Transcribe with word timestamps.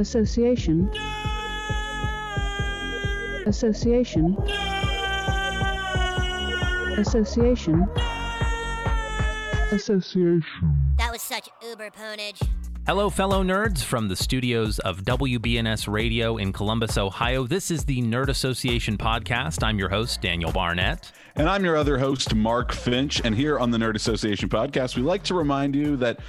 Association. 0.00 0.88
Association. 3.46 4.34
Association. 6.96 7.86
Association. 9.70 10.42
That 10.96 11.12
was 11.12 11.20
such 11.20 11.50
uber 11.62 11.90
ponage. 11.90 12.40
Hello, 12.86 13.10
fellow 13.10 13.44
nerds 13.44 13.84
from 13.84 14.08
the 14.08 14.16
studios 14.16 14.78
of 14.78 15.04
WBNS 15.04 15.86
Radio 15.86 16.38
in 16.38 16.54
Columbus, 16.54 16.96
Ohio. 16.96 17.46
This 17.46 17.70
is 17.70 17.84
the 17.84 18.00
Nerd 18.00 18.28
Association 18.28 18.96
podcast. 18.96 19.62
I'm 19.62 19.78
your 19.78 19.90
host, 19.90 20.22
Daniel 20.22 20.50
Barnett. 20.50 21.12
And 21.34 21.46
I'm 21.46 21.62
your 21.62 21.76
other 21.76 21.98
host, 21.98 22.34
Mark 22.34 22.72
Finch. 22.72 23.20
And 23.22 23.34
here 23.34 23.58
on 23.58 23.70
the 23.70 23.76
Nerd 23.76 23.96
Association 23.96 24.48
podcast, 24.48 24.96
we 24.96 25.02
like 25.02 25.24
to 25.24 25.34
remind 25.34 25.76
you 25.76 25.98
that 25.98 26.20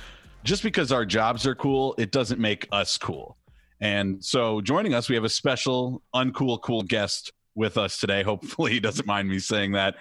just 0.44 0.62
because 0.62 0.92
our 0.92 1.06
jobs 1.06 1.48
are 1.48 1.56
cool, 1.56 1.96
it 1.98 2.12
doesn't 2.12 2.42
make 2.42 2.68
us 2.74 2.98
cool. 2.98 3.38
And 3.81 4.23
so 4.23 4.62
joining 4.62 4.94
us, 4.94 5.09
we 5.09 5.16
have 5.16 5.23
a 5.23 5.30
special, 5.30 6.03
uncool, 6.13 6.62
cool 6.62 6.84
guest 6.84 7.34
with 7.55 7.77
us 7.77 7.99
today. 7.99 8.23
Hopefully, 8.23 8.72
he 8.72 8.80
doesn't 8.80 9.08
mind 9.08 9.27
me 9.27 9.39
saying 9.39 9.73
that. 9.73 9.95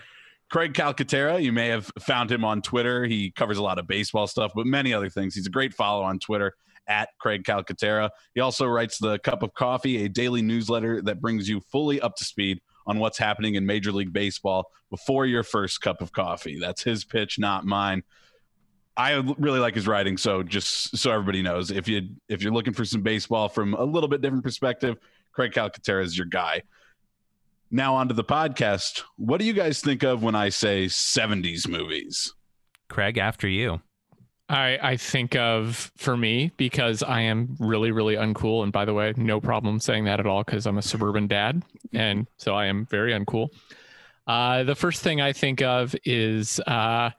Craig 0.51 0.75
Calcaterra, 0.75 1.41
you 1.41 1.53
may 1.53 1.69
have 1.69 1.91
found 2.01 2.31
him 2.31 2.45
on 2.45 2.61
Twitter. 2.61 3.07
He 3.07 3.31
covers 3.31 3.59
a 3.59 3.63
lot 3.63 3.79
of 3.79 3.87
baseball 3.87 4.27
stuff, 4.27 4.51
but 4.55 4.67
many 4.67 4.93
other 4.93 5.09
things. 5.09 5.35
He's 5.35 5.47
a 5.47 5.51
great 5.51 5.73
follow 5.73 6.03
on 6.03 6.19
Twitter 6.19 6.55
at 6.89 7.11
Craig 7.21 7.45
Calcaterra. 7.45 8.11
He 8.35 8.41
also 8.41 8.67
writes 8.67 8.99
the 8.99 9.21
Cup 9.21 9.45
of 9.45 9.55
Coffee, 9.55 10.05
a 10.05 10.09
daily 10.09 10.43
newsletter 10.43 11.03
that 11.03 11.21
brings 11.21 11.49
you 11.49 11.61
fully 11.61 12.01
up 12.01 12.17
to 12.17 12.25
speed 12.25 12.61
on 12.87 12.99
what's 12.99 13.17
happening 13.17 13.55
in 13.55 13.65
Major 13.65 13.93
League 13.93 14.13
Baseball 14.13 14.71
before 14.91 15.25
your 15.25 15.45
first 15.45 15.81
cup 15.81 16.03
of 16.03 16.13
coffee. 16.13 16.59
That's 16.59 16.83
his 16.83 17.05
pitch, 17.05 17.39
not 17.39 17.65
mine. 17.65 18.03
I 18.97 19.13
really 19.39 19.61
like 19.61 19.75
his 19.75 19.87
writing, 19.87 20.17
so 20.17 20.43
just 20.43 20.97
so 20.97 21.11
everybody 21.11 21.43
knows, 21.43 21.71
if 21.71 21.89
you 21.89 22.09
if 22.29 22.43
you're 22.43 22.53
looking 22.53 22.73
for 22.73 22.85
some 22.85 23.03
baseball 23.03 23.49
from 23.49 23.75
a 23.75 23.85
little 23.85 24.09
bit 24.09 24.21
different 24.21 24.45
perspective, 24.45 24.97
Craig 25.33 25.53
Calcaterra 25.53 26.05
is 26.05 26.17
your 26.17 26.27
guy. 26.27 26.63
Now 27.71 27.95
onto 27.95 28.15
the 28.15 28.25
podcast. 28.25 29.03
What 29.17 29.39
do 29.39 29.47
you 29.47 29.53
guys 29.53 29.81
think 29.81 30.03
of 30.03 30.23
when 30.23 30.35
I 30.35 30.49
say 30.49 30.87
70s 30.87 31.69
movies? 31.69 32.35
Craig, 32.89 33.17
after 33.17 33.47
you. 33.47 33.81
I, 34.49 34.79
I 34.83 34.97
think 34.97 35.37
of 35.37 35.93
for 35.97 36.17
me 36.17 36.51
because 36.57 37.05
I 37.05 37.21
am 37.21 37.57
really 37.61 37.93
really 37.93 38.17
uncool 38.17 38.65
and 38.65 38.73
by 38.73 38.85
the 38.85 38.93
way 38.93 39.15
no 39.17 39.41
problem 39.41 39.79
saying 39.79 40.07
that 40.07 40.19
at 40.19 40.27
all 40.27 40.43
because 40.43 40.67
I'm 40.67 40.77
a 40.77 40.83
suburban 40.83 41.29
dad 41.29 41.63
and 41.93 42.27
so 42.37 42.57
I 42.57 42.67
am 42.67 42.87
very 42.87 43.13
uncool. 43.13 43.51
Uh, 44.27 44.65
the 44.65 44.75
first 44.75 45.03
thing 45.03 45.21
I 45.21 45.33
think 45.33 45.63
of 45.63 45.95
is 46.05 46.59
uh, 46.67 47.11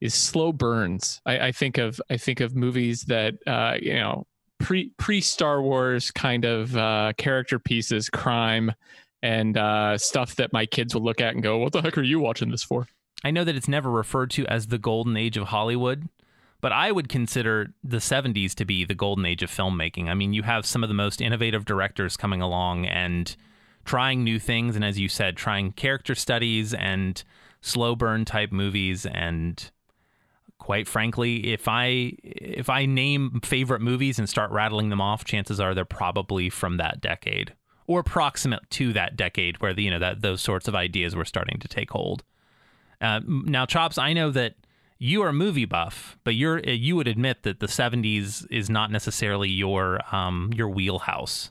is 0.00 0.14
slow 0.14 0.52
burns. 0.52 1.20
I, 1.26 1.48
I, 1.48 1.52
think 1.52 1.78
of 1.78 2.00
I 2.10 2.16
think 2.16 2.40
of 2.40 2.54
movies 2.54 3.02
that 3.04 3.34
uh, 3.46 3.76
you 3.80 3.94
know 3.94 4.26
pre 4.58 4.90
pre 4.98 5.20
Star 5.20 5.62
Wars 5.62 6.10
kind 6.10 6.44
of 6.44 6.76
uh, 6.76 7.12
character 7.16 7.58
pieces, 7.58 8.08
crime, 8.08 8.72
and 9.22 9.56
uh, 9.56 9.98
stuff 9.98 10.36
that 10.36 10.52
my 10.52 10.66
kids 10.66 10.94
will 10.94 11.02
look 11.02 11.20
at 11.20 11.34
and 11.34 11.42
go, 11.42 11.58
"What 11.58 11.72
the 11.72 11.82
heck 11.82 11.98
are 11.98 12.02
you 12.02 12.20
watching 12.20 12.50
this 12.50 12.62
for?" 12.62 12.86
I 13.24 13.30
know 13.30 13.44
that 13.44 13.56
it's 13.56 13.68
never 13.68 13.90
referred 13.90 14.30
to 14.32 14.46
as 14.46 14.68
the 14.68 14.78
golden 14.78 15.16
age 15.16 15.36
of 15.36 15.48
Hollywood, 15.48 16.08
but 16.60 16.72
I 16.72 16.92
would 16.92 17.08
consider 17.08 17.74
the 17.82 17.96
70s 17.96 18.54
to 18.54 18.64
be 18.64 18.84
the 18.84 18.94
golden 18.94 19.26
age 19.26 19.42
of 19.42 19.50
filmmaking. 19.50 20.08
I 20.08 20.14
mean, 20.14 20.32
you 20.32 20.42
have 20.44 20.64
some 20.64 20.84
of 20.84 20.88
the 20.88 20.94
most 20.94 21.20
innovative 21.20 21.64
directors 21.64 22.16
coming 22.16 22.40
along 22.40 22.86
and 22.86 23.34
trying 23.84 24.22
new 24.22 24.38
things. 24.38 24.76
And 24.76 24.84
as 24.84 24.98
you 24.98 25.08
said, 25.08 25.36
trying 25.36 25.72
character 25.72 26.14
studies 26.14 26.74
and 26.74 27.22
slow 27.60 27.96
burn 27.96 28.24
type 28.24 28.52
movies. 28.52 29.06
And 29.06 29.70
quite 30.58 30.86
frankly, 30.86 31.52
if 31.52 31.68
I 31.68 32.12
if 32.22 32.68
I 32.68 32.86
name 32.86 33.40
favorite 33.42 33.80
movies 33.80 34.18
and 34.18 34.28
start 34.28 34.50
rattling 34.50 34.88
them 34.88 35.00
off, 35.00 35.24
chances 35.24 35.60
are 35.60 35.74
they're 35.74 35.84
probably 35.84 36.50
from 36.50 36.76
that 36.76 37.00
decade 37.00 37.54
or 37.86 38.02
proximate 38.02 38.68
to 38.70 38.92
that 38.92 39.16
decade 39.16 39.60
where 39.60 39.74
the 39.74 39.82
you 39.82 39.90
know 39.90 39.98
that 39.98 40.20
those 40.20 40.40
sorts 40.40 40.68
of 40.68 40.74
ideas 40.74 41.16
were 41.16 41.24
starting 41.24 41.58
to 41.58 41.68
take 41.68 41.90
hold. 41.90 42.22
Uh, 43.00 43.20
now, 43.26 43.64
Chops, 43.64 43.98
I 43.98 44.12
know 44.12 44.30
that 44.30 44.54
you 44.98 45.22
are 45.22 45.28
a 45.28 45.32
movie 45.32 45.64
buff, 45.64 46.18
but 46.24 46.34
you're 46.34 46.58
you 46.60 46.96
would 46.96 47.08
admit 47.08 47.42
that 47.44 47.60
the 47.60 47.66
70s 47.66 48.46
is 48.50 48.68
not 48.68 48.90
necessarily 48.90 49.48
your 49.48 50.00
um 50.14 50.52
your 50.54 50.68
wheelhouse. 50.68 51.50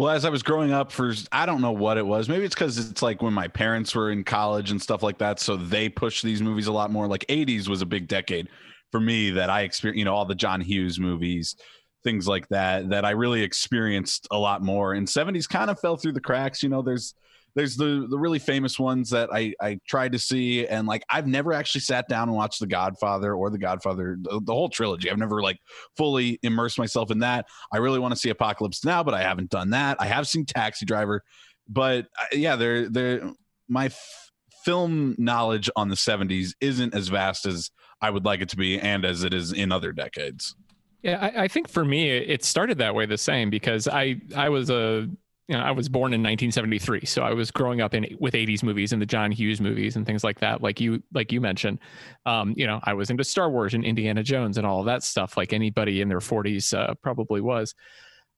Well, 0.00 0.08
as 0.08 0.24
I 0.24 0.30
was 0.30 0.42
growing 0.42 0.72
up, 0.72 0.90
for 0.90 1.12
I 1.30 1.44
don't 1.44 1.60
know 1.60 1.72
what 1.72 1.98
it 1.98 2.06
was. 2.06 2.26
Maybe 2.26 2.46
it's 2.46 2.54
because 2.54 2.78
it's 2.78 3.02
like 3.02 3.20
when 3.20 3.34
my 3.34 3.48
parents 3.48 3.94
were 3.94 4.10
in 4.10 4.24
college 4.24 4.70
and 4.70 4.80
stuff 4.80 5.02
like 5.02 5.18
that, 5.18 5.38
so 5.38 5.58
they 5.58 5.90
pushed 5.90 6.22
these 6.22 6.40
movies 6.40 6.68
a 6.68 6.72
lot 6.72 6.90
more. 6.90 7.06
Like 7.06 7.26
'80s 7.28 7.68
was 7.68 7.82
a 7.82 7.86
big 7.86 8.08
decade 8.08 8.48
for 8.90 8.98
me 8.98 9.28
that 9.32 9.50
I 9.50 9.60
experienced. 9.60 9.98
You 9.98 10.06
know, 10.06 10.14
all 10.14 10.24
the 10.24 10.34
John 10.34 10.62
Hughes 10.62 10.98
movies, 10.98 11.54
things 12.02 12.26
like 12.26 12.48
that, 12.48 12.88
that 12.88 13.04
I 13.04 13.10
really 13.10 13.42
experienced 13.42 14.26
a 14.30 14.38
lot 14.38 14.62
more. 14.62 14.94
And 14.94 15.06
'70s 15.06 15.46
kind 15.46 15.68
of 15.68 15.78
fell 15.78 15.98
through 15.98 16.12
the 16.12 16.20
cracks. 16.20 16.62
You 16.62 16.70
know, 16.70 16.80
there's 16.80 17.14
there's 17.54 17.76
the 17.76 18.06
the 18.08 18.18
really 18.18 18.38
famous 18.38 18.78
ones 18.78 19.10
that 19.10 19.28
I 19.32 19.54
I 19.60 19.78
tried 19.86 20.12
to 20.12 20.18
see 20.18 20.66
and 20.66 20.86
like 20.86 21.02
I've 21.10 21.26
never 21.26 21.52
actually 21.52 21.82
sat 21.82 22.08
down 22.08 22.28
and 22.28 22.36
watched 22.36 22.60
The 22.60 22.66
Godfather 22.66 23.34
or 23.34 23.50
The 23.50 23.58
Godfather 23.58 24.16
the, 24.20 24.40
the 24.44 24.52
whole 24.52 24.68
trilogy. 24.68 25.10
I've 25.10 25.18
never 25.18 25.42
like 25.42 25.58
fully 25.96 26.38
immersed 26.42 26.78
myself 26.78 27.10
in 27.10 27.20
that. 27.20 27.46
I 27.72 27.78
really 27.78 27.98
want 27.98 28.12
to 28.12 28.20
see 28.20 28.30
Apocalypse 28.30 28.84
Now, 28.84 29.02
but 29.02 29.14
I 29.14 29.22
haven't 29.22 29.50
done 29.50 29.70
that. 29.70 29.96
I 30.00 30.06
have 30.06 30.28
seen 30.28 30.44
Taxi 30.44 30.86
Driver, 30.86 31.22
but 31.68 32.06
uh, 32.20 32.26
yeah, 32.32 32.56
they're 32.56 32.88
they're 32.88 33.32
my 33.68 33.86
f- 33.86 34.30
film 34.64 35.14
knowledge 35.18 35.70
on 35.76 35.88
the 35.88 35.94
70s 35.94 36.52
isn't 36.60 36.94
as 36.94 37.08
vast 37.08 37.46
as 37.46 37.70
I 38.02 38.10
would 38.10 38.24
like 38.24 38.40
it 38.40 38.48
to 38.50 38.56
be 38.56 38.78
and 38.78 39.04
as 39.04 39.24
it 39.24 39.32
is 39.32 39.52
in 39.52 39.72
other 39.72 39.92
decades. 39.92 40.54
Yeah, 41.02 41.18
I, 41.20 41.44
I, 41.44 41.48
think 41.48 41.68
for 41.68 41.82
me 41.82 42.10
it 42.10 42.44
started 42.44 42.76
that 42.78 42.94
way 42.94 43.06
the 43.06 43.16
same 43.16 43.48
because 43.48 43.88
I 43.88 44.20
I 44.36 44.50
was 44.50 44.68
a 44.68 45.08
you 45.50 45.56
know, 45.56 45.64
I 45.64 45.72
was 45.72 45.88
born 45.88 46.12
in 46.12 46.20
1973, 46.20 47.06
so 47.06 47.22
I 47.22 47.32
was 47.32 47.50
growing 47.50 47.80
up 47.80 47.92
in 47.92 48.06
with 48.20 48.34
80s 48.34 48.62
movies 48.62 48.92
and 48.92 49.02
the 49.02 49.06
John 49.06 49.32
Hughes 49.32 49.60
movies 49.60 49.96
and 49.96 50.06
things 50.06 50.22
like 50.22 50.38
that. 50.38 50.62
Like 50.62 50.80
you, 50.80 51.02
like 51.12 51.32
you 51.32 51.40
mentioned, 51.40 51.80
um, 52.24 52.54
you 52.56 52.68
know, 52.68 52.78
I 52.84 52.94
was 52.94 53.10
into 53.10 53.24
Star 53.24 53.50
Wars 53.50 53.74
and 53.74 53.84
Indiana 53.84 54.22
Jones 54.22 54.58
and 54.58 54.66
all 54.66 54.78
of 54.78 54.86
that 54.86 55.02
stuff. 55.02 55.36
Like 55.36 55.52
anybody 55.52 56.02
in 56.02 56.08
their 56.08 56.20
40s 56.20 56.72
uh, 56.72 56.94
probably 57.02 57.40
was. 57.40 57.74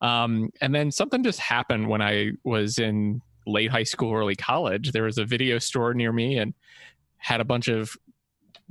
Um, 0.00 0.48
and 0.62 0.74
then 0.74 0.90
something 0.90 1.22
just 1.22 1.38
happened 1.38 1.86
when 1.86 2.00
I 2.00 2.30
was 2.44 2.78
in 2.78 3.20
late 3.46 3.70
high 3.70 3.82
school, 3.82 4.14
early 4.14 4.34
college. 4.34 4.92
There 4.92 5.04
was 5.04 5.18
a 5.18 5.26
video 5.26 5.58
store 5.58 5.92
near 5.92 6.12
me 6.12 6.38
and 6.38 6.54
had 7.18 7.42
a 7.42 7.44
bunch 7.44 7.68
of 7.68 7.94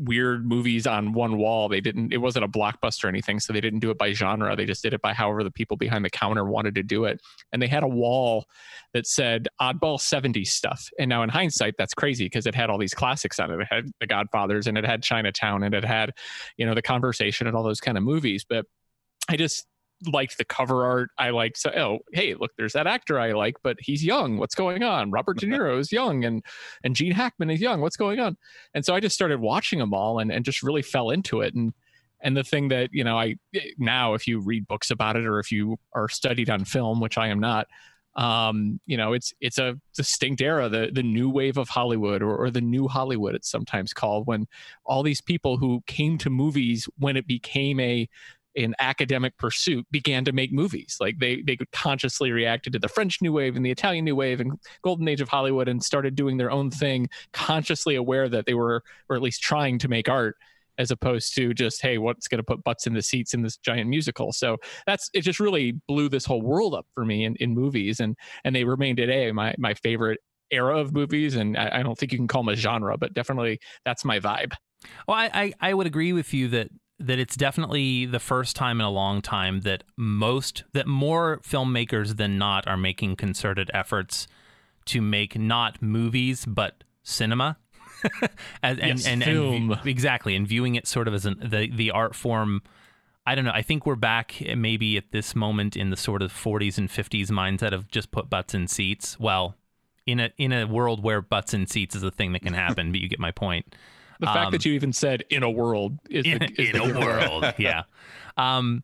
weird 0.01 0.45
movies 0.45 0.87
on 0.87 1.13
one 1.13 1.37
wall. 1.37 1.69
They 1.69 1.81
didn't, 1.81 2.13
it 2.13 2.17
wasn't 2.17 2.45
a 2.45 2.47
blockbuster 2.47 3.05
or 3.05 3.07
anything. 3.07 3.39
So 3.39 3.53
they 3.53 3.61
didn't 3.61 3.79
do 3.79 3.91
it 3.91 3.97
by 3.97 4.13
genre. 4.13 4.55
They 4.55 4.65
just 4.65 4.83
did 4.83 4.93
it 4.93 5.01
by 5.01 5.13
however 5.13 5.43
the 5.43 5.51
people 5.51 5.77
behind 5.77 6.03
the 6.03 6.09
counter 6.09 6.45
wanted 6.45 6.75
to 6.75 6.83
do 6.83 7.05
it. 7.05 7.21
And 7.51 7.61
they 7.61 7.67
had 7.67 7.83
a 7.83 7.87
wall 7.87 8.45
that 8.93 9.07
said 9.07 9.47
oddball 9.61 9.99
70s 9.99 10.47
stuff. 10.47 10.89
And 10.99 11.09
now 11.09 11.23
in 11.23 11.29
hindsight, 11.29 11.75
that's 11.77 11.93
crazy 11.93 12.25
because 12.25 12.45
it 12.45 12.55
had 12.55 12.69
all 12.69 12.77
these 12.77 12.93
classics 12.93 13.39
on 13.39 13.51
it. 13.51 13.59
It 13.59 13.67
had 13.69 13.91
The 13.99 14.07
Godfathers 14.07 14.67
and 14.67 14.77
it 14.77 14.85
had 14.85 15.03
Chinatown 15.03 15.63
and 15.63 15.75
it 15.75 15.85
had, 15.85 16.11
you 16.57 16.65
know, 16.65 16.73
The 16.73 16.81
Conversation 16.81 17.47
and 17.47 17.55
all 17.55 17.63
those 17.63 17.81
kind 17.81 17.97
of 17.97 18.03
movies. 18.03 18.45
But 18.47 18.65
I 19.29 19.37
just 19.37 19.65
liked 20.11 20.37
the 20.37 20.45
cover 20.45 20.85
art. 20.85 21.09
I 21.17 21.29
liked 21.29 21.57
so 21.57 21.71
oh 21.71 21.99
hey 22.13 22.35
look 22.35 22.51
there's 22.57 22.73
that 22.73 22.87
actor 22.87 23.19
I 23.19 23.31
like 23.31 23.57
but 23.63 23.77
he's 23.79 24.03
young. 24.03 24.37
What's 24.37 24.55
going 24.55 24.83
on? 24.83 25.11
Robert 25.11 25.37
De 25.37 25.45
Niro 25.47 25.79
is 25.79 25.91
young 25.91 26.23
and 26.25 26.43
and 26.83 26.95
Gene 26.95 27.11
Hackman 27.11 27.49
is 27.49 27.61
young. 27.61 27.81
What's 27.81 27.97
going 27.97 28.19
on? 28.19 28.37
And 28.73 28.85
so 28.85 28.95
I 28.95 28.99
just 28.99 29.15
started 29.15 29.39
watching 29.39 29.79
them 29.79 29.93
all 29.93 30.19
and 30.19 30.31
and 30.31 30.45
just 30.45 30.63
really 30.63 30.81
fell 30.81 31.09
into 31.09 31.41
it 31.41 31.53
and 31.53 31.73
and 32.21 32.37
the 32.37 32.43
thing 32.43 32.67
that 32.69 32.89
you 32.91 33.03
know 33.03 33.17
I 33.17 33.35
now 33.77 34.13
if 34.13 34.27
you 34.27 34.39
read 34.39 34.67
books 34.67 34.91
about 34.91 35.15
it 35.15 35.25
or 35.25 35.39
if 35.39 35.51
you 35.51 35.77
are 35.93 36.09
studied 36.09 36.49
on 36.49 36.65
film 36.65 36.99
which 36.99 37.17
I 37.17 37.27
am 37.27 37.39
not 37.39 37.67
um 38.15 38.79
you 38.85 38.97
know 38.97 39.13
it's 39.13 39.33
it's 39.39 39.57
a 39.57 39.79
distinct 39.95 40.41
era 40.41 40.67
the 40.67 40.89
the 40.91 41.01
new 41.01 41.29
wave 41.29 41.57
of 41.57 41.69
hollywood 41.69 42.21
or, 42.21 42.35
or 42.35 42.51
the 42.51 42.59
new 42.59 42.85
hollywood 42.85 43.33
it's 43.33 43.49
sometimes 43.49 43.93
called 43.93 44.27
when 44.27 44.45
all 44.85 45.01
these 45.01 45.21
people 45.21 45.55
who 45.55 45.81
came 45.87 46.17
to 46.17 46.29
movies 46.29 46.89
when 46.97 47.15
it 47.15 47.25
became 47.25 47.79
a 47.79 48.09
an 48.55 48.75
academic 48.79 49.37
pursuit 49.37 49.85
began 49.91 50.25
to 50.25 50.31
make 50.31 50.51
movies. 50.51 50.97
Like 50.99 51.19
they 51.19 51.41
they 51.41 51.57
consciously 51.71 52.31
reacted 52.31 52.73
to 52.73 52.79
the 52.79 52.87
french 52.87 53.21
new 53.21 53.33
wave 53.33 53.55
and 53.55 53.65
the 53.65 53.71
italian 53.71 54.05
new 54.05 54.15
wave 54.15 54.39
and 54.39 54.53
golden 54.83 55.07
age 55.07 55.21
of 55.21 55.29
hollywood 55.29 55.67
and 55.67 55.83
started 55.83 56.15
doing 56.15 56.37
their 56.37 56.51
own 56.51 56.69
thing 56.69 57.09
consciously 57.33 57.95
aware 57.95 58.27
that 58.29 58.45
they 58.45 58.53
were 58.53 58.83
or 59.09 59.15
at 59.15 59.21
least 59.21 59.41
trying 59.41 59.77
to 59.79 59.87
make 59.87 60.09
art 60.09 60.35
as 60.77 60.91
opposed 60.91 61.35
to 61.35 61.53
just 61.53 61.81
hey 61.81 61.97
what's 61.97 62.27
going 62.27 62.39
to 62.39 62.43
put 62.43 62.63
butts 62.63 62.87
in 62.87 62.93
the 62.93 63.01
seats 63.01 63.33
in 63.33 63.41
this 63.41 63.57
giant 63.57 63.89
musical? 63.89 64.31
So 64.31 64.57
that's 64.85 65.09
it 65.13 65.21
just 65.21 65.39
really 65.39 65.73
blew 65.87 66.09
this 66.09 66.25
whole 66.25 66.41
world 66.41 66.73
up 66.73 66.87
for 66.93 67.05
me 67.05 67.25
in, 67.25 67.35
in 67.37 67.53
movies 67.53 67.99
and 67.99 68.15
and 68.43 68.55
they 68.55 68.63
remain 68.63 68.95
today 68.95 69.31
my 69.31 69.53
my 69.57 69.73
favorite 69.73 70.19
era 70.49 70.77
of 70.77 70.93
movies 70.93 71.35
and 71.35 71.57
I, 71.57 71.79
I 71.79 71.83
don't 71.83 71.97
think 71.97 72.11
you 72.11 72.17
can 72.17 72.27
call 72.27 72.43
them 72.43 72.53
a 72.53 72.57
genre 72.57 72.97
but 72.97 73.13
definitely 73.13 73.59
that's 73.85 74.03
my 74.03 74.19
vibe. 74.19 74.53
Well 75.07 75.17
I, 75.17 75.29
I 75.33 75.53
i 75.61 75.73
would 75.73 75.87
agree 75.87 76.13
with 76.13 76.33
you 76.33 76.47
that 76.49 76.69
that 77.07 77.19
it's 77.19 77.35
definitely 77.35 78.05
the 78.05 78.19
first 78.19 78.55
time 78.55 78.79
in 78.79 78.85
a 78.85 78.91
long 78.91 79.21
time 79.21 79.61
that 79.61 79.83
most 79.97 80.63
that 80.73 80.87
more 80.87 81.39
filmmakers 81.43 82.17
than 82.17 82.37
not 82.37 82.67
are 82.67 82.77
making 82.77 83.15
concerted 83.15 83.69
efforts 83.73 84.27
to 84.85 85.01
make 85.01 85.37
not 85.37 85.81
movies 85.81 86.45
but 86.45 86.83
cinema 87.03 87.57
and, 88.63 88.79
yes, 88.79 89.05
and, 89.05 89.21
and, 89.21 89.23
film. 89.23 89.71
and, 89.71 89.87
exactly 89.87 90.35
and 90.35 90.47
viewing 90.47 90.75
it 90.75 90.87
sort 90.87 91.07
of 91.07 91.13
as 91.13 91.25
an, 91.25 91.37
the 91.41 91.69
the 91.69 91.91
art 91.91 92.15
form 92.15 92.61
I 93.25 93.35
don't 93.35 93.45
know. 93.45 93.51
I 93.53 93.61
think 93.61 93.85
we're 93.85 93.95
back 93.95 94.41
eh, 94.41 94.55
maybe 94.55 94.97
at 94.97 95.11
this 95.11 95.35
moment 95.35 95.77
in 95.77 95.89
the 95.89 95.97
sort 95.97 96.21
of 96.21 96.33
40s 96.33 96.77
and 96.77 96.89
50s 96.89 97.27
mindset 97.27 97.71
of 97.71 97.87
just 97.87 98.11
put 98.11 98.29
butts 98.29 98.53
in 98.53 98.67
seats. 98.67 99.19
Well, 99.19 99.55
in 100.07 100.19
a 100.19 100.31
in 100.37 100.51
a 100.51 100.65
world 100.65 101.03
where 101.03 101.21
butts 101.21 101.53
in 101.53 101.67
seats 101.67 101.95
is 101.95 102.03
a 102.03 102.11
thing 102.11 102.33
that 102.33 102.41
can 102.41 102.53
happen, 102.53 102.91
but 102.91 102.99
you 102.99 103.07
get 103.07 103.19
my 103.19 103.31
point. 103.31 103.75
The 104.21 104.27
fact 104.27 104.45
Um, 104.45 104.51
that 104.51 104.65
you 104.65 104.73
even 104.73 104.93
said 104.93 105.23
in 105.29 105.43
a 105.43 105.49
world 105.49 105.97
is 106.09 106.25
in, 106.27 106.39
the, 106.39 106.61
is 106.61 106.69
in 106.69 106.77
a 106.77 106.99
world. 106.99 107.53
yeah. 107.57 107.83
Um, 108.37 108.83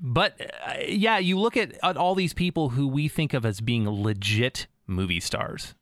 but 0.00 0.40
uh, 0.66 0.74
yeah, 0.86 1.18
you 1.18 1.38
look 1.38 1.56
at, 1.56 1.76
at 1.82 1.96
all 1.96 2.14
these 2.14 2.32
people 2.32 2.68
who 2.70 2.86
we 2.86 3.08
think 3.08 3.34
of 3.34 3.44
as 3.44 3.60
being 3.60 3.88
legit 3.88 4.66
movie 4.86 5.18
stars, 5.20 5.74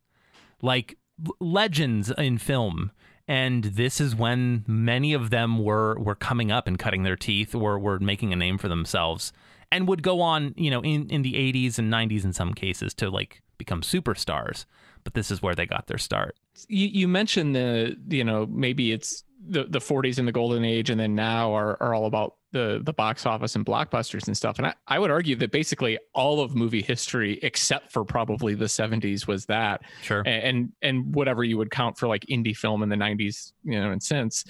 like 0.62 0.96
legends 1.40 2.10
in 2.16 2.38
film. 2.38 2.90
And 3.26 3.64
this 3.64 4.00
is 4.00 4.16
when 4.16 4.64
many 4.66 5.12
of 5.12 5.28
them 5.30 5.58
were 5.62 5.98
were 5.98 6.14
coming 6.14 6.50
up 6.50 6.66
and 6.66 6.78
cutting 6.78 7.02
their 7.02 7.16
teeth, 7.16 7.54
or 7.54 7.78
were 7.78 7.98
making 7.98 8.32
a 8.32 8.36
name 8.36 8.56
for 8.56 8.68
themselves, 8.68 9.32
and 9.70 9.86
would 9.86 10.02
go 10.02 10.20
on, 10.22 10.54
you 10.56 10.70
know, 10.70 10.80
in 10.82 11.10
in 11.10 11.22
the 11.22 11.34
80s 11.34 11.78
and 11.78 11.92
90s 11.92 12.24
in 12.24 12.32
some 12.32 12.54
cases 12.54 12.94
to 12.94 13.10
like 13.10 13.42
become 13.58 13.82
superstars. 13.82 14.64
But 15.04 15.14
this 15.14 15.30
is 15.30 15.42
where 15.42 15.54
they 15.54 15.66
got 15.66 15.88
their 15.88 15.98
start. 15.98 16.36
You, 16.68 16.88
you 16.88 17.08
mentioned 17.08 17.54
the 17.54 17.96
you 18.08 18.24
know 18.24 18.46
maybe 18.46 18.92
it's 18.92 19.24
the 19.46 19.64
the 19.64 19.78
40s 19.78 20.18
and 20.18 20.26
the 20.26 20.32
golden 20.32 20.64
age 20.64 20.90
and 20.90 21.00
then 21.00 21.14
now 21.14 21.54
are, 21.54 21.80
are 21.82 21.94
all 21.94 22.06
about 22.06 22.34
the 22.52 22.80
the 22.84 22.92
box 22.92 23.26
office 23.26 23.56
and 23.56 23.64
blockbusters 23.64 24.26
and 24.26 24.36
stuff. 24.36 24.58
And 24.58 24.68
I, 24.68 24.74
I 24.86 24.98
would 24.98 25.10
argue 25.10 25.36
that 25.36 25.52
basically 25.52 25.98
all 26.14 26.40
of 26.40 26.54
movie 26.54 26.82
history 26.82 27.38
except 27.42 27.92
for 27.92 28.04
probably 28.04 28.54
the 28.54 28.66
70s 28.66 29.26
was 29.26 29.46
that. 29.46 29.82
Sure. 30.02 30.22
and 30.26 30.44
and, 30.44 30.72
and 30.82 31.14
whatever 31.14 31.44
you 31.44 31.58
would 31.58 31.70
count 31.70 31.98
for 31.98 32.08
like 32.08 32.24
indie 32.26 32.56
film 32.56 32.82
in 32.82 32.88
the 32.88 32.96
90s 32.96 33.52
you 33.64 33.80
know 33.80 33.90
and 33.90 34.02
since. 34.02 34.44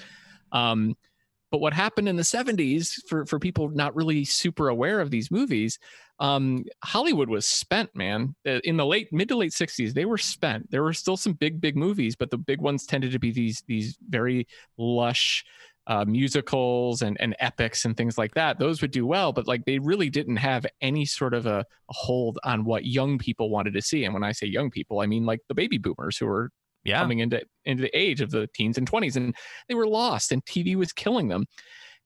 Um 0.53 0.97
but 1.51 1.61
what 1.61 1.73
happened 1.73 2.09
in 2.09 2.17
the 2.17 2.23
70s 2.23 3.03
for 3.09 3.27
for 3.27 3.39
people 3.39 3.69
not 3.71 3.95
really 3.97 4.25
super 4.25 4.69
aware 4.69 5.01
of 5.01 5.11
these 5.11 5.31
movies 5.31 5.79
um 6.21 6.65
hollywood 6.85 7.29
was 7.29 7.47
spent 7.47 7.95
man 7.95 8.35
Uh, 8.47 8.59
in 8.65 8.77
the 8.77 8.85
late 8.87 9.09
mid 9.13 9.29
to 9.29 9.37
late 9.37 9.53
60s 9.53 9.93
they 9.95 10.05
were 10.05 10.19
spent 10.19 10.69
there 10.71 10.83
were 10.83 10.93
still 10.93 11.17
some 11.17 11.33
big 11.35 11.61
big 11.61 11.77
movies 11.77 12.17
but 12.17 12.31
the 12.31 12.39
big 12.39 12.61
ones 12.61 12.87
tended 12.87 13.13
to 13.13 13.19
be 13.19 13.31
these 13.31 13.63
these 13.69 13.97
very 14.09 14.47
lush 14.77 15.45
uh, 15.87 16.05
musicals 16.05 17.01
and, 17.01 17.17
and 17.19 17.35
epics 17.39 17.87
and 17.87 17.97
things 17.97 18.19
like 18.19 18.35
that 18.35 18.59
those 18.59 18.83
would 18.83 18.91
do 18.91 19.07
well 19.07 19.33
but 19.33 19.47
like 19.47 19.65
they 19.65 19.79
really 19.79 20.11
didn't 20.11 20.37
have 20.37 20.67
any 20.83 21.05
sort 21.07 21.33
of 21.33 21.47
a, 21.47 21.61
a 21.61 21.93
hold 21.95 22.39
on 22.45 22.65
what 22.65 22.85
young 22.85 23.17
people 23.17 23.49
wanted 23.49 23.73
to 23.73 23.81
see 23.81 24.05
and 24.05 24.13
when 24.13 24.23
i 24.25 24.33
say 24.33 24.47
young 24.47 24.71
people 24.71 25.01
i 25.01 25.07
mean 25.07 25.25
like 25.25 25.41
the 25.49 25.55
baby 25.55 25.79
boomers 25.79 26.19
who 26.19 26.27
were 26.27 26.51
Yeah. 26.85 27.01
coming 27.01 27.21
into 27.21 27.41
into 27.65 27.83
the 27.83 27.97
age 27.97 28.21
of 28.21 28.31
the 28.31 28.49
teens 28.55 28.77
and 28.79 28.91
20s 28.91 29.17
and 29.17 29.35
they 29.69 29.75
were 29.75 29.87
lost 29.87 30.31
and 30.33 30.45
TV 30.45 30.77
was 30.77 30.93
killing 30.93 31.29
them. 31.29 31.45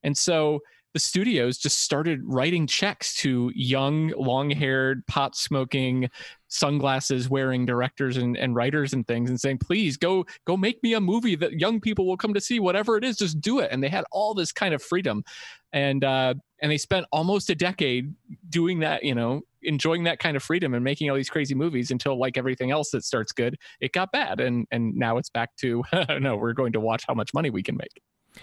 And 0.01 0.17
so 0.17 0.59
the 0.93 0.99
studios 0.99 1.57
just 1.57 1.81
started 1.81 2.21
writing 2.23 2.67
checks 2.67 3.15
to 3.15 3.51
young, 3.55 4.13
long-haired, 4.15 5.05
pot 5.07 5.35
smoking, 5.35 6.09
sunglasses 6.47 7.29
wearing 7.29 7.65
directors 7.65 8.15
and, 8.17 8.37
and 8.37 8.55
writers 8.55 8.93
and 8.93 9.07
things 9.07 9.29
and 9.29 9.39
saying, 9.39 9.57
please 9.57 9.97
go 9.97 10.25
go 10.45 10.55
make 10.55 10.81
me 10.83 10.93
a 10.93 11.01
movie 11.01 11.35
that 11.35 11.59
young 11.59 11.81
people 11.81 12.05
will 12.05 12.17
come 12.17 12.33
to 12.33 12.39
see, 12.39 12.59
whatever 12.59 12.95
it 12.95 13.03
is, 13.03 13.17
just 13.17 13.41
do 13.41 13.59
it. 13.59 13.69
And 13.71 13.83
they 13.83 13.89
had 13.89 14.05
all 14.11 14.35
this 14.35 14.51
kind 14.51 14.73
of 14.73 14.81
freedom. 14.81 15.23
And 15.71 16.03
uh 16.03 16.35
and 16.61 16.71
they 16.71 16.77
spent 16.77 17.07
almost 17.11 17.49
a 17.49 17.55
decade 17.55 18.13
doing 18.49 18.79
that, 18.79 19.03
you 19.03 19.15
know, 19.15 19.41
enjoying 19.63 20.03
that 20.03 20.19
kind 20.19 20.37
of 20.37 20.43
freedom 20.43 20.75
and 20.75 20.83
making 20.83 21.09
all 21.09 21.15
these 21.15 21.29
crazy 21.29 21.55
movies 21.55 21.89
until 21.89 22.17
like 22.19 22.37
everything 22.37 22.69
else 22.69 22.91
that 22.91 23.03
starts 23.03 23.31
good, 23.31 23.57
it 23.81 23.91
got 23.91 24.11
bad. 24.11 24.39
And 24.39 24.67
and 24.69 24.95
now 24.95 25.17
it's 25.17 25.29
back 25.29 25.55
to 25.57 25.83
no, 26.19 26.37
we're 26.37 26.53
going 26.53 26.73
to 26.73 26.79
watch 26.79 27.03
how 27.07 27.15
much 27.15 27.33
money 27.33 27.49
we 27.49 27.63
can 27.63 27.75
make. 27.75 28.01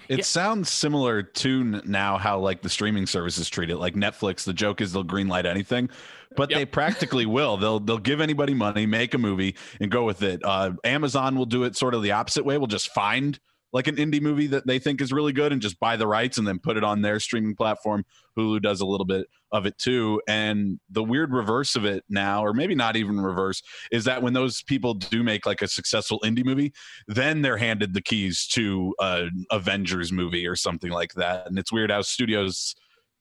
It 0.09 0.19
Yeah. 0.19 0.25
sounds 0.25 0.71
similar 0.71 1.23
to 1.23 1.65
now 1.85 2.17
how 2.19 2.39
like 2.39 2.63
the 2.63 2.69
streaming 2.69 3.07
services 3.07 3.49
treat 3.49 3.71
it. 3.71 3.77
Like 3.77 3.95
Netflix, 3.95 4.45
the 4.45 4.53
joke 4.53 4.81
is 4.81 4.93
they'll 4.93 5.05
greenlight 5.05 5.45
anything, 5.47 5.91
but 6.37 6.51
Yep. 6.51 6.59
they 6.59 6.65
practically 6.65 7.27
will. 7.27 7.57
They'll 7.57 7.81
they'll 7.81 7.99
give 7.99 8.21
anybody 8.21 8.55
money, 8.55 8.87
make 8.87 9.15
a 9.15 9.19
movie, 9.19 9.57
and 9.81 9.91
go 9.91 10.05
with 10.05 10.23
it. 10.23 10.41
Uh, 10.45 10.73
Amazon 10.85 11.37
will 11.37 11.47
do 11.47 11.65
it 11.65 11.77
sort 11.77 11.95
of 11.95 12.03
the 12.03 12.13
opposite 12.13 12.45
way. 12.45 12.57
We'll 12.59 12.67
just 12.67 12.93
find 12.93 13.39
like 13.73 13.87
an 13.87 13.97
indie 13.97 14.21
movie 14.21 14.49
that 14.49 14.67
they 14.67 14.79
think 14.79 15.01
is 15.01 15.13
really 15.13 15.33
good 15.33 15.53
and 15.53 15.63
just 15.63 15.79
buy 15.79 15.97
the 15.97 16.07
rights 16.07 16.39
and 16.39 16.47
then 16.47 16.59
put 16.59 16.77
it 16.77 16.85
on 16.85 17.03
their 17.03 17.21
streaming 17.21 17.55
platform. 17.55 18.05
Hulu 18.37 18.63
does 18.63 18.81
a 18.81 18.87
little 18.87 19.05
bit 19.05 19.27
of 19.53 19.67
it 19.67 19.79
too. 19.79 20.21
And 20.29 20.81
the 20.91 21.03
weird 21.03 21.33
reverse 21.33 21.77
of 21.77 21.85
it 21.85 22.05
now, 22.09 22.45
or 22.45 22.53
maybe 22.53 22.75
not 22.75 22.97
even 22.97 23.21
reverse, 23.21 23.63
is 23.93 24.05
that 24.05 24.23
when 24.23 24.33
those 24.33 24.63
people 24.63 24.95
do 24.95 25.23
make 25.23 25.47
like 25.47 25.63
a 25.63 25.69
successful 25.69 26.21
indie 26.25 26.45
movie, 26.45 26.73
then 27.07 27.43
they're 27.43 27.59
handed 27.59 27.95
the 27.95 28.03
keys 28.03 28.47
to 28.49 28.95
an 28.99 29.47
Avengers 29.51 30.13
movie 30.13 30.47
or 30.47 30.57
something 30.57 30.91
like 30.91 31.15
that. 31.15 31.47
And 31.47 31.59
it's 31.59 31.73
weird 31.73 31.91
how 31.91 32.03
studios 32.03 32.75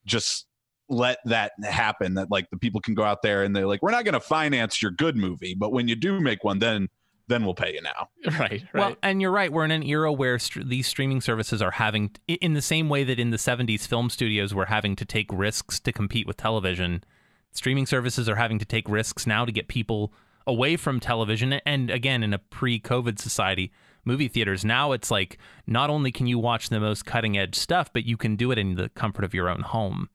just 0.05 0.47
let 0.89 1.19
that 1.25 1.51
happen 1.63 2.15
that 2.15 2.31
like 2.31 2.49
the 2.49 2.57
people 2.57 2.81
can 2.81 2.95
go 2.95 3.03
out 3.03 3.21
there 3.21 3.43
and 3.43 3.55
they're 3.55 3.67
like 3.67 3.81
we're 3.83 3.91
not 3.91 4.05
going 4.05 4.13
to 4.13 4.19
finance 4.19 4.81
your 4.81 4.89
good 4.89 5.15
movie 5.15 5.53
but 5.53 5.71
when 5.71 5.87
you 5.87 5.95
do 5.95 6.19
make 6.19 6.43
one 6.43 6.57
then 6.57 6.87
then 7.29 7.45
we'll 7.45 7.53
pay 7.53 7.73
you 7.73 7.81
now 7.81 8.09
Right, 8.39 8.39
right. 8.39 8.63
Well, 8.73 8.95
and 9.01 9.21
you're 9.21 9.31
right. 9.31 9.51
We're 9.51 9.63
in 9.63 9.71
an 9.71 9.83
era 9.83 10.11
where 10.11 10.37
st- 10.37 10.67
these 10.67 10.87
streaming 10.87 11.21
services 11.21 11.61
are 11.61 11.71
having, 11.71 12.11
in 12.27 12.53
the 12.53 12.61
same 12.61 12.89
way 12.89 13.03
that 13.05 13.19
in 13.19 13.29
the 13.29 13.37
70s 13.37 13.87
film 13.87 14.09
studios 14.09 14.53
were 14.53 14.65
having 14.65 14.95
to 14.97 15.05
take 15.05 15.27
risks 15.31 15.79
to 15.81 15.93
compete 15.93 16.27
with 16.27 16.35
television, 16.35 17.03
streaming 17.51 17.85
services 17.85 18.27
are 18.27 18.35
having 18.35 18.59
to 18.59 18.65
take 18.65 18.89
risks 18.89 19.25
now 19.25 19.45
to 19.45 19.51
get 19.51 19.67
people 19.67 20.13
away 20.45 20.75
from 20.75 20.99
television. 20.99 21.53
And 21.65 21.89
again, 21.89 22.23
in 22.23 22.33
a 22.33 22.39
pre 22.39 22.79
COVID 22.79 23.19
society, 23.19 23.71
movie 24.03 24.27
theaters, 24.27 24.65
now 24.65 24.91
it's 24.91 25.11
like 25.11 25.37
not 25.65 25.89
only 25.89 26.11
can 26.11 26.27
you 26.27 26.39
watch 26.39 26.69
the 26.69 26.79
most 26.79 27.05
cutting 27.05 27.37
edge 27.37 27.55
stuff, 27.55 27.93
but 27.93 28.05
you 28.05 28.17
can 28.17 28.35
do 28.35 28.51
it 28.51 28.57
in 28.57 28.75
the 28.75 28.89
comfort 28.89 29.23
of 29.23 29.33
your 29.33 29.49
own 29.49 29.61
home. 29.61 30.09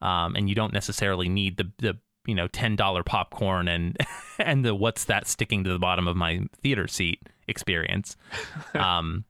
Um, 0.00 0.36
and 0.36 0.48
you 0.48 0.54
don't 0.54 0.72
necessarily 0.72 1.28
need 1.28 1.56
the, 1.56 1.72
the 1.78 1.98
you 2.28 2.34
know 2.34 2.46
ten 2.46 2.76
dollar 2.76 3.02
popcorn 3.02 3.66
and 3.66 3.96
and 4.38 4.64
the 4.64 4.74
what's 4.74 5.04
that 5.06 5.26
sticking 5.26 5.64
to 5.64 5.70
the 5.72 5.78
bottom 5.78 6.06
of 6.06 6.16
my 6.16 6.42
theater 6.62 6.86
seat 6.86 7.20
experience. 7.48 8.16
Um, 8.74 9.24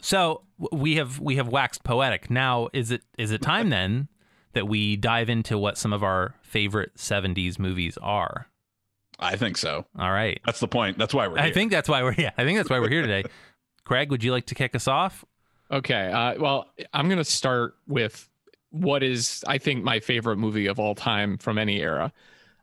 so 0.00 0.42
we 0.72 0.96
have 0.96 1.18
we 1.18 1.36
have 1.36 1.48
waxed 1.48 1.82
poetic. 1.84 2.30
Now 2.30 2.68
is 2.72 2.90
it 2.92 3.02
is 3.18 3.32
it 3.32 3.42
time 3.42 3.70
then 3.70 4.08
that 4.52 4.66
we 4.68 4.96
dive 4.96 5.28
into 5.28 5.58
what 5.58 5.76
some 5.76 5.92
of 5.92 6.02
our 6.04 6.36
favorite 6.40 6.94
'70s 6.96 7.58
movies 7.58 7.98
are? 8.00 8.46
i 9.20 9.34
think 9.34 9.56
so 9.56 9.84
All 9.98 10.12
right, 10.12 10.40
that's 10.46 10.60
the 10.60 10.68
point 10.68 10.96
that's 10.96 11.12
why 11.12 11.26
we're 11.26 11.38
I 11.40 11.46
here. 11.46 11.54
think 11.54 11.72
that's 11.72 11.88
why 11.88 12.04
we're 12.04 12.14
yeah. 12.16 12.30
I 12.38 12.44
think 12.44 12.56
that's 12.56 12.70
why 12.70 12.78
we're 12.78 12.88
here 12.88 13.02
today. 13.02 13.24
Craig, 13.84 14.12
would 14.12 14.22
you 14.22 14.30
like 14.30 14.46
to 14.46 14.54
kick 14.54 14.76
us 14.76 14.86
off? 14.86 15.24
Okay. 15.72 16.12
Uh, 16.12 16.34
well, 16.38 16.66
I'm 16.94 17.08
going 17.08 17.18
to 17.18 17.24
start 17.24 17.74
with 17.88 18.28
what 18.70 19.02
is, 19.02 19.42
I 19.46 19.58
think, 19.58 19.82
my 19.84 20.00
favorite 20.00 20.36
movie 20.36 20.66
of 20.66 20.78
all 20.78 20.94
time 20.94 21.38
from 21.38 21.58
any 21.58 21.80
era. 21.80 22.12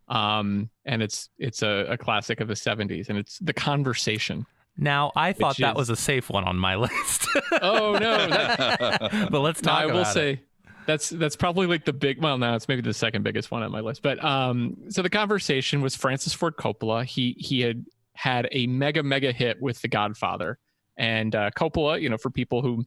Um, 0.08 0.70
and 0.86 1.02
it's 1.02 1.30
it's 1.40 1.64
a, 1.64 1.88
a 1.90 1.98
classic 1.98 2.40
of 2.40 2.48
the 2.48 2.54
70s, 2.54 3.10
and 3.10 3.18
it's 3.18 3.40
The 3.40 3.54
Conversation. 3.54 4.46
Now, 4.78 5.12
I 5.16 5.34
thought 5.34 5.58
that 5.58 5.72
is- 5.72 5.78
was 5.78 5.90
a 5.90 5.96
safe 5.96 6.30
one 6.30 6.44
on 6.44 6.58
my 6.58 6.76
list, 6.86 7.28
Oh 7.62 7.98
no! 8.00 8.28
That, 8.28 9.28
but 9.32 9.40
let's 9.40 9.64
no, 9.64 9.72
talk 9.72 9.82
I 9.82 9.86
will 9.88 10.02
it. 10.02 10.06
say 10.08 10.42
that's 10.86 11.10
that's 11.10 11.36
probably 11.36 11.66
like 11.66 11.86
the 11.86 11.94
big. 11.94 12.22
Well, 12.22 12.38
no, 12.38 12.56
it's 12.56 12.68
maybe 12.68 12.82
the 12.82 12.94
second 12.94 13.24
biggest 13.24 13.50
one 13.50 13.64
on 13.64 13.72
my 13.72 13.80
list. 13.80 14.04
But 14.04 14.24
um, 14.24 14.78
so 14.90 15.02
the 15.02 15.10
conversation 15.10 15.82
was 15.82 15.96
Francis 15.96 16.34
Ford 16.34 16.56
Coppola. 16.58 17.04
He 17.06 17.36
he 17.40 17.62
had 17.62 17.86
had 18.14 18.48
a 18.52 18.68
mega 18.68 19.02
mega 19.02 19.32
hit 19.32 19.60
with 19.62 19.82
The 19.82 19.88
Godfather, 19.88 20.60
and 20.98 21.34
uh, 21.34 21.50
Coppola, 21.58 22.00
you 22.00 22.10
know, 22.10 22.18
for 22.18 22.30
people 22.30 22.62
who 22.62 22.86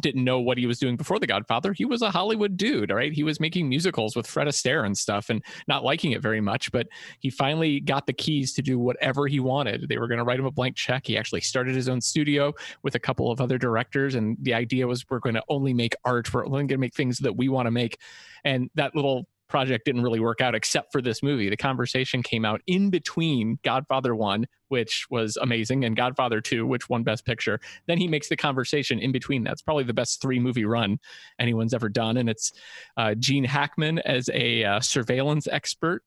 didn't 0.00 0.24
know 0.24 0.40
what 0.40 0.58
he 0.58 0.66
was 0.66 0.78
doing 0.78 0.96
before 0.96 1.18
The 1.18 1.26
Godfather, 1.26 1.72
he 1.72 1.84
was 1.84 2.02
a 2.02 2.10
Hollywood 2.10 2.56
dude, 2.56 2.90
right? 2.90 3.12
He 3.12 3.22
was 3.22 3.38
making 3.38 3.68
musicals 3.68 4.16
with 4.16 4.26
Fred 4.26 4.48
Astaire 4.48 4.84
and 4.84 4.96
stuff 4.96 5.30
and 5.30 5.42
not 5.68 5.84
liking 5.84 6.12
it 6.12 6.22
very 6.22 6.40
much, 6.40 6.72
but 6.72 6.88
he 7.20 7.30
finally 7.30 7.80
got 7.80 8.06
the 8.06 8.12
keys 8.12 8.52
to 8.54 8.62
do 8.62 8.78
whatever 8.78 9.26
he 9.26 9.40
wanted. 9.40 9.88
They 9.88 9.98
were 9.98 10.08
going 10.08 10.18
to 10.18 10.24
write 10.24 10.40
him 10.40 10.46
a 10.46 10.50
blank 10.50 10.76
check. 10.76 11.06
He 11.06 11.16
actually 11.16 11.42
started 11.42 11.74
his 11.74 11.88
own 11.88 12.00
studio 12.00 12.52
with 12.82 12.96
a 12.96 13.00
couple 13.00 13.30
of 13.30 13.40
other 13.40 13.58
directors, 13.58 14.14
and 14.16 14.36
the 14.42 14.54
idea 14.54 14.86
was 14.86 15.04
we're 15.08 15.20
going 15.20 15.36
to 15.36 15.44
only 15.48 15.72
make 15.72 15.94
art, 16.04 16.32
we're 16.32 16.44
only 16.44 16.58
going 16.58 16.68
to 16.68 16.78
make 16.78 16.94
things 16.94 17.18
that 17.18 17.36
we 17.36 17.48
want 17.48 17.66
to 17.66 17.70
make. 17.70 17.98
And 18.44 18.70
that 18.74 18.94
little 18.94 19.26
project 19.54 19.84
didn't 19.84 20.02
really 20.02 20.18
work 20.18 20.40
out 20.40 20.52
except 20.52 20.90
for 20.90 21.00
this 21.00 21.22
movie. 21.22 21.48
The 21.48 21.56
conversation 21.56 22.24
came 22.24 22.44
out 22.44 22.60
in 22.66 22.90
between 22.90 23.60
Godfather 23.62 24.12
1, 24.12 24.48
which 24.66 25.06
was 25.10 25.36
amazing, 25.36 25.84
and 25.84 25.94
Godfather 25.94 26.40
2, 26.40 26.66
which 26.66 26.88
won 26.88 27.04
Best 27.04 27.24
Picture. 27.24 27.60
Then 27.86 27.96
he 27.96 28.08
makes 28.08 28.28
the 28.28 28.36
conversation 28.36 28.98
in 28.98 29.12
between. 29.12 29.44
That's 29.44 29.62
probably 29.62 29.84
the 29.84 29.94
best 29.94 30.20
three 30.20 30.40
movie 30.40 30.64
run 30.64 30.98
anyone's 31.38 31.72
ever 31.72 31.88
done. 31.88 32.16
And 32.16 32.28
it's 32.28 32.50
uh, 32.96 33.14
Gene 33.14 33.44
Hackman 33.44 34.00
as 34.00 34.28
a 34.34 34.64
uh, 34.64 34.80
surveillance 34.80 35.46
expert. 35.46 36.02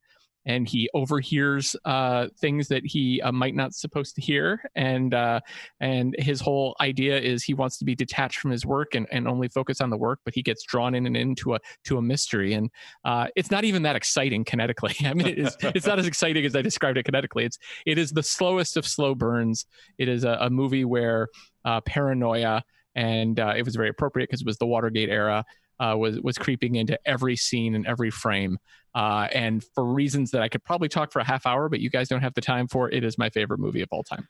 And 0.48 0.68
he 0.68 0.89
overhears 0.96 1.75
uh, 1.86 2.27
things 2.39 2.70
that 2.70 2.84
he 2.86 3.22
uh, 3.22 3.32
might 3.32 3.54
not 3.54 3.75
supposed 3.75 4.16
to 4.16 4.22
hear, 4.22 4.63
and 4.75 5.13
uh, 5.13 5.42
and 5.80 6.16
his 6.18 6.42
whole 6.42 6.75
idea 6.82 7.20
is 7.20 7.44
he 7.44 7.54
wants 7.54 7.77
to 7.80 7.86
be 7.86 7.94
detached 7.94 8.39
from 8.39 8.51
his 8.51 8.66
work 8.66 8.96
and, 8.96 9.06
and 9.12 9.27
only 9.27 9.50
focus 9.50 9.82
on 9.82 9.89
the 9.89 9.98
work, 9.98 10.20
but 10.24 10.34
he 10.34 10.42
gets 10.42 10.63
drawn 10.63 10.96
in 10.96 11.06
and 11.06 11.16
into 11.18 11.54
a 11.54 11.60
to 11.84 11.98
a 11.98 12.01
mystery, 12.01 12.54
and 12.54 12.72
uh, 13.04 13.27
it's 13.36 13.51
not 13.51 13.66
even 13.66 13.84
that 13.84 13.96
exciting 13.96 14.46
kinetically. 14.46 15.06
I 15.10 15.13
mean, 15.13 15.27
it 15.27 15.38
is, 15.38 15.56
it's 15.62 15.86
not 15.86 16.00
as 16.00 16.08
exciting 16.08 16.46
as 16.46 16.56
I 16.56 16.62
described 16.62 16.98
it 16.98 17.06
kinetically. 17.06 17.44
It's 17.46 17.58
it 17.86 17.98
is 17.98 18.12
the 18.12 18.24
slowest 18.24 18.77
of 18.77 18.88
slow 18.88 19.13
burns. 19.13 19.66
It 19.98 20.08
is 20.08 20.24
a, 20.24 20.38
a 20.42 20.50
movie 20.50 20.86
where 20.86 21.27
uh, 21.66 21.82
paranoia 21.82 22.63
and 22.96 23.39
uh, 23.39 23.54
it 23.56 23.63
was 23.63 23.75
very 23.75 23.89
appropriate 23.89 24.27
because 24.27 24.42
it 24.42 24.48
was 24.48 24.58
the 24.58 24.66
Watergate 24.66 25.10
era. 25.10 25.46
uh, 25.80 25.96
was 25.98 26.20
was 26.22 26.38
creeping 26.38 26.75
into 26.75 27.00
every 27.06 27.36
scene 27.36 27.75
and 27.75 27.86
every 27.86 28.10
frame. 28.10 28.58
Uh, 28.98 29.27
and 29.32 29.63
for 29.75 29.86
reasons 29.86 30.32
that 30.32 30.42
I 30.42 30.50
could 30.50 30.63
probably 30.63 30.89
talk 30.89 31.12
for 31.12 31.20
a 31.20 31.24
half 31.24 31.46
hour, 31.46 31.70
but 31.70 31.82
you 31.82 31.89
guys 31.92 32.10
don't 32.10 32.22
have 32.22 32.34
the 32.34 32.42
time 32.42 32.68
for, 32.68 32.89
it 32.89 33.04
is 33.04 33.16
my 33.16 33.30
favorite 33.30 33.60
movie 33.60 33.82
of 33.84 33.89
all 33.92 34.01
time. 34.01 34.27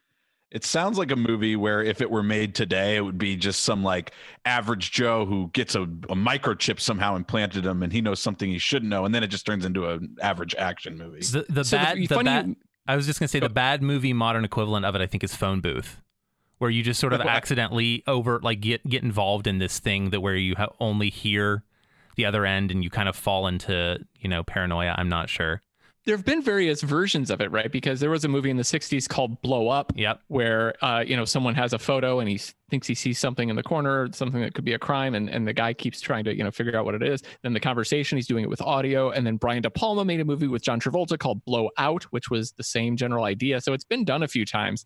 It 0.51 0.65
sounds 0.65 0.97
like 0.97 1.09
a 1.09 1.15
movie 1.15 1.55
where 1.55 1.81
if 1.81 2.01
it 2.01 2.11
were 2.11 2.21
made 2.21 2.53
today, 2.53 2.97
it 2.97 3.01
would 3.01 3.17
be 3.17 3.37
just 3.37 3.63
some 3.63 3.81
like 3.81 4.11
average 4.43 4.91
Joe 4.91 5.25
who 5.25 5.49
gets 5.53 5.75
a, 5.75 5.83
a 5.83 6.15
microchip 6.15 6.81
somehow 6.81 7.15
implanted 7.15 7.65
him 7.65 7.81
and 7.81 7.93
he 7.93 8.01
knows 8.01 8.19
something 8.19 8.49
he 8.49 8.57
shouldn't 8.57 8.89
know. 8.89 9.05
And 9.05 9.15
then 9.15 9.23
it 9.23 9.27
just 9.27 9.45
turns 9.45 9.63
into 9.63 9.87
an 9.87 10.17
average 10.21 10.53
action 10.55 10.97
movie. 10.97 11.21
The, 11.21 11.45
the 11.47 11.63
So 11.63 11.77
bad, 11.77 11.97
the, 11.97 12.07
funny- 12.07 12.23
bad. 12.25 12.55
I 12.89 12.97
was 12.97 13.05
just 13.05 13.21
gonna 13.21 13.29
say 13.29 13.39
the 13.39 13.47
bad 13.47 13.81
movie 13.81 14.11
modern 14.11 14.43
equivalent 14.43 14.85
of 14.85 14.95
it. 14.95 15.01
I 15.01 15.07
think 15.07 15.23
is 15.23 15.33
Phone 15.33 15.61
Booth, 15.61 16.01
where 16.57 16.69
you 16.69 16.83
just 16.83 16.99
sort 16.99 17.13
of 17.13 17.21
accidentally 17.21 18.03
over 18.05 18.39
like 18.41 18.59
get 18.59 18.85
get 18.85 19.01
involved 19.03 19.47
in 19.47 19.59
this 19.59 19.79
thing 19.79 20.09
that 20.09 20.19
where 20.19 20.35
you 20.35 20.55
ha- 20.57 20.73
only 20.81 21.09
hear 21.09 21.63
the 22.17 22.25
other 22.25 22.45
end 22.45 22.71
and 22.71 22.83
you 22.83 22.89
kind 22.89 23.07
of 23.07 23.15
fall 23.15 23.47
into 23.47 23.99
you 24.19 24.27
know 24.27 24.43
paranoia. 24.43 24.93
I'm 24.97 25.09
not 25.09 25.29
sure. 25.29 25.61
There 26.05 26.15
have 26.15 26.23
been 26.25 26.41
various 26.41 26.81
versions 26.83 27.29
of 27.29 27.41
it, 27.41 27.51
right? 27.51 27.69
Because 27.69 27.99
there 27.99 28.09
was 28.09 28.23
a 28.23 28.29
movie 28.29 28.49
in 28.49 28.55
the 28.55 28.63
60s 28.63 29.09
called 29.09 29.41
Blow 29.41 29.67
Up, 29.67 29.91
Yep. 29.93 30.21
where 30.29 30.73
uh, 30.81 31.03
you 31.05 31.17
know 31.17 31.25
someone 31.25 31.53
has 31.55 31.73
a 31.73 31.79
photo 31.79 32.19
and 32.21 32.29
he 32.29 32.39
thinks 32.69 32.87
he 32.87 32.95
sees 32.95 33.19
something 33.19 33.49
in 33.49 33.57
the 33.57 33.63
corner, 33.63 34.07
something 34.13 34.39
that 34.39 34.53
could 34.53 34.63
be 34.63 34.71
a 34.71 34.79
crime, 34.79 35.15
and, 35.15 35.29
and 35.29 35.45
the 35.45 35.51
guy 35.51 35.73
keeps 35.73 35.99
trying 35.99 36.23
to 36.23 36.35
you 36.35 36.45
know 36.45 36.51
figure 36.51 36.77
out 36.77 36.85
what 36.85 36.95
it 36.95 37.03
is. 37.03 37.23
Then 37.43 37.51
the 37.51 37.59
conversation, 37.59 38.17
he's 38.17 38.25
doing 38.27 38.43
it 38.45 38.49
with 38.49 38.61
audio, 38.61 39.11
and 39.11 39.27
then 39.27 39.35
Brian 39.35 39.61
De 39.61 39.69
Palma 39.69 40.05
made 40.05 40.21
a 40.21 40.25
movie 40.25 40.47
with 40.47 40.61
John 40.63 40.79
Travolta 40.79 41.19
called 41.19 41.43
Blow 41.43 41.69
Out, 41.77 42.03
which 42.05 42.29
was 42.29 42.53
the 42.53 42.63
same 42.63 42.95
general 42.95 43.25
idea. 43.25 43.59
So 43.59 43.73
it's 43.73 43.83
been 43.85 44.05
done 44.05 44.23
a 44.23 44.27
few 44.29 44.45
times, 44.45 44.85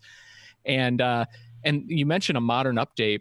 and 0.66 1.02
uh, 1.02 1.26
and 1.64 1.84
you 1.88 2.08
mentioned 2.08 2.38
a 2.38 2.42
modern 2.42 2.78
update. 2.78 3.20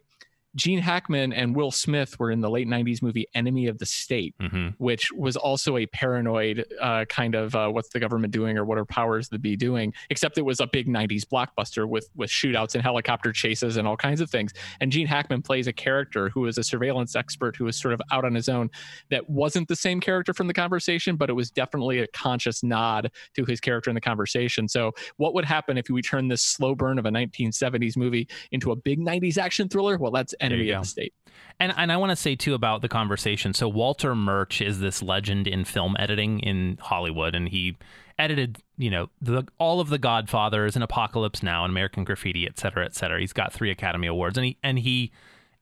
Gene 0.56 0.80
Hackman 0.80 1.32
and 1.32 1.54
Will 1.54 1.70
Smith 1.70 2.18
were 2.18 2.30
in 2.30 2.40
the 2.40 2.50
late 2.50 2.66
90s 2.66 3.02
movie 3.02 3.26
Enemy 3.34 3.66
of 3.66 3.78
the 3.78 3.86
State 3.86 4.34
hmm 4.40 4.68
which 4.78 5.12
was 5.12 5.36
also 5.36 5.76
a 5.76 5.86
paranoid 5.86 6.64
uh, 6.80 7.04
kind 7.06 7.34
of 7.34 7.54
uh, 7.54 7.68
what's 7.68 7.88
the 7.90 8.00
government 8.00 8.32
doing 8.32 8.56
or 8.56 8.64
what 8.64 8.78
are 8.78 8.84
powers 8.84 9.28
that 9.28 9.42
be 9.42 9.56
doing 9.56 9.92
except 10.10 10.38
it 10.38 10.42
was 10.42 10.60
a 10.60 10.66
big 10.66 10.86
90s 10.86 11.24
blockbuster 11.24 11.88
with 11.88 12.08
with 12.14 12.30
shootouts 12.30 12.74
and 12.74 12.82
helicopter 12.82 13.32
chases 13.32 13.76
and 13.76 13.86
all 13.86 13.96
kinds 13.96 14.20
of 14.20 14.30
things. 14.30 14.52
And 14.80 14.90
gene 14.90 15.06
hackman 15.06 15.42
plays 15.42 15.66
a 15.66 15.72
character 15.72 16.28
who 16.30 16.46
is 16.46 16.58
a 16.58 16.64
surveillance 16.64 17.14
expert 17.14 17.56
who 17.56 17.66
is 17.66 17.76
sort 17.76 17.94
of 17.94 18.00
out 18.10 18.24
on 18.24 18.34
his 18.34 18.48
own 18.48 18.70
that 19.10 19.28
wasn't 19.28 19.68
the 19.68 19.76
same 19.76 20.00
character 20.00 20.32
from 20.32 20.46
the 20.46 20.54
conversation 20.54 21.16
but 21.16 21.30
it 21.30 21.34
was 21.34 21.50
definitely 21.50 22.00
a 22.00 22.06
conscious 22.08 22.62
nod 22.62 23.10
to 23.34 23.44
his 23.44 23.60
character 23.60 23.90
in 23.90 23.94
the 23.94 24.00
conversation. 24.00 24.68
So 24.68 24.92
what 25.16 25.34
would 25.34 25.44
happen 25.44 25.78
if 25.78 25.88
we 25.88 26.02
turn 26.02 26.28
this 26.28 26.42
slow 26.42 26.74
burn 26.74 26.98
of 26.98 27.06
a 27.06 27.10
1970s 27.10 27.96
movie 27.96 28.28
into 28.50 28.72
a 28.72 28.76
big 28.76 28.98
90s 28.98 29.38
action 29.38 29.68
thriller? 29.68 29.98
Well 29.98 30.10
that's 30.10 30.34
enemy 30.40 30.70
of 30.70 30.82
the 30.82 30.88
state 30.88 31.14
And 31.58 31.72
and 31.76 31.92
I 31.92 31.96
want 31.96 32.10
to 32.10 32.16
say 32.16 32.36
too 32.36 32.54
about 32.54 32.82
the 32.82 32.88
conversation. 32.88 33.52
So 33.54 33.68
Walter 33.68 34.14
Murch 34.14 34.60
is 34.60 34.80
this 34.80 35.02
legend 35.02 35.46
in 35.46 35.64
film 35.64 35.96
editing 35.98 36.40
in 36.40 36.78
Hollywood, 36.80 37.34
and 37.34 37.48
he 37.48 37.76
edited 38.18 38.58
you 38.76 38.90
know 38.90 39.08
the 39.20 39.46
all 39.58 39.80
of 39.80 39.88
the 39.88 39.98
Godfathers 39.98 40.74
and 40.74 40.82
Apocalypse 40.82 41.42
Now 41.42 41.64
and 41.64 41.70
American 41.70 42.04
Graffiti, 42.04 42.46
et 42.46 42.58
cetera, 42.58 42.84
et 42.84 42.94
cetera. 42.94 43.20
He's 43.20 43.32
got 43.32 43.52
three 43.52 43.70
Academy 43.70 44.06
Awards, 44.06 44.38
and 44.38 44.46
he 44.46 44.58
and 44.62 44.78
he 44.78 45.12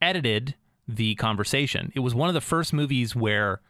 edited 0.00 0.54
the 0.87 1.14
conversation. 1.16 1.92
It 1.94 2.00
was 2.00 2.14
one 2.14 2.28
of 2.28 2.35
the 2.35 2.40
first 2.40 2.73
movies 2.73 3.14
where 3.14 3.61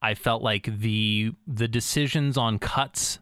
I 0.00 0.14
felt 0.14 0.42
like 0.42 0.78
the 0.80 1.32
the 1.46 1.68
decisions 1.68 2.36
on 2.36 2.58
cuts 2.58 3.18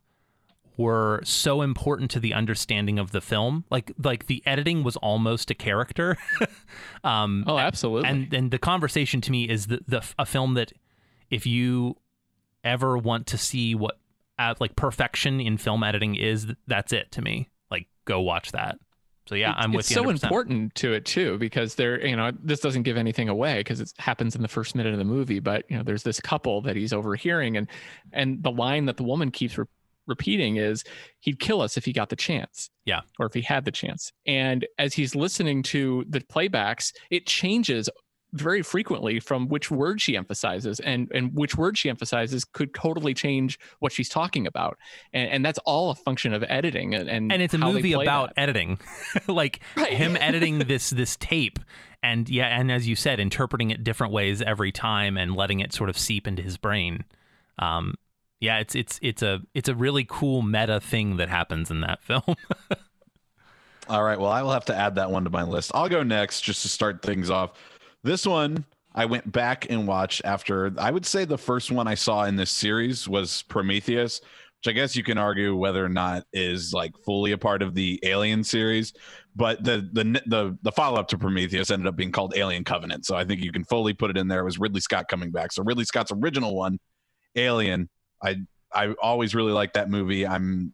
were 0.76 1.20
so 1.24 1.62
important 1.62 2.10
to 2.12 2.20
the 2.20 2.34
understanding 2.34 2.98
of 2.98 3.12
the 3.12 3.20
film. 3.20 3.64
Like 3.70 3.92
like 4.02 4.26
the 4.26 4.42
editing 4.46 4.84
was 4.84 4.96
almost 4.96 5.50
a 5.50 5.54
character. 5.54 6.16
um, 7.04 7.44
oh 7.46 7.58
absolutely 7.58 8.08
and 8.08 8.32
and 8.34 8.50
the 8.50 8.58
conversation 8.58 9.20
to 9.22 9.30
me 9.30 9.48
is 9.48 9.66
the, 9.66 9.80
the 9.86 10.04
a 10.18 10.26
film 10.26 10.54
that 10.54 10.72
if 11.30 11.46
you 11.46 11.96
ever 12.64 12.98
want 12.98 13.26
to 13.28 13.38
see 13.38 13.74
what 13.74 13.98
uh, 14.38 14.54
like 14.60 14.76
perfection 14.76 15.40
in 15.40 15.56
film 15.56 15.82
editing 15.82 16.14
is 16.14 16.46
that's 16.66 16.92
it 16.92 17.10
to 17.12 17.22
me 17.22 17.48
like 17.70 17.86
go 18.04 18.20
watch 18.20 18.52
that 18.52 18.78
so 19.26 19.34
yeah 19.34 19.54
i'm 19.56 19.72
with 19.72 19.80
it's 19.80 19.90
you 19.90 20.10
It's 20.10 20.20
so 20.20 20.26
important 20.26 20.74
to 20.74 20.92
it 20.92 21.04
too 21.04 21.38
because 21.38 21.76
there 21.76 22.04
you 22.04 22.16
know 22.16 22.32
this 22.42 22.60
doesn't 22.60 22.82
give 22.82 22.96
anything 22.96 23.28
away 23.28 23.58
because 23.58 23.80
it 23.80 23.92
happens 23.98 24.34
in 24.36 24.42
the 24.42 24.48
first 24.48 24.74
minute 24.74 24.92
of 24.92 24.98
the 24.98 25.04
movie 25.04 25.38
but 25.40 25.64
you 25.70 25.76
know 25.76 25.82
there's 25.82 26.02
this 26.02 26.20
couple 26.20 26.60
that 26.62 26.76
he's 26.76 26.92
overhearing 26.92 27.56
and 27.56 27.68
and 28.12 28.42
the 28.42 28.50
line 28.50 28.84
that 28.86 28.96
the 28.98 29.04
woman 29.04 29.30
keeps 29.30 29.56
re- 29.56 29.64
repeating 30.06 30.56
is 30.56 30.84
he'd 31.20 31.38
kill 31.38 31.60
us 31.60 31.76
if 31.76 31.84
he 31.84 31.92
got 31.92 32.08
the 32.08 32.16
chance 32.16 32.70
Yeah. 32.84 33.00
or 33.18 33.26
if 33.26 33.34
he 33.34 33.42
had 33.42 33.64
the 33.64 33.70
chance 33.72 34.12
and 34.26 34.66
as 34.78 34.94
he's 34.94 35.14
listening 35.14 35.62
to 35.64 36.04
the 36.08 36.20
playbacks 36.20 36.92
it 37.10 37.26
changes 37.26 37.88
very 38.32 38.60
frequently 38.60 39.18
from 39.20 39.48
which 39.48 39.70
word 39.70 40.00
she 40.00 40.16
emphasizes 40.16 40.80
and 40.80 41.10
and 41.14 41.32
which 41.34 41.56
word 41.56 41.78
she 41.78 41.88
emphasizes 41.88 42.44
could 42.44 42.74
totally 42.74 43.14
change 43.14 43.58
what 43.78 43.92
she's 43.92 44.08
talking 44.08 44.46
about 44.46 44.76
and, 45.12 45.30
and 45.30 45.44
that's 45.44 45.60
all 45.64 45.90
a 45.90 45.94
function 45.94 46.34
of 46.34 46.44
editing 46.48 46.94
and 46.94 47.08
and, 47.08 47.32
and 47.32 47.40
it's 47.40 47.54
a 47.54 47.58
movie 47.58 47.92
about 47.92 48.34
that. 48.34 48.40
editing 48.42 48.78
like 49.28 49.60
Right. 49.76 49.92
him 49.92 50.16
editing 50.20 50.58
this 50.58 50.90
this 50.90 51.16
tape 51.16 51.60
and 52.02 52.28
yeah 52.28 52.48
and 52.58 52.70
as 52.70 52.86
you 52.86 52.96
said 52.96 53.20
interpreting 53.20 53.70
it 53.70 53.82
different 53.84 54.12
ways 54.12 54.42
every 54.42 54.72
time 54.72 55.16
and 55.16 55.34
letting 55.34 55.60
it 55.60 55.72
sort 55.72 55.88
of 55.88 55.96
seep 55.96 56.26
into 56.26 56.42
his 56.42 56.56
brain 56.58 57.04
um 57.58 57.94
yeah 58.40 58.58
it's 58.58 58.74
it's 58.74 58.98
it's 59.02 59.22
a 59.22 59.40
it's 59.54 59.68
a 59.68 59.74
really 59.74 60.04
cool 60.08 60.42
meta 60.42 60.80
thing 60.80 61.16
that 61.16 61.28
happens 61.28 61.70
in 61.70 61.80
that 61.80 62.02
film 62.04 62.36
All 63.88 64.02
right. 64.02 64.18
Well, 64.18 64.32
I 64.32 64.42
will 64.42 64.50
have 64.50 64.64
to 64.64 64.74
add 64.74 64.96
that 64.96 65.10
one 65.10 65.24
to 65.24 65.30
my 65.30 65.44
list. 65.44 65.70
I'll 65.74 65.88
go 65.88 66.02
next 66.02 66.40
just 66.40 66.62
to 66.62 66.68
start 66.68 67.02
things 67.02 67.30
off. 67.30 67.52
This 68.02 68.26
one 68.26 68.64
I 68.94 69.04
went 69.04 69.30
back 69.30 69.70
and 69.70 69.86
watched 69.86 70.22
after 70.24 70.72
I 70.78 70.90
would 70.90 71.06
say 71.06 71.24
the 71.24 71.38
first 71.38 71.70
one 71.70 71.86
I 71.86 71.94
saw 71.94 72.24
in 72.24 72.34
this 72.34 72.50
series 72.50 73.06
was 73.06 73.42
Prometheus, 73.42 74.20
which 74.22 74.72
I 74.72 74.72
guess 74.72 74.96
you 74.96 75.04
can 75.04 75.18
argue 75.18 75.54
whether 75.54 75.84
or 75.84 75.88
not 75.90 76.24
is 76.32 76.72
like 76.72 76.92
fully 77.04 77.32
a 77.32 77.38
part 77.38 77.62
of 77.62 77.74
the 77.74 78.00
Alien 78.04 78.42
series, 78.42 78.94
but 79.36 79.62
the 79.62 79.88
the 79.92 80.20
the 80.26 80.58
the 80.62 80.72
follow 80.72 80.98
up 80.98 81.08
to 81.08 81.18
Prometheus 81.18 81.70
ended 81.70 81.86
up 81.86 81.94
being 81.94 82.10
called 82.10 82.34
Alien 82.36 82.64
Covenant. 82.64 83.04
So 83.04 83.16
I 83.16 83.24
think 83.24 83.42
you 83.42 83.52
can 83.52 83.64
fully 83.64 83.92
put 83.92 84.10
it 84.10 84.16
in 84.16 84.28
there. 84.28 84.40
It 84.40 84.44
was 84.44 84.58
Ridley 84.58 84.80
Scott 84.80 85.08
coming 85.08 85.30
back. 85.30 85.52
So 85.52 85.62
Ridley 85.62 85.84
Scott's 85.84 86.10
original 86.10 86.56
one, 86.56 86.78
Alien. 87.36 87.88
I 88.26 88.36
I 88.72 88.92
always 89.02 89.34
really 89.34 89.52
like 89.52 89.74
that 89.74 89.88
movie. 89.88 90.26
I'm 90.26 90.72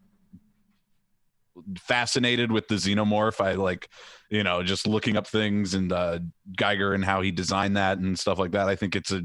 fascinated 1.79 2.51
with 2.51 2.69
the 2.69 2.77
xenomorph. 2.77 3.45
I 3.45 3.53
like, 3.53 3.89
you 4.31 4.43
know, 4.43 4.63
just 4.63 4.87
looking 4.87 5.17
up 5.17 5.27
things 5.27 5.75
and 5.75 5.93
uh, 5.93 6.19
Giger 6.57 6.95
and 6.95 7.05
how 7.05 7.21
he 7.21 7.31
designed 7.31 7.77
that 7.77 7.99
and 7.99 8.19
stuff 8.19 8.39
like 8.39 8.53
that. 8.53 8.69
I 8.69 8.77
think 8.77 8.97
it's 8.97 9.13
a, 9.13 9.23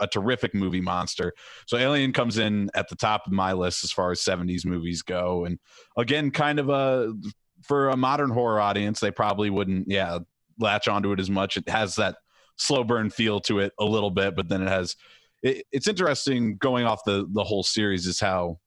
a 0.00 0.06
terrific 0.06 0.54
movie 0.54 0.80
monster. 0.80 1.32
So 1.66 1.76
Alien 1.76 2.12
comes 2.12 2.38
in 2.38 2.70
at 2.74 2.88
the 2.88 2.96
top 2.96 3.26
of 3.26 3.32
my 3.32 3.52
list 3.52 3.84
as 3.84 3.92
far 3.92 4.10
as 4.10 4.20
70s 4.20 4.66
movies 4.66 5.02
go. 5.02 5.44
And 5.44 5.58
again, 5.96 6.30
kind 6.30 6.58
of 6.58 6.68
a, 6.68 7.14
for 7.62 7.90
a 7.90 7.96
modern 7.96 8.30
horror 8.30 8.60
audience, 8.60 9.00
they 9.00 9.10
probably 9.10 9.50
wouldn't, 9.50 9.88
yeah, 9.88 10.18
latch 10.58 10.88
onto 10.88 11.12
it 11.12 11.20
as 11.20 11.30
much. 11.30 11.56
It 11.56 11.68
has 11.68 11.96
that 11.96 12.16
slow 12.56 12.84
burn 12.84 13.10
feel 13.10 13.40
to 13.40 13.60
it 13.60 13.72
a 13.78 13.84
little 13.84 14.10
bit, 14.10 14.36
but 14.36 14.48
then 14.48 14.62
it 14.62 14.68
has, 14.68 14.96
it, 15.44 15.64
it's 15.70 15.86
interesting 15.86 16.56
going 16.56 16.84
off 16.86 17.04
the, 17.06 17.26
the 17.32 17.44
whole 17.44 17.62
series 17.62 18.06
is 18.06 18.18
how 18.18 18.58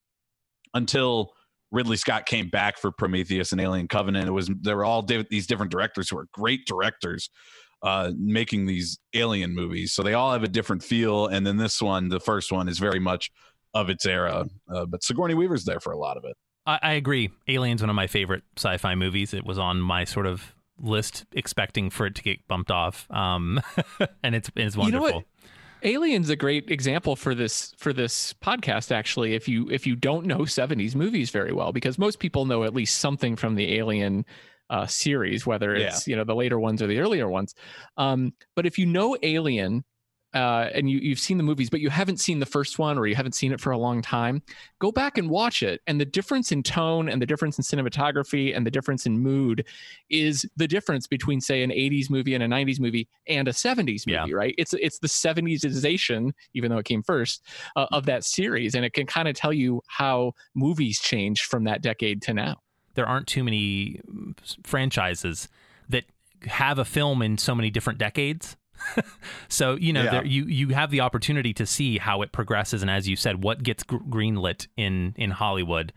until 0.73 1.33
Ridley 1.71 1.97
Scott 1.97 2.25
came 2.25 2.49
back 2.49 2.77
for 2.77 2.91
Prometheus 2.91 3.51
and 3.51 3.59
Alien 3.59 3.87
Covenant. 3.89 4.27
It 4.27 4.31
was 4.31 4.49
there 4.61 4.77
were 4.77 4.85
all 4.85 5.01
di- 5.01 5.25
these 5.29 5.47
different 5.47 5.71
directors 5.71 6.09
who 6.09 6.17
are 6.17 6.27
great 6.31 6.65
directors 6.65 7.29
uh, 7.83 8.11
making 8.17 8.65
these 8.65 8.97
alien 9.13 9.53
movies. 9.53 9.93
So 9.93 10.01
they 10.01 10.13
all 10.13 10.31
have 10.31 10.43
a 10.43 10.47
different 10.47 10.83
feel. 10.83 11.27
And 11.27 11.45
then 11.45 11.57
this 11.57 11.81
one, 11.81 12.09
the 12.09 12.19
first 12.19 12.51
one, 12.51 12.69
is 12.69 12.79
very 12.79 12.99
much 12.99 13.29
of 13.73 13.89
its 13.89 14.05
era. 14.05 14.45
Uh, 14.73 14.85
but 14.85 15.03
Sigourney 15.03 15.33
Weaver's 15.35 15.65
there 15.65 15.79
for 15.79 15.91
a 15.91 15.97
lot 15.97 16.17
of 16.17 16.23
it. 16.23 16.35
I, 16.65 16.79
I 16.81 16.91
agree. 16.93 17.29
Alien's 17.47 17.81
one 17.81 17.89
of 17.89 17.95
my 17.95 18.07
favorite 18.07 18.43
sci-fi 18.55 18.95
movies. 18.95 19.33
It 19.33 19.45
was 19.45 19.59
on 19.59 19.79
my 19.81 20.05
sort 20.05 20.25
of 20.25 20.55
list, 20.79 21.25
expecting 21.33 21.89
for 21.89 22.05
it 22.05 22.15
to 22.15 22.23
get 22.23 22.47
bumped 22.47 22.71
off. 22.71 23.09
Um, 23.11 23.61
and 24.23 24.35
it's 24.35 24.49
it's 24.55 24.75
You 24.75 24.91
know 24.91 25.01
wonderful. 25.01 25.19
what? 25.19 25.25
Alien's 25.83 26.29
a 26.29 26.35
great 26.35 26.69
example 26.69 27.15
for 27.15 27.35
this 27.35 27.73
for 27.77 27.93
this 27.93 28.33
podcast 28.33 28.91
actually 28.91 29.33
if 29.33 29.47
you 29.47 29.69
if 29.69 29.85
you 29.85 29.95
don't 29.95 30.25
know 30.25 30.39
70s 30.39 30.95
movies 30.95 31.29
very 31.29 31.53
well 31.53 31.71
because 31.71 31.97
most 31.97 32.19
people 32.19 32.45
know 32.45 32.63
at 32.63 32.73
least 32.73 32.99
something 32.99 33.35
from 33.35 33.55
the 33.55 33.77
Alien 33.77 34.25
uh, 34.69 34.85
series 34.85 35.45
whether 35.45 35.73
it's 35.75 36.07
you 36.07 36.15
know 36.15 36.23
the 36.23 36.35
later 36.35 36.59
ones 36.59 36.81
or 36.81 36.87
the 36.87 36.99
earlier 36.99 37.29
ones. 37.29 37.53
Um, 37.95 38.33
but 38.55 38.65
if 38.65 38.77
you 38.77 38.85
know 38.85 39.15
Alien 39.23 39.83
uh, 40.33 40.69
and 40.73 40.89
you, 40.89 40.99
you've 40.99 41.19
seen 41.19 41.37
the 41.37 41.43
movies, 41.43 41.69
but 41.69 41.79
you 41.79 41.89
haven't 41.89 42.17
seen 42.19 42.39
the 42.39 42.45
first 42.45 42.77
one 42.79 42.97
or 42.97 43.07
you 43.07 43.15
haven't 43.15 43.33
seen 43.33 43.51
it 43.51 43.59
for 43.61 43.71
a 43.71 43.77
long 43.77 44.01
time, 44.01 44.41
go 44.79 44.91
back 44.91 45.17
and 45.17 45.29
watch 45.29 45.63
it. 45.63 45.81
And 45.87 45.99
the 45.99 46.05
difference 46.05 46.51
in 46.51 46.61
tone 46.63 47.09
and 47.09 47.21
the 47.21 47.25
difference 47.25 47.57
in 47.57 47.63
cinematography 47.63 48.55
and 48.55 48.65
the 48.65 48.71
difference 48.71 49.05
in 49.05 49.17
mood 49.19 49.65
is 50.09 50.45
the 50.57 50.67
difference 50.67 51.07
between, 51.07 51.39
say, 51.41 51.63
an 51.63 51.71
80s 51.71 52.09
movie 52.09 52.35
and 52.35 52.43
a 52.43 52.47
90s 52.47 52.79
movie 52.79 53.07
and 53.27 53.47
a 53.47 53.51
70s 53.51 54.05
movie, 54.05 54.11
Yeah. 54.11 54.25
right? 54.31 54.53
It's 54.57 54.73
it's 54.73 54.99
the 54.99 55.07
70sization, 55.07 56.31
even 56.53 56.71
though 56.71 56.77
it 56.77 56.85
came 56.85 57.03
first, 57.03 57.43
uh, 57.75 57.87
of 57.91 58.05
that 58.05 58.23
series. 58.23 58.75
And 58.75 58.85
it 58.85 58.93
can 58.93 59.05
kind 59.05 59.27
of 59.27 59.35
tell 59.35 59.53
you 59.53 59.81
how 59.87 60.33
movies 60.53 60.99
changed 60.99 61.45
from 61.45 61.63
that 61.65 61.81
decade 61.81 62.21
to 62.23 62.33
now. 62.33 62.57
there 62.95 63.05
aren't 63.07 63.27
too 63.27 63.43
many 63.43 64.01
mm, 64.11 64.33
franchises 64.63 65.47
that 65.87 66.03
have 66.47 66.79
a 66.79 66.85
film 66.85 67.21
in 67.21 67.37
so 67.37 67.53
many 67.55 67.69
different 67.69 67.99
decades. 67.99 68.57
so 69.49 69.75
you 69.75 69.93
know 69.93 70.03
Yeah. 70.03 70.11
there, 70.11 70.25
you 70.25 70.45
you 70.45 70.69
have 70.69 70.91
the 70.91 71.01
opportunity 71.01 71.53
to 71.55 71.65
see 71.65 71.97
how 71.97 72.21
it 72.21 72.31
progresses, 72.31 72.81
and 72.81 72.91
as 72.91 73.07
you 73.07 73.15
said, 73.15 73.43
what 73.43 73.63
gets 73.63 73.83
gr- 73.83 73.97
greenlit 74.09 74.67
in 74.77 75.13
in 75.17 75.31
Hollywood. 75.31 75.93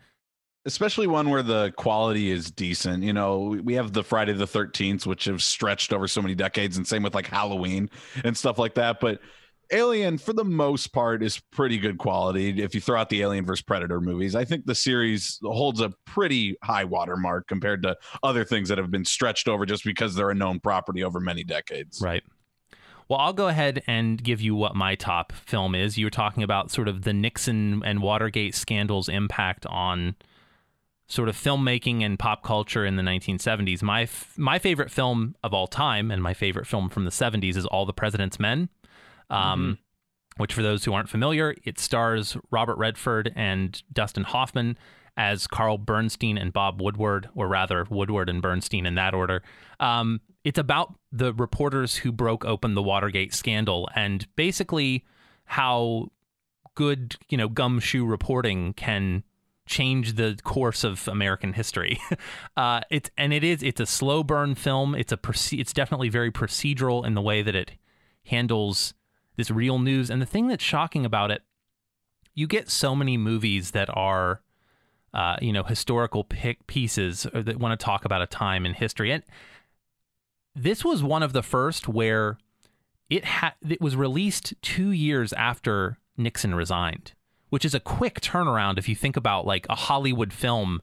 especially 0.65 1.07
one 1.07 1.29
where 1.31 1.41
the 1.43 1.71
quality 1.75 2.29
is 2.29 2.51
decent. 2.51 3.01
You 3.03 3.13
know, 3.13 3.59
we 3.63 3.73
have 3.73 3.93
the 3.93 4.03
Friday 4.03 4.33
the 4.33 4.45
13th, 4.45 5.07
which 5.07 5.25
have 5.25 5.41
stretched 5.41 5.91
over 5.91 6.07
so 6.07 6.21
many 6.21 6.35
decades, 6.35 6.77
and 6.77 6.87
same 6.87 7.01
with 7.03 7.15
like 7.15 7.25
Halloween 7.27 7.89
and 8.23 8.37
stuff 8.37 8.59
like 8.59 8.75
that. 8.75 8.99
But 8.99 9.19
Alien, 9.73 10.17
for 10.17 10.33
the 10.33 10.43
most 10.43 10.87
part, 10.93 11.23
is 11.23 11.39
pretty 11.51 11.77
good 11.79 11.97
quality. 11.97 12.61
If 12.61 12.75
you 12.75 12.81
throw 12.81 12.99
out 12.99 13.09
the 13.09 13.21
Alien 13.21 13.45
versus 13.45 13.63
Predator 13.63 14.01
movies, 14.01 14.35
I 14.35 14.43
think 14.45 14.65
the 14.65 14.75
series 14.75 15.39
holds 15.43 15.79
a 15.79 15.93
pretty 16.05 16.57
high 16.61 16.83
watermark 16.83 17.47
compared 17.47 17.81
to 17.83 17.95
other 18.21 18.43
things 18.43 18.67
that 18.67 18.77
have 18.77 18.91
been 18.91 19.05
stretched 19.05 19.47
over 19.47 19.65
just 19.65 19.85
because 19.85 20.13
they're 20.13 20.29
a 20.29 20.35
known 20.35 20.59
property 20.59 21.03
over 21.05 21.19
many 21.21 21.43
decades. 21.45 22.01
Right. 22.01 22.21
Well, 23.11 23.19
I'll 23.19 23.33
go 23.33 23.49
ahead 23.49 23.83
and 23.87 24.23
give 24.23 24.39
you 24.39 24.55
what 24.55 24.73
my 24.73 24.95
top 24.95 25.33
film 25.33 25.75
is. 25.75 25.97
You 25.97 26.05
were 26.05 26.11
talking 26.11 26.43
about 26.43 26.71
sort 26.71 26.87
of 26.87 27.01
the 27.01 27.11
Nixon 27.11 27.81
and 27.83 28.01
Watergate 28.01 28.55
scandals' 28.55 29.09
impact 29.09 29.65
on 29.65 30.15
sort 31.07 31.27
of 31.27 31.35
filmmaking 31.35 32.05
and 32.05 32.17
pop 32.17 32.41
culture 32.41 32.85
in 32.85 32.95
the 32.95 33.03
1970s. 33.03 33.83
My 33.83 34.03
f- 34.03 34.33
my 34.37 34.59
favorite 34.59 34.89
film 34.89 35.35
of 35.43 35.53
all 35.53 35.67
time 35.67 36.09
and 36.09 36.23
my 36.23 36.33
favorite 36.33 36.65
film 36.65 36.87
from 36.87 37.03
the 37.03 37.11
70s 37.11 37.57
is 37.57 37.65
All 37.65 37.85
the 37.85 37.91
President's 37.91 38.39
Men. 38.39 38.69
Um, 39.29 39.77
Which, 40.37 40.53
for 40.53 40.61
those 40.61 40.85
who 40.85 40.93
aren't 40.93 41.09
familiar, 41.09 41.53
it 41.65 41.79
stars 41.79 42.37
Robert 42.49 42.77
Redford 42.77 43.33
and 43.35 43.83
Dustin 43.91 44.23
Hoffman 44.23 44.77
as 45.17 45.47
Carl 45.47 45.77
Bernstein 45.77 46.37
and 46.37 46.53
Bob 46.53 46.81
Woodward, 46.81 47.27
or 47.35 47.49
rather 47.49 47.85
Woodward 47.89 48.29
and 48.29 48.41
Bernstein 48.41 48.85
in 48.85 48.95
that 48.95 49.13
order. 49.13 49.43
Um, 49.81 50.21
it's 50.43 50.59
about 50.59 50.95
the 51.11 51.33
reporters 51.33 51.97
who 51.97 52.11
broke 52.11 52.45
open 52.45 52.73
the 52.73 52.81
Watergate 52.81 53.33
scandal 53.33 53.89
and 53.95 54.27
basically 54.35 55.05
how 55.45 56.07
good, 56.75 57.15
you 57.29 57.37
know, 57.37 57.47
gumshoe 57.47 58.05
reporting 58.05 58.73
can 58.73 59.23
change 59.67 60.13
the 60.15 60.37
course 60.43 60.83
of 60.83 61.07
American 61.07 61.53
history. 61.53 61.99
uh, 62.57 62.81
it's 62.89 63.09
and 63.17 63.33
it 63.33 63.43
is 63.43 63.61
it's 63.61 63.79
a 63.79 63.85
slow 63.85 64.23
burn 64.23 64.55
film. 64.55 64.95
It's 64.95 65.11
a 65.11 65.19
it's 65.51 65.73
definitely 65.73 66.09
very 66.09 66.31
procedural 66.31 67.05
in 67.05 67.13
the 67.13 67.21
way 67.21 67.41
that 67.41 67.55
it 67.55 67.73
handles 68.25 68.93
this 69.37 69.51
real 69.51 69.79
news. 69.79 70.09
And 70.09 70.21
the 70.21 70.25
thing 70.25 70.47
that's 70.47 70.63
shocking 70.63 71.05
about 71.05 71.31
it, 71.31 71.43
you 72.33 72.47
get 72.47 72.69
so 72.69 72.95
many 72.95 73.17
movies 73.17 73.71
that 73.71 73.89
are, 73.95 74.41
uh, 75.13 75.37
you 75.41 75.53
know, 75.53 75.63
historical 75.63 76.23
pic- 76.23 76.65
pieces 76.67 77.27
that 77.33 77.57
want 77.57 77.77
to 77.77 77.83
talk 77.83 78.05
about 78.05 78.21
a 78.21 78.27
time 78.27 78.65
in 78.65 78.73
history. 78.73 79.11
And 79.11 79.23
this 80.55 80.83
was 80.83 81.03
one 81.03 81.23
of 81.23 81.33
the 81.33 81.43
first 81.43 81.87
where 81.87 82.37
it 83.09 83.25
had 83.25 83.53
it 83.67 83.81
was 83.81 83.95
released 83.95 84.53
two 84.61 84.91
years 84.91 85.33
after 85.33 85.97
Nixon 86.17 86.55
resigned, 86.55 87.13
which 87.49 87.65
is 87.65 87.73
a 87.73 87.79
quick 87.79 88.21
turnaround 88.21 88.77
if 88.77 88.87
you 88.87 88.95
think 88.95 89.17
about 89.17 89.45
like 89.45 89.65
a 89.69 89.75
Hollywood 89.75 90.33
film 90.33 90.81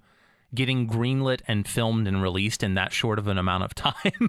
getting 0.55 0.89
greenlit 0.89 1.41
and 1.47 1.69
filmed 1.69 2.09
and 2.09 2.23
released 2.23 2.63
in 2.63 2.75
that 2.75 2.93
short 2.93 3.19
of 3.19 3.29
an 3.29 3.39
amount 3.39 3.65
of 3.65 3.75
time. 3.75 4.29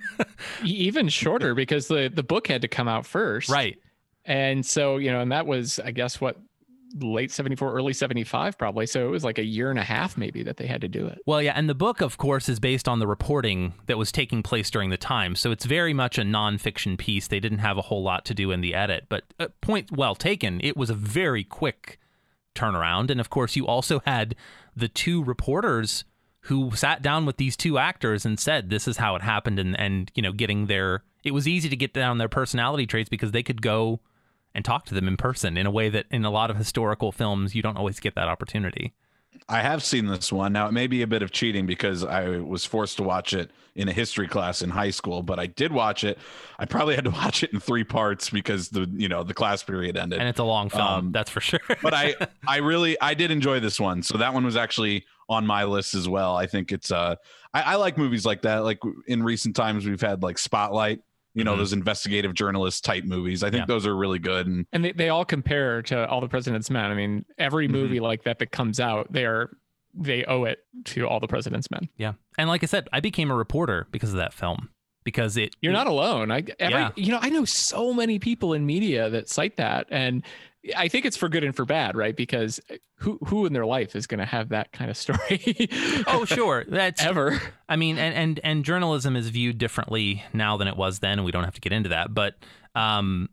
Even 0.63 1.09
shorter 1.09 1.55
because 1.55 1.87
the 1.87 2.11
the 2.13 2.23
book 2.23 2.47
had 2.47 2.61
to 2.61 2.67
come 2.67 2.87
out 2.87 3.05
first 3.05 3.49
right. 3.49 3.77
and 4.25 4.65
so 4.65 4.97
you 4.97 5.11
know 5.11 5.21
and 5.21 5.31
that 5.31 5.45
was 5.45 5.79
i 5.79 5.91
guess 5.91 6.19
what 6.19 6.37
late 6.99 7.31
74 7.31 7.73
early 7.73 7.93
75 7.93 8.57
probably 8.57 8.85
so 8.85 9.05
it 9.05 9.11
was 9.11 9.23
like 9.23 9.37
a 9.37 9.43
year 9.43 9.69
and 9.69 9.77
a 9.77 9.83
half 9.83 10.17
maybe 10.17 10.41
that 10.43 10.57
they 10.57 10.65
had 10.65 10.81
to 10.81 10.87
do 10.87 11.05
it 11.05 11.19
Well, 11.25 11.41
yeah, 11.41 11.53
and 11.55 11.69
the 11.69 11.75
book, 11.75 12.01
of 12.01 12.17
course, 12.17 12.49
is 12.49 12.59
based 12.59 12.87
on 12.87 12.99
the 12.99 13.07
reporting 13.07 13.73
that 13.85 13.97
was 13.97 14.11
taking 14.11 14.41
place 14.41 14.69
during 14.69 14.89
the 14.89 14.97
time. 14.97 15.35
So 15.35 15.51
it's 15.51 15.65
very 15.65 15.93
much 15.93 16.17
a 16.17 16.23
nonfiction 16.23 16.97
piece. 16.97 17.27
They 17.27 17.39
didn't 17.39 17.59
have 17.59 17.77
a 17.77 17.83
whole 17.83 18.03
lot 18.03 18.25
to 18.25 18.33
do 18.33 18.51
in 18.51 18.61
the 18.61 18.73
edit, 18.73 19.05
but 19.09 19.23
uh, 19.39 19.49
point 19.61 19.91
well 19.91 20.15
taken. 20.15 20.59
It 20.63 20.75
was 20.75 20.89
a 20.89 20.95
very 20.95 21.43
quick 21.43 21.99
turnaround, 22.55 23.09
and 23.09 23.19
of 23.19 23.29
course, 23.29 23.55
you 23.55 23.67
also 23.67 24.01
had 24.05 24.35
the 24.75 24.87
two 24.87 25.23
reporters 25.23 26.03
who 26.43 26.71
sat 26.75 27.01
down 27.01 27.25
with 27.25 27.37
these 27.37 27.55
two 27.55 27.77
actors 27.77 28.25
and 28.25 28.39
said, 28.39 28.69
"This 28.69 28.87
is 28.87 28.97
how 28.97 29.15
it 29.15 29.21
happened," 29.21 29.59
and 29.59 29.79
and 29.79 30.11
you 30.15 30.21
know, 30.21 30.31
getting 30.31 30.65
their. 30.65 31.03
It 31.23 31.31
was 31.31 31.47
easy 31.47 31.69
to 31.69 31.75
get 31.75 31.93
down 31.93 32.17
their 32.17 32.29
personality 32.29 32.87
traits 32.87 33.09
because 33.09 33.31
they 33.31 33.43
could 33.43 33.61
go 33.61 33.99
and 34.55 34.65
talk 34.65 34.85
to 34.85 34.93
them 34.95 35.07
in 35.07 35.17
person 35.17 35.57
in 35.57 35.65
a 35.65 35.71
way 35.71 35.89
that 35.89 36.05
in 36.11 36.25
a 36.25 36.31
lot 36.31 36.49
of 36.49 36.57
historical 36.57 37.11
films 37.11 37.55
you 37.55 37.61
don't 37.61 37.77
always 37.77 37.99
get 37.99 38.15
that 38.15 38.27
opportunity. 38.27 38.93
I 39.47 39.61
have 39.61 39.83
seen 39.83 40.07
this 40.07 40.31
one. 40.33 40.53
Now, 40.53 40.67
it 40.67 40.73
may 40.73 40.87
be 40.87 41.01
a 41.01 41.07
bit 41.07 41.21
of 41.21 41.31
cheating 41.31 41.65
because 41.65 42.03
I 42.03 42.37
was 42.37 42.65
forced 42.65 42.97
to 42.97 43.03
watch 43.03 43.33
it 43.33 43.51
in 43.75 43.87
a 43.87 43.93
history 43.93 44.27
class 44.27 44.61
in 44.61 44.69
high 44.71 44.89
school, 44.89 45.21
but 45.23 45.39
I 45.39 45.45
did 45.45 45.71
watch 45.71 46.03
it. 46.03 46.17
I 46.57 46.65
probably 46.65 46.95
had 46.95 47.05
to 47.05 47.09
watch 47.21 47.43
it 47.43 47.53
in 47.53 47.59
three 47.59 47.83
parts 47.83 48.29
because 48.29 48.69
the, 48.69 48.89
you 48.91 49.07
know, 49.07 49.23
the 49.23 49.33
class 49.35 49.63
period 49.63 49.97
ended. 49.97 50.19
And 50.19 50.27
it's 50.27 50.39
a 50.39 50.43
long 50.43 50.69
film, 50.69 50.81
Um, 50.87 51.11
that's 51.11 51.29
for 51.29 51.41
sure. 51.41 51.59
but 51.81 51.93
I 51.93 52.15
I 52.47 52.57
really 52.57 52.99
I 53.01 53.13
did 53.13 53.31
enjoy 53.31 53.59
this 53.59 53.79
one. 53.79 54.01
So 54.03 54.17
that 54.17 54.33
one 54.33 54.43
was 54.45 54.57
actually 54.57 55.05
on 55.29 55.45
my 55.45 55.63
list 55.63 55.93
as 55.93 56.09
well. 56.09 56.35
I 56.35 56.45
think 56.47 56.71
it's 56.71 56.91
uh 56.91 57.15
I, 57.53 57.61
I 57.61 57.75
like 57.75 57.97
movies 57.97 58.25
like 58.25 58.41
that. 58.41 58.59
Like 58.63 58.79
in 59.07 59.23
recent 59.23 59.55
times 59.55 59.85
we've 59.85 60.01
had 60.01 60.21
like 60.21 60.37
Spotlight, 60.37 60.99
you 61.35 61.43
know, 61.43 61.53
Mhm. 61.53 61.57
those 61.59 61.73
investigative 61.73 62.33
journalist 62.33 62.83
type 62.83 63.03
movies. 63.03 63.43
I 63.43 63.49
think 63.51 63.61
Yeah. 63.61 63.65
those 63.67 63.85
are 63.85 63.95
really 63.95 64.19
good. 64.19 64.47
And 64.47 64.65
and 64.73 64.83
they, 64.83 64.91
they 64.91 65.09
all 65.09 65.25
compare 65.25 65.81
to 65.83 66.07
all 66.07 66.21
the 66.21 66.27
president's 66.27 66.69
men 66.69 66.91
i 66.91 66.95
mean 66.95 67.25
every 67.37 67.67
Mm-hmm. 67.67 67.75
movie 67.77 67.99
like 67.99 68.23
that 68.23 68.39
that 68.39 68.51
comes 68.51 68.79
out 68.79 69.11
they 69.13 69.25
are 69.25 69.49
they 69.93 70.23
owe 70.25 70.43
it 70.43 70.59
to 70.85 71.07
all 71.07 71.19
the 71.19 71.27
president's 71.27 71.69
men 71.71 71.89
Yeah. 71.97 72.13
And 72.37 72.47
like 72.49 72.63
I 72.63 72.67
said, 72.67 72.87
I 72.93 72.99
became 72.99 73.31
a 73.31 73.35
reporter 73.35 73.87
because 73.91 74.11
of 74.11 74.17
that 74.17 74.33
film. 74.33 74.69
Because 75.03 75.37
it 75.37 75.55
you're 75.61 75.73
not 75.73 75.87
alone 75.87 76.29
i 76.29 76.43
every 76.59 76.79
Yeah. 76.79 76.91
you 76.95 77.11
know 77.11 77.19
i 77.21 77.29
know 77.29 77.45
so 77.45 77.93
many 77.93 78.19
people 78.19 78.53
in 78.53 78.65
media 78.65 79.09
that 79.09 79.29
cite 79.29 79.55
that 79.57 79.87
and 79.89 80.23
i 80.75 80.87
think 80.87 81.05
it's 81.05 81.15
for 81.17 81.29
good 81.29 81.43
and 81.43 81.55
for 81.55 81.65
bad 81.65 81.95
right 81.95 82.15
because 82.15 82.59
who 82.95 83.17
who 83.27 83.45
in 83.45 83.53
their 83.53 83.65
life 83.65 83.95
is 83.95 84.07
going 84.07 84.19
to 84.19 84.25
have 84.25 84.49
that 84.49 84.71
kind 84.71 84.91
of 84.91 84.97
story 84.97 85.69
Oh, 86.07 86.25
sure. 86.25 86.65
That's 86.67 87.03
ever 87.03 87.41
I 87.67 87.75
mean, 87.75 87.97
and, 87.97 88.15
and 88.15 88.39
and 88.43 88.65
journalism 88.65 89.15
is 89.15 89.29
viewed 89.29 89.57
differently 89.57 90.23
now 90.33 90.57
than 90.57 90.67
it 90.67 90.75
was 90.75 90.99
then, 90.99 91.19
and 91.19 91.25
we 91.25 91.31
don't 91.31 91.43
have 91.43 91.53
to 91.53 91.61
get 91.61 91.71
into 91.71 91.89
that. 91.89 92.13
But 92.13 92.35
um 92.75 93.29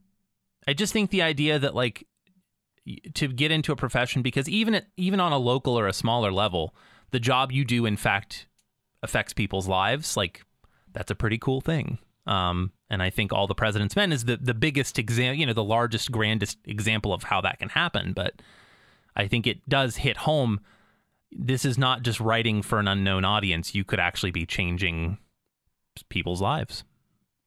I 0.68 0.72
just 0.72 0.92
think 0.92 1.10
the 1.10 1.22
idea 1.22 1.58
that 1.58 1.74
like 1.74 2.06
to 3.14 3.28
get 3.28 3.50
into 3.50 3.72
a 3.72 3.76
profession 3.76 4.22
because 4.22 4.48
even 4.48 4.74
at, 4.76 4.86
even 4.96 5.20
on 5.20 5.32
a 5.32 5.38
local 5.38 5.78
or 5.78 5.86
a 5.86 5.92
smaller 5.92 6.32
level, 6.32 6.74
the 7.10 7.20
job 7.20 7.50
you 7.50 7.64
do 7.64 7.86
in 7.86 7.96
fact 7.96 8.46
affects 9.02 9.32
people's 9.32 9.66
lives. 9.68 10.16
Like 10.16 10.42
that's 10.92 11.10
a 11.10 11.14
pretty 11.14 11.38
cool 11.38 11.60
thing. 11.60 11.98
Um, 12.26 12.72
and 12.90 13.02
I 13.02 13.10
think 13.10 13.32
all 13.32 13.46
the 13.46 13.54
President's 13.54 13.96
Men 13.96 14.12
is 14.12 14.24
the 14.24 14.36
the 14.36 14.54
biggest 14.54 14.98
example, 14.98 15.38
you 15.38 15.46
know, 15.46 15.52
the 15.52 15.64
largest, 15.64 16.10
grandest 16.12 16.58
example 16.64 17.12
of 17.12 17.24
how 17.24 17.40
that 17.42 17.58
can 17.58 17.68
happen. 17.68 18.12
But 18.12 18.34
I 19.14 19.26
think 19.28 19.46
it 19.46 19.68
does 19.68 19.96
hit 19.96 20.18
home. 20.18 20.60
This 21.32 21.64
is 21.64 21.76
not 21.76 22.02
just 22.02 22.20
writing 22.20 22.62
for 22.62 22.78
an 22.78 22.88
unknown 22.88 23.24
audience. 23.24 23.74
You 23.74 23.84
could 23.84 23.98
actually 24.00 24.30
be 24.30 24.46
changing 24.46 25.18
people's 26.08 26.40
lives. 26.40 26.84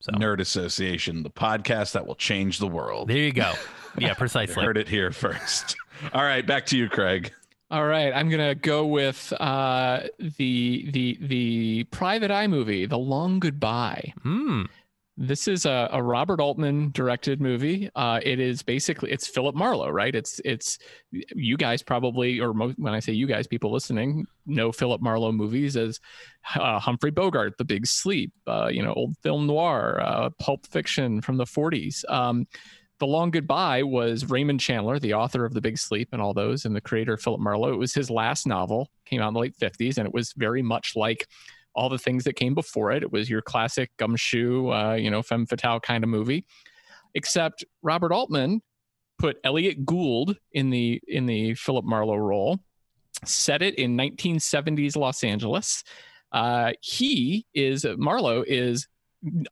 So 0.02 0.12
Nerd 0.13 0.39
Association, 0.39 1.23
the 1.23 1.30
podcast 1.30 1.91
that 1.93 2.08
will 2.08 2.15
change 2.15 2.60
the 2.60 2.67
world. 2.67 3.10
there 3.10 3.17
you 3.17 3.32
go. 3.34 3.54
Yeah, 3.97 4.10
You 4.10 4.15
precisely. 4.15 4.63
heard 4.63 4.78
it 4.78 4.88
here 4.88 5.12
first. 5.12 5.75
All 6.13 6.21
right, 6.23 6.45
back 6.45 6.67
to 6.67 6.78
you, 6.78 6.88
Craig. 6.89 7.34
All 7.71 7.86
right, 7.86 8.13
I'm 8.13 8.30
gonna 8.30 8.54
go 8.56 8.86
with 8.86 9.34
uh, 9.39 10.02
the 10.19 10.89
the 10.91 11.17
the 11.19 11.84
private 11.86 12.30
eye 12.30 12.45
movie, 12.47 12.86
The 12.86 12.99
Long 12.99 13.39
Goodbye. 13.39 14.13
Hmm. 14.21 14.63
This 15.21 15.49
is 15.49 15.65
a, 15.65 15.89
a 15.91 16.01
Robert 16.01 16.39
Altman 16.39 16.91
directed 16.91 17.41
movie. 17.41 17.89
Uh, 17.93 18.21
it 18.23 18.39
is 18.39 18.63
basically 18.63 19.12
it's 19.12 19.27
Philip 19.27 19.53
Marlowe, 19.53 19.89
right? 19.89 20.15
It's 20.15 20.39
it's 20.45 20.79
you 21.12 21.58
guys 21.58 21.84
probably, 21.84 22.39
or 22.39 22.53
when 22.53 22.93
I 22.93 23.01
say 23.01 23.12
you 23.12 23.27
guys, 23.27 23.45
people 23.45 23.69
listening 23.69 24.25
know 24.45 24.71
Philip 24.71 25.01
Marlowe 25.01 25.34
movies 25.34 25.75
as 25.75 25.99
uh, 26.55 26.79
Humphrey 26.79 27.12
Bogart, 27.12 27.58
The 27.58 27.65
Big 27.65 27.86
Sleep, 27.86 28.32
uh, 28.47 28.69
you 28.71 28.82
know, 28.82 28.93
old 28.93 29.17
film 29.21 29.45
noir, 29.45 29.99
uh, 30.01 30.29
Pulp 30.39 30.65
Fiction 30.67 31.19
from 31.19 31.36
the 31.36 31.43
40s. 31.43 32.10
Um, 32.10 32.47
the 32.99 33.08
Long 33.08 33.29
Goodbye 33.29 33.84
was 33.84 34.29
Raymond 34.29 34.62
Chandler, 34.62 34.99
the 34.99 35.15
author 35.15 35.43
of 35.43 35.53
The 35.53 35.62
Big 35.62 35.77
Sleep 35.77 36.08
and 36.13 36.21
all 36.21 36.34
those, 36.34 36.63
and 36.63 36.73
the 36.73 36.79
creator 36.79 37.17
Philip 37.17 37.41
Marlowe. 37.41 37.73
It 37.73 37.77
was 37.77 37.93
his 37.93 38.10
last 38.10 38.47
novel, 38.47 38.89
came 39.03 39.21
out 39.21 39.27
in 39.27 39.34
the 39.34 39.41
late 39.41 39.58
50s, 39.58 39.97
and 39.97 40.08
it 40.08 40.13
was 40.13 40.32
very 40.38 40.62
much 40.62 40.95
like 40.95 41.27
all 41.75 41.89
the 41.89 41.97
things 41.97 42.23
that 42.23 42.34
came 42.34 42.53
before 42.53 42.91
it. 42.91 43.03
It 43.03 43.12
was 43.12 43.29
your 43.29 43.41
classic 43.41 43.91
gumshoe, 43.97 44.71
uh, 44.71 44.93
you 44.93 45.10
know, 45.10 45.21
femme 45.21 45.45
fatale 45.45 45.79
kind 45.79 46.03
of 46.03 46.10
movie. 46.10 46.45
Except 47.15 47.63
Robert 47.82 48.12
Altman 48.12 48.62
put 49.17 49.38
Elliot 49.43 49.86
Gould 49.86 50.38
in 50.51 50.69
the 50.69 51.01
in 51.08 51.25
the 51.25 51.53
Philip 51.55 51.86
Marlowe 51.86 52.15
role, 52.15 52.60
set 53.25 53.62
it 53.62 53.75
in 53.75 53.97
1970s 53.97 54.95
Los 54.95 55.23
Angeles. 55.23 55.84
Uh, 56.32 56.73
he 56.82 57.45
is 57.53 57.86
Marlowe 57.97 58.43
is 58.47 58.88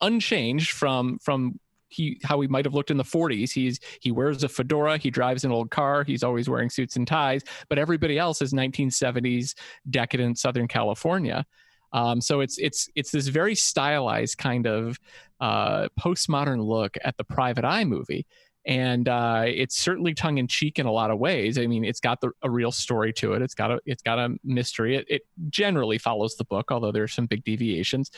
unchanged 0.01 0.71
from 0.71 1.19
from 1.19 1.60
he 1.89 2.19
how 2.23 2.39
he 2.41 2.47
might 2.47 2.65
have 2.65 2.73
looked 2.73 2.91
in 2.91 2.97
the 2.97 3.03
40s. 3.03 3.51
He's 3.51 3.80
he 4.01 4.12
wears 4.12 4.43
a 4.43 4.49
fedora, 4.49 4.97
he 4.97 5.10
drives 5.10 5.43
an 5.43 5.51
old 5.51 5.71
car, 5.71 6.03
he's 6.03 6.23
always 6.23 6.49
wearing 6.49 6.69
suits 6.69 6.95
and 6.95 7.08
ties, 7.08 7.43
but 7.69 7.77
everybody 7.77 8.17
else 8.17 8.41
is 8.41 8.53
1970s 8.53 9.56
decadent 9.89 10.38
Southern 10.38 10.67
California. 10.67 11.45
Um, 11.93 12.21
so 12.21 12.41
it's 12.41 12.58
it's 12.58 12.89
it's 12.95 13.12
this 13.12 13.28
very 13.28 13.56
stylized 13.56 14.38
kind 14.38 14.67
of 14.67 15.00
uh, 15.39 15.88
postmodern 16.00 16.63
look 16.63 16.97
at 17.04 17.17
the 17.17 17.23
private 17.23 17.65
eye 17.65 17.86
movie. 17.86 18.26
And 18.65 19.08
uh, 19.08 19.43
it's 19.45 19.78
certainly 19.78 20.13
tongue 20.13 20.39
in 20.39 20.47
cheek 20.47 20.78
in 20.78 20.86
a 20.86 20.91
lot 20.91 21.10
of 21.10 21.19
ways. 21.19 21.58
I 21.58 21.67
mean, 21.67 21.86
it's 21.86 22.02
got 22.02 22.19
the, 22.19 22.32
a 22.41 22.50
real 22.50 22.73
story 22.73 23.13
to 23.13 23.32
it. 23.32 23.41
It's 23.41 23.54
got 23.54 23.71
a 23.71 23.80
it's 23.86 24.04
got 24.04 24.19
a 24.19 24.36
mystery. 24.43 24.97
It, 24.97 25.06
it 25.08 25.21
generally 25.50 25.97
follows 25.97 26.36
the 26.36 26.43
book, 26.43 26.69
although 26.69 26.91
there's 26.91 27.13
some 27.13 27.28
big 27.28 27.45
deviations. 27.45 28.12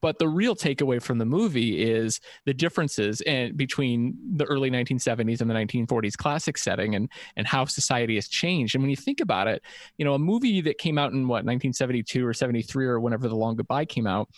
But 0.00 0.18
the 0.18 0.28
real 0.28 0.54
takeaway 0.54 1.02
from 1.02 1.18
the 1.18 1.24
movie 1.24 1.82
is 1.82 2.20
the 2.46 2.54
differences 2.54 3.20
in, 3.22 3.56
between 3.56 4.16
the 4.36 4.44
early 4.44 4.70
1970s 4.70 5.40
and 5.40 5.50
the 5.50 5.54
1940s 5.54 6.16
classic 6.16 6.56
setting 6.56 6.94
and, 6.94 7.10
and 7.36 7.46
how 7.46 7.64
society 7.64 8.14
has 8.14 8.28
changed. 8.28 8.74
And 8.74 8.82
when 8.82 8.90
you 8.90 8.96
think 8.96 9.20
about 9.20 9.48
it, 9.48 9.62
you 9.96 10.04
know, 10.04 10.14
a 10.14 10.18
movie 10.18 10.60
that 10.62 10.78
came 10.78 10.98
out 10.98 11.12
in 11.12 11.22
what, 11.22 11.44
1972 11.44 12.26
or 12.26 12.32
73 12.32 12.86
or 12.86 13.00
whenever 13.00 13.28
The 13.28 13.36
Long 13.36 13.56
Goodbye 13.56 13.86
came 13.86 14.06
out 14.06 14.28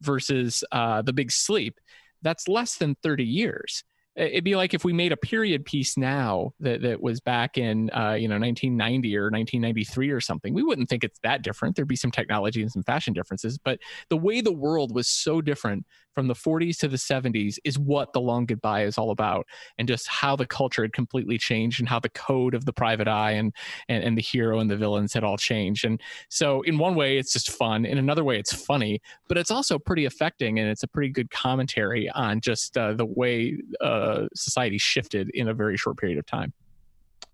versus 0.00 0.64
uh, 0.72 1.02
The 1.02 1.12
Big 1.12 1.30
Sleep, 1.30 1.78
that's 2.22 2.48
less 2.48 2.76
than 2.76 2.96
30 3.02 3.24
years 3.24 3.84
it'd 4.16 4.44
be 4.44 4.56
like 4.56 4.74
if 4.74 4.84
we 4.84 4.92
made 4.92 5.12
a 5.12 5.16
period 5.16 5.64
piece 5.64 5.96
now 5.96 6.52
that, 6.60 6.82
that 6.82 7.02
was 7.02 7.20
back 7.20 7.58
in 7.58 7.90
uh, 7.90 8.12
you 8.12 8.28
know 8.28 8.38
1990 8.38 9.16
or 9.16 9.24
1993 9.24 10.10
or 10.10 10.20
something. 10.20 10.54
We 10.54 10.62
wouldn't 10.62 10.88
think 10.88 11.04
it's 11.04 11.18
that 11.22 11.42
different. 11.42 11.76
There'd 11.76 11.88
be 11.88 11.96
some 11.96 12.10
technology 12.10 12.62
and 12.62 12.70
some 12.70 12.82
fashion 12.82 13.12
differences 13.12 13.58
but 13.58 13.78
the 14.08 14.16
way 14.16 14.40
the 14.40 14.52
world 14.52 14.94
was 14.94 15.08
so 15.08 15.40
different 15.40 15.86
from 16.14 16.28
the 16.28 16.34
40s 16.34 16.78
to 16.78 16.88
the 16.88 16.96
70s 16.96 17.58
is 17.64 17.78
what 17.78 18.12
the 18.12 18.20
long 18.20 18.46
goodbye 18.46 18.84
is 18.84 18.96
all 18.96 19.10
about 19.10 19.46
and 19.78 19.88
just 19.88 20.06
how 20.06 20.36
the 20.36 20.46
culture 20.46 20.82
had 20.82 20.92
completely 20.92 21.36
changed 21.38 21.80
and 21.80 21.88
how 21.88 21.98
the 21.98 22.08
code 22.10 22.54
of 22.54 22.64
the 22.64 22.72
private 22.72 23.08
eye 23.08 23.32
and 23.32 23.52
and, 23.88 24.04
and 24.04 24.16
the 24.16 24.22
hero 24.22 24.60
and 24.60 24.70
the 24.70 24.76
villains 24.76 25.12
had 25.12 25.24
all 25.24 25.36
changed. 25.36 25.84
And 25.84 26.00
so 26.28 26.62
in 26.62 26.78
one 26.78 26.94
way 26.94 27.18
it's 27.18 27.32
just 27.32 27.50
fun. 27.50 27.84
In 27.84 27.98
another 27.98 28.22
way 28.22 28.38
it's 28.38 28.52
funny 28.52 29.00
but 29.28 29.36
it's 29.36 29.50
also 29.50 29.78
pretty 29.78 30.04
affecting 30.04 30.58
and 30.58 30.68
it's 30.68 30.82
a 30.82 30.88
pretty 30.88 31.08
good 31.10 31.30
commentary 31.30 32.08
on 32.10 32.40
just 32.40 32.78
uh, 32.78 32.92
the 32.92 33.06
way 33.06 33.56
uh, 33.80 34.03
uh, 34.04 34.28
society 34.34 34.78
shifted 34.78 35.30
in 35.30 35.48
a 35.48 35.54
very 35.54 35.76
short 35.76 35.96
period 35.96 36.18
of 36.18 36.26
time. 36.26 36.52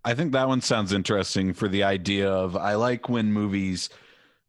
I 0.03 0.15
think 0.15 0.31
that 0.31 0.47
one 0.47 0.61
sounds 0.61 0.93
interesting 0.93 1.53
for 1.53 1.67
the 1.67 1.83
idea 1.83 2.29
of 2.29 2.55
I 2.55 2.73
like 2.73 3.07
when 3.07 3.31
movies, 3.31 3.89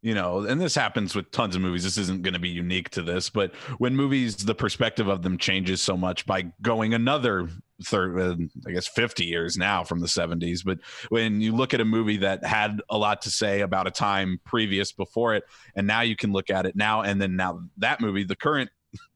you 0.01 0.15
know, 0.15 0.39
and 0.39 0.61
this 0.61 0.75
happens 0.75 1.15
with 1.15 1.31
tons 1.31 1.55
of 1.55 1.61
movies. 1.61 1.85
This 1.85 1.99
isn't 1.99 2.23
going 2.23 2.35
to 2.35 2.41
be 2.41 2.49
unique 2.49 2.89
to 2.91 3.03
this, 3.03 3.29
but 3.29 3.55
when 3.77 3.95
movies, 3.95 4.37
the 4.37 4.55
perspective 4.55 5.09
of 5.09 5.23
them 5.23 5.37
changes 5.37 5.83
so 5.83 5.95
much 5.97 6.25
by 6.25 6.53
going 6.63 6.95
another 6.95 7.51
third, 7.85 8.19
uh, 8.19 8.37
I 8.67 8.73
guess, 8.73 8.89
50 8.89 9.27
years 9.27 9.59
now 9.59 9.85
from 9.85 10.01
the 10.01 10.07
70s. 10.07 10.65
But 10.65 10.79
when 11.11 11.43
you 11.43 11.55
look 11.55 11.75
at 11.75 11.81
a 11.81 11.85
movie 11.85 12.19
that 12.19 12.45
had 12.45 12.81
a 12.89 12.97
lot 12.97 13.23
to 13.23 13.31
say 13.31 13.61
about 13.61 13.87
a 13.87 13.91
time 13.91 14.41
previous 14.45 14.93
before 14.93 15.35
it, 15.35 15.45
and 15.77 15.87
now 15.87 16.01
you 16.01 16.17
can 16.17 16.33
look 16.33 16.49
at 16.49 16.65
it 16.65 16.77
now, 16.77 17.03
and 17.03 17.21
then 17.21 17.37
now 17.37 17.61
that 17.77 18.01
movie, 18.01 18.25
the 18.25 18.37
current 18.37 18.71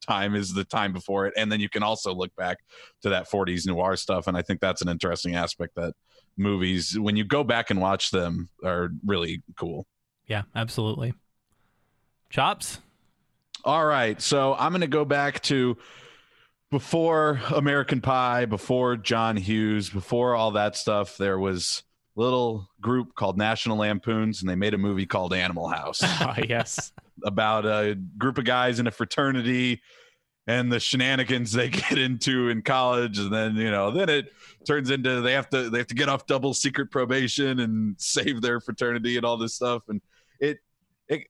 time 0.07 0.35
is 0.35 0.53
the 0.53 0.65
time 0.65 0.93
before 0.93 1.27
it. 1.27 1.35
And 1.37 1.51
then 1.51 1.61
you 1.61 1.69
can 1.69 1.83
also 1.83 2.15
look 2.15 2.35
back 2.37 2.59
to 3.03 3.11
that 3.11 3.29
40s 3.31 3.67
noir 3.67 3.97
stuff. 3.97 4.27
And 4.27 4.37
i 4.37 4.43
think 4.43 4.61
that's 4.61 4.83
an 4.83 4.89
interesting 4.89 5.35
aspect 5.35 5.75
that 5.77 5.95
movies 6.37 6.99
when 6.99 7.17
you 7.17 7.25
go 7.25 7.43
back 7.43 7.71
and 7.71 7.81
watch 7.81 8.11
them 8.11 8.49
are 8.65 8.91
really 9.05 9.43
cool. 9.57 9.87
Yeah 10.27 10.43
absolutely. 10.55 11.15
Chops? 12.31 12.81
All 13.65 13.85
right. 13.85 14.21
So 14.21 14.55
i'm 14.55 14.73
going 14.73 14.81
to 14.83 14.87
go 14.87 15.05
back 15.05 15.41
to 15.43 15.77
before 16.73 17.41
american 17.55 18.01
pie 18.01 18.45
before 18.45 18.97
john 18.97 19.37
hughes 19.37 19.89
before 19.89 20.35
all 20.35 20.51
that 20.51 20.75
stuff 20.75 21.17
there 21.17 21.39
was 21.39 21.85
little 22.17 22.69
group 22.81 23.15
called 23.15 23.37
national 23.37 23.77
lampoons 23.77 24.41
and 24.41 24.51
they 24.51 24.55
made 24.55 24.75
a 24.75 24.79
movie 24.79 25.07
called 25.07 25.33
animal 25.33 25.69
house. 25.69 26.03
Oh, 26.21 26.35
yes. 26.49 26.93
About 27.25 27.65
a 27.65 27.95
group 28.19 28.39
of 28.39 28.45
guys 28.45 28.79
in 28.79 28.87
a 28.87 28.91
fraternity 28.91 29.81
and 30.47 30.71
the 30.71 30.79
shenanigans 30.79 31.53
they 31.53 31.69
get 31.71 31.99
into 31.99 32.49
in 32.49 32.63
college. 32.63 33.19
And 33.19 33.33
then 33.33 33.57
you 33.57 33.71
know 33.71 33.91
then 33.91 34.09
it 34.09 34.33
turns 34.67 34.91
into 34.91 35.21
they 35.21 35.33
have 35.33 35.49
to 35.51 35.71
they 35.71 35.79
have 35.79 35.87
to 35.89 35.95
get 35.95 36.09
off 36.09 36.27
double 36.27 36.55
secret 36.55 36.91
probation 36.91 37.61
and 37.61 37.95
save 37.99 38.43
their 38.43 38.61
fraternity 38.61 39.17
and 39.17 39.25
all 39.25 39.37
this 39.37 39.55
stuff. 39.55 39.83
And 39.89 40.01
it 40.41 40.59
it 41.09 41.27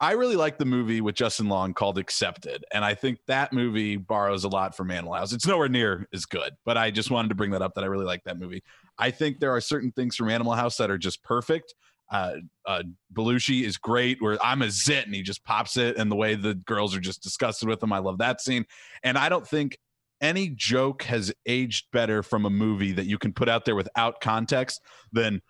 I 0.00 0.12
really 0.12 0.36
like 0.36 0.58
the 0.58 0.64
movie 0.64 1.00
with 1.00 1.14
Justin 1.14 1.48
Long 1.48 1.74
called 1.74 1.98
Accepted. 1.98 2.64
And 2.72 2.84
I 2.84 2.94
think 2.94 3.18
that 3.26 3.52
movie 3.52 3.96
borrows 3.96 4.44
a 4.44 4.48
lot 4.48 4.74
from 4.74 4.90
Animal 4.90 5.14
House. 5.14 5.32
It's 5.32 5.46
nowhere 5.46 5.68
near 5.68 6.08
as 6.14 6.24
good, 6.24 6.54
but 6.64 6.78
I 6.78 6.90
just 6.90 7.10
wanted 7.10 7.28
to 7.28 7.34
bring 7.34 7.50
that 7.50 7.60
up 7.60 7.74
that 7.74 7.84
I 7.84 7.86
really 7.86 8.06
like 8.06 8.24
that 8.24 8.38
movie. 8.38 8.62
I 9.00 9.10
think 9.10 9.40
there 9.40 9.50
are 9.50 9.60
certain 9.60 9.90
things 9.92 10.14
from 10.14 10.30
Animal 10.30 10.52
House 10.52 10.76
that 10.76 10.90
are 10.90 10.98
just 10.98 11.22
perfect 11.24 11.74
uh, 12.10 12.34
uh, 12.66 12.82
Belushi 13.14 13.62
is 13.62 13.76
great. 13.76 14.20
Where 14.20 14.36
I'm 14.42 14.62
a 14.62 14.70
zit 14.70 15.06
and 15.06 15.14
he 15.14 15.22
just 15.22 15.44
pops 15.44 15.76
it, 15.76 15.96
and 15.96 16.10
the 16.10 16.16
way 16.16 16.34
the 16.34 16.54
girls 16.54 16.94
are 16.96 17.00
just 17.00 17.22
disgusted 17.22 17.68
with 17.68 17.82
him. 17.82 17.92
I 17.92 17.98
love 17.98 18.18
that 18.18 18.40
scene. 18.40 18.64
And 19.02 19.16
I 19.16 19.28
don't 19.28 19.46
think 19.46 19.78
any 20.20 20.50
joke 20.50 21.02
has 21.04 21.32
aged 21.46 21.86
better 21.92 22.22
from 22.22 22.44
a 22.44 22.50
movie 22.50 22.92
that 22.92 23.06
you 23.06 23.16
can 23.16 23.32
put 23.32 23.48
out 23.48 23.64
there 23.64 23.76
without 23.76 24.20
context 24.20 24.80
than 25.12 25.40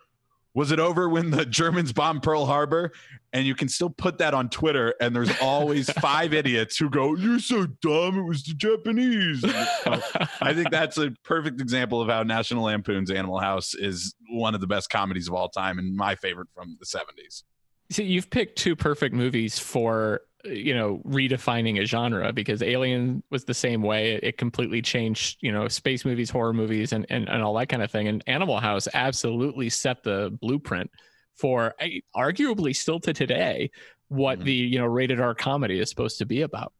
was 0.60 0.72
it 0.72 0.78
over 0.78 1.08
when 1.08 1.30
the 1.30 1.46
Germans 1.46 1.90
bombed 1.90 2.22
Pearl 2.22 2.44
Harbor? 2.44 2.92
And 3.32 3.46
you 3.46 3.54
can 3.54 3.66
still 3.66 3.88
put 3.88 4.18
that 4.18 4.34
on 4.34 4.50
Twitter, 4.50 4.94
and 5.00 5.16
there's 5.16 5.30
always 5.40 5.90
five 6.02 6.34
idiots 6.34 6.76
who 6.76 6.90
go, 6.90 7.16
You're 7.16 7.38
so 7.38 7.64
dumb. 7.80 8.18
It 8.18 8.24
was 8.24 8.42
the 8.42 8.52
Japanese. 8.52 9.42
Uh, 9.42 9.66
I 10.42 10.52
think 10.52 10.70
that's 10.70 10.98
a 10.98 11.12
perfect 11.24 11.62
example 11.62 12.02
of 12.02 12.10
how 12.10 12.24
National 12.24 12.64
Lampoon's 12.64 13.10
Animal 13.10 13.38
House 13.38 13.72
is 13.72 14.14
one 14.28 14.54
of 14.54 14.60
the 14.60 14.66
best 14.66 14.90
comedies 14.90 15.28
of 15.28 15.34
all 15.34 15.48
time 15.48 15.78
and 15.78 15.96
my 15.96 16.14
favorite 16.14 16.48
from 16.54 16.76
the 16.78 16.84
70s. 16.84 17.44
See, 17.90 18.04
you've 18.04 18.28
picked 18.28 18.58
two 18.58 18.76
perfect 18.76 19.14
movies 19.14 19.58
for 19.58 20.20
you 20.44 20.74
know 20.74 21.00
redefining 21.06 21.80
a 21.80 21.84
genre 21.84 22.32
because 22.32 22.62
alien 22.62 23.22
was 23.30 23.44
the 23.44 23.54
same 23.54 23.82
way. 23.82 24.14
It 24.22 24.38
completely 24.38 24.82
changed 24.82 25.38
you 25.40 25.52
know 25.52 25.68
space 25.68 26.04
movies 26.04 26.30
horror 26.30 26.52
movies 26.52 26.92
and, 26.92 27.06
and, 27.10 27.28
and 27.28 27.42
all 27.42 27.54
that 27.54 27.68
kind 27.68 27.82
of 27.82 27.90
thing. 27.90 28.08
And 28.08 28.22
animal 28.26 28.58
house 28.58 28.88
absolutely 28.94 29.68
set 29.70 30.02
the 30.02 30.36
blueprint 30.40 30.90
for 31.36 31.74
arguably 32.16 32.74
still 32.74 33.00
to 33.00 33.12
today 33.12 33.70
what 34.08 34.38
mm-hmm. 34.38 34.46
the 34.46 34.52
you 34.52 34.78
know 34.78 34.86
rated 34.86 35.20
r 35.20 35.34
comedy 35.34 35.78
is 35.78 35.88
supposed 35.88 36.18
to 36.18 36.26
be 36.26 36.42
about. 36.42 36.72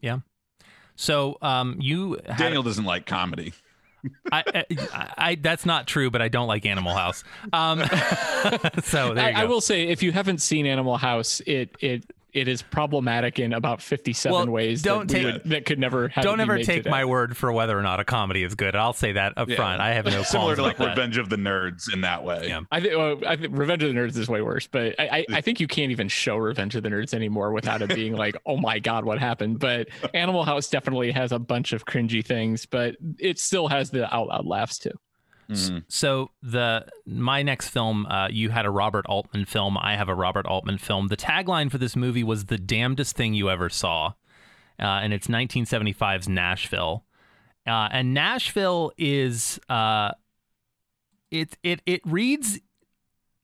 Yeah. 0.00 0.18
So 0.96 1.38
um 1.42 1.76
you 1.80 2.18
daniel 2.36 2.62
doesn't 2.62 2.84
like 2.84 3.06
comedy. 3.06 3.52
I, 4.32 4.64
I, 4.70 5.08
I, 5.18 5.34
that's 5.34 5.66
not 5.66 5.88
true, 5.88 6.08
but 6.08 6.22
I 6.22 6.28
don't 6.28 6.46
like 6.46 6.64
Animal 6.64 6.94
House. 6.94 7.24
Um, 7.52 7.80
so 8.84 9.14
I, 9.16 9.32
I, 9.32 9.44
will 9.46 9.60
say, 9.60 9.88
if 9.88 10.04
you 10.04 10.12
haven't 10.12 10.40
seen 10.40 10.66
Animal 10.66 10.96
House, 10.96 11.40
it 11.46 11.76
it 11.80 12.08
it 12.40 12.48
is 12.48 12.62
problematic 12.62 13.38
in 13.38 13.52
about 13.52 13.82
57 13.82 14.32
well, 14.32 14.46
ways 14.46 14.82
don't 14.82 15.08
that, 15.08 15.14
take, 15.14 15.24
would, 15.24 15.44
that 15.44 15.64
could 15.66 15.78
never 15.78 16.08
happen. 16.08 16.22
don't 16.22 16.40
ever 16.40 16.58
take 16.58 16.84
today. 16.84 16.90
my 16.90 17.04
word 17.04 17.36
for 17.36 17.52
whether 17.52 17.78
or 17.78 17.82
not 17.82 18.00
a 18.00 18.04
comedy 18.04 18.42
is 18.42 18.54
good 18.54 18.74
i'll 18.76 18.92
say 18.92 19.12
that 19.12 19.36
up 19.36 19.48
yeah. 19.48 19.56
front 19.56 19.80
i 19.80 19.92
have 19.92 20.06
no 20.06 20.22
similar 20.24 20.56
to 20.56 20.62
like 20.62 20.76
that. 20.76 20.90
revenge 20.90 21.18
of 21.18 21.28
the 21.28 21.36
nerds 21.36 21.92
in 21.92 22.02
that 22.02 22.24
way 22.24 22.48
yeah. 22.48 22.60
i 22.70 22.80
think 22.80 22.96
well, 22.96 23.20
i 23.26 23.36
think 23.36 23.56
revenge 23.56 23.82
of 23.82 23.92
the 23.92 23.98
nerds 23.98 24.16
is 24.16 24.28
way 24.28 24.42
worse 24.42 24.66
but 24.66 24.94
I, 24.98 25.08
I, 25.08 25.26
I 25.34 25.40
think 25.40 25.60
you 25.60 25.66
can't 25.66 25.90
even 25.90 26.08
show 26.08 26.36
revenge 26.36 26.74
of 26.76 26.82
the 26.82 26.88
nerds 26.88 27.14
anymore 27.14 27.52
without 27.52 27.82
it 27.82 27.94
being 27.94 28.14
like 28.14 28.36
oh 28.46 28.56
my 28.56 28.78
god 28.78 29.04
what 29.04 29.18
happened 29.18 29.58
but 29.58 29.88
animal 30.14 30.44
house 30.44 30.68
definitely 30.68 31.10
has 31.12 31.32
a 31.32 31.38
bunch 31.38 31.72
of 31.72 31.84
cringy 31.84 32.24
things 32.24 32.66
but 32.66 32.96
it 33.18 33.38
still 33.38 33.68
has 33.68 33.90
the 33.90 34.12
out 34.14 34.28
loud 34.28 34.46
laughs 34.46 34.78
too 34.78 34.92
Mm-hmm. 35.50 35.78
So 35.88 36.30
the 36.42 36.86
my 37.06 37.42
next 37.42 37.68
film, 37.70 38.06
uh, 38.06 38.28
you 38.28 38.50
had 38.50 38.66
a 38.66 38.70
Robert 38.70 39.06
Altman 39.06 39.46
film. 39.46 39.78
I 39.78 39.96
have 39.96 40.08
a 40.08 40.14
Robert 40.14 40.46
Altman 40.46 40.78
film. 40.78 41.08
The 41.08 41.16
tagline 41.16 41.70
for 41.70 41.78
this 41.78 41.96
movie 41.96 42.22
was 42.22 42.46
"The 42.46 42.58
damnedest 42.58 43.16
thing 43.16 43.32
you 43.32 43.48
ever 43.48 43.70
saw," 43.70 44.12
uh, 44.78 44.82
and 44.82 45.12
it's 45.14 45.26
1975's 45.26 46.28
Nashville. 46.28 47.04
Uh, 47.66 47.88
and 47.90 48.12
Nashville 48.12 48.92
is 48.98 49.58
uh, 49.70 50.12
it 51.30 51.56
it 51.62 51.80
it 51.86 52.02
reads 52.04 52.60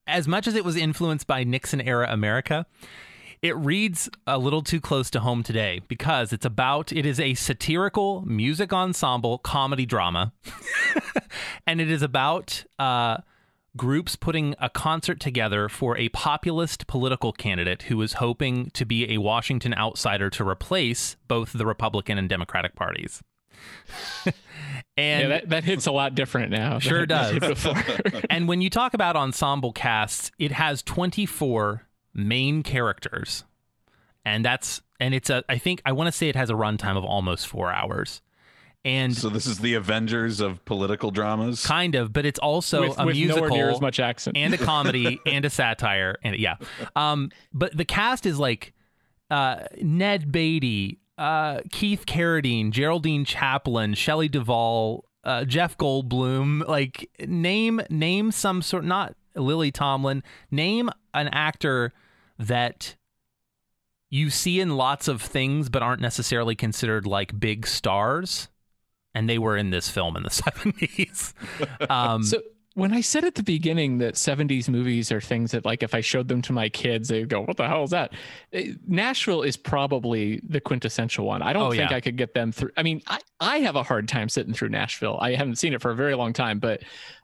as 0.07 0.29
much 0.29 0.47
as 0.47 0.55
it 0.55 0.65
was 0.65 0.77
influenced 0.77 1.27
by 1.27 1.45
Nixon 1.45 1.81
era 1.81 2.07
America 2.11 2.67
it 3.45 3.55
reads 3.57 4.09
a 4.27 4.39
little 4.39 4.63
too 4.63 4.81
close 4.81 5.11
to 5.11 5.21
home 5.21 5.43
today 5.43 5.83
because 5.87 6.33
it's 6.33 6.47
about 6.47 6.91
it 6.93 7.05
is 7.05 7.21
a 7.21 7.35
satirical 7.35 8.23
music 8.23 8.73
ensemble 8.73 9.39
comedy 9.39 9.87
drama. 9.87 10.33
And 11.67 11.81
it 11.81 11.91
is 11.91 12.03
about 12.03 12.65
uh, 12.79 13.19
groups 13.77 14.17
putting 14.17 14.55
a 14.61 14.71
concert 14.71 15.19
together 15.19 15.69
for 15.69 15.97
a 15.99 16.09
populist 16.11 16.87
political 16.87 17.33
candidate 17.33 17.83
who 17.83 18.01
is 18.03 18.15
hoping 18.15 18.71
to 18.71 18.85
be 18.85 19.13
a 19.13 19.19
washington 19.19 19.75
outsider 19.75 20.31
to 20.31 20.47
replace 20.47 21.17
both 21.27 21.53
the 21.53 21.67
republican 21.67 22.19
and 22.19 22.29
democratic 22.29 22.75
parties. 22.75 23.23
And 24.97 25.23
yeah, 25.23 25.29
that, 25.29 25.49
that 25.49 25.65
hits 25.65 25.87
a 25.87 25.93
lot 25.93 26.15
different 26.15 26.51
now 26.53 26.79
sure 26.79 27.05
does. 27.05 27.67
and 28.31 28.47
when 28.47 28.61
you 28.61 28.71
talk 28.71 28.95
about 28.95 29.17
ensemble 29.17 29.73
casts 29.73 30.31
it 30.39 30.53
has 30.53 30.83
24 30.83 31.83
main 32.15 32.63
characters, 32.63 33.45
and 34.25 34.45
that's 34.45 34.81
and 35.01 35.15
it's 35.15 35.31
a 35.31 35.45
I 35.49 35.59
think 35.59 35.83
I 35.85 35.93
want 35.93 36.09
to 36.09 36.13
say 36.13 36.29
it 36.29 36.37
has 36.37 36.51
a 36.51 36.55
runtime 36.55 36.97
of 36.97 37.05
almost 37.05 37.47
four 37.47 37.73
hours, 37.73 38.23
and 38.85 39.17
So 39.17 39.29
this 39.29 39.47
is 39.47 39.59
the 39.59 39.75
Avengers 39.75 40.41
of 40.41 40.65
political 40.65 41.11
dramas. 41.11 41.65
kind 41.65 41.95
of, 41.95 42.13
but 42.13 42.27
it's 42.27 42.39
also 42.39 42.89
with, 42.89 42.99
a 42.99 43.07
with 43.07 43.17
musical 43.17 43.49
near 43.49 43.71
as 43.71 43.81
much 43.81 43.99
accent. 43.99 44.37
and 44.37 44.53
a 44.55 44.59
comedy 44.73 45.21
and 45.27 45.45
a 45.45 45.51
satire 45.51 46.17
and 46.23 46.37
yeah. 46.37 46.57
Um, 46.95 47.31
but 47.53 47.77
the 47.77 47.85
cast 47.85 48.27
is 48.27 48.39
like 48.39 48.75
uh, 49.31 49.65
Ned 49.81 50.31
Beatty, 50.31 51.01
uh, 51.17 51.61
Keith 51.71 52.05
Carradine, 52.07 52.71
Geraldine 52.71 53.25
Chaplin, 53.25 53.95
Shelley 53.95 54.29
Duvall, 54.29 55.05
uh, 55.25 55.45
Jeff 55.45 55.79
Goldblum. 55.79 56.67
Like 56.69 57.11
name 57.27 57.81
name 57.89 58.31
some 58.33 58.61
sort 58.63 58.85
not 58.85 59.15
Lily 59.35 59.73
Tomlin. 59.73 60.23
Name 60.51 60.91
an 61.15 61.29
actor 61.29 61.93
that 62.39 62.97
you 64.11 64.31
see 64.31 64.61
in 64.61 64.77
lots 64.77 65.09
of 65.09 65.21
things 65.21 65.69
but 65.69 65.83
aren't 65.83 66.01
necessarily 66.01 66.55
considered 66.55 67.07
like 67.07 67.39
big 67.39 67.67
stars. 67.67 68.49
And 69.15 69.29
they 69.29 69.39
were 69.39 69.57
in 69.57 69.71
this 69.71 69.89
film 69.89 70.17
in 70.17 70.23
the 70.25 70.29
70s. 70.31 71.33
Um, 71.89 72.23
so 72.25 72.41
when 72.75 72.93
I 72.93 73.01
said 73.01 73.25
at 73.25 73.37
the 73.37 73.45
beginning 73.45 73.99
that 73.99 74.15
70s 74.15 74.69
movies 74.69 75.13
are 75.13 75.21
things 75.21 75.53
that 75.53 75.65
like 75.65 75.85
if 75.85 75.95
I 75.95 76.01
showed 76.01 76.27
them 76.27 76.43
to 76.43 76.53
my 76.53 76.69
kids, 76.69 77.09
they'd 77.09 77.29
go, 77.29 77.41
What 77.43 77.57
the 77.57 77.69
hell 77.69 77.85
is 77.85 77.91
that? 77.91 78.13
Eh, 78.53 78.73
Nashville 78.89 79.43
is 79.43 79.57
probably 79.57 80.41
the 80.49 80.61
quintessential 80.61 81.25
one. 81.27 81.43
I 81.43 81.53
don't 81.53 81.69
Oh, 81.69 81.71
think 81.71 81.91
yeah. 81.91 81.97
I 81.97 82.01
could 82.01 82.17
get 82.17 82.35
them 82.35 82.51
through. 82.51 82.71
I 82.77 82.83
mean, 82.83 83.03
I, 83.07 83.21
I 83.39 83.59
have 83.59 83.77
a 83.77 83.85
hard 83.85 84.09
time 84.09 84.29
sitting 84.29 84.53
through 84.53 84.71
Nashville. 84.71 85.17
I 85.21 85.35
haven't 85.37 85.57
seen 85.59 85.73
it 85.73 85.81
for 85.81 85.93
a 85.93 85.97
very 85.97 86.17
long 86.17 86.33
time, 86.33 86.59
but 86.59 86.83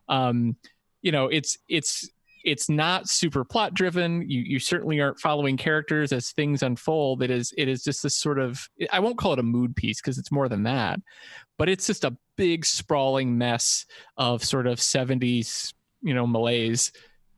um, 0.09 0.55
you 1.03 1.11
know, 1.11 1.27
it's 1.27 1.59
it's 1.69 2.09
it's 2.45 2.69
not 2.69 3.09
super 3.09 3.45
plot 3.45 3.75
driven. 3.75 4.29
You 4.29 4.41
you 4.41 4.59
certainly 4.59 5.01
aren't 5.01 5.21
following 5.21 5.57
characters 5.57 6.13
as 6.13 6.33
things 6.33 6.63
unfold. 6.63 7.23
It 7.23 7.31
is 7.31 7.53
it 7.57 7.69
is 7.69 7.83
just 7.83 8.03
this 8.03 8.17
sort 8.17 8.39
of 8.39 8.69
I 8.93 9.01
won't 9.01 9.19
call 9.19 9.33
it 9.33 9.39
a 9.39 9.45
mood 9.45 9.77
piece 9.77 10.01
because 10.01 10.19
it's 10.19 10.33
more 10.33 10.49
than 10.49 10.63
that, 10.65 11.01
but 11.59 11.69
it's 11.69 11.87
just 11.87 12.05
a 12.05 12.17
big 12.37 12.65
sprawling 12.65 13.37
mess 13.37 13.87
of 14.17 14.43
sort 14.45 14.67
of 14.67 14.79
70s 14.79 15.75
you 16.03 16.15
know 16.15 16.27
malaise 16.27 16.91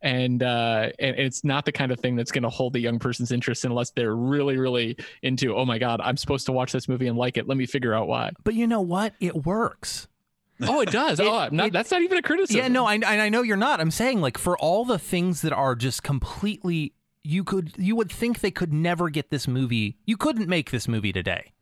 and 0.03 0.43
uh 0.43 0.91
and 1.01 1.17
it's 1.17 1.43
not 1.43 1.65
the 1.65 1.73
kind 1.73 1.91
of 1.91 1.99
thing 1.99 2.15
that's 2.15 2.31
going 2.31 2.43
to 2.45 2.49
hold 2.49 2.73
the 2.73 2.79
young 2.79 3.01
person's 3.01 3.33
interest 3.33 3.65
unless 3.65 3.91
they're 3.91 4.15
really 4.15 4.57
really 4.57 4.97
into 5.23 5.57
oh 5.57 5.65
my 5.65 5.79
god 5.79 6.01
i'm 6.01 6.17
supposed 6.17 6.47
to 6.47 6.53
watch 6.53 6.71
this 6.71 6.89
movie 6.89 7.09
and 7.09 7.19
like 7.19 7.37
it 7.37 7.49
let 7.49 7.57
me 7.57 7.67
figure 7.67 7.93
out 7.95 8.07
why 8.07 8.31
but 8.45 8.55
you 8.55 8.67
know 8.67 8.81
what? 8.81 9.15
It 9.21 9.47
works. 9.47 10.09
Oh 10.61 10.81
it 10.81 10.91
does 10.91 11.19
oh 11.21 11.49
not, 11.51 11.67
it- 11.69 11.73
that's 11.73 11.91
not 11.91 12.03
even 12.03 12.19
a 12.19 12.23
criticism 12.23 12.57
Yeah, 12.61 12.69
no, 12.69 12.87
I, 12.87 12.95
I 13.05 13.29
know 13.29 13.43
you're 13.43 13.57
not. 13.57 13.81
I'm 13.81 13.91
saying 13.91 14.21
like 14.21 14.39
for 14.39 14.57
all 14.59 14.85
the 14.85 14.99
things 14.99 15.43
that 15.43 15.53
are 15.53 15.75
just 15.75 16.03
completely, 16.03 16.93
you 17.25 17.43
could, 17.45 17.73
you 17.77 17.97
would 17.97 18.11
think 18.13 18.41
they 18.41 18.51
could 18.51 18.73
never 18.73 19.09
get 19.11 19.31
this 19.31 19.49
movie. 19.49 19.97
You 20.07 20.17
couldn't 20.17 20.49
make 20.49 20.71
this 20.71 20.87
movie 20.87 21.13
today. 21.13 21.53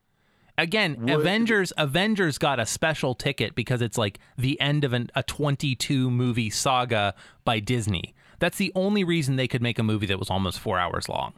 Again, 0.58 0.96
Would- 1.00 1.20
Avengers, 1.20 1.72
Avengers 1.78 2.36
got 2.36 2.60
a 2.60 2.66
special 2.66 3.14
ticket 3.14 3.54
because 3.54 3.80
it's 3.80 3.96
like 3.96 4.18
the 4.36 4.60
end 4.60 4.84
of 4.84 4.92
an, 4.92 5.08
a 5.14 5.22
22 5.22 6.10
movie 6.10 6.50
saga 6.50 7.14
by 7.44 7.60
Disney. 7.60 8.14
That's 8.40 8.58
the 8.58 8.72
only 8.74 9.04
reason 9.04 9.36
they 9.36 9.48
could 9.48 9.62
make 9.62 9.78
a 9.78 9.82
movie 9.82 10.06
that 10.06 10.18
was 10.18 10.28
almost 10.30 10.58
four 10.58 10.78
hours 10.78 11.08
long. 11.08 11.34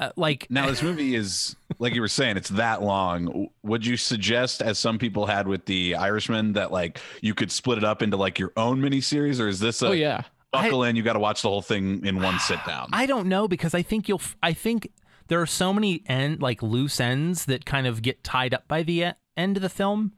Uh, 0.00 0.10
like 0.16 0.46
Now 0.48 0.66
this 0.66 0.82
movie 0.82 1.14
is 1.14 1.54
like 1.78 1.94
you 1.94 2.00
were 2.00 2.08
saying, 2.08 2.38
it's 2.38 2.48
that 2.50 2.82
long. 2.82 3.48
Would 3.62 3.84
you 3.84 3.98
suggest, 3.98 4.62
as 4.62 4.78
some 4.78 4.98
people 4.98 5.26
had 5.26 5.46
with 5.46 5.66
the 5.66 5.94
Irishman, 5.94 6.54
that 6.54 6.72
like 6.72 7.00
you 7.20 7.34
could 7.34 7.52
split 7.52 7.76
it 7.78 7.84
up 7.84 8.00
into 8.00 8.16
like 8.16 8.38
your 8.38 8.52
own 8.56 8.80
miniseries, 8.80 9.38
or 9.40 9.46
is 9.46 9.60
this 9.60 9.82
a 9.82 9.88
oh 9.88 9.92
yeah 9.92 10.22
buckle 10.52 10.84
in? 10.84 10.96
You 10.96 11.02
got 11.02 11.12
to 11.12 11.18
watch 11.18 11.42
the 11.42 11.48
whole 11.48 11.62
thing 11.62 12.04
in 12.06 12.22
one 12.22 12.38
sit 12.38 12.58
down. 12.66 12.88
I 12.92 13.04
don't 13.04 13.28
know 13.28 13.46
because 13.46 13.74
I 13.74 13.82
think 13.82 14.08
you'll. 14.08 14.22
I 14.42 14.54
think 14.54 14.90
there 15.28 15.40
are 15.40 15.46
so 15.46 15.72
many 15.72 16.02
end 16.06 16.40
like 16.40 16.62
loose 16.62 16.98
ends 16.98 17.44
that 17.44 17.66
kind 17.66 17.86
of 17.86 18.00
get 18.00 18.24
tied 18.24 18.54
up 18.54 18.66
by 18.68 18.82
the 18.82 19.12
end 19.36 19.56
of 19.56 19.62
the 19.62 19.68
film. 19.68 20.12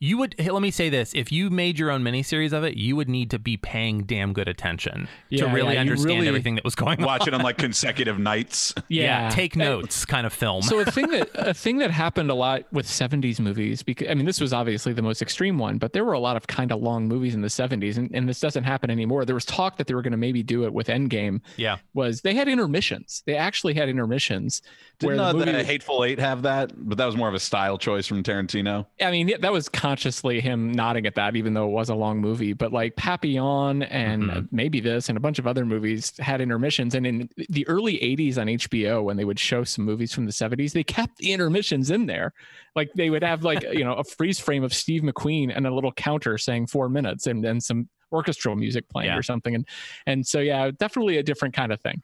You 0.00 0.18
would 0.18 0.34
hey, 0.38 0.50
let 0.50 0.62
me 0.62 0.70
say 0.70 0.88
this: 0.90 1.12
if 1.14 1.32
you 1.32 1.50
made 1.50 1.78
your 1.78 1.90
own 1.90 2.02
miniseries 2.04 2.52
of 2.52 2.62
it, 2.64 2.76
you 2.76 2.94
would 2.94 3.08
need 3.08 3.30
to 3.32 3.38
be 3.38 3.56
paying 3.56 4.04
damn 4.04 4.32
good 4.32 4.46
attention 4.48 5.08
Yeah, 5.28 5.46
to 5.46 5.52
really 5.52 5.74
yeah, 5.74 5.80
understand 5.80 6.16
really- 6.20 6.28
everything 6.28 6.54
that 6.54 6.64
was 6.64 6.74
going 6.76 7.00
on. 7.00 7.04
Watch 7.06 7.26
it 7.26 7.34
on 7.34 7.40
like 7.42 7.58
consecutive 7.58 8.18
nights. 8.18 8.74
yeah, 8.88 9.28
take 9.30 9.56
Uh, 9.56 9.60
notes, 9.60 10.04
kind 10.04 10.26
of 10.26 10.32
film. 10.32 10.62
so 10.62 10.78
a 10.78 10.84
thing 10.84 11.06
that 11.10 11.28
a 11.34 11.52
thing 11.54 11.78
that 11.78 11.90
happened 11.90 12.30
a 12.30 12.34
lot 12.34 12.62
with 12.72 12.86
70s 12.86 13.40
movies 13.40 13.82
because 13.82 14.08
i 14.08 14.14
mean 14.14 14.24
this 14.26 14.40
was 14.40 14.52
obviously 14.52 14.92
the 14.92 15.02
most 15.02 15.20
extreme 15.22 15.58
one 15.58 15.78
but 15.78 15.92
there 15.92 16.04
were 16.04 16.12
a 16.12 16.18
lot 16.18 16.36
of 16.36 16.46
kind 16.46 16.70
of 16.72 16.80
long 16.80 17.08
movies 17.08 17.34
in 17.34 17.40
the 17.40 17.48
70s 17.48 17.96
and, 17.96 18.10
and 18.14 18.28
this 18.28 18.40
doesn't 18.40 18.64
happen 18.64 18.90
anymore 18.90 19.24
there 19.24 19.34
was 19.34 19.44
talk 19.44 19.76
that 19.78 19.86
they 19.86 19.94
were 19.94 20.02
going 20.02 20.12
to 20.12 20.16
maybe 20.18 20.42
do 20.42 20.64
it 20.64 20.72
with 20.72 20.86
endgame 20.88 21.40
yeah, 21.56 21.78
was 21.94 22.20
they 22.22 22.34
had 22.34 22.46
intermissions 22.48 23.22
they 23.26 23.36
actually 23.36 23.74
had 23.74 23.88
intermissions 23.88 24.62
Didn't 24.98 25.18
uh, 25.20 25.32
the 25.32 25.44
the 25.44 25.64
Hateful 25.64 26.04
Eight 26.04 26.18
have 26.18 26.42
that? 26.42 26.72
But 26.76 26.98
that 26.98 27.06
was 27.06 27.16
more 27.16 27.28
of 27.28 27.34
a 27.34 27.40
style 27.40 27.78
choice 27.78 28.06
from 28.06 28.22
Tarantino. 28.22 28.86
I 29.00 29.10
mean, 29.12 29.32
that 29.40 29.52
was 29.52 29.68
consciously 29.88 30.40
him 30.40 30.70
nodding 30.70 31.06
at 31.06 31.14
that, 31.14 31.34
even 31.34 31.54
though 31.54 31.64
it 31.66 31.70
was 31.72 31.88
a 31.88 31.94
long 31.94 32.20
movie. 32.20 32.52
But 32.52 32.72
like 32.72 32.94
Papillon 32.96 33.82
and 33.84 34.24
Mhm. 34.24 34.48
maybe 34.52 34.80
this 34.80 35.08
and 35.08 35.16
a 35.16 35.20
bunch 35.20 35.38
of 35.38 35.46
other 35.46 35.64
movies 35.64 36.12
had 36.18 36.40
intermissions. 36.42 36.94
And 36.94 37.06
in 37.06 37.28
the 37.48 37.66
early 37.68 37.96
80s 38.02 38.36
on 38.36 38.48
HBO, 38.48 39.02
when 39.02 39.16
they 39.16 39.24
would 39.24 39.38
show 39.38 39.64
some 39.64 39.84
movies 39.86 40.12
from 40.12 40.26
the 40.26 40.32
70s, 40.32 40.74
they 40.74 40.84
kept 40.84 41.16
the 41.16 41.32
intermissions 41.32 41.90
in 41.90 42.04
there. 42.06 42.34
Like 42.76 42.90
they 42.94 43.08
would 43.08 43.22
have 43.24 43.44
like, 43.44 43.62
you 43.62 43.82
know, 43.84 43.94
a 43.94 44.04
freeze 44.04 44.38
frame 44.38 44.62
of 44.62 44.74
Steve 44.74 45.02
McQueen 45.02 45.50
and 45.56 45.66
a 45.66 45.74
little 45.74 45.92
counter 45.92 46.36
saying 46.36 46.66
four 46.66 46.88
minutes 46.90 47.26
and 47.26 47.42
then 47.42 47.60
some 47.60 47.88
orchestral 48.12 48.56
music 48.56 48.88
playing 48.90 49.08
Yeah. 49.10 49.16
or 49.18 49.22
something. 49.22 49.54
And 49.54 49.66
and 50.06 50.26
so 50.26 50.40
yeah, 50.40 50.70
definitely 50.78 51.16
a 51.16 51.22
different 51.22 51.54
kind 51.54 51.72
of 51.72 51.80
thing. 51.80 52.02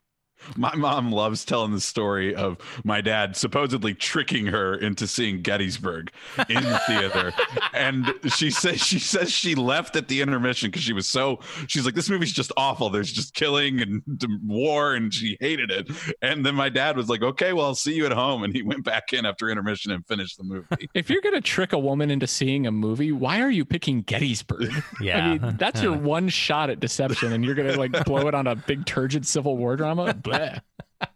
My 0.56 0.74
mom 0.74 1.12
loves 1.12 1.44
telling 1.44 1.72
the 1.72 1.80
story 1.80 2.34
of 2.34 2.58
my 2.84 3.00
dad 3.00 3.36
supposedly 3.36 3.94
tricking 3.94 4.46
her 4.46 4.74
into 4.74 5.06
seeing 5.06 5.42
Gettysburg 5.42 6.10
in 6.48 6.62
the 6.62 6.80
theater. 6.86 7.32
and 7.72 8.12
she 8.28 8.50
says 8.50 8.80
she 8.80 8.98
says 8.98 9.30
she 9.30 9.54
left 9.54 9.96
at 9.96 10.08
the 10.08 10.20
intermission 10.20 10.68
because 10.70 10.82
she 10.82 10.92
was 10.92 11.06
so 11.06 11.40
she's 11.66 11.84
like, 11.84 11.94
This 11.94 12.08
movie's 12.10 12.32
just 12.32 12.52
awful. 12.56 12.90
There's 12.90 13.12
just 13.12 13.34
killing 13.34 13.80
and 13.80 14.02
war, 14.44 14.94
and 14.94 15.12
she 15.12 15.36
hated 15.40 15.70
it. 15.70 15.88
And 16.22 16.44
then 16.44 16.54
my 16.54 16.68
dad 16.68 16.96
was 16.96 17.08
like, 17.08 17.22
Okay, 17.22 17.52
well, 17.52 17.66
I'll 17.66 17.74
see 17.74 17.94
you 17.94 18.06
at 18.06 18.12
home. 18.12 18.42
And 18.42 18.54
he 18.54 18.62
went 18.62 18.84
back 18.84 19.12
in 19.12 19.26
after 19.26 19.48
intermission 19.48 19.92
and 19.92 20.06
finished 20.06 20.38
the 20.38 20.44
movie. 20.44 20.66
If 20.94 21.10
you're 21.10 21.20
gonna 21.22 21.40
trick 21.40 21.72
a 21.72 21.78
woman 21.78 22.10
into 22.10 22.26
seeing 22.26 22.66
a 22.66 22.70
movie, 22.70 23.10
why 23.12 23.40
are 23.40 23.50
you 23.50 23.64
picking 23.64 24.02
Gettysburg? 24.02 24.72
yeah. 25.00 25.26
I 25.26 25.38
mean, 25.38 25.56
that's 25.56 25.82
your 25.82 25.92
one 25.96 26.28
shot 26.28 26.70
at 26.70 26.78
deception, 26.80 27.32
and 27.32 27.44
you're 27.44 27.54
gonna 27.54 27.76
like 27.76 28.04
blow 28.04 28.28
it 28.28 28.34
on 28.34 28.46
a 28.46 28.54
big 28.54 28.86
turgid 28.86 29.26
Civil 29.26 29.56
War 29.56 29.76
drama. 29.76 30.14
Bleh. 30.38 30.60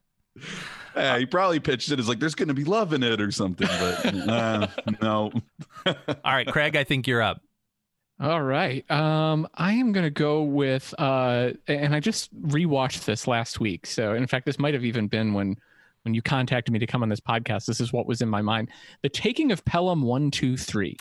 Yeah, 0.97 1.19
he 1.19 1.27
probably 1.27 1.61
pitched 1.61 1.93
it 1.93 2.01
as 2.01 2.09
like 2.09 2.19
there's 2.19 2.35
gonna 2.35 2.55
be 2.55 2.65
love 2.65 2.93
in 2.93 3.05
it 3.05 3.21
or 3.21 3.31
something, 3.31 3.69
but 3.69 4.07
uh, 4.29 4.67
no. 5.01 5.31
All 5.87 5.95
right, 6.25 6.47
Craig, 6.49 6.75
I 6.75 6.83
think 6.83 7.07
you're 7.07 7.23
up. 7.23 7.41
All 8.21 8.43
right, 8.43 8.89
um, 8.91 9.47
I 9.55 9.75
am 9.75 9.93
gonna 9.93 10.11
go 10.11 10.43
with, 10.43 10.93
uh, 10.99 11.51
and 11.69 11.95
I 11.95 12.01
just 12.01 12.35
rewatched 12.43 13.05
this 13.05 13.29
last 13.29 13.61
week. 13.61 13.87
So, 13.87 14.15
in 14.15 14.27
fact, 14.27 14.45
this 14.45 14.59
might 14.59 14.75
have 14.75 14.85
even 14.85 15.07
been 15.07 15.35
when 15.35 15.57
when 16.03 16.15
you 16.15 16.23
contacted 16.23 16.73
me 16.73 16.81
to 16.81 16.87
come 16.87 17.05
on 17.05 17.09
this 17.11 17.21
podcast. 17.21 17.67
This 17.67 17.81
is 17.81 17.93
what 17.93 18.07
was 18.07 18.21
in 18.21 18.29
my 18.29 18.43
mind: 18.43 18.69
The 19.03 19.09
Taking 19.09 19.53
of 19.53 19.65
Pelham 19.65 20.03
One, 20.03 20.33
Two, 20.33 20.57
Three. 20.57 20.97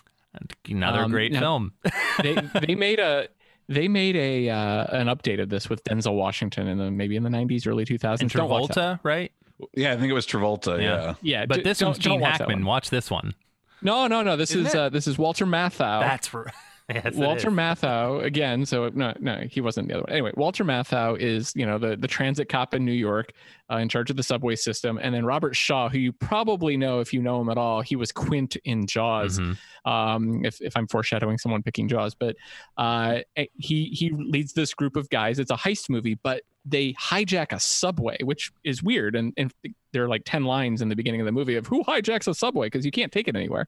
Another 0.70 1.00
Um, 1.00 1.10
great 1.12 1.32
now- 1.32 1.40
film. 1.40 1.74
They 2.22 2.36
they 2.68 2.76
made 2.76 3.00
a. 3.00 3.30
They 3.70 3.88
made 3.88 4.16
a 4.16 4.50
uh, 4.50 4.86
an 4.98 5.08
update 5.08 5.42
of 5.42 5.50
this 5.50 5.70
with 5.70 5.84
Denzel 5.84 6.16
Washington 6.16 6.68
in 6.68 6.78
the 6.78 6.90
maybe 6.90 7.16
in 7.18 7.24
the 7.24 7.30
90s, 7.30 7.68
early 7.68 7.84
2000s. 7.86 8.22
And 8.22 8.30
Don't 8.32 8.50
watch 8.50 8.70
that. 8.70 8.76
Travolta, 8.76 9.00
right? 9.04 9.32
Yeah, 9.76 9.92
I 9.94 9.98
think 9.98 10.10
it 10.10 10.14
was 10.14 10.26
Travolta. 10.28 10.80
Yeah. 10.82 10.84
Yeah. 10.84 11.14
Yeah, 11.22 11.46
But 11.48 11.56
d- 11.58 11.62
this 11.64 11.80
don't- 11.80 11.88
one's 11.90 11.98
don't 12.00 12.14
Gene 12.14 12.22
watch 12.22 12.38
Hackman. 12.38 12.60
one. 12.60 12.66
Watch 12.66 12.90
this 12.90 13.10
one. 13.12 13.34
No, 13.82 14.08
no, 14.08 14.24
no. 14.24 14.38
This 14.38 14.52
Isn't 14.52 14.68
is 14.68 14.76
uh, 14.76 14.90
this 14.90 15.06
is 15.08 15.18
Walter 15.18 15.46
Matthau. 15.46 16.00
That's 16.02 16.28
for 16.28 16.52
yes, 16.94 17.16
Walter. 17.16 17.52
Matthau 17.52 18.24
again. 18.24 18.66
So 18.66 18.90
no, 18.94 19.14
no, 19.20 19.44
he 19.50 19.60
wasn't 19.60 19.90
the 19.90 19.96
other 19.96 20.04
one. 20.04 20.12
Anyway, 20.12 20.32
Walter 20.36 20.64
Matthau 20.64 21.20
is 21.20 21.52
you 21.56 21.66
know 21.66 21.78
the 21.78 21.98
the 21.98 22.08
transit 22.08 22.48
cop 22.48 22.74
in 22.74 22.86
New 22.86 22.94
York, 22.94 23.34
uh, 23.70 23.78
in 23.78 23.90
charge 23.90 24.10
of 24.10 24.16
the 24.16 24.24
subway 24.24 24.56
system, 24.56 24.98
and 25.02 25.14
then 25.14 25.26
Robert 25.26 25.56
Shaw, 25.56 25.90
who 25.90 25.98
you 25.98 26.14
probably 26.14 26.78
know 26.78 27.02
if 27.02 27.12
you 27.12 27.22
know 27.22 27.42
him 27.42 27.50
at 27.50 27.58
all. 27.58 27.82
He 27.82 27.98
was 27.98 28.12
Quint 28.14 28.56
in 28.64 28.88
Jaws. 28.88 29.40
Mhm. 29.40 29.58
Um, 29.86 30.46
if 30.46 30.62
if 30.62 30.78
I'm 30.78 30.88
foreshadowing 30.88 31.38
someone 31.38 31.62
picking 31.62 31.90
Jaws, 31.90 32.16
but 32.16 32.38
uh, 32.78 33.20
he 33.58 33.86
he 33.86 34.12
leads 34.12 34.54
this 34.54 34.74
group 34.74 34.96
of 34.96 35.10
guys. 35.10 35.40
It's 35.40 35.52
a 35.52 35.56
heist 35.58 35.90
movie, 35.90 36.16
but 36.16 36.44
they 36.64 36.94
hijack 36.94 37.52
a 37.52 37.60
subway, 37.60 38.18
which 38.24 38.52
is 38.64 38.82
weird. 38.82 39.16
And 39.16 39.34
and 39.36 39.54
there 39.92 40.06
are 40.06 40.10
like 40.10 40.24
ten 40.26 40.46
lines 40.46 40.82
in 40.82 40.88
the 40.88 40.96
beginning 40.96 41.20
of 41.20 41.26
the 41.26 41.34
movie 41.34 41.56
of 41.56 41.68
who 41.68 41.84
hijacks 41.84 42.30
a 42.30 42.34
subway 42.34 42.68
because 42.68 42.86
you 42.86 42.92
can't 42.92 43.12
take 43.12 43.28
it 43.28 43.36
anywhere. 43.36 43.68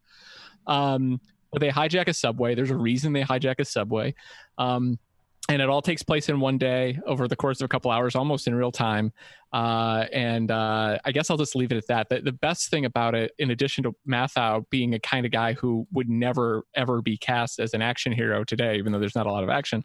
Um, 0.68 1.20
but 1.52 1.62
they 1.62 1.70
hijack 1.70 2.08
a 2.08 2.14
subway. 2.14 2.56
There's 2.56 2.72
a 2.72 2.78
reason 2.78 3.14
they 3.14 3.24
hijack 3.24 3.56
a 3.60 3.66
subway. 3.66 4.16
Um, 4.58 5.00
and 5.50 5.64
it 5.64 5.70
all 5.70 5.82
takes 5.82 6.04
place 6.04 6.30
in 6.30 6.40
one 6.40 6.60
day 6.60 7.00
over 7.08 7.28
the 7.28 7.36
course 7.36 7.60
of 7.60 7.66
a 7.66 7.68
couple 7.68 7.90
hours, 7.90 8.16
almost 8.16 8.48
in 8.48 8.54
real 8.54 8.72
time. 8.72 9.12
Uh, 9.52 10.06
and 10.14 10.52
uh, 10.52 11.00
I 11.04 11.12
guess 11.12 11.32
I'll 11.32 11.38
just 11.38 11.56
leave 11.56 11.72
it 11.72 11.78
at 11.78 11.88
that. 11.88 12.10
The, 12.10 12.22
the 12.22 12.32
best 12.32 12.70
thing 12.70 12.86
about 12.86 13.16
it, 13.16 13.32
in 13.40 13.50
addition 13.50 13.84
to 13.86 13.96
Matthau 14.08 14.70
being 14.70 14.94
a 14.94 15.00
kind 15.00 15.26
of 15.26 15.32
guy 15.32 15.54
who 15.54 15.88
would 15.92 16.08
never, 16.08 16.66
ever 16.76 17.02
be 17.02 17.18
cast 17.18 17.60
as 17.60 17.74
an 17.74 17.82
action 17.82 18.12
hero 18.12 18.44
today, 18.44 18.78
even 18.78 18.92
though 18.92 19.00
there's 19.00 19.16
not 19.16 19.26
a 19.26 19.32
lot 19.32 19.44
of 19.44 19.50
action, 19.50 19.84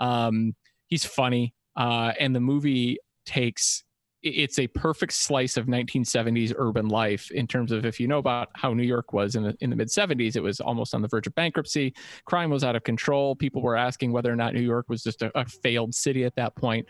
um, 0.00 0.56
he's 0.88 1.04
funny. 1.04 1.54
Uh, 1.76 2.12
and 2.18 2.34
the 2.34 2.40
movie 2.40 2.98
takes 3.24 3.84
it's 4.22 4.58
a 4.58 4.66
perfect 4.68 5.12
slice 5.12 5.56
of 5.56 5.66
1970s 5.66 6.52
urban 6.56 6.88
life 6.88 7.30
in 7.30 7.46
terms 7.46 7.70
of 7.70 7.86
if 7.86 8.00
you 8.00 8.08
know 8.08 8.18
about 8.18 8.48
how 8.54 8.74
New 8.74 8.82
York 8.82 9.12
was 9.12 9.36
in 9.36 9.44
the 9.44 9.56
in 9.60 9.70
the 9.70 9.76
mid 9.76 9.88
70s, 9.88 10.36
it 10.36 10.42
was 10.42 10.60
almost 10.60 10.94
on 10.94 11.02
the 11.02 11.08
verge 11.08 11.26
of 11.26 11.34
bankruptcy. 11.34 11.94
Crime 12.24 12.50
was 12.50 12.64
out 12.64 12.74
of 12.74 12.82
control. 12.82 13.36
People 13.36 13.62
were 13.62 13.76
asking 13.76 14.12
whether 14.12 14.32
or 14.32 14.36
not 14.36 14.54
New 14.54 14.60
York 14.60 14.86
was 14.88 15.02
just 15.02 15.22
a, 15.22 15.30
a 15.38 15.44
failed 15.44 15.94
city 15.94 16.24
at 16.24 16.34
that 16.36 16.56
point. 16.56 16.86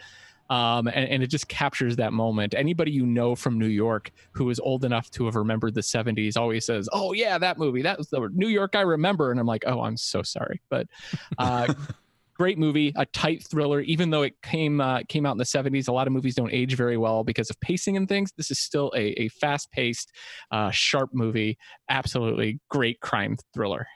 Um, 0.51 0.87
and, 0.87 1.11
and 1.11 1.23
it 1.23 1.27
just 1.27 1.47
captures 1.49 1.97
that 1.97 2.15
moment. 2.15 2.55
Anybody 2.57 2.91
you 2.91 3.05
know 3.05 3.35
from 3.35 3.59
New 3.59 3.67
York 3.67 4.11
who 4.33 4.49
is 4.49 4.59
old 4.59 4.85
enough 4.85 5.11
to 5.11 5.27
have 5.27 5.37
remembered 5.37 5.75
the 5.75 5.83
70s 5.83 6.39
always 6.39 6.65
says, 6.65 6.89
"Oh 6.93 7.13
yeah, 7.13 7.37
that 7.37 7.59
movie. 7.59 7.83
That 7.83 7.99
was 7.99 8.09
the 8.09 8.31
New 8.33 8.49
York 8.49 8.75
I 8.75 8.81
remember." 8.81 9.31
And 9.31 9.39
I'm 9.39 9.47
like, 9.47 9.65
"Oh, 9.67 9.83
I'm 9.83 9.99
so 9.99 10.23
sorry." 10.23 10.63
But 10.71 10.87
uh, 11.37 11.75
great 12.39 12.59
movie, 12.59 12.93
a 12.97 13.05
tight 13.07 13.45
thriller. 13.45 13.81
Even 13.81 14.11
though 14.11 14.23
it 14.23 14.35
came 14.43 14.81
uh, 14.81 15.01
came 15.09 15.27
out 15.27 15.33
in 15.33 15.39
the 15.39 15.45
70s, 15.45 15.89
a 15.89 15.93
lot 15.93 16.07
of 16.07 16.13
movies 16.13 16.35
don't 16.35 16.53
age 16.53 16.75
very 16.77 16.97
well 16.97 17.25
because 17.25 17.51
of 17.51 17.59
pacing 17.61 17.97
and 17.97 18.09
things. 18.09 18.33
This 18.37 18.51
is 18.51 18.59
still 18.59 18.93
a, 18.95 19.21
a 19.21 19.29
fast 19.29 19.71
paced, 19.73 20.13
uh, 20.51 20.71
sharp 20.71 21.11
movie. 21.13 21.59
Absolutely 21.89 22.61
great 22.71 23.01
crime 23.01 23.37
thriller. 23.55 23.87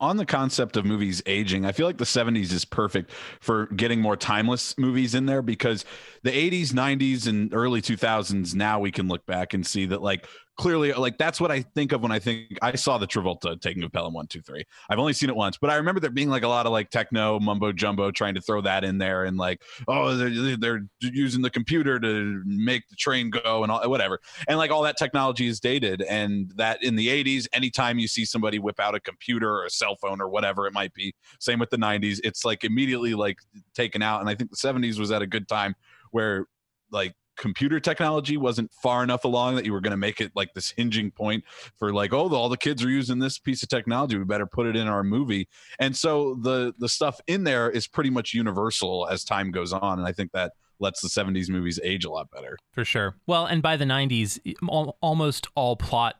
on 0.00 0.16
the 0.16 0.26
concept 0.26 0.76
of 0.76 0.84
movies 0.84 1.22
aging, 1.26 1.64
I 1.64 1.70
feel 1.70 1.86
like 1.86 1.98
the 1.98 2.04
70s 2.04 2.52
is 2.52 2.64
perfect 2.64 3.12
for 3.40 3.66
getting 3.66 4.00
more 4.00 4.16
timeless 4.16 4.76
movies 4.76 5.14
in 5.14 5.26
there 5.26 5.42
because 5.42 5.84
the 6.24 6.30
80s, 6.32 6.72
90s, 6.72 7.28
and 7.28 7.54
early 7.54 7.80
2000s, 7.80 8.52
now 8.52 8.80
we 8.80 8.90
can 8.90 9.06
look 9.06 9.24
back 9.26 9.54
and 9.54 9.64
see 9.64 9.86
that, 9.86 10.02
like, 10.02 10.26
clearly, 10.56 10.92
like, 10.92 11.18
that's 11.18 11.40
what 11.40 11.50
I 11.50 11.62
think 11.62 11.92
of 11.92 12.02
when 12.02 12.12
I 12.12 12.18
think 12.18 12.58
I 12.60 12.74
saw 12.74 12.98
the 12.98 13.06
Travolta 13.06 13.60
taking 13.60 13.82
of 13.82 13.92
Pelham 13.92 14.12
123. 14.12 14.64
I've 14.90 14.98
only 14.98 15.12
seen 15.12 15.28
it 15.28 15.36
once, 15.36 15.56
but 15.58 15.70
I 15.70 15.76
remember 15.76 16.00
there 16.00 16.10
being 16.10 16.28
like 16.28 16.42
a 16.42 16.48
lot 16.48 16.66
of 16.66 16.72
like 16.72 16.90
techno 16.90 17.40
mumbo 17.40 17.72
jumbo 17.72 18.10
trying 18.10 18.34
to 18.34 18.40
throw 18.40 18.60
that 18.62 18.84
in 18.84 18.98
there 18.98 19.24
and 19.24 19.36
like, 19.36 19.62
oh, 19.88 20.14
they're, 20.16 20.56
they're 20.56 20.82
using 21.00 21.42
the 21.42 21.50
computer 21.50 21.98
to 21.98 22.42
make 22.44 22.88
the 22.88 22.96
train 22.96 23.30
go 23.30 23.62
and 23.62 23.72
all, 23.72 23.88
whatever. 23.88 24.20
And 24.48 24.58
like 24.58 24.70
all 24.70 24.82
that 24.82 24.96
technology 24.96 25.46
is 25.46 25.60
dated. 25.60 26.02
And 26.02 26.52
that 26.56 26.82
in 26.82 26.96
the 26.96 27.08
80s, 27.08 27.46
anytime 27.52 27.98
you 27.98 28.08
see 28.08 28.24
somebody 28.24 28.58
whip 28.58 28.80
out 28.80 28.94
a 28.94 29.00
computer 29.00 29.50
or 29.50 29.64
a 29.64 29.70
cell 29.70 29.96
phone 29.96 30.20
or 30.20 30.28
whatever 30.28 30.66
it 30.66 30.72
might 30.72 30.92
be, 30.94 31.14
same 31.40 31.58
with 31.58 31.70
the 31.70 31.78
90s, 31.78 32.20
it's 32.24 32.44
like 32.44 32.64
immediately 32.64 33.14
like 33.14 33.38
taken 33.74 34.02
out. 34.02 34.20
And 34.20 34.28
I 34.28 34.34
think 34.34 34.50
the 34.50 34.56
70s 34.56 34.98
was 34.98 35.10
at 35.10 35.22
a 35.22 35.26
good 35.26 35.48
time 35.48 35.74
where 36.10 36.46
like 36.90 37.14
computer 37.42 37.80
technology 37.80 38.36
wasn't 38.36 38.72
far 38.72 39.02
enough 39.02 39.24
along 39.24 39.56
that 39.56 39.66
you 39.66 39.72
were 39.72 39.80
going 39.80 39.90
to 39.90 39.96
make 39.96 40.20
it 40.20 40.30
like 40.36 40.54
this 40.54 40.70
hinging 40.70 41.10
point 41.10 41.42
for 41.76 41.92
like 41.92 42.12
oh 42.12 42.32
all 42.32 42.48
the 42.48 42.56
kids 42.56 42.84
are 42.84 42.88
using 42.88 43.18
this 43.18 43.36
piece 43.36 43.64
of 43.64 43.68
technology 43.68 44.16
we 44.16 44.24
better 44.24 44.46
put 44.46 44.64
it 44.64 44.76
in 44.76 44.86
our 44.86 45.02
movie 45.02 45.48
and 45.80 45.96
so 45.96 46.36
the 46.42 46.72
the 46.78 46.88
stuff 46.88 47.20
in 47.26 47.42
there 47.42 47.68
is 47.68 47.88
pretty 47.88 48.10
much 48.10 48.32
universal 48.32 49.08
as 49.10 49.24
time 49.24 49.50
goes 49.50 49.72
on 49.72 49.98
and 49.98 50.06
i 50.06 50.12
think 50.12 50.30
that 50.30 50.52
lets 50.78 51.00
the 51.00 51.08
70s 51.08 51.48
movies 51.48 51.80
age 51.82 52.04
a 52.04 52.10
lot 52.10 52.30
better 52.30 52.56
for 52.72 52.84
sure. 52.84 53.14
Well, 53.26 53.46
and 53.46 53.62
by 53.62 53.76
the 53.76 53.84
90s, 53.84 54.40
al- 54.68 54.96
almost 55.00 55.46
all 55.54 55.76
plot, 55.76 56.16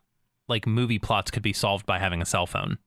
like 0.49 0.67
movie 0.67 1.01
plots, 1.01 1.31
could 1.33 1.43
be 1.43 1.53
solved 1.53 1.85
by 1.85 1.99
having 1.99 2.23
a 2.23 2.25
cell 2.27 2.47
phone. 2.47 2.79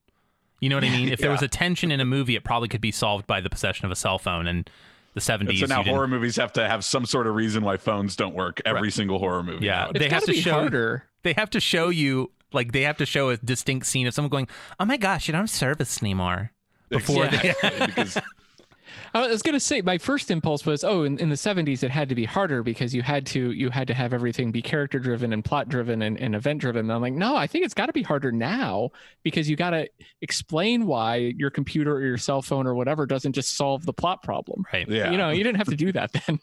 You 0.61 0.69
know 0.69 0.77
what 0.77 0.85
I 0.85 0.89
mean? 0.95 1.09
If 1.09 1.19
there 1.19 1.31
was 1.31 1.41
a 1.41 1.49
tension 1.49 1.91
in 1.91 1.99
a 1.99 2.05
movie, 2.05 2.37
it 2.37 2.45
probably 2.45 2.69
could 2.69 2.79
be 2.79 2.93
solved 2.93 3.27
by 3.27 3.41
the 3.41 3.49
possession 3.49 3.85
of 3.85 3.91
a 3.91 3.95
cell 3.95 4.17
phone. 4.17 4.47
And 4.47 4.69
the 5.15 5.21
70s, 5.21 5.49
and 5.49 5.57
so 5.59 5.65
now 5.65 5.77
didn't- 5.81 5.95
horror 5.95 6.07
movies 6.07 6.35
have 6.35 6.53
to 6.53 6.67
have 6.67 6.85
some 6.85 7.05
sort 7.05 7.25
of 7.25 7.33
reason 7.35 7.63
why 7.63 7.77
phones 7.77 8.15
don't 8.15 8.35
work 8.35 8.61
every 8.65 8.83
Right. 8.83 8.93
single 8.93 9.17
horror 9.17 9.41
movie 9.43 9.65
Yeah. 9.65 9.85
nowadays. 9.85 9.99
They 10.01 10.09
have 10.09 10.21
gotta 10.21 10.31
be 10.33 10.41
show- 10.41 10.51
harder. 10.51 11.05
they 11.23 11.33
have 11.33 11.49
to 11.51 11.59
show 11.59 11.89
you, 11.89 12.31
like, 12.53 12.71
they 12.73 12.81
have 12.83 12.97
to 12.97 13.05
show 13.05 13.29
a 13.29 13.37
distinct 13.37 13.87
scene 13.87 14.05
of 14.07 14.13
someone 14.13 14.29
going, 14.29 14.47
"Oh 14.79 14.85
my 14.85 14.97
gosh, 14.97 15.27
you 15.27 15.31
don't 15.31 15.41
have 15.41 15.49
service 15.49 16.03
anymore." 16.03 16.51
Before 16.89 17.25
they- 17.27 17.53
because 17.85 18.17
I 19.15 19.27
was 19.27 19.41
gonna 19.41 19.61
say 19.61 19.81
my 19.81 19.97
first 19.97 20.29
impulse 20.29 20.65
was, 20.65 20.83
oh, 20.83 21.03
in, 21.03 21.17
in 21.19 21.29
the 21.29 21.35
'70s 21.35 21.83
it 21.83 21.91
had 21.91 22.09
to 22.09 22.15
be 22.15 22.25
harder 22.25 22.63
because 22.63 22.93
you 22.93 23.01
had 23.01 23.25
to 23.27 23.51
you 23.51 23.69
had 23.69 23.87
to 23.87 23.93
have 23.93 24.13
everything 24.13 24.51
be 24.51 24.61
character 24.61 24.99
driven 24.99 25.31
and 25.31 25.43
plot 25.43 25.69
driven 25.69 26.01
and, 26.01 26.19
and 26.19 26.35
event 26.35 26.59
driven. 26.59 26.81
And 26.81 26.91
I'm 26.91 27.01
like, 27.01 27.13
no, 27.13 27.35
I 27.35 27.47
think 27.47 27.63
it's 27.63 27.73
got 27.73 27.85
to 27.85 27.93
be 27.93 28.03
harder 28.03 28.33
now 28.33 28.89
because 29.23 29.49
you 29.49 29.55
got 29.55 29.69
to 29.69 29.87
explain 30.21 30.85
why 30.85 31.33
your 31.37 31.49
computer 31.49 31.95
or 31.95 32.01
your 32.01 32.17
cell 32.17 32.41
phone 32.41 32.67
or 32.67 32.75
whatever 32.75 33.05
doesn't 33.05 33.33
just 33.33 33.55
solve 33.55 33.85
the 33.85 33.93
plot 33.93 34.21
problem. 34.21 34.63
right. 34.73 34.87
yeah 34.89 35.11
You 35.11 35.17
know, 35.17 35.29
you 35.29 35.43
didn't 35.43 35.57
have 35.57 35.69
to 35.69 35.77
do 35.77 35.93
that 35.93 36.11
then. 36.27 36.39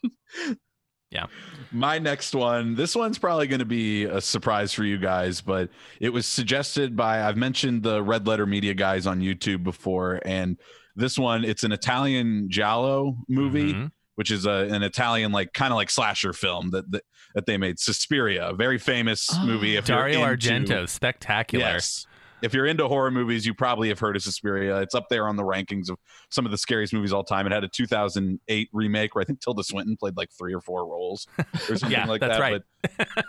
Yeah. 1.10 1.26
My 1.72 1.98
next 1.98 2.34
one, 2.34 2.74
this 2.74 2.96
one's 2.96 3.18
probably 3.18 3.46
going 3.46 3.58
to 3.58 3.66
be 3.66 4.04
a 4.04 4.20
surprise 4.20 4.72
for 4.72 4.82
you 4.82 4.96
guys, 4.96 5.42
but 5.42 5.68
it 6.00 6.08
was 6.08 6.24
suggested 6.24 6.96
by, 6.96 7.22
I've 7.22 7.36
mentioned 7.36 7.82
the 7.82 8.02
Red 8.02 8.26
Letter 8.26 8.46
Media 8.46 8.72
guys 8.72 9.06
on 9.06 9.20
YouTube 9.20 9.62
before. 9.62 10.20
And 10.24 10.56
this 10.96 11.18
one, 11.18 11.44
it's 11.44 11.64
an 11.64 11.72
Italian 11.72 12.48
Giallo 12.50 13.16
movie, 13.28 13.74
Mhm. 13.74 13.90
which 14.16 14.30
is 14.30 14.46
a, 14.46 14.68
an 14.70 14.82
Italian, 14.82 15.32
like 15.32 15.52
kind 15.52 15.72
of 15.72 15.76
like 15.76 15.90
slasher 15.90 16.32
film 16.32 16.70
that, 16.70 16.90
that, 16.90 17.02
that 17.34 17.46
they 17.46 17.56
made. 17.56 17.78
Suspiria, 17.78 18.48
a 18.50 18.54
very 18.54 18.78
famous 18.78 19.28
Oh, 19.32 19.46
movie. 19.46 19.76
If 19.76 19.86
Dario 19.86 20.22
into- 20.24 20.48
Argento, 20.50 20.88
spectacular. 20.88 21.64
Yes. 21.64 22.06
If 22.42 22.52
you're 22.52 22.66
into 22.66 22.88
horror 22.88 23.12
movies, 23.12 23.46
you 23.46 23.54
probably 23.54 23.88
have 23.88 24.00
heard 24.00 24.16
of 24.16 24.22
Suspiria. 24.24 24.78
It's 24.80 24.96
up 24.96 25.08
there 25.08 25.28
on 25.28 25.36
the 25.36 25.44
rankings 25.44 25.88
of 25.88 25.96
some 26.28 26.44
of 26.44 26.50
the 26.50 26.58
scariest 26.58 26.92
movies 26.92 27.12
all 27.12 27.22
time. 27.22 27.46
It 27.46 27.52
had 27.52 27.62
a 27.62 27.68
2008 27.68 28.68
remake 28.72 29.14
where 29.14 29.22
I 29.22 29.24
think 29.24 29.40
Tilda 29.40 29.62
Swinton 29.62 29.96
played 29.96 30.16
like 30.16 30.28
three 30.36 30.52
or 30.52 30.60
four 30.60 30.84
roles 30.84 31.28
or 31.38 31.44
something 31.76 31.92
Yeah, 31.92 32.04
like 32.06 32.20
that's 32.20 32.38
that. 32.38 32.40
right. 32.40 32.62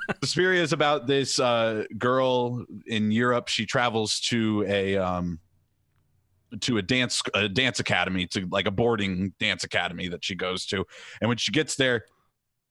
But 0.08 0.18
Suspiria 0.24 0.64
is 0.64 0.74
about 0.74 1.06
this 1.06 1.40
uh, 1.40 1.84
girl 1.96 2.66
in 2.88 3.12
Europe. 3.12 3.50
She 3.50 3.68
travels 3.68 4.20
to 4.30 4.66
a 4.68 4.98
um, 4.98 5.40
to 6.62 6.78
a 6.78 6.82
dance 6.82 7.22
a 7.34 7.48
dance 7.50 7.80
academy 7.80 8.28
to 8.28 8.48
like 8.52 8.68
a 8.68 8.72
boarding 8.72 9.34
dance 9.40 9.64
academy 9.64 10.08
that 10.08 10.24
she 10.24 10.36
goes 10.36 10.66
to, 10.68 10.86
and 11.22 11.28
when 11.28 11.38
she 11.38 11.52
gets 11.52 11.76
there, 11.76 12.06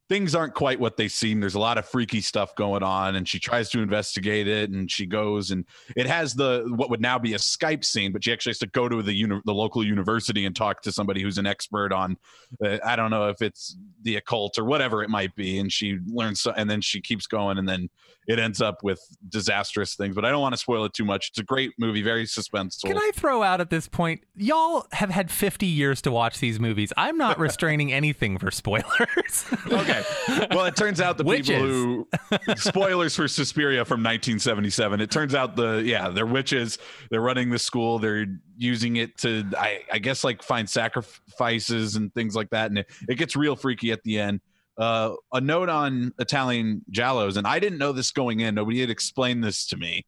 things 0.09 0.35
aren't 0.35 0.55
quite 0.55 0.79
what 0.79 0.97
they 0.97 1.09
seem. 1.09 1.41
There's 1.41 1.55
a 1.55 1.61
lot 1.61 1.79
of 1.79 1.87
freaky 1.87 2.21
stuff 2.21 2.55
going 2.55 2.83
on, 2.83 3.17
and 3.17 3.27
she 3.27 3.38
tries 3.38 3.71
to 3.71 3.81
investigate 3.81 4.47
it. 4.47 4.71
And 4.71 4.91
she 4.91 5.07
goes, 5.07 5.51
and 5.51 5.65
it 5.97 6.07
has 6.07 6.35
the 6.35 6.71
what 6.77 6.91
would 6.91 7.01
now 7.01 7.19
be 7.19 7.35
a 7.35 7.38
Skype 7.38 7.85
scene, 7.85 8.12
but 8.12 8.25
she 8.25 8.33
actually 8.33 8.51
has 8.51 8.59
to 8.59 8.67
go 8.67 8.88
to 8.88 9.03
the 9.03 9.12
uni- 9.15 9.41
the 9.45 9.55
local 9.55 9.85
university 9.85 10.45
and 10.45 10.55
talk 10.55 10.83
to 10.83 10.93
somebody 10.93 11.23
who's 11.23 11.38
an 11.38 11.47
expert 11.47 11.93
on. 11.93 12.17
Uh, 12.65 12.79
I 12.85 12.97
don't 12.97 13.11
know 13.11 13.29
if 13.29 13.41
it's 13.43 13.77
the 14.03 14.17
occult 14.17 14.59
or 14.59 14.65
whatever 14.65 15.03
it 15.03 15.11
might 15.11 15.35
be, 15.35 15.59
and 15.59 15.73
she 15.73 15.99
learns, 16.07 16.41
so, 16.41 16.53
and 16.53 16.69
then 16.69 16.81
she 16.81 17.01
keeps 17.01 17.27
going, 17.27 17.59
and 17.59 17.69
then 17.69 17.88
it 18.29 18.38
ends 18.38 18.61
up 18.61 18.83
with 18.83 19.01
disastrous 19.29 19.95
things. 19.95 20.15
But 20.15 20.25
I 20.25 20.31
don't 20.31 20.41
want 20.41 20.53
to 20.55 20.59
spoil 20.59 20.85
it 20.85 20.93
too 20.93 21.05
much. 21.05 21.31
It's 21.31 21.38
a 21.38 21.45
great 21.45 21.73
movie, 21.79 22.03
very 22.03 22.25
suspenseful. 22.25 22.85
Can 22.85 22.99
I 22.99 23.11
throw 23.15 23.43
out 23.43 23.61
at 23.61 23.71
this 23.71 23.88
point, 23.88 24.23
y'all 24.37 24.87
have 24.93 25.11
had 25.11 25.31
50 25.31 25.67
years 25.67 26.03
to 26.03 26.11
watch 26.11 26.38
these 26.38 26.61
movies. 26.61 26.93
I'm 26.97 27.17
not 27.17 27.38
restraining 27.41 27.93
anything 27.93 28.38
for 28.38 28.51
spoilers. 28.51 29.47
okay. 29.67 30.02
Well, 30.51 30.67
it 30.67 30.77
turns 30.77 31.01
out 31.01 31.19
the 31.19 31.25
Witches. 31.25 31.49
people 31.49 31.67
who 31.67 32.09
spoilers 32.57 33.15
for 33.17 33.29
Suspiria 33.29 33.85
from 33.85 34.01
1977. 34.01 35.01
It 35.01 35.11
turns 35.11 35.35
out 35.35 35.57
the 35.57 35.83
yeah 35.85 36.09
they're 36.09 36.27
witches. 36.27 36.79
They're 37.11 37.21
running 37.21 37.51
the 37.51 37.59
school. 37.59 37.99
They're 37.99 38.27
using 38.57 38.97
it 38.97 39.17
to 39.19 39.45
I, 39.57 39.81
I 39.93 39.99
guess 39.99 40.25
like 40.25 40.43
find 40.43 40.69
sacrifices 40.69 41.97
and 41.97 42.12
things 42.15 42.35
like 42.35 42.51
that. 42.51 42.71
And 42.71 42.79
it, 42.79 42.91
it 43.09 43.15
gets 43.17 43.37
real 43.37 43.57
freaky 43.57 43.93
at 43.93 44.03
the 44.05 44.19
end. 44.19 44.41
Uh, 44.79 45.15
a 45.33 45.41
note 45.41 45.69
on 45.69 46.12
Italian 46.19 46.83
Giallos, 46.91 47.37
and 47.37 47.47
I 47.47 47.59
didn't 47.59 47.79
know 47.79 47.93
this 47.93 48.11
going 48.11 48.41
in. 48.41 48.55
Nobody 48.55 48.81
had 48.81 48.91
explained 48.91 49.45
this 49.45 49.67
to 49.69 49.77
me. 49.77 50.07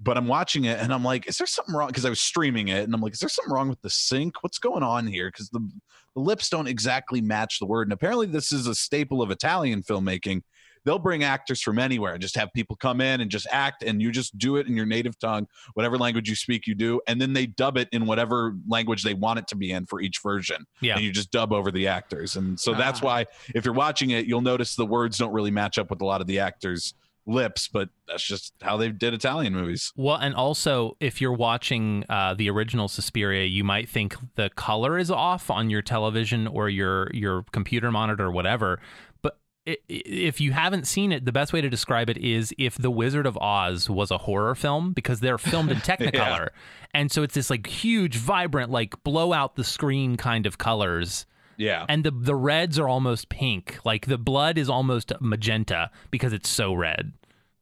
But 0.00 0.16
I'm 0.18 0.26
watching 0.26 0.64
it 0.64 0.80
and 0.80 0.92
I'm 0.92 1.04
like, 1.04 1.28
is 1.28 1.38
there 1.38 1.46
something 1.46 1.74
wrong? 1.74 1.86
Because 1.86 2.04
I 2.04 2.08
was 2.08 2.20
streaming 2.20 2.68
it 2.68 2.82
and 2.82 2.92
I'm 2.92 3.00
like, 3.00 3.12
is 3.12 3.20
there 3.20 3.28
something 3.28 3.52
wrong 3.54 3.68
with 3.68 3.80
the 3.82 3.90
sync? 3.90 4.42
What's 4.42 4.58
going 4.58 4.82
on 4.82 5.06
here? 5.06 5.28
Because 5.28 5.48
the 5.50 5.60
the 6.14 6.20
lips 6.22 6.48
don't 6.48 6.66
exactly 6.68 7.20
match 7.20 7.58
the 7.58 7.66
word. 7.66 7.86
And 7.86 7.92
apparently, 7.92 8.26
this 8.26 8.52
is 8.52 8.66
a 8.66 8.74
staple 8.74 9.22
of 9.22 9.30
Italian 9.30 9.82
filmmaking. 9.82 10.42
They'll 10.84 10.98
bring 10.98 11.22
actors 11.22 11.62
from 11.62 11.78
anywhere 11.78 12.14
and 12.14 12.20
just 12.20 12.34
have 12.34 12.52
people 12.56 12.74
come 12.74 13.00
in 13.00 13.20
and 13.20 13.30
just 13.30 13.46
act, 13.52 13.84
and 13.84 14.02
you 14.02 14.10
just 14.10 14.36
do 14.36 14.56
it 14.56 14.66
in 14.66 14.74
your 14.76 14.84
native 14.84 15.16
tongue, 15.16 15.46
whatever 15.74 15.96
language 15.96 16.28
you 16.28 16.34
speak, 16.34 16.66
you 16.66 16.74
do, 16.74 17.00
and 17.06 17.20
then 17.20 17.34
they 17.34 17.46
dub 17.46 17.76
it 17.76 17.88
in 17.92 18.04
whatever 18.04 18.56
language 18.68 19.04
they 19.04 19.14
want 19.14 19.38
it 19.38 19.46
to 19.46 19.54
be 19.56 19.70
in 19.70 19.86
for 19.86 20.00
each 20.00 20.18
version. 20.24 20.64
Yeah. 20.80 20.96
and 20.96 21.04
you 21.04 21.12
just 21.12 21.30
dub 21.30 21.52
over 21.52 21.70
the 21.70 21.86
actors, 21.86 22.34
and 22.34 22.58
so 22.58 22.74
that's 22.74 23.00
Ah. 23.00 23.04
why 23.06 23.26
if 23.54 23.64
you're 23.64 23.74
watching 23.74 24.10
it, 24.10 24.26
you'll 24.26 24.40
notice 24.40 24.74
the 24.74 24.84
words 24.84 25.18
don't 25.18 25.32
really 25.32 25.52
match 25.52 25.78
up 25.78 25.88
with 25.88 26.00
a 26.00 26.04
lot 26.04 26.20
of 26.20 26.26
the 26.26 26.40
actors' 26.40 26.94
lips, 27.26 27.68
but 27.68 27.88
that's 28.08 28.22
just 28.22 28.54
how 28.62 28.76
they 28.76 28.88
did 28.88 29.14
Italian 29.14 29.54
movies. 29.54 29.92
Well, 29.96 30.16
and 30.16 30.34
also, 30.34 30.96
if 31.00 31.20
you're 31.20 31.32
watching 31.32 32.04
uh, 32.08 32.34
the 32.34 32.50
original 32.50 32.88
Suspiria, 32.88 33.44
you 33.44 33.64
might 33.64 33.88
think 33.88 34.16
the 34.34 34.50
color 34.50 34.98
is 34.98 35.10
off 35.10 35.50
on 35.50 35.70
your 35.70 35.82
television 35.82 36.46
or 36.46 36.68
your 36.68 37.10
your 37.12 37.44
computer 37.52 37.90
monitor 37.90 38.26
or 38.26 38.32
whatever. 38.32 38.80
But 39.22 39.38
if 39.66 40.40
you 40.40 40.52
haven't 40.52 40.86
seen 40.86 41.12
it, 41.12 41.24
the 41.24 41.32
best 41.32 41.52
way 41.52 41.60
to 41.60 41.70
describe 41.70 42.10
it 42.10 42.18
is 42.18 42.52
if 42.58 42.76
The 42.76 42.90
Wizard 42.90 43.26
of 43.26 43.38
Oz 43.38 43.88
was 43.88 44.10
a 44.10 44.18
horror 44.18 44.54
film 44.54 44.92
because 44.92 45.20
they're 45.20 45.38
filmed 45.38 45.70
in 45.70 45.76
Technicolor, 45.78 46.48
and 46.92 47.10
so 47.10 47.22
it's 47.22 47.34
this 47.34 47.50
like 47.50 47.66
huge, 47.66 48.16
vibrant, 48.16 48.70
like 48.70 49.02
blow 49.04 49.32
out 49.32 49.56
the 49.56 49.64
screen 49.64 50.16
kind 50.16 50.46
of 50.46 50.58
colors. 50.58 51.26
Yeah, 51.62 51.86
And 51.88 52.04
the 52.04 52.10
the 52.10 52.34
reds 52.34 52.78
are 52.78 52.88
almost 52.88 53.28
pink, 53.28 53.78
like 53.84 54.06
the 54.06 54.18
blood 54.18 54.58
is 54.58 54.68
almost 54.68 55.12
magenta 55.20 55.90
because 56.10 56.32
it's 56.32 56.48
so 56.48 56.74
red. 56.74 57.12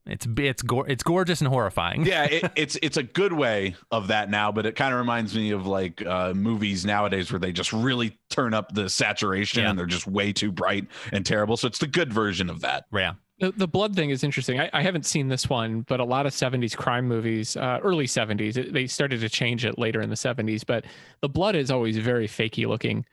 It's 0.07 0.27
it's 0.39 0.63
gor- 0.63 0.89
it's 0.89 1.03
gorgeous 1.03 1.41
and 1.41 1.49
horrifying. 1.49 2.05
yeah, 2.07 2.25
it, 2.25 2.51
it's 2.57 2.77
it's 2.83 2.97
a 2.97 3.03
good 3.03 3.33
way 3.33 3.77
of 3.91 4.09
that 4.09 4.31
now, 4.31 4.51
but 4.51 4.65
it 4.67 4.75
kind 4.75 4.93
of 4.95 4.99
reminds 4.99 5.35
me 5.37 5.51
of 5.51 5.67
like 5.67 6.05
uh, 6.05 6.33
movies 6.35 6.85
nowadays 6.85 7.31
where 7.31 7.39
they 7.39 7.53
just 7.53 7.73
really 7.73 8.19
turn 8.31 8.55
up 8.55 8.73
the 8.75 8.89
saturation 8.89 9.63
Yeah. 9.63 9.71
and 9.71 9.79
they're 9.79 9.87
just 9.87 10.07
way 10.07 10.33
too 10.33 10.51
bright 10.51 10.87
and 11.13 11.25
terrible. 11.25 11.57
So 11.57 11.69
it's 11.69 11.79
the 11.79 11.87
good 11.87 12.13
version 12.13 12.49
of 12.51 12.61
that. 12.63 12.87
yeah. 12.93 13.13
The, 13.39 13.53
the 13.53 13.69
blood 13.69 13.95
thing 13.97 14.11
is 14.11 14.23
interesting. 14.23 14.61
I, 14.61 14.69
I 14.75 14.83
haven't 14.83 15.07
seen 15.07 15.29
this 15.29 15.49
one, 15.49 15.81
but 15.89 15.99
a 15.99 16.05
lot 16.05 16.27
of 16.27 16.33
70s 16.35 16.77
crime 16.77 17.09
movies, 17.09 17.57
uh, 17.57 17.79
early 17.83 18.07
70s, 18.07 18.59
it- 18.59 18.75
they 18.75 18.87
started 18.87 19.21
to 19.21 19.31
change 19.31 19.65
it 19.65 19.79
later 19.79 20.03
in 20.03 20.11
the 20.11 20.15
70s. 20.17 20.63
But 20.67 20.85
the 21.23 21.29
blood 21.29 21.57
is 21.57 21.71
always 21.71 21.97
very 21.97 22.29
fakey 22.29 22.67
looking 22.67 23.07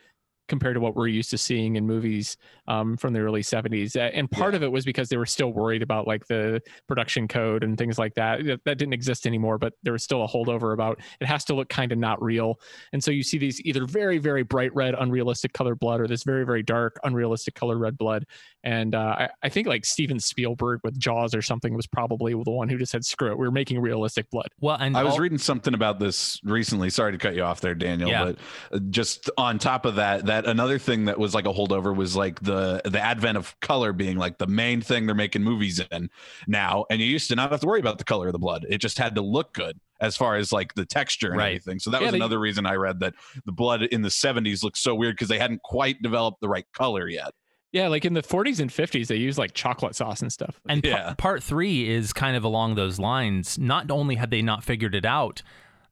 compared 0.48 0.76
to 0.76 0.80
what 0.80 0.96
we're 0.96 1.08
used 1.08 1.30
to 1.32 1.38
seeing 1.38 1.76
in 1.76 1.86
movies 1.86 2.38
um, 2.68 2.98
from 2.98 3.14
the 3.14 3.20
early 3.20 3.42
70s. 3.42 3.96
Uh, 3.96 4.10
And 4.14 4.30
part 4.30 4.56
of 4.56 4.64
it 4.64 4.72
was 4.72 4.86
because 4.86 5.10
they 5.10 5.18
were 5.18 5.26
still 5.26 5.52
worried 5.54 5.82
about 5.82 6.08
like 6.08 6.26
the 6.28 6.62
production 6.88 7.28
code 7.28 7.64
and 7.64 7.78
things 7.78 7.98
like 7.98 8.14
that. 8.16 8.46
That, 8.46 8.62
that 8.66 8.78
didn't 8.78 8.94
exist 8.94 9.26
anymore, 9.26 9.58
but 9.58 9.74
there 9.84 9.94
was 9.94 10.04
still 10.04 10.24
a 10.24 10.28
holdover 10.28 10.74
about 10.74 11.00
it 11.20 11.28
has 11.28 11.44
to 11.46 11.54
look 11.56 11.70
kind 11.70 11.92
of 11.92 11.98
not 11.98 12.22
real. 12.22 12.60
And 12.94 13.04
so 13.04 13.12
you 13.12 13.24
see 13.24 13.38
these 13.38 13.62
either 13.62 13.86
very, 13.86 14.18
very 14.18 14.44
bright 14.44 14.74
red, 14.76 14.96
unrealistic 14.98 15.54
colored 15.54 15.80
blood 15.80 16.02
or 16.02 16.08
this 16.08 16.24
very, 16.24 16.46
very 16.46 16.64
dark, 16.64 17.00
unrealistic 17.04 17.56
colored 17.56 17.78
red 17.80 17.98
blood. 17.98 18.26
And 18.64 18.96
uh, 18.96 19.16
I, 19.20 19.30
I 19.44 19.50
think 19.50 19.68
like 19.68 19.86
Steven 19.86 20.20
Spielberg 20.20 20.82
with 20.84 21.00
Jaws 21.00 21.34
or 21.34 21.42
something 21.42 21.74
was 21.74 21.88
probably 21.88 22.34
the 22.34 22.52
one 22.52 22.70
who 22.70 22.78
just 22.78 22.92
said, 22.92 23.06
screw 23.06 23.32
it, 23.32 23.38
we're 23.38 23.52
making 23.52 23.80
realistic 23.80 24.30
blood. 24.30 24.48
Well, 24.60 24.78
and 24.80 24.98
I 24.98 25.04
was 25.04 25.14
all- 25.14 25.20
reading 25.20 25.38
something 25.38 25.74
about 25.74 26.00
this 26.00 26.40
recently. 26.44 26.90
Sorry 26.90 27.12
to 27.12 27.18
cut 27.18 27.36
you 27.36 27.44
off 27.44 27.62
there, 27.62 27.76
Daniel. 27.76 28.10
Yeah. 28.10 28.26
But 28.26 28.38
uh, 28.72 28.80
just 28.90 29.30
on 29.38 29.58
top 29.60 29.86
of 29.86 29.96
that, 29.96 30.26
that 30.26 30.37
another 30.46 30.78
thing 30.78 31.06
that 31.06 31.18
was 31.18 31.34
like 31.34 31.46
a 31.46 31.54
holdover 31.54 31.96
was 31.96 32.16
like 32.16 32.40
the 32.42 32.82
the 32.86 33.00
advent 33.02 33.38
of 33.38 33.60
color 33.62 33.94
being 33.94 34.18
like 34.18 34.38
the 34.38 34.48
main 34.48 34.82
thing 34.82 35.06
they're 35.06 35.16
making 35.16 35.44
movies 35.44 35.80
in 35.92 36.10
now. 36.48 36.86
And 36.90 37.02
you 37.02 37.08
used 37.08 37.30
to 37.30 37.36
not 37.36 37.52
have 37.52 37.62
to 37.62 37.68
worry 37.68 37.80
about 37.80 37.98
the 37.98 38.04
color 38.04 38.28
of 38.28 38.34
the 38.34 38.40
blood; 38.40 38.66
it 38.70 38.80
just 38.80 38.98
had 38.98 39.16
to 39.16 39.22
look 39.22 39.54
good 39.54 39.80
as 40.00 40.16
far 40.16 40.36
as 40.36 40.52
like 40.52 40.74
the 40.76 40.86
texture 40.86 41.30
and 41.30 41.38
Right. 41.38 41.48
everything. 41.56 41.80
So 41.80 41.90
that 41.92 42.02
Yeah, 42.02 42.08
was 42.08 42.12
they- 42.12 42.18
another 42.20 42.40
reason 42.40 42.66
I 42.66 42.76
read 42.76 43.00
that 43.00 43.14
the 43.46 43.52
blood 43.52 43.84
in 43.84 44.02
the 44.02 44.10
'70s 44.10 44.64
looked 44.64 44.78
so 44.78 44.94
weird 44.94 45.16
because 45.16 45.28
they 45.30 45.40
hadn't 45.40 45.62
quite 45.64 46.02
developed 46.02 46.42
the 46.42 46.50
right 46.50 46.66
color 46.74 47.08
yet. 47.10 47.32
Yeah, 47.74 47.90
like 47.90 48.06
in 48.06 48.14
the 48.14 48.24
40s 48.24 48.62
and 48.62 48.72
50s, 48.72 49.08
they 49.10 49.18
used 49.18 49.38
like 49.38 49.54
chocolate 49.54 49.94
sauce 49.94 50.22
and 50.22 50.32
stuff. 50.32 50.60
And 50.70 50.82
pa- 50.82 50.90
Yeah. 50.90 51.14
part 51.18 51.44
three 51.44 51.90
is 51.90 52.14
kind 52.14 52.38
of 52.38 52.44
along 52.46 52.76
those 52.76 52.98
lines. 52.98 53.60
Not 53.60 53.92
only 53.92 54.16
had 54.16 54.32
they 54.32 54.42
not 54.42 54.64
figured 54.64 54.96
it 54.96 55.06
out, 55.06 55.42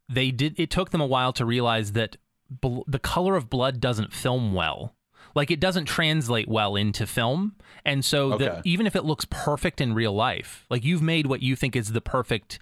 they 0.07 0.31
did. 0.31 0.57
It 0.57 0.69
took 0.69 0.91
them 0.91 1.01
a 1.01 1.05
while 1.05 1.33
to 1.33 1.45
realize 1.45 1.91
that 1.91 2.15
bl- 2.49 2.81
the 2.87 2.99
color 2.99 3.35
of 3.35 3.49
blood 3.49 3.79
doesn't 3.79 4.13
film 4.13 4.53
well. 4.53 4.95
Like 5.33 5.51
it 5.51 5.59
doesn't 5.59 5.85
translate 5.85 6.47
well 6.47 6.75
into 6.77 7.05
film, 7.05 7.55
and 7.83 8.05
so 8.05 8.37
the, 8.37 8.61
even 8.63 8.87
if 8.87 8.95
it 8.95 9.03
looks 9.03 9.25
perfect 9.29 9.81
in 9.81 9.93
real 9.93 10.13
life, 10.13 10.65
like 10.69 10.85
you've 10.85 11.01
made 11.01 11.27
what 11.27 11.41
you 11.41 11.57
think 11.57 11.75
is 11.75 11.91
the 11.91 11.99
perfect 11.99 12.57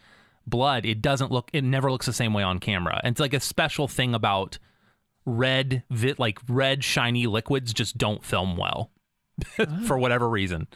blood, 0.48 0.84
it 0.84 1.00
doesn't 1.00 1.32
look. 1.32 1.52
It 1.54 1.64
never 1.64 1.92
looks 1.92 2.08
the 2.08 2.14
same 2.14 2.34
way 2.34 2.42
on 2.42 2.58
camera. 2.60 3.00
And 3.04 3.14
it's 3.14 3.20
like 3.20 3.36
a 3.36 3.40
special 3.40 3.88
thing 3.88 4.16
about 4.16 4.58
red, 5.26 5.84
vi- 5.92 6.16
like 6.18 6.40
red 6.48 6.84
shiny 6.84 7.28
liquids, 7.28 7.74
just 7.74 7.98
don't 7.98 8.24
film 8.24 8.58
well 8.58 8.90
for 9.86 9.98
whatever 10.00 10.28
reason. 10.28 10.68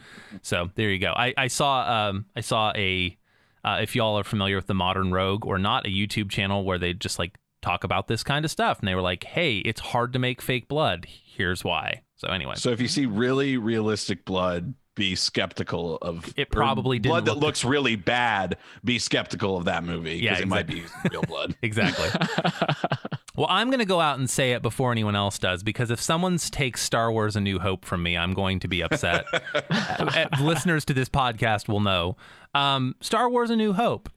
So 0.43 0.69
there 0.75 0.91
you 0.91 0.99
go. 0.99 1.13
I, 1.15 1.33
I 1.35 1.47
saw 1.47 2.09
um 2.09 2.25
I 2.35 2.41
saw 2.41 2.73
a 2.75 3.17
uh, 3.65 3.79
if 3.81 3.95
y'all 3.95 4.17
are 4.17 4.23
familiar 4.23 4.55
with 4.55 4.67
the 4.67 4.73
Modern 4.73 5.11
Rogue 5.11 5.45
or 5.45 5.57
not, 5.57 5.85
a 5.85 5.89
YouTube 5.89 6.29
channel 6.29 6.63
where 6.63 6.77
they 6.77 6.93
just 6.93 7.19
like 7.19 7.37
talk 7.67 7.83
about 7.83 8.07
this 8.07 8.23
kind 8.23 8.45
of 8.45 8.51
stuff, 8.51 8.79
and 8.79 8.87
they 8.87 8.95
were 8.95 9.01
like, 9.01 9.23
"Hey, 9.23 9.57
it's 9.57 9.79
hard 9.81 10.13
to 10.13 10.19
make 10.19 10.41
fake 10.41 10.67
blood. 10.67 11.05
Here's 11.07 11.63
why." 11.63 12.01
So 12.15 12.29
anyway, 12.29 12.53
So 12.55 12.71
if 12.71 12.81
you 12.81 12.87
see 12.87 13.05
really 13.05 13.57
realistic 13.57 14.25
blood, 14.25 14.73
be 14.95 15.13
skeptical 15.15 15.97
of 16.01 16.33
It 16.35 16.49
probably 16.49 16.97
blood 16.97 17.25
that 17.25 17.35
look- 17.35 17.43
looks 17.43 17.63
really 17.63 17.95
bad. 17.95 18.57
Be 18.83 18.97
skeptical 18.97 19.55
of 19.55 19.65
that 19.65 19.83
movie 19.83 20.15
Yeah, 20.17 20.31
because 20.31 20.41
it 20.41 20.47
might 20.47 20.65
be 20.65 20.83
real 21.11 21.21
blood. 21.21 21.55
exactly. 21.61 22.09
well, 23.35 23.45
I'm 23.49 23.69
going 23.69 23.77
to 23.79 23.85
go 23.85 23.99
out 24.01 24.17
and 24.17 24.27
say 24.27 24.53
it 24.53 24.63
before 24.63 24.91
anyone 24.91 25.15
else 25.15 25.37
does 25.37 25.61
because 25.61 25.91
if 25.91 26.01
someone 26.01 26.37
takes 26.39 26.81
Star 26.81 27.11
Wars: 27.11 27.35
A 27.35 27.41
New 27.41 27.59
Hope 27.59 27.85
from 27.85 28.01
me, 28.01 28.17
I'm 28.17 28.33
going 28.33 28.59
to 28.61 28.67
be 28.67 28.81
upset. 28.81 29.25
Uh, 29.69 30.25
Listeners 30.41 30.85
to 30.85 30.93
this 30.93 31.09
podcast 31.09 31.67
will 31.67 31.79
know. 31.81 32.15
Um, 32.55 32.95
Star 33.01 33.29
Wars: 33.29 33.49
A 33.51 33.55
New 33.55 33.73
Hope. 33.73 34.09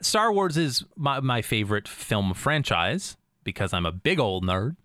Star 0.00 0.32
Wars 0.32 0.56
is 0.56 0.84
my, 0.96 1.20
my 1.20 1.42
favorite 1.42 1.88
film 1.88 2.34
franchise 2.34 3.16
because 3.42 3.72
I'm 3.72 3.86
a 3.86 3.92
big 3.92 4.20
old 4.20 4.44
nerd. 4.44 4.76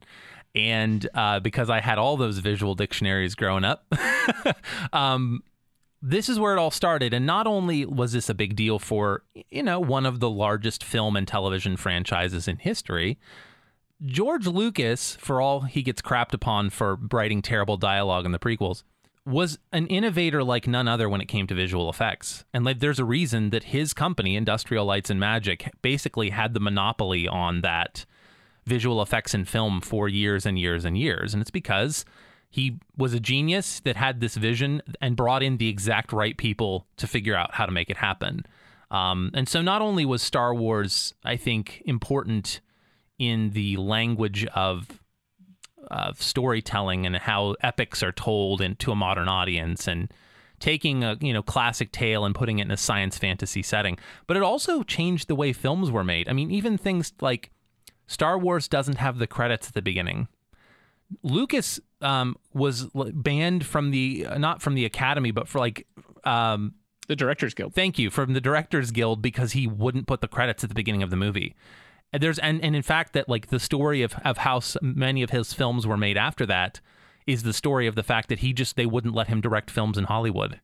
And 0.56 1.08
uh, 1.14 1.40
because 1.40 1.70
I 1.70 1.80
had 1.80 2.00
all 2.00 2.18
those 2.18 2.40
visual 2.40 2.74
dictionaries 2.74 3.36
growing 3.36 3.64
up, 3.64 3.86
um, 4.94 5.44
this 6.02 6.28
is 6.28 6.40
where 6.40 6.54
it 6.54 6.60
all 6.60 6.72
started. 6.72 7.14
And 7.14 7.26
not 7.26 7.46
only 7.46 7.86
was 7.86 8.14
this 8.14 8.30
a 8.30 8.34
big 8.34 8.56
deal 8.56 8.80
for, 8.80 9.24
you 9.50 9.62
know, 9.62 9.80
one 9.80 10.06
of 10.06 10.20
the 10.20 10.30
largest 10.30 10.84
film 10.84 11.16
and 11.16 11.28
television 11.28 11.78
franchises 11.78 12.48
in 12.48 12.58
history, 12.58 13.20
George 14.06 14.48
Lucas, 14.48 15.18
for 15.18 15.42
all 15.42 15.62
he 15.62 15.84
gets 15.84 16.02
crapped 16.02 16.34
upon 16.34 16.70
for 16.70 16.98
writing 17.12 17.42
terrible 17.42 17.78
dialogue 17.78 18.26
in 18.26 18.32
the 18.32 18.40
prequels, 18.40 18.84
was 19.30 19.60
an 19.72 19.88
innovator 19.88 20.44
like 20.44 20.68
none 20.68 20.88
other 20.88 21.08
when 21.08 21.22
it 21.22 21.28
came 21.28 21.48
to 21.48 21.54
visual 21.54 21.90
effects. 21.90 22.44
And 22.54 22.66
like 22.66 22.80
there's 22.80 23.00
a 23.00 23.06
reason 23.06 23.52
that 23.52 23.66
his 23.66 23.94
company, 23.94 24.36
Industrial 24.36 24.86
Lights 24.86 25.10
and 25.10 25.20
Magic, 25.20 25.72
basically 25.82 26.32
had 26.32 26.54
the 26.54 26.60
monopoly 26.60 27.28
on 27.28 27.62
that 27.62 28.06
visual 28.66 29.02
effects 29.02 29.34
in 29.34 29.46
film 29.46 29.82
for 29.82 30.10
years 30.10 30.46
and 30.46 30.58
years 30.58 30.86
and 30.86 30.98
years. 30.98 31.34
And 31.34 31.42
it's 31.42 31.52
because 31.52 32.06
he 32.50 32.80
was 32.98 33.14
a 33.14 33.20
genius 33.20 33.80
that 33.82 33.96
had 33.96 34.20
this 34.20 34.36
vision 34.36 34.82
and 35.02 35.16
brought 35.16 35.44
in 35.44 35.58
the 35.58 35.70
exact 35.70 36.12
right 36.12 36.38
people 36.38 36.88
to 36.98 37.08
figure 37.08 37.36
out 37.36 37.54
how 37.54 37.66
to 37.66 37.72
make 37.72 37.90
it 37.90 37.98
happen. 37.98 38.46
Um, 38.92 39.32
and 39.34 39.48
so 39.48 39.62
not 39.62 39.82
only 39.82 40.06
was 40.06 40.22
Star 40.22 40.54
Wars, 40.54 41.14
I 41.24 41.36
think, 41.36 41.84
important 41.86 42.62
in 43.20 43.52
the 43.52 43.78
language 43.78 44.46
of 44.48 44.99
of 45.90 46.22
storytelling 46.22 47.06
and 47.06 47.16
how 47.18 47.56
epics 47.62 48.04
are 48.04 48.12
told 48.12 48.62
and 48.62 48.78
to 48.80 48.92
a 48.92 48.96
modern 48.96 49.28
audience 49.28 49.88
and 49.88 50.12
taking 50.60 51.04
a 51.04 51.18
you 51.22 51.34
know 51.34 51.42
classic 51.42 51.92
tale 51.92 52.26
and 52.26 52.36
putting 52.36 52.60
it 52.60 52.64
in 52.64 52.72
a 52.72 52.78
science 52.78 53.18
fantasy 53.18 53.64
setting. 53.64 53.98
But 54.28 54.38
it 54.38 54.44
also 54.44 54.84
changed 54.84 55.28
the 55.28 55.36
way 55.36 55.54
films 55.54 55.90
were 55.90 56.04
made. 56.04 56.28
I 56.30 56.34
mean 56.34 56.52
even 56.52 56.78
things 56.78 57.14
like 57.22 57.52
star 58.08 58.38
wars 58.38 58.68
doesn't 58.68 58.98
have 58.98 59.18
the 59.18 59.28
credits 59.28 59.68
at 59.68 59.74
the 59.74 59.82
beginning. 59.82 60.28
Lucas 61.24 61.80
um, 62.02 62.36
was 62.54 62.86
banned 62.94 63.66
from 63.66 63.92
the 63.92 64.28
not 64.38 64.62
from 64.62 64.76
the 64.76 64.86
academy 64.86 65.32
but 65.32 65.48
for 65.48 65.60
like 65.60 65.88
um, 66.24 66.76
the 67.08 67.16
Directors 67.16 67.54
Guild. 67.54 67.74
thank 67.74 67.98
you 67.98 68.10
from 68.10 68.34
the 68.34 68.42
directors 68.42 68.92
guild 68.92 69.22
because 69.22 69.54
he 69.54 69.66
wouldn't 69.66 70.06
put 70.06 70.22
the 70.22 70.28
credits 70.28 70.64
at 70.64 70.70
the 70.70 70.76
beginning 70.76 71.02
of 71.02 71.10
the 71.10 71.16
movie 71.16 71.56
and 72.14 72.24
there's 72.24 72.40
and, 72.40 72.64
and 72.64 72.76
in 72.76 72.82
fact 72.82 73.14
that 73.14 73.30
like 73.30 73.48
the 73.48 73.60
story 73.60 74.02
of, 74.02 74.16
of 74.26 74.40
how 74.40 74.62
many 74.82 75.22
of 75.24 75.30
his 75.30 75.54
films 75.54 75.86
were 75.86 75.98
made 75.98 76.18
after 76.18 76.46
that 76.46 76.80
is 77.28 77.44
the 77.44 77.54
story 77.54 77.88
of 77.88 77.96
the 77.96 78.04
fact 78.04 78.30
that 78.30 78.40
he 78.40 78.54
just 78.54 78.76
they 78.76 78.86
wouldn't 78.86 79.14
let 79.14 79.28
him 79.28 79.42
direct 79.42 79.70
films 79.70 79.98
in 79.98 80.06
hollywood 80.06 80.60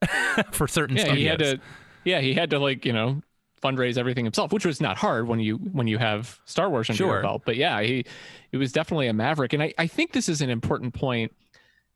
for 0.52 0.66
certain 0.68 0.96
Yeah, 0.96 1.14
he 1.14 1.24
had 1.26 1.38
to. 1.40 1.60
Yeah, 2.04 2.20
he 2.20 2.34
had 2.34 2.50
to 2.50 2.58
like 2.58 2.84
you 2.84 2.92
know 2.92 3.20
fundraise 3.62 3.98
everything 3.98 4.24
himself, 4.24 4.52
which 4.52 4.64
was 4.64 4.80
not 4.80 4.96
hard 4.96 5.28
when 5.28 5.38
you 5.38 5.56
when 5.56 5.86
you 5.86 5.98
have 5.98 6.40
Star 6.46 6.70
Wars 6.70 6.88
under 6.88 6.96
Sure. 6.96 7.12
your 7.14 7.22
belt. 7.22 7.42
But 7.44 7.56
yeah, 7.56 7.80
he 7.82 8.04
it 8.52 8.56
was 8.56 8.72
definitely 8.72 9.08
a 9.08 9.12
maverick, 9.12 9.52
and 9.52 9.62
I 9.62 9.74
I 9.76 9.86
think 9.86 10.12
this 10.12 10.28
is 10.28 10.40
an 10.40 10.48
important 10.50 10.94
point 10.94 11.34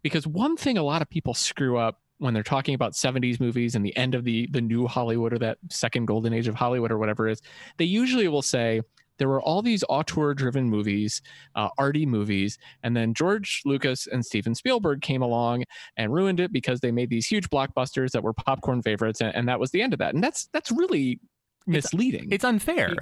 because 0.03 0.27
one 0.27 0.57
thing 0.57 0.77
a 0.77 0.83
lot 0.83 1.01
of 1.01 1.09
people 1.09 1.33
screw 1.33 1.79
up 1.79 2.01
when 2.19 2.33
they're 2.35 2.43
talking 2.43 2.75
about 2.75 2.93
70s 2.93 3.41
movies 3.41 3.75
and 3.75 3.85
the 3.85 3.97
end 3.97 4.15
of 4.15 4.25
the 4.25 4.47
the 4.53 4.61
new 4.61 4.87
Hollywood 4.87 5.33
or 5.33 5.39
that 5.39 5.59
second 5.71 6.05
golden 6.07 6.35
age 6.35 6.47
of 6.49 6.55
Hollywood 6.55 6.93
or 6.93 6.99
whatever 6.99 7.29
it 7.29 7.33
is, 7.33 7.43
they 7.79 7.87
usually 7.87 8.29
will 8.29 8.43
say 8.43 8.83
there 9.19 9.29
were 9.29 9.43
all 9.43 9.63
these 9.63 9.85
auteur 9.89 10.35
driven 10.35 10.69
movies, 10.69 11.23
uh, 11.55 11.69
arty 11.79 12.07
movies, 12.07 12.59
and 12.83 12.97
then 12.97 13.15
George 13.15 13.63
Lucas 13.65 14.07
and 14.07 14.25
Steven 14.25 14.55
Spielberg 14.55 15.03
came 15.03 15.23
along 15.23 15.65
and 15.97 16.13
ruined 16.13 16.41
it 16.41 16.53
because 16.53 16.81
they 16.81 16.91
made 16.91 17.11
these 17.11 17.27
huge 17.27 17.49
blockbusters 17.51 18.11
that 18.13 18.23
were 18.23 18.33
popcorn 18.33 18.83
favorites, 18.83 19.21
and, 19.21 19.35
and 19.35 19.49
that 19.49 19.61
was 19.61 19.71
the 19.71 19.83
end 19.83 19.93
of 19.93 19.99
that. 19.99 20.15
And 20.15 20.23
that's 20.23 20.47
that's 20.53 20.71
really 20.71 21.21
misleading. 21.67 22.29
it's 22.31 22.45
unfair 22.45 22.95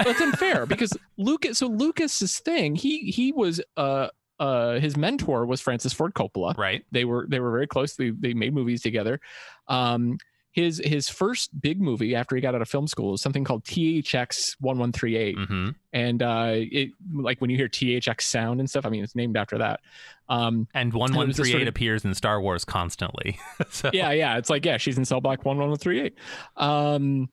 It's 0.00 0.20
unfair 0.20 0.66
because 0.72 0.92
Lucas. 1.16 1.58
So 1.58 1.66
Lucas's 1.66 2.38
thing, 2.40 2.74
he 2.74 3.10
he 3.10 3.32
was 3.32 3.60
uh 3.76 4.08
uh 4.40 4.80
his 4.80 4.96
mentor 4.96 5.46
was 5.46 5.60
Francis 5.60 5.92
Ford 5.92 6.14
Coppola. 6.14 6.56
right 6.58 6.84
They 6.90 7.04
were 7.04 7.26
they 7.28 7.40
were 7.40 7.52
very 7.52 7.66
close. 7.66 7.94
They 7.94 8.10
they 8.10 8.34
made 8.34 8.54
movies 8.54 8.82
together. 8.82 9.20
Um, 9.68 10.18
his 10.52 10.80
his 10.84 11.08
first 11.08 11.58
big 11.60 11.80
movie 11.80 12.14
after 12.14 12.36
he 12.36 12.42
got 12.42 12.54
out 12.54 12.60
of 12.62 12.68
film 12.68 12.86
school 12.86 13.14
is 13.14 13.22
something 13.22 13.42
called 13.42 13.64
THX 13.64 14.56
one 14.60 14.78
one 14.78 14.92
three 14.92 15.16
eight. 15.16 15.36
Hmm 15.38 15.70
and 15.94 16.22
uh 16.22 16.52
it 16.54 16.90
like 17.12 17.40
when 17.40 17.50
you 17.50 17.56
hear 17.56 17.68
THX 17.68 18.20
sound 18.22 18.60
and 18.60 18.68
stuff 18.68 18.86
I 18.86 18.90
mean 18.90 19.02
it's 19.02 19.14
named 19.16 19.36
after 19.36 19.58
that. 19.58 19.80
Um 20.28 20.68
and 20.74 20.92
it 20.92 20.94
was 20.94 21.10
this 21.10 21.16
1138 21.16 21.50
sort 21.52 21.62
of- 21.62 21.68
appears 21.68 22.04
in 22.04 22.14
star 22.14 22.40
wars 22.40 22.64
constantly. 22.64 23.38
So 23.70 23.90
yeah 23.92 24.12
yeah. 24.12 24.36
It's 24.38 24.50
like 24.50 24.64
yeah 24.64 24.76
she's 24.76 24.98
in 24.98 25.04
cell 25.04 25.20
block 25.20 25.40
11138 25.40 26.14
um 26.58 27.28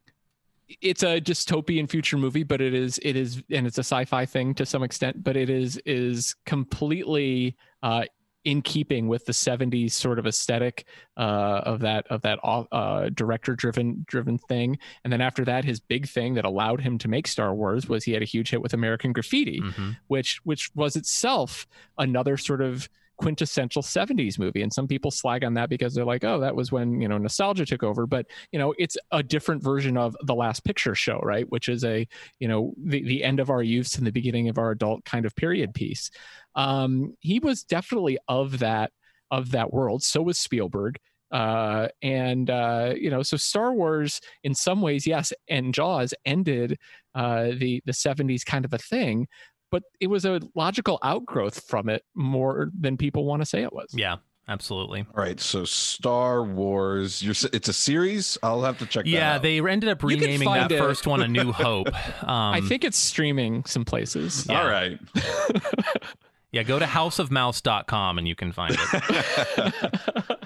it's 0.82 1.02
a 1.04 1.20
dystopian 1.20 1.90
future 1.90 2.16
movie 2.18 2.44
but 2.44 2.62
it 2.62 2.74
is 2.74 3.00
it 3.02 3.16
is 3.16 3.42
and 3.50 3.66
it's 3.66 3.78
a 3.80 3.84
sci-fi 3.84 4.26
thing 4.26 4.54
to 4.54 4.66
some 4.66 4.84
extent 4.84 5.24
but 5.24 5.36
it 5.36 5.50
is 5.50 5.78
is 5.86 6.36
completely 6.46 7.56
uh 7.82 8.04
in 8.46 8.62
keeping 8.62 9.08
with 9.10 9.26
the 9.26 9.34
70s 9.34 9.92
sort 9.92 10.18
of 10.18 10.26
aesthetic 10.26 10.86
uh, 11.18 11.62
of 11.66 11.82
that 11.82 12.08
of 12.08 12.22
that 12.22 12.40
uh, 12.44 13.10
director 13.14 13.54
driven 13.56 14.06
driven 14.08 14.38
thing 14.38 14.78
and 15.04 15.12
then 15.12 15.20
after 15.22 15.44
that 15.44 15.66
his 15.66 15.80
big 15.80 16.08
thing 16.08 16.36
that 16.36 16.46
allowed 16.46 16.80
him 16.82 16.98
to 16.98 17.08
make 17.10 17.28
Star 17.28 17.54
Wars 17.54 17.90
was 17.90 18.06
he 18.06 18.14
had 18.14 18.22
a 18.22 18.26
huge 18.26 18.50
hit 18.52 18.62
with 18.62 18.74
American 18.74 19.12
Graffiti 19.12 19.60
Mhm. 19.62 19.98
which 20.08 20.40
which 20.46 20.72
was 20.74 20.96
itself 20.96 21.68
another 21.98 22.38
sort 22.38 22.62
of 22.62 22.88
quintessential 23.20 23.82
70s 23.82 24.40
movie. 24.40 24.62
And 24.62 24.72
some 24.72 24.88
people 24.88 25.12
slag 25.12 25.44
on 25.44 25.54
that 25.56 25.70
because 25.70 25.94
they're 25.94 26.06
like 26.06 26.24
oh 26.24 26.40
that 26.40 26.56
was 26.56 26.72
when 26.72 27.02
you 27.02 27.08
know 27.08 27.18
nostalgia 27.18 27.66
took 27.66 27.84
over. 27.84 28.08
But 28.08 28.26
you 28.52 28.60
know 28.60 28.74
it's 28.78 28.98
a 29.12 29.22
different 29.22 29.62
version 29.62 29.98
of 29.98 30.16
the 30.24 30.36
last 30.36 30.64
picture 30.64 30.96
show 30.96 31.20
right? 31.20 31.50
Which 31.50 31.70
is 31.70 31.84
a 31.84 32.08
you 32.40 32.48
know 32.48 32.74
the, 32.82 33.04
the 33.04 33.24
end 33.24 33.40
of 33.40 33.50
our 33.50 33.62
youth 33.62 33.98
and 33.98 34.08
the 34.08 34.12
beginning 34.12 34.50
of 34.50 34.58
our 34.58 34.72
adult 34.72 35.04
kind 35.06 35.26
of 35.26 35.36
period 35.36 35.74
piece. 35.74 36.10
Um 36.56 37.16
he 37.20 37.40
was 37.40 37.64
definitely 37.64 38.18
of 38.28 38.60
that 38.60 38.92
of 39.32 39.52
that 39.52 39.72
world. 39.72 40.02
So 40.02 40.22
was 40.22 40.40
spielberg. 40.40 40.98
Uh 41.32 41.90
and 42.02 42.50
uh 42.50 42.94
you 42.98 43.12
know 43.12 43.22
so 43.22 43.38
star 43.38 43.74
wars 43.74 44.20
in 44.44 44.56
some 44.56 44.82
ways 44.82 45.06
yes 45.06 45.32
and 45.48 45.76
jaws 45.76 46.12
ended 46.26 46.80
uh 47.14 47.50
the 47.56 47.84
the 47.86 47.92
70s 47.92 48.44
kind 48.44 48.66
of 48.66 48.74
a 48.74 48.80
thing 48.80 49.28
but 49.72 49.84
it 50.00 50.08
was 50.08 50.26
a 50.26 50.40
logical 50.56 51.00
outgrowth 51.04 51.64
from 51.68 51.90
it 51.90 52.04
more 52.16 52.70
than 52.80 52.98
people 52.98 53.26
want 53.26 53.42
to 53.42 53.46
say 53.46 53.62
it 53.64 53.72
was 53.74 53.88
Yeah, 53.94 54.18
absolutely. 54.48 55.02
All 55.16 55.24
right, 55.24 55.40
so 55.40 55.64
Star 55.66 56.44
Wars, 56.44 57.22
you're, 57.24 57.36
it's 57.54 57.68
a 57.70 57.74
series. 57.74 58.38
I'll 58.44 58.64
have 58.64 58.78
to 58.80 58.86
check. 58.86 59.06
that 59.06 59.12
out. 59.12 59.14
Yeah, 59.14 59.38
they 59.38 59.60
ended 59.60 59.90
up 59.90 60.02
renaming 60.04 60.50
that 60.52 60.72
it- 60.72 60.80
first 60.80 61.06
one 61.08 61.22
A 61.22 61.28
New 61.28 61.52
Hope. 61.54 61.88
Um, 62.24 62.54
i 62.54 62.62
think 62.62 62.84
it's 62.84 62.98
streaming 62.98 63.64
some 63.66 63.86
places 63.86 64.46
Yeah. 64.50 64.62
All 64.62 64.68
right. 64.70 65.00
Yeah, 66.52 66.64
go 66.64 66.80
to 66.80 66.86
houseofmouse.com 66.86 68.18
and 68.18 68.28
you 68.28 68.34
can 68.34 68.52
find 68.52 68.76
it. 68.76 70.24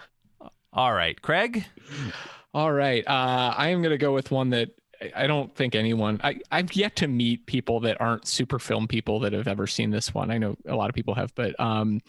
All 0.74 0.92
right, 0.94 1.22
Craig. 1.22 1.66
All 2.54 2.72
right. 2.74 3.08
Uh, 3.08 3.54
I 3.56 3.70
am 3.70 3.82
going 3.82 3.92
to 3.92 3.98
go 3.98 4.14
with 4.14 4.30
one 4.32 4.50
that 4.50 4.70
I- 5.16 5.28
don't 5.28 5.54
think 5.56 5.76
anyone, 5.76 6.20
I, 6.24 6.40
I've 6.52 6.74
yet 6.76 6.96
to 6.98 7.08
meet 7.08 7.46
people 7.46 7.80
that 7.82 8.00
aren't 8.00 8.28
super 8.28 8.60
film 8.60 8.88
people 8.88 9.20
that 9.22 9.34
have 9.34 9.48
ever 9.48 9.68
seen 9.68 9.90
this 9.90 10.14
one. 10.14 10.32
I 10.32 10.38
know 10.38 10.56
a 10.68 10.76
lot 10.76 10.90
of 10.90 10.96
people 10.96 11.16
have, 11.16 11.34
but 11.36 11.60
um, 11.60 12.02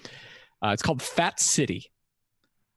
uh, 0.62 0.68
it's 0.68 0.82
called 0.82 1.02
Fat 1.02 1.40
City. 1.40 1.90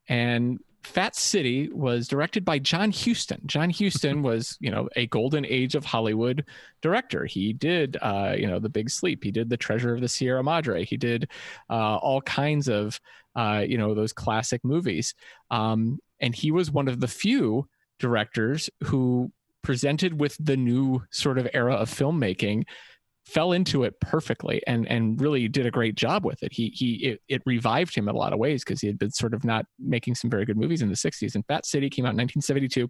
And 0.07 0.59
Fat 0.83 1.15
City 1.15 1.69
was 1.69 2.07
directed 2.07 2.45
by 2.45 2.59
John 2.59 2.91
Huston. 2.91 3.41
John 3.45 3.69
Huston 3.69 4.23
was, 4.23 4.57
you 4.59 4.71
know, 4.71 4.87
a 4.95 5.07
golden 5.07 5.45
age 5.45 5.75
of 5.75 5.83
Hollywood 5.83 6.45
director. 6.81 7.25
He 7.25 7.53
did, 7.53 7.97
uh, 8.01 8.33
you 8.37 8.47
know, 8.47 8.59
The 8.59 8.69
Big 8.69 8.89
Sleep. 8.89 9.23
He 9.23 9.31
did 9.31 9.49
The 9.49 9.57
Treasure 9.57 9.93
of 9.93 10.01
the 10.01 10.07
Sierra 10.07 10.43
Madre. 10.43 10.85
He 10.85 10.97
did 10.97 11.29
uh, 11.69 11.97
all 11.97 12.21
kinds 12.21 12.69
of, 12.69 12.99
uh, 13.35 13.65
you 13.67 13.77
know, 13.77 13.93
those 13.93 14.13
classic 14.13 14.63
movies. 14.63 15.13
Um, 15.51 15.99
and 16.19 16.33
he 16.33 16.51
was 16.51 16.71
one 16.71 16.87
of 16.87 16.99
the 16.99 17.07
few 17.07 17.67
directors 17.99 18.69
who 18.85 19.31
presented 19.67 20.17
with 20.17 20.37
the 20.39 20.55
new 20.55 21.03
sort 21.11 21.37
of 21.37 21.45
era 21.53 21.73
of 21.73 21.89
filmmaking 21.89 22.63
fell 23.25 23.51
into 23.51 23.83
it 23.83 23.99
perfectly 23.99 24.61
and 24.65 24.87
and 24.87 25.19
really 25.19 25.49
did 25.49 25.65
a 25.65 25.71
great 25.71 25.95
job 25.95 26.23
with 26.23 26.41
it. 26.41 26.53
He 26.53 26.69
he 26.69 26.93
it, 27.05 27.21
it 27.27 27.41
revived 27.45 27.93
him 27.93 28.07
in 28.07 28.15
a 28.15 28.17
lot 28.17 28.31
of 28.31 28.39
ways 28.39 28.63
because 28.63 28.79
he 28.79 28.87
had 28.87 28.97
been 28.97 29.11
sort 29.11 29.33
of 29.33 29.43
not 29.43 29.65
making 29.77 30.15
some 30.15 30.29
very 30.29 30.45
good 30.45 30.55
movies 30.55 30.81
in 30.81 30.87
the 30.87 30.95
60s 30.95 31.35
and 31.35 31.45
fat 31.47 31.65
city 31.65 31.89
came 31.89 32.05
out 32.05 32.15
in 32.15 32.17
1972 32.17 32.87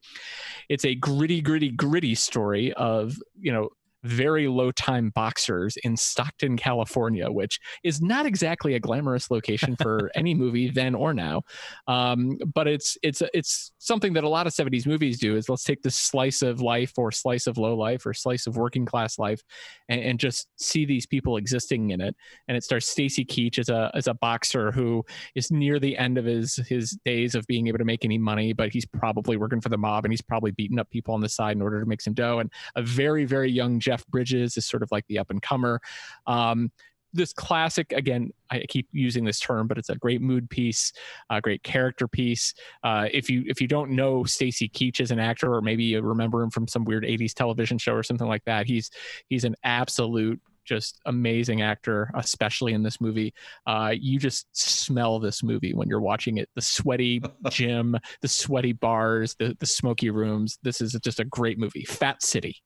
it's 0.69 0.85
a 0.85 0.93
gritty 0.93 1.41
gritty 1.41 1.71
gritty 1.71 2.13
story 2.13 2.71
of 2.73 3.15
you 3.39 3.51
know 3.51 3.69
very 4.03 4.47
low 4.47 4.71
time 4.71 5.11
boxers 5.13 5.77
in 5.83 5.97
Stockton, 5.97 6.57
California, 6.57 7.29
which 7.29 7.59
is 7.83 8.01
not 8.01 8.25
exactly 8.25 8.75
a 8.75 8.79
glamorous 8.79 9.31
location 9.31 9.75
for 9.75 10.11
any 10.15 10.33
movie 10.33 10.69
then 10.69 10.95
or 10.95 11.13
now. 11.13 11.41
Um, 11.87 12.37
but 12.53 12.67
it's 12.67 12.97
it's 13.03 13.21
it's 13.33 13.71
something 13.79 14.13
that 14.13 14.23
a 14.23 14.29
lot 14.29 14.47
of 14.47 14.53
70s 14.53 14.85
movies 14.85 15.19
do 15.19 15.35
is 15.35 15.49
let's 15.49 15.63
take 15.63 15.81
this 15.81 15.95
slice 15.95 16.41
of 16.41 16.61
life 16.61 16.93
or 16.97 17.11
slice 17.11 17.47
of 17.47 17.57
low 17.57 17.75
life 17.75 18.05
or 18.05 18.13
slice 18.13 18.47
of 18.47 18.57
working 18.57 18.85
class 18.85 19.17
life 19.17 19.41
and, 19.89 20.01
and 20.01 20.19
just 20.19 20.47
see 20.57 20.85
these 20.85 21.05
people 21.05 21.37
existing 21.37 21.91
in 21.91 22.01
it. 22.01 22.15
And 22.47 22.57
it 22.57 22.63
stars 22.63 22.87
Stacy 22.87 23.25
Keach 23.25 23.59
as 23.59 23.69
a 23.69 23.91
as 23.93 24.07
a 24.07 24.13
boxer 24.13 24.71
who 24.71 25.03
is 25.35 25.51
near 25.51 25.79
the 25.79 25.97
end 25.97 26.17
of 26.17 26.25
his 26.25 26.55
his 26.67 26.97
days 27.05 27.35
of 27.35 27.45
being 27.47 27.67
able 27.67 27.79
to 27.79 27.85
make 27.85 28.05
any 28.05 28.17
money, 28.17 28.53
but 28.53 28.69
he's 28.69 28.85
probably 28.85 29.37
working 29.37 29.61
for 29.61 29.69
the 29.69 29.77
mob 29.77 30.05
and 30.05 30.11
he's 30.11 30.21
probably 30.21 30.51
beating 30.51 30.79
up 30.79 30.89
people 30.89 31.13
on 31.13 31.21
the 31.21 31.29
side 31.29 31.55
in 31.55 31.61
order 31.61 31.79
to 31.79 31.85
make 31.85 32.01
some 32.01 32.13
dough. 32.13 32.39
And 32.39 32.51
a 32.75 32.81
very 32.81 33.25
very 33.25 33.51
young 33.51 33.79
Jeff 33.87 34.05
Bridges 34.07 34.57
is 34.57 34.65
sort 34.65 34.83
of 34.83 34.89
like 34.91 35.05
the 35.07 35.17
up 35.17 35.29
and 35.29 35.41
comer. 35.41 35.79
Um, 36.25 36.71
this 37.13 37.31
classic 37.31 37.93
again 37.93 38.29
i 38.51 38.59
keep 38.67 38.85
using 38.91 39.23
this 39.23 39.39
term 39.39 39.65
but 39.65 39.77
it's 39.77 39.87
a 39.87 39.95
great 39.95 40.21
mood 40.21 40.49
piece 40.49 40.91
a 41.29 41.39
great 41.39 41.63
character 41.63 42.05
piece. 42.05 42.53
Uh, 42.83 43.07
if 43.13 43.29
you 43.29 43.45
if 43.47 43.61
you 43.61 43.67
don't 43.67 43.91
know 43.91 44.25
stacy 44.25 44.67
keach 44.67 44.99
as 44.99 45.09
an 45.09 45.17
actor 45.17 45.53
or 45.53 45.61
maybe 45.61 45.85
you 45.85 46.01
remember 46.01 46.43
him 46.43 46.49
from 46.49 46.67
some 46.67 46.83
weird 46.83 47.05
80s 47.05 47.33
television 47.33 47.77
show 47.77 47.93
or 47.93 48.03
something 48.03 48.27
like 48.27 48.43
that 48.43 48.67
he's 48.67 48.91
he's 49.29 49.45
an 49.45 49.55
absolute 49.63 50.39
just 50.65 50.99
amazing 51.05 51.61
actor 51.61 52.11
especially 52.15 52.73
in 52.73 52.83
this 52.83 52.99
movie. 52.99 53.33
Uh, 53.65 53.93
you 53.97 54.19
just 54.19 54.47
smell 54.51 55.17
this 55.17 55.41
movie 55.41 55.73
when 55.73 55.87
you're 55.87 56.01
watching 56.01 56.37
it. 56.37 56.49
The 56.55 56.61
sweaty 56.61 57.21
gym 57.49 57.95
the 58.21 58.27
sweaty 58.27 58.73
bars 58.73 59.35
the, 59.39 59.55
the 59.59 59.65
smoky 59.65 60.09
rooms. 60.09 60.59
This 60.61 60.81
is 60.81 60.95
just 61.01 61.21
a 61.21 61.25
great 61.25 61.57
movie. 61.57 61.85
Fat 61.85 62.21
city 62.21 62.57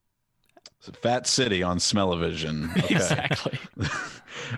Fat 1.01 1.27
City 1.27 1.63
on 1.63 1.79
Smell-O-Vision. 1.79 2.71
Okay. 2.77 2.95
exactly 2.95 3.59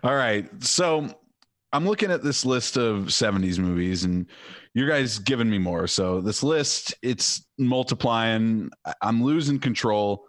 All 0.03 0.15
right. 0.15 0.49
So 0.63 1.07
I'm 1.71 1.85
looking 1.85 2.11
at 2.11 2.23
this 2.23 2.45
list 2.45 2.77
of 2.77 3.05
70s 3.07 3.59
movies 3.59 4.03
and 4.03 4.25
you 4.73 4.87
guys 4.87 5.19
giving 5.19 5.49
me 5.49 5.57
more. 5.57 5.87
So 5.87 6.21
this 6.21 6.41
list, 6.43 6.95
it's 7.01 7.45
multiplying. 7.57 8.69
I'm 9.01 9.23
losing 9.23 9.59
control 9.59 10.25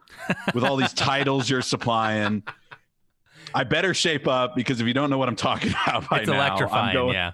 with 0.55 0.65
all 0.65 0.77
these 0.77 0.93
titles 0.93 1.49
you're 1.49 1.63
supplying. 1.63 2.43
I 3.55 3.65
better 3.65 3.95
shape 3.95 4.27
up 4.27 4.57
because 4.57 4.81
if 4.81 4.87
you 4.87 4.95
don't 4.95 5.11
know 5.11 5.19
what 5.19 5.29
I'm 5.29 5.37
talking 5.37 5.71
about 5.87 6.09
by 6.11 6.19
it's 6.21 6.29
now, 6.29 6.35
I'm 6.35 6.47
electrifying. 6.47 6.95
going, 6.95 7.15
yeah. 7.15 7.33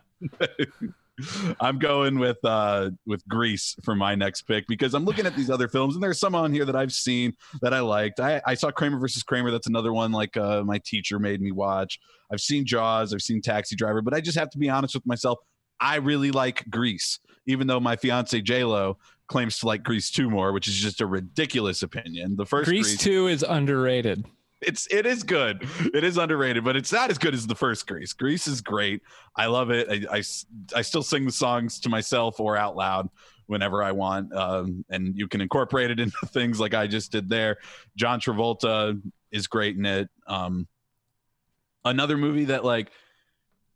I'm 1.60 1.78
going 1.78 2.18
with 2.18 2.38
uh 2.44 2.90
with 3.06 3.26
Grease 3.28 3.76
for 3.84 3.94
my 3.94 4.14
next 4.14 4.42
pick 4.42 4.66
because 4.68 4.94
I'm 4.94 5.04
looking 5.04 5.26
at 5.26 5.36
these 5.36 5.50
other 5.50 5.68
films 5.68 5.94
and 5.94 6.02
there's 6.02 6.18
some 6.18 6.34
on 6.34 6.52
here 6.52 6.64
that 6.64 6.76
I've 6.76 6.92
seen 6.92 7.34
that 7.62 7.74
I 7.74 7.80
liked. 7.80 8.20
I, 8.20 8.40
I 8.46 8.54
saw 8.54 8.70
Kramer 8.70 8.98
versus 8.98 9.22
Kramer. 9.22 9.50
That's 9.50 9.66
another 9.66 9.92
one 9.92 10.12
like 10.12 10.36
uh, 10.36 10.62
my 10.64 10.80
teacher 10.84 11.18
made 11.18 11.40
me 11.40 11.52
watch. 11.52 11.98
I've 12.32 12.40
seen 12.40 12.64
Jaws. 12.64 13.12
I've 13.12 13.22
seen 13.22 13.42
Taxi 13.42 13.76
Driver. 13.76 14.02
But 14.02 14.14
I 14.14 14.20
just 14.20 14.38
have 14.38 14.50
to 14.50 14.58
be 14.58 14.68
honest 14.68 14.94
with 14.94 15.06
myself. 15.06 15.38
I 15.80 15.96
really 15.96 16.30
like 16.30 16.64
Grease, 16.68 17.18
even 17.46 17.66
though 17.66 17.80
my 17.80 17.96
fiance 17.96 18.38
J 18.42 18.64
Lo 18.64 18.98
claims 19.28 19.58
to 19.60 19.66
like 19.66 19.82
Grease 19.82 20.10
two 20.10 20.28
more, 20.28 20.52
which 20.52 20.68
is 20.68 20.74
just 20.74 21.00
a 21.00 21.06
ridiculous 21.06 21.82
opinion. 21.82 22.36
The 22.36 22.44
first 22.44 22.68
grease 22.68 22.98
2 22.98 23.28
is 23.28 23.42
underrated 23.42 24.26
it's 24.60 24.86
it 24.90 25.06
is 25.06 25.22
good. 25.22 25.66
It 25.94 26.04
is 26.04 26.18
underrated, 26.18 26.64
but 26.64 26.76
it's 26.76 26.92
not 26.92 27.10
as 27.10 27.18
good 27.18 27.34
as 27.34 27.46
the 27.46 27.54
first 27.54 27.86
Grease. 27.86 28.12
Grease 28.12 28.46
is 28.46 28.60
great. 28.60 29.02
I 29.36 29.46
love 29.46 29.70
it. 29.70 29.88
I, 29.90 30.16
I, 30.16 30.22
I 30.76 30.82
still 30.82 31.02
sing 31.02 31.24
the 31.24 31.32
songs 31.32 31.80
to 31.80 31.88
myself 31.88 32.40
or 32.40 32.56
out 32.56 32.76
loud 32.76 33.08
whenever 33.46 33.82
I 33.82 33.92
want. 33.92 34.32
Um, 34.34 34.84
and 34.90 35.16
you 35.16 35.28
can 35.28 35.40
incorporate 35.40 35.90
it 35.90 36.00
into 36.00 36.26
things 36.26 36.60
like 36.60 36.74
I 36.74 36.86
just 36.86 37.12
did 37.12 37.28
there. 37.28 37.58
John 37.96 38.20
Travolta 38.20 39.00
is 39.32 39.46
great 39.46 39.76
in 39.76 39.86
it. 39.86 40.08
Um, 40.26 40.68
another 41.84 42.16
movie 42.16 42.46
that 42.46 42.64
like 42.64 42.90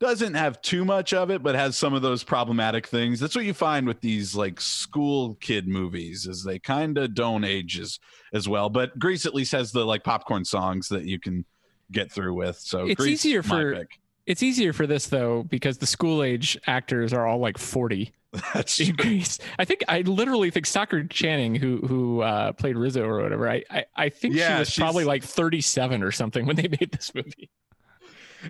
doesn't 0.01 0.35
have 0.35 0.61
too 0.61 0.85
much 0.85 1.13
of 1.15 1.31
it, 1.31 1.43
but 1.43 1.55
has 1.55 1.77
some 1.77 1.95
of 1.95 2.03
those 2.03 2.23
problematic 2.25 2.87
things. 2.87 3.21
That's 3.21 3.35
what 3.37 3.45
you 3.45 3.55
find 3.55 3.87
with 3.87 4.01
these 4.01 4.35
like 4.35 4.61
school 4.61 5.37
kid 5.41 5.67
movies, 5.69 6.27
is 6.27 6.43
they 6.45 6.59
kind 6.59 6.99
of 6.99 7.15
don't 7.15 7.45
age 7.45 7.79
as 7.79 7.99
as 8.33 8.49
well. 8.49 8.69
But 8.69 8.99
Grease 8.99 9.25
at 9.27 9.35
least 9.35 9.53
has 9.53 9.73
the 9.73 9.85
like 9.85 10.05
popcorn 10.05 10.45
songs 10.45 10.89
that 10.89 11.05
you 11.05 11.19
can 11.21 11.45
get 11.93 12.11
through 12.11 12.35
with. 12.35 12.59
So 12.59 12.87
It's 12.87 13.01
Grease, 13.01 13.25
easier 13.25 13.43
for- 13.43 13.75
pick. 13.75 14.01
it's 14.27 14.43
easier 14.43 14.73
for 14.73 14.87
this 14.87 15.07
though 15.07 15.45
because 15.45 15.79
the 15.79 15.87
school 15.87 16.23
age 16.23 16.59
actors 16.67 17.13
are 17.13 17.27
all 17.27 17.39
like 17.39 17.59
40 17.59 18.13
That's 18.53 18.81
in 18.81 18.97
Grease. 18.97 19.39
I 19.61 19.65
think 19.65 19.85
I 19.87 20.01
literally 20.01 20.51
think 20.51 20.67
Stockard 20.67 21.09
Channing, 21.11 21.55
who 21.55 21.79
who 21.87 22.21
uh, 22.23 22.51
played 22.53 22.77
Rizzo 22.77 23.05
or 23.05 23.23
whatever, 23.23 23.49
I 23.49 23.63
I, 23.71 23.85
I 23.95 24.09
think 24.09 24.35
Yeah, 24.35 24.57
she 24.57 24.59
was 24.59 24.75
probably 24.75 25.05
like 25.05 25.23
37 25.23 26.03
or 26.03 26.11
something 26.11 26.45
when 26.45 26.57
they 26.57 26.67
made 26.67 26.91
this 26.91 27.15
movie. 27.15 27.49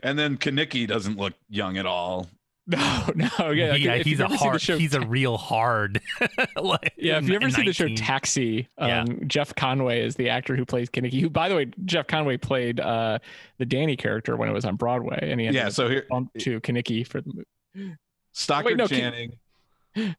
And 0.03 0.18
then 0.18 0.36
Kenickie 0.36 0.86
doesn't 0.86 1.16
look 1.16 1.34
young 1.49 1.76
at 1.78 1.86
all. 1.86 2.28
No, 2.66 3.11
no, 3.14 3.51
yeah, 3.51 3.74
yeah, 3.74 3.92
if 3.97 4.07
he's 4.07 4.20
a 4.20 4.24
ever 4.24 4.36
hard. 4.36 4.59
show 4.62 4.78
He's 4.78 4.95
a 4.95 5.03
real 5.03 5.36
hard. 5.36 6.01
like, 6.57 6.95
Yeah, 6.97 7.18
if 7.18 7.28
you 7.28 7.34
ever 7.34 7.45
in 7.49 7.51
seen 7.53 7.66
the 7.66 7.74
show 7.74 7.88
Taxi, 7.95 8.68
um, 8.78 8.88
Yeah. 8.88 9.05
Jeff 9.26 9.55
Conaway 9.55 9.99
is 10.03 10.16
the 10.16 10.30
actor 10.30 10.57
who 10.57 10.64
plays 10.64 10.88
Kenickie. 10.88 11.20
Who, 11.20 11.28
by 11.28 11.51
the 11.51 11.57
way, 11.57 11.66
Jeff 11.84 12.07
Conaway 12.07 12.40
played 12.40 12.80
uh, 12.80 13.18
the 13.59 13.66
Danny 13.66 13.97
character 13.99 14.34
when 14.36 14.49
it 14.49 14.53
was 14.53 14.64
on 14.64 14.76
Broadway, 14.76 15.18
and 15.30 15.38
he 15.42 15.49
Yeah. 15.49 15.68
So 15.68 15.90
here, 15.90 16.07
bumped 16.09 16.40
to 16.40 16.59
Kenickie 16.62 17.07
for 17.07 17.20
the 17.20 17.45
movie. 17.74 17.97
Stockard 18.32 18.64
Wait, 18.64 18.76
no, 18.78 18.88
Ki- 18.88 18.97
Channing. 18.97 20.16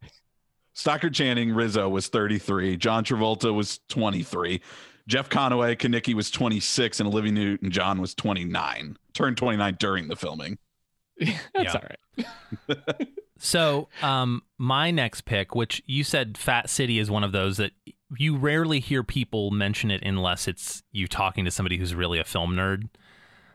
Stockard 0.74 1.14
Channing 1.16 1.52
Rizzo 1.54 1.90
was 1.90 2.08
33. 2.10 2.78
John 2.78 3.04
Travolta 3.04 3.54
was 3.54 3.80
23. 3.90 4.62
Jeff 5.08 5.30
Conaway 5.30 5.76
Kenickie 5.78 6.14
was 6.16 6.32
26, 6.32 7.00
and 7.00 7.08
Olivia 7.08 7.32
Newton 7.32 7.70
John 7.72 8.02
was 8.02 8.16
29. 8.16 8.98
Turned 9.14 9.38
29 9.38 9.78
during 9.80 10.08
the 10.08 10.16
filming. 10.16 10.58
That's 11.20 11.36
Yeah. 11.56 11.74
all 11.74 11.84
right. 12.18 13.08
So, 13.38 13.90
um, 14.02 14.44
my 14.58 14.92
next 14.92 15.26
pick, 15.26 15.54
which 15.56 15.84
you 15.86 16.06
said 16.06 16.38
Fat 16.38 16.70
City 16.70 17.00
is 17.00 17.12
one 17.12 17.24
of 17.26 17.34
those 17.34 17.58
that 17.58 17.72
you 18.18 18.38
rarely 18.38 18.80
hear 18.80 19.04
people 19.04 19.52
mention 19.52 19.92
it 19.92 20.02
unless 20.04 20.48
it's 20.48 20.84
you 20.94 21.06
talking 21.06 21.44
to 21.44 21.52
somebody 21.52 21.78
who's 21.78 21.94
really 21.94 22.18
a 22.18 22.24
film 22.24 22.54
nerd. 22.56 22.88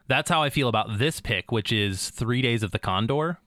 That's 0.07 0.29
how 0.29 0.43
I 0.43 0.51
feel 0.51 0.69
about 0.69 0.99
this 0.99 1.21
pick, 1.23 1.51
which 1.51 1.73
is 1.73 2.11
Three 2.11 2.43
Days 2.43 2.63
of 2.63 2.73
the 2.73 2.79
Condor. 2.79 3.39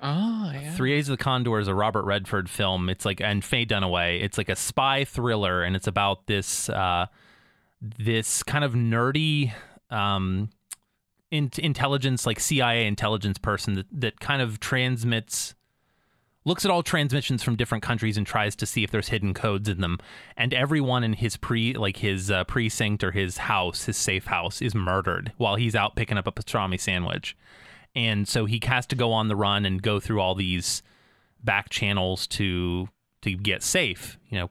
Oh 0.00 0.50
yeah. 0.52 0.74
Three 0.74 0.90
Days 0.92 1.08
of 1.08 1.16
the 1.16 1.24
Condor 1.24 1.58
is 1.58 1.66
a 1.66 1.74
Robert 1.74 2.04
Redford 2.04 2.50
film. 2.50 2.90
It's 2.90 3.06
like 3.06 3.22
and 3.22 3.42
Faye 3.42 3.64
Dunaway. 3.64 4.22
It's 4.22 4.36
like 4.36 4.50
a 4.50 4.56
spy 4.56 5.04
thriller, 5.04 5.62
and 5.62 5.74
it's 5.74 5.86
about 5.86 6.26
this 6.26 6.68
uh, 6.68 7.06
this 7.80 8.42
kind 8.42 8.64
of 8.64 8.74
nerdy 8.74 9.52
um, 9.90 10.50
in- 11.30 11.50
intelligence, 11.58 12.26
like 12.26 12.40
CIA 12.40 12.86
intelligence 12.86 13.38
person 13.38 13.74
that, 13.74 13.86
that 13.92 14.20
kind 14.20 14.42
of 14.42 14.60
transmits, 14.60 15.54
looks 16.44 16.64
at 16.64 16.70
all 16.70 16.82
transmissions 16.82 17.42
from 17.42 17.56
different 17.56 17.82
countries 17.82 18.16
and 18.16 18.26
tries 18.26 18.56
to 18.56 18.66
see 18.66 18.82
if 18.82 18.90
there's 18.90 19.08
hidden 19.08 19.34
codes 19.34 19.68
in 19.68 19.80
them. 19.80 19.98
And 20.36 20.52
everyone 20.52 21.04
in 21.04 21.14
his 21.14 21.36
pre, 21.36 21.74
like 21.74 21.98
his 21.98 22.30
uh, 22.30 22.44
precinct 22.44 23.04
or 23.04 23.12
his 23.12 23.38
house, 23.38 23.84
his 23.84 23.96
safe 23.96 24.26
house, 24.26 24.60
is 24.60 24.74
murdered 24.74 25.32
while 25.36 25.56
he's 25.56 25.74
out 25.74 25.96
picking 25.96 26.18
up 26.18 26.26
a 26.26 26.32
pastrami 26.32 26.80
sandwich. 26.80 27.36
And 27.94 28.28
so 28.28 28.44
he 28.44 28.60
has 28.64 28.86
to 28.86 28.96
go 28.96 29.12
on 29.12 29.28
the 29.28 29.36
run 29.36 29.64
and 29.64 29.82
go 29.82 30.00
through 30.00 30.20
all 30.20 30.34
these 30.34 30.82
back 31.42 31.70
channels 31.70 32.26
to 32.28 32.88
to 33.22 33.34
get 33.34 33.62
safe. 33.62 34.18
You 34.28 34.38
know, 34.38 34.50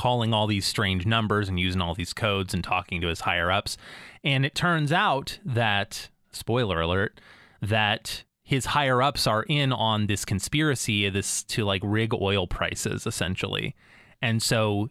calling 0.00 0.32
all 0.32 0.46
these 0.46 0.64
strange 0.64 1.04
numbers 1.04 1.46
and 1.46 1.60
using 1.60 1.82
all 1.82 1.94
these 1.94 2.14
codes 2.14 2.54
and 2.54 2.64
talking 2.64 3.02
to 3.02 3.08
his 3.08 3.20
higher 3.20 3.52
ups. 3.52 3.76
And 4.24 4.46
it 4.46 4.54
turns 4.54 4.92
out 4.92 5.38
that, 5.44 6.08
spoiler 6.32 6.80
alert, 6.80 7.20
that 7.60 8.24
his 8.42 8.64
higher 8.64 9.02
ups 9.02 9.26
are 9.26 9.42
in 9.42 9.74
on 9.74 10.06
this 10.06 10.24
conspiracy 10.24 11.06
this 11.10 11.42
to 11.42 11.66
like 11.66 11.82
rig 11.84 12.14
oil 12.14 12.46
prices 12.46 13.06
essentially. 13.06 13.76
And 14.22 14.42
so 14.42 14.88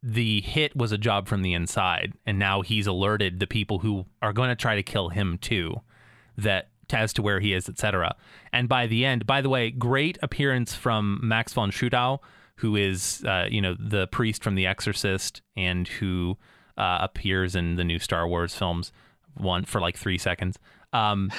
the 0.00 0.42
hit 0.42 0.76
was 0.76 0.92
a 0.92 0.98
job 0.98 1.26
from 1.26 1.42
the 1.42 1.52
inside 1.52 2.12
and 2.24 2.38
now 2.38 2.62
he's 2.62 2.86
alerted 2.86 3.40
the 3.40 3.48
people 3.48 3.80
who 3.80 4.06
are 4.22 4.32
going 4.32 4.50
to 4.50 4.54
try 4.54 4.76
to 4.76 4.82
kill 4.84 5.08
him 5.08 5.38
too 5.38 5.80
that 6.38 6.68
as 6.92 7.12
to 7.14 7.22
where 7.22 7.40
he 7.40 7.52
is, 7.52 7.68
etc. 7.68 8.14
And 8.52 8.68
by 8.68 8.86
the 8.86 9.04
end, 9.04 9.26
by 9.26 9.40
the 9.40 9.48
way, 9.48 9.72
great 9.72 10.18
appearance 10.22 10.76
from 10.76 11.18
Max 11.20 11.52
von 11.52 11.72
Sydow, 11.72 12.20
who 12.56 12.76
is 12.76 13.22
uh, 13.26 13.46
you 13.50 13.60
know 13.60 13.74
the 13.78 14.06
priest 14.08 14.42
from 14.42 14.54
The 14.54 14.66
Exorcist 14.66 15.42
and 15.56 15.86
who 15.88 16.36
uh, 16.76 16.98
appears 17.00 17.54
in 17.56 17.76
the 17.76 17.84
new 17.84 17.98
Star 17.98 18.26
Wars 18.28 18.54
films, 18.54 18.92
one 19.34 19.64
for 19.64 19.80
like 19.80 19.96
three 19.96 20.18
seconds. 20.18 20.58
Um, 20.92 21.30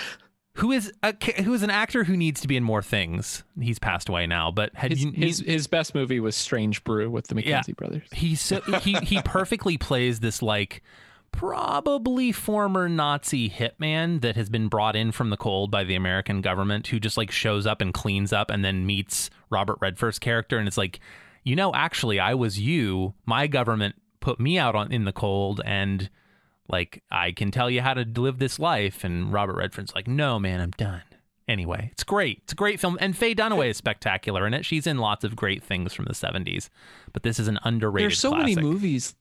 who 0.54 0.72
is 0.72 0.92
a, 1.04 1.14
who 1.44 1.54
is 1.54 1.62
an 1.62 1.70
actor 1.70 2.04
who 2.04 2.18
needs 2.18 2.42
to 2.42 2.48
be 2.48 2.58
in 2.58 2.64
more 2.64 2.82
things. 2.82 3.44
He's 3.62 3.78
passed 3.78 4.10
away 4.10 4.26
now, 4.26 4.50
but 4.50 4.74
had 4.74 4.92
His, 4.92 5.04
you, 5.04 5.12
his 5.12 5.40
his 5.40 5.68
best 5.68 5.94
movie 5.94 6.20
was 6.20 6.36
Strange 6.36 6.84
Brew 6.84 7.12
with 7.12 7.28
the 7.28 7.40
Yeah. 7.46 7.62
Brothers. 7.76 8.08
He's 8.12 8.42
so 8.42 8.62
he 8.62 8.94
he 9.04 9.22
perfectly 9.26 9.78
plays 9.78 10.20
this 10.20 10.42
like 10.42 10.82
probably 11.32 12.32
former 12.32 12.90
Nazi 12.90 13.50
hitman 13.50 14.22
that 14.22 14.36
has 14.36 14.50
been 14.50 14.68
brought 14.68 14.96
in 14.96 15.12
from 15.12 15.30
the 15.30 15.38
cold 15.38 15.70
by 15.70 15.84
the 15.84 15.94
American 15.94 16.42
government 16.42 16.88
who 16.88 17.00
just 17.00 17.18
like 17.18 17.30
shows 17.30 17.68
up 17.68 17.80
and 17.82 17.94
cleans 17.94 18.34
up 18.34 18.50
and 18.50 18.66
then 18.66 18.86
meets 18.88 19.30
Robert 19.50 19.78
Redford's 19.82 20.20
character 20.20 20.58
and 20.58 20.68
it's 20.68 20.78
like, 20.78 21.00
you 21.44 21.56
know, 21.56 21.74
actually 21.74 22.20
I 22.20 22.34
was 22.34 22.60
you. 22.60 23.14
My 23.26 23.48
government 23.48 23.96
put 24.20 24.40
me 24.40 24.58
out 24.58 24.76
on 24.76 24.92
in 24.92 25.06
the 25.06 25.14
cold 25.14 25.62
and 25.66 26.10
like 26.70 27.04
I 27.10 27.32
can 27.32 27.52
tell 27.52 27.70
you 27.70 27.82
how 27.82 27.94
to 27.94 28.04
live 28.04 28.40
this 28.40 28.60
life 28.60 29.04
and 29.04 29.32
Robert 29.32 29.56
Redford's 29.56 29.96
like, 29.96 30.08
"No, 30.08 30.38
man, 30.38 30.60
I'm 30.60 30.72
done." 30.72 31.04
Anyway, 31.48 31.90
it's 31.94 32.04
great. 32.04 32.42
It's 32.44 32.52
a 32.52 32.58
great 32.58 32.78
film, 32.78 32.98
and 33.00 33.16
Faye 33.16 33.34
Dunaway 33.34 33.70
is 33.70 33.78
spectacular 33.78 34.46
in 34.46 34.54
it. 34.54 34.66
She's 34.66 34.86
in 34.86 34.98
lots 34.98 35.24
of 35.24 35.38
great 35.38 35.64
things 35.64 35.94
from 35.94 36.04
the 36.04 36.14
'70s, 36.14 36.68
but 37.14 37.24
this 37.24 37.40
is 37.40 37.48
an 37.48 37.58
underrated. 37.64 38.12
There's 38.12 38.20
so 38.20 38.32
classic. 38.32 38.58
many 38.58 38.68
movies 38.68 39.16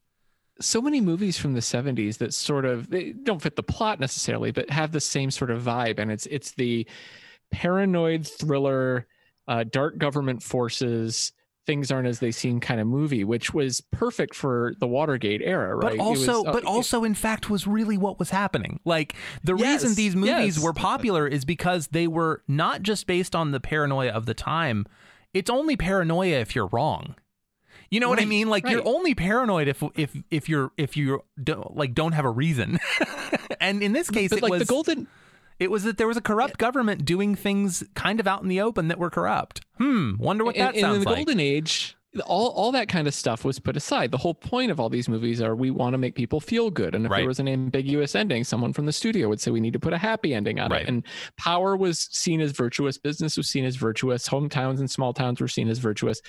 so 0.60 0.80
many 0.80 1.00
movies 1.00 1.36
from 1.36 1.52
the 1.52 1.60
70s 1.60 2.18
that 2.18 2.32
sort 2.32 2.64
of 2.64 2.88
they 2.88 3.12
don't 3.12 3.42
fit 3.42 3.56
the 3.56 3.62
plot 3.62 4.00
necessarily 4.00 4.50
but 4.50 4.70
have 4.70 4.92
the 4.92 5.00
same 5.00 5.30
sort 5.30 5.50
of 5.50 5.62
vibe 5.62 5.98
and 5.98 6.10
it's 6.10 6.26
it's 6.26 6.52
the 6.52 6.86
paranoid 7.50 8.26
thriller 8.26 9.06
uh, 9.48 9.64
dark 9.64 9.98
government 9.98 10.42
forces 10.42 11.32
things 11.66 11.90
aren't 11.90 12.06
as 12.06 12.20
they 12.20 12.30
seem 12.30 12.60
kind 12.60 12.80
of 12.80 12.86
movie 12.86 13.24
which 13.24 13.52
was 13.52 13.80
perfect 13.90 14.34
for 14.34 14.74
the 14.78 14.86
watergate 14.86 15.42
era 15.42 15.74
right 15.74 15.82
But 15.82 16.06
It 16.06 16.10
was, 16.10 16.28
also, 16.28 16.48
uh, 16.48 16.52
but 16.52 16.64
also, 16.64 17.02
in 17.02 17.14
fact, 17.14 17.50
was 17.50 17.66
really 17.66 17.98
what 17.98 18.20
was 18.20 18.30
happening. 18.30 18.78
Like 18.84 19.14
the 19.42 19.56
Yes, 19.56 19.82
reason 19.82 19.96
these 19.96 20.14
movies 20.14 20.56
yes. 20.56 20.62
were 20.62 20.72
popular 20.72 21.26
is 21.26 21.44
because 21.44 21.88
they 21.88 22.06
were 22.06 22.42
not 22.46 22.82
just 22.82 23.06
based 23.08 23.34
on 23.34 23.50
the 23.50 23.58
paranoia 23.58 24.10
of 24.12 24.26
the 24.26 24.34
time. 24.34 24.86
It's 25.34 25.50
only 25.50 25.76
paranoia 25.76 26.38
if 26.38 26.54
you're 26.54 26.68
wrong. 26.68 27.16
You 27.90 28.00
know 28.00 28.08
what 28.08 28.20
I 28.20 28.24
mean? 28.24 28.48
Like 28.48 28.68
you're 28.68 28.86
only 28.86 29.14
paranoid 29.14 29.68
if 29.68 29.82
if 29.94 30.16
if 30.30 30.48
you're 30.48 30.72
if 30.76 30.96
you 30.96 31.22
don't 31.42 31.76
like 31.76 31.94
don't 31.94 32.12
have 32.12 32.24
a 32.24 32.30
reason. 32.30 32.78
and 33.60 33.82
in 33.82 33.92
this 33.92 34.10
case, 34.10 34.30
but 34.30 34.38
it 34.38 34.42
like 34.42 34.50
was 34.52 34.60
the 34.60 34.66
golden 34.66 35.06
it 35.58 35.70
was 35.70 35.84
that 35.84 35.98
there 35.98 36.06
was 36.06 36.16
a 36.16 36.22
corrupt 36.22 36.58
government 36.58 37.04
doing 37.04 37.34
things 37.34 37.82
kind 37.94 38.20
of 38.20 38.26
out 38.26 38.42
in 38.42 38.48
the 38.48 38.60
open 38.60 38.88
that 38.88 38.98
were 38.98 39.10
corrupt. 39.10 39.60
Hmm. 39.78 40.16
Wonder 40.18 40.44
what 40.44 40.56
that 40.56 40.74
and, 40.74 40.76
and 40.76 40.80
sounds 40.80 40.96
in 40.96 41.02
the 41.02 41.08
like. 41.08 41.16
golden 41.16 41.40
age 41.40 41.96
all, 42.20 42.48
all 42.50 42.72
that 42.72 42.88
kind 42.88 43.06
of 43.06 43.14
stuff 43.14 43.44
was 43.44 43.58
put 43.58 43.76
aside. 43.76 44.10
The 44.10 44.18
whole 44.18 44.34
point 44.34 44.70
of 44.70 44.80
all 44.80 44.88
these 44.88 45.08
movies 45.08 45.40
are 45.40 45.54
we 45.54 45.70
want 45.70 45.94
to 45.94 45.98
make 45.98 46.14
people 46.14 46.40
feel 46.40 46.70
good. 46.70 46.94
And 46.94 47.04
if 47.06 47.10
Right. 47.10 47.18
there 47.18 47.26
was 47.28 47.38
an 47.40 47.48
ambiguous 47.48 48.14
ending 48.14 48.44
someone 48.44 48.72
from 48.72 48.86
the 48.86 48.92
studio 48.92 49.28
would 49.28 49.40
say 49.40 49.50
we 49.50 49.60
need 49.60 49.72
to 49.72 49.78
put 49.80 49.92
a 49.92 49.98
happy 49.98 50.34
ending 50.34 50.58
on 50.60 50.70
Right. 50.70 50.82
it 50.82 50.88
and 50.88 51.04
power 51.36 51.76
was 51.76 52.08
seen 52.10 52.40
as 52.40 52.52
virtuous. 52.52 52.98
Business 52.98 53.36
was 53.36 53.48
seen 53.48 53.64
as 53.64 53.76
virtuous. 53.76 54.28
Hometowns 54.28 54.78
and 54.78 54.90
small 54.90 55.12
towns 55.12 55.40
were 55.40 55.48
seen 55.48 55.68
as 55.68 55.78
virtuous. 55.78 56.20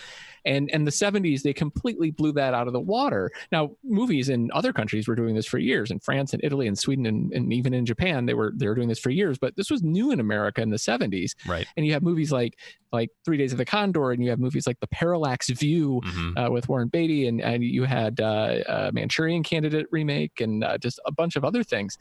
And 0.46 0.70
and 0.72 0.88
the 0.88 0.92
70s 0.92 1.42
they 1.44 1.54
completely 1.54 2.12
blew 2.12 2.32
that 2.34 2.54
out 2.54 2.68
of 2.68 2.74
the 2.74 2.80
water. 2.80 3.32
Now 3.52 3.72
movies 3.84 4.30
in 4.30 4.50
other 4.54 4.72
countries 4.74 5.08
were 5.08 5.16
doing 5.16 5.36
this 5.36 5.46
for 5.46 5.58
years. 5.58 5.92
In 5.92 6.00
france 6.00 6.34
and 6.34 6.44
italy 6.44 6.68
and 6.68 6.78
sweden 6.78 7.06
and, 7.06 7.34
and 7.34 7.52
even 7.52 7.74
in 7.74 7.86
japan 7.86 8.26
they 8.26 8.34
were 8.34 8.54
they 8.56 8.68
were 8.68 8.76
doing 8.76 8.88
this 8.88 9.00
for 9.00 9.10
years. 9.10 9.38
But 9.38 9.56
this 9.56 9.70
was 9.70 9.84
new 9.84 10.12
in 10.12 10.20
america 10.20 10.62
in 10.62 10.70
the 10.70 10.78
70s 10.78 11.34
right. 11.48 11.68
and 11.76 11.86
you 11.86 11.94
have 11.94 12.04
movies 12.04 12.32
like 12.32 12.58
like 12.94 13.10
Three 13.26 13.36
Days 13.36 13.52
of 13.52 13.58
the 13.58 13.66
Condor, 13.66 14.12
and 14.12 14.24
you 14.24 14.30
have 14.30 14.40
movies 14.40 14.66
like 14.66 14.80
The 14.80 14.88
Parallax 14.88 15.50
View 15.50 15.77
Mhm. 15.86 16.38
uh, 16.38 16.52
with 16.52 16.68
Warren 16.70 16.88
Beatty, 16.88 17.28
and 17.28 17.42
and 17.42 17.64
you 17.64 17.84
had 17.84 18.20
uh, 18.20 18.60
uh, 18.68 18.92
Manchurian 18.94 19.44
Candidate 19.44 19.88
remake, 19.92 20.42
and 20.42 20.64
uh, 20.64 20.78
just 20.78 21.00
a 21.06 21.12
bunch 21.12 21.36
of 21.36 21.44
other 21.44 21.64
things. 21.64 21.98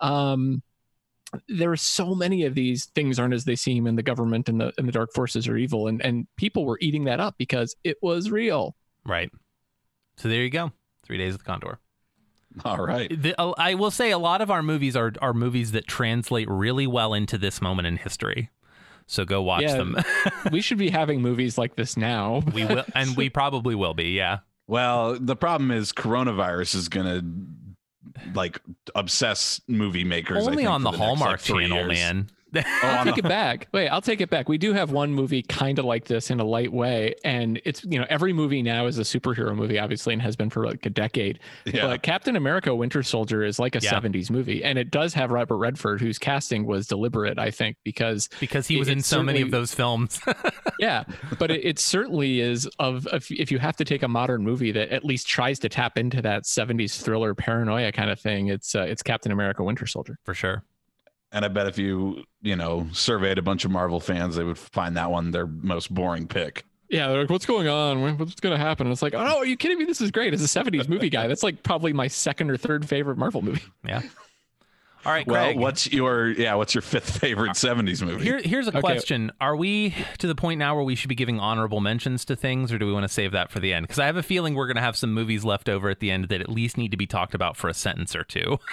Um, 0.00 0.62
there 1.48 1.70
are 1.70 1.76
so 1.76 2.14
many 2.14 2.44
of 2.44 2.54
these 2.54 2.86
things 2.94 3.18
aren't 3.18 3.34
as 3.34 3.44
they 3.44 3.56
seem, 3.56 3.86
and 3.86 3.98
the 3.98 4.02
government 4.02 4.48
and 4.48 4.60
the 4.60 4.72
and 4.78 4.88
the 4.88 4.92
dark 4.92 5.12
forces 5.14 5.46
are 5.48 5.56
evil, 5.56 5.88
and 5.88 6.02
and 6.02 6.26
people 6.36 6.64
were 6.64 6.78
eating 6.80 7.04
that 7.04 7.20
up 7.20 7.34
because 7.38 7.76
it 7.84 7.96
was 8.02 8.30
real. 8.30 8.74
Right. 9.04 9.30
So 10.16 10.28
there 10.28 10.42
you 10.42 10.50
go. 10.50 10.72
Three 11.04 11.18
Days 11.18 11.34
of 11.34 11.40
the 11.40 11.44
Condor. 11.44 11.78
All 12.64 12.78
right. 12.78 13.10
The, 13.22 13.40
uh, 13.40 13.52
I 13.56 13.74
will 13.74 13.90
say 13.90 14.10
a 14.10 14.18
lot 14.18 14.40
of 14.40 14.50
our 14.50 14.62
movies 14.62 14.96
are 14.96 15.12
are 15.20 15.34
movies 15.34 15.72
that 15.72 15.86
translate 15.86 16.48
really 16.48 16.86
well 16.86 17.14
into 17.14 17.38
this 17.38 17.60
moment 17.60 17.86
in 17.86 17.96
history. 17.98 18.50
So 19.10 19.24
go 19.24 19.40
watch 19.42 19.62
Yeah. 19.62 19.76
them. 19.78 19.96
we 20.52 20.60
should 20.60 20.78
be 20.78 20.90
having 20.90 21.22
movies 21.22 21.56
like 21.58 21.74
this 21.76 21.96
now. 21.96 22.42
we 22.52 22.64
will, 22.66 22.84
and 22.94 23.16
we 23.16 23.30
probably 23.30 23.74
will 23.74 23.94
be. 23.94 24.10
Yeah. 24.10 24.38
Well, 24.66 25.18
the 25.18 25.34
problem 25.34 25.70
is 25.70 25.92
coronavirus 25.92 26.74
is 26.76 26.88
gonna 26.90 27.22
like 28.34 28.60
obsess 28.94 29.60
movie 29.66 30.04
makers. 30.04 30.44
I 30.46 30.50
Only 30.50 30.64
think, 30.64 30.70
on 30.70 30.80
for 30.82 30.84
the, 30.84 30.90
next, 30.90 31.00
like, 31.00 31.08
Hallmark 31.08 31.40
Channel, 31.40 31.68
years. 31.78 31.88
man. 31.88 32.30
Oh, 32.54 32.64
I'll 32.82 33.04
take 33.04 33.18
it 33.18 33.24
back. 33.24 33.68
Wait, 33.72 33.88
I'll 33.88 34.00
take 34.00 34.20
it 34.20 34.30
back. 34.30 34.48
We 34.48 34.56
do 34.58 34.72
have 34.72 34.90
one 34.90 35.12
movie 35.12 35.42
kind 35.42 35.78
of 35.78 35.84
like 35.84 36.04
this 36.06 36.30
in 36.30 36.40
a 36.40 36.44
light 36.44 36.72
way, 36.72 37.14
and 37.24 37.60
it's 37.64 37.84
you 37.84 37.98
know 37.98 38.06
every 38.08 38.32
movie 38.32 38.62
now 38.62 38.86
is 38.86 38.98
a 38.98 39.02
superhero 39.02 39.54
movie, 39.54 39.78
obviously, 39.78 40.12
and 40.12 40.22
has 40.22 40.36
been 40.36 40.48
for 40.48 40.64
like 40.64 40.84
a 40.86 40.90
decade. 40.90 41.40
Yeah. 41.66 41.86
But 41.88 42.02
Captain 42.02 42.36
America: 42.36 42.74
Winter 42.74 43.02
Soldier 43.02 43.44
is 43.44 43.58
like 43.58 43.74
a 43.74 43.80
Yeah. 43.82 43.92
'70s 43.92 44.30
movie, 44.30 44.64
and 44.64 44.78
it 44.78 44.90
does 44.90 45.12
have 45.14 45.30
Robert 45.30 45.56
Redford, 45.58 46.00
whose 46.00 46.18
casting 46.18 46.66
was 46.66 46.86
deliberate, 46.86 47.38
I 47.38 47.50
think, 47.50 47.76
because 47.84 48.28
Because 48.40 48.66
he 48.66 48.76
It- 48.76 48.78
was 48.80 48.88
in 48.88 49.02
so 49.02 49.22
many 49.22 49.40
of 49.42 49.50
those 49.50 49.74
films. 49.74 50.20
yeah, 50.78 51.04
but 51.38 51.50
it, 51.50 51.64
it 51.64 51.78
certainly 51.78 52.40
is 52.40 52.66
of 52.78 53.06
if, 53.12 53.30
if 53.30 53.50
you 53.52 53.58
have 53.58 53.76
to 53.76 53.84
take 53.84 54.02
a 54.02 54.08
modern 54.08 54.42
movie 54.42 54.72
that 54.72 54.88
at 54.90 55.04
least 55.04 55.26
tries 55.26 55.58
to 55.60 55.68
tap 55.68 55.98
into 55.98 56.22
that 56.22 56.44
'70s 56.44 57.02
thriller 57.02 57.34
paranoia 57.34 57.92
kind 57.92 58.10
of 58.10 58.18
thing, 58.20 58.48
it's 58.48 58.74
uh, 58.74 58.82
it's 58.82 59.02
Captain 59.02 59.32
America: 59.32 59.62
Winter 59.62 59.86
Soldier. 59.86 60.18
For 60.24 60.34
sure. 60.34 60.62
And 61.32 61.44
I 61.44 61.48
bet 61.48 61.66
if 61.66 61.78
you 61.78 62.24
you 62.42 62.56
know 62.56 62.86
surveyed 62.92 63.38
a 63.38 63.42
bunch 63.42 63.64
of 63.64 63.70
Marvel 63.70 64.00
fans, 64.00 64.36
they 64.36 64.44
would 64.44 64.58
find 64.58 64.96
that 64.96 65.10
one 65.10 65.30
their 65.30 65.46
most 65.46 65.92
boring 65.92 66.26
pick. 66.26 66.64
Yeah, 66.90 67.08
they're 67.08 67.20
like, 67.20 67.30
what's 67.30 67.44
going 67.44 67.68
on? 67.68 68.18
What's 68.18 68.40
going 68.40 68.56
to 68.56 68.62
happen? 68.64 68.86
And 68.86 68.92
it's 68.92 69.02
like, 69.02 69.12
oh, 69.12 69.18
are 69.18 69.44
you 69.44 69.58
kidding 69.58 69.78
me? 69.78 69.84
This 69.84 70.00
is 70.00 70.10
great. 70.10 70.32
As 70.32 70.42
a 70.42 70.46
70s 70.46 70.88
movie 70.88 71.10
guy, 71.10 71.26
that's 71.26 71.42
like 71.42 71.62
probably 71.62 71.92
my 71.92 72.08
second 72.08 72.50
or 72.50 72.56
third 72.56 72.88
favorite 72.88 73.18
Marvel 73.18 73.42
movie. 73.42 73.60
Yeah. 73.84 74.00
All 75.06 75.12
right, 75.12 75.26
Well, 75.26 75.44
Craig. 75.46 75.58
what's 75.58 75.90
your 75.92 76.28
yeah? 76.28 76.54
What's 76.54 76.74
your 76.74 76.82
fifth 76.82 77.18
favorite 77.20 77.52
'70s 77.52 78.04
movie? 78.04 78.24
Here, 78.24 78.40
here's 78.44 78.66
a 78.66 78.70
Okay. 78.70 78.80
question: 78.80 79.30
Are 79.40 79.56
we 79.56 79.94
to 80.18 80.26
the 80.26 80.34
point 80.34 80.58
now 80.58 80.74
where 80.74 80.84
we 80.84 80.94
should 80.94 81.08
be 81.08 81.14
giving 81.14 81.38
honorable 81.40 81.80
mentions 81.80 82.24
to 82.26 82.36
things, 82.36 82.72
or 82.72 82.78
do 82.78 82.86
we 82.86 82.92
want 82.92 83.04
to 83.04 83.08
save 83.08 83.32
that 83.32 83.50
for 83.50 83.60
the 83.60 83.72
end? 83.72 83.84
Because 83.84 83.98
I 84.00 84.06
have 84.06 84.16
a 84.16 84.22
feeling 84.22 84.54
we're 84.54 84.66
going 84.66 84.76
to 84.76 84.82
have 84.82 84.96
some 84.96 85.14
movies 85.14 85.44
left 85.44 85.68
over 85.68 85.88
at 85.88 86.00
the 86.00 86.10
end 86.10 86.24
that 86.28 86.40
at 86.40 86.48
least 86.48 86.76
need 86.76 86.90
to 86.90 86.96
be 86.96 87.06
talked 87.06 87.34
about 87.34 87.56
for 87.56 87.68
a 87.68 87.74
sentence 87.74 88.14
or 88.16 88.24
two. 88.24 88.58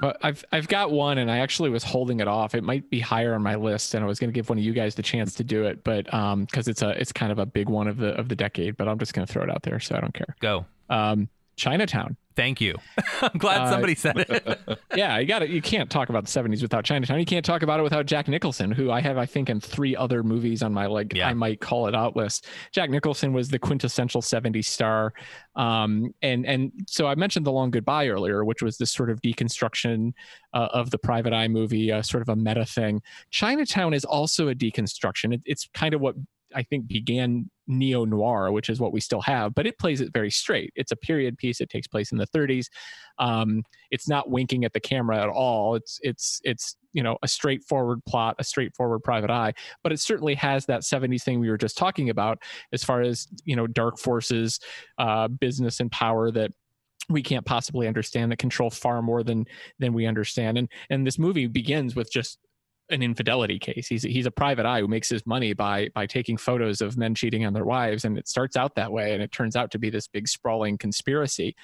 But 0.00 0.16
I've 0.22 0.44
I've 0.52 0.68
got 0.68 0.90
one, 0.92 1.18
and 1.18 1.30
I 1.30 1.38
actually 1.38 1.68
was 1.70 1.84
holding 1.84 2.20
it 2.20 2.28
off. 2.28 2.54
It 2.54 2.62
might 2.64 2.88
be 2.90 3.00
higher 3.00 3.34
on 3.34 3.42
my 3.42 3.56
list, 3.56 3.94
and 3.94 4.02
I 4.04 4.06
was 4.06 4.18
going 4.18 4.30
to 4.30 4.34
give 4.34 4.48
one 4.48 4.56
of 4.58 4.64
you 4.64 4.72
guys 4.72 4.94
the 4.94 5.02
chance 5.02 5.34
to 5.34 5.44
do 5.44 5.64
it, 5.64 5.84
but 5.84 6.12
um, 6.14 6.44
because 6.46 6.68
it's 6.68 6.80
a 6.82 6.90
it's 7.00 7.12
kind 7.12 7.30
of 7.32 7.38
a 7.38 7.44
big 7.46 7.68
one 7.68 7.86
of 7.86 7.96
the 7.98 8.08
of 8.18 8.28
the 8.28 8.36
decade. 8.36 8.76
But 8.76 8.88
I'm 8.88 8.98
just 8.98 9.12
going 9.14 9.26
to 9.26 9.32
throw 9.32 9.42
it 9.42 9.50
out 9.50 9.62
there, 9.62 9.78
so 9.80 9.94
I 9.96 10.00
don't 10.00 10.14
care. 10.14 10.36
Go. 10.40 10.64
Um, 10.88 11.28
Chinatown. 11.60 12.16
Thank 12.36 12.58
you. 12.60 12.74
I'm 13.20 13.36
glad 13.36 13.60
Uh, 13.62 13.70
somebody 13.70 13.94
said 13.94 14.16
it. 14.16 14.60
yeah, 14.96 15.18
you 15.18 15.26
got 15.26 15.42
it. 15.42 15.50
You 15.50 15.60
can't 15.60 15.90
talk 15.90 16.08
about 16.08 16.24
the 16.24 16.30
'70s 16.30 16.62
without 16.62 16.84
Chinatown. 16.84 17.18
You 17.18 17.26
can't 17.26 17.44
talk 17.44 17.62
about 17.62 17.80
it 17.80 17.82
without 17.82 18.06
Jack 18.06 18.28
Nicholson, 18.28 18.70
who 18.72 18.90
I 18.90 19.00
have, 19.02 19.18
I 19.18 19.26
think, 19.26 19.50
in 19.50 19.60
three 19.60 19.94
other 19.94 20.22
movies 20.22 20.62
on 20.62 20.72
my 20.72 20.86
like 20.86 21.12
Yeah. 21.12 21.28
I 21.28 21.34
might 21.34 21.60
call 21.60 21.86
it 21.86 21.94
out 21.94 22.16
list. 22.16 22.46
Jack 22.72 22.88
Nicholson 22.88 23.34
was 23.34 23.48
the 23.48 23.58
quintessential 23.58 24.22
'70s 24.22 24.64
star, 24.64 25.12
um, 25.54 26.14
and 26.22 26.46
and 26.46 26.72
so 26.86 27.06
I 27.06 27.14
mentioned 27.14 27.44
The 27.44 27.52
Long 27.52 27.70
Goodbye 27.70 28.08
earlier, 28.08 28.42
which 28.44 28.62
was 28.62 28.78
this 28.78 28.90
sort 28.90 29.10
of 29.10 29.20
deconstruction 29.20 30.12
uh, 30.54 30.68
of 30.72 30.90
the 30.90 30.98
Private 30.98 31.34
Eye 31.34 31.48
movie, 31.48 31.92
uh, 31.92 32.00
sort 32.00 32.22
of 32.22 32.30
a 32.30 32.36
meta 32.36 32.64
thing. 32.64 33.02
Chinatown 33.30 33.92
is 33.92 34.06
also 34.06 34.48
a 34.48 34.54
deconstruction. 34.54 35.34
It, 35.34 35.42
it's 35.44 35.68
kind 35.74 35.92
of 35.92 36.00
what 36.00 36.14
I 36.54 36.62
think 36.62 36.86
began 36.86 37.50
neo 37.66 38.04
noir, 38.04 38.50
which 38.50 38.68
is 38.68 38.80
what 38.80 38.92
we 38.92 39.00
still 39.00 39.20
have, 39.22 39.54
but 39.54 39.66
it 39.66 39.78
plays 39.78 40.00
it 40.00 40.12
very 40.12 40.30
straight. 40.30 40.72
It's 40.74 40.92
a 40.92 40.96
period 40.96 41.38
piece. 41.38 41.60
It 41.60 41.70
takes 41.70 41.86
place 41.86 42.12
in 42.12 42.18
the 42.18 42.26
30s. 42.26 42.66
Um, 43.18 43.62
it's 43.90 44.08
not 44.08 44.30
winking 44.30 44.64
at 44.64 44.72
the 44.72 44.80
camera 44.80 45.22
at 45.22 45.28
all. 45.28 45.74
It's 45.74 45.98
it's 46.02 46.40
it's 46.44 46.76
you 46.92 47.02
know 47.02 47.16
a 47.22 47.28
straightforward 47.28 48.04
plot, 48.04 48.36
a 48.38 48.44
straightforward 48.44 49.02
private 49.02 49.30
eye, 49.30 49.52
but 49.82 49.92
it 49.92 50.00
certainly 50.00 50.34
has 50.34 50.66
that 50.66 50.82
70s 50.82 51.22
thing 51.22 51.40
we 51.40 51.50
were 51.50 51.58
just 51.58 51.78
talking 51.78 52.10
about 52.10 52.42
as 52.72 52.82
far 52.82 53.02
as 53.02 53.28
you 53.44 53.56
know 53.56 53.66
dark 53.66 53.98
forces, 53.98 54.60
uh, 54.98 55.28
business 55.28 55.80
and 55.80 55.90
power 55.92 56.30
that 56.30 56.52
we 57.08 57.22
can't 57.22 57.44
possibly 57.44 57.88
understand 57.88 58.30
that 58.30 58.38
control 58.38 58.70
far 58.70 59.02
more 59.02 59.22
than 59.22 59.46
than 59.78 59.92
we 59.92 60.06
understand. 60.06 60.58
And 60.58 60.68
and 60.90 61.06
this 61.06 61.18
movie 61.18 61.46
begins 61.46 61.94
with 61.94 62.10
just 62.10 62.38
an 62.90 63.02
infidelity 63.02 63.58
case. 63.58 63.86
He's 63.88 64.02
he's 64.02 64.26
a 64.26 64.30
private 64.30 64.66
eye 64.66 64.80
who 64.80 64.88
makes 64.88 65.08
his 65.08 65.26
money 65.26 65.52
by 65.52 65.88
by 65.94 66.06
taking 66.06 66.36
photos 66.36 66.80
of 66.80 66.96
men 66.96 67.14
cheating 67.14 67.44
on 67.44 67.52
their 67.52 67.64
wives, 67.64 68.04
and 68.04 68.18
it 68.18 68.28
starts 68.28 68.56
out 68.56 68.74
that 68.74 68.92
way, 68.92 69.14
and 69.14 69.22
it 69.22 69.32
turns 69.32 69.56
out 69.56 69.70
to 69.72 69.78
be 69.78 69.90
this 69.90 70.06
big 70.08 70.28
sprawling 70.28 70.78
conspiracy. 70.78 71.54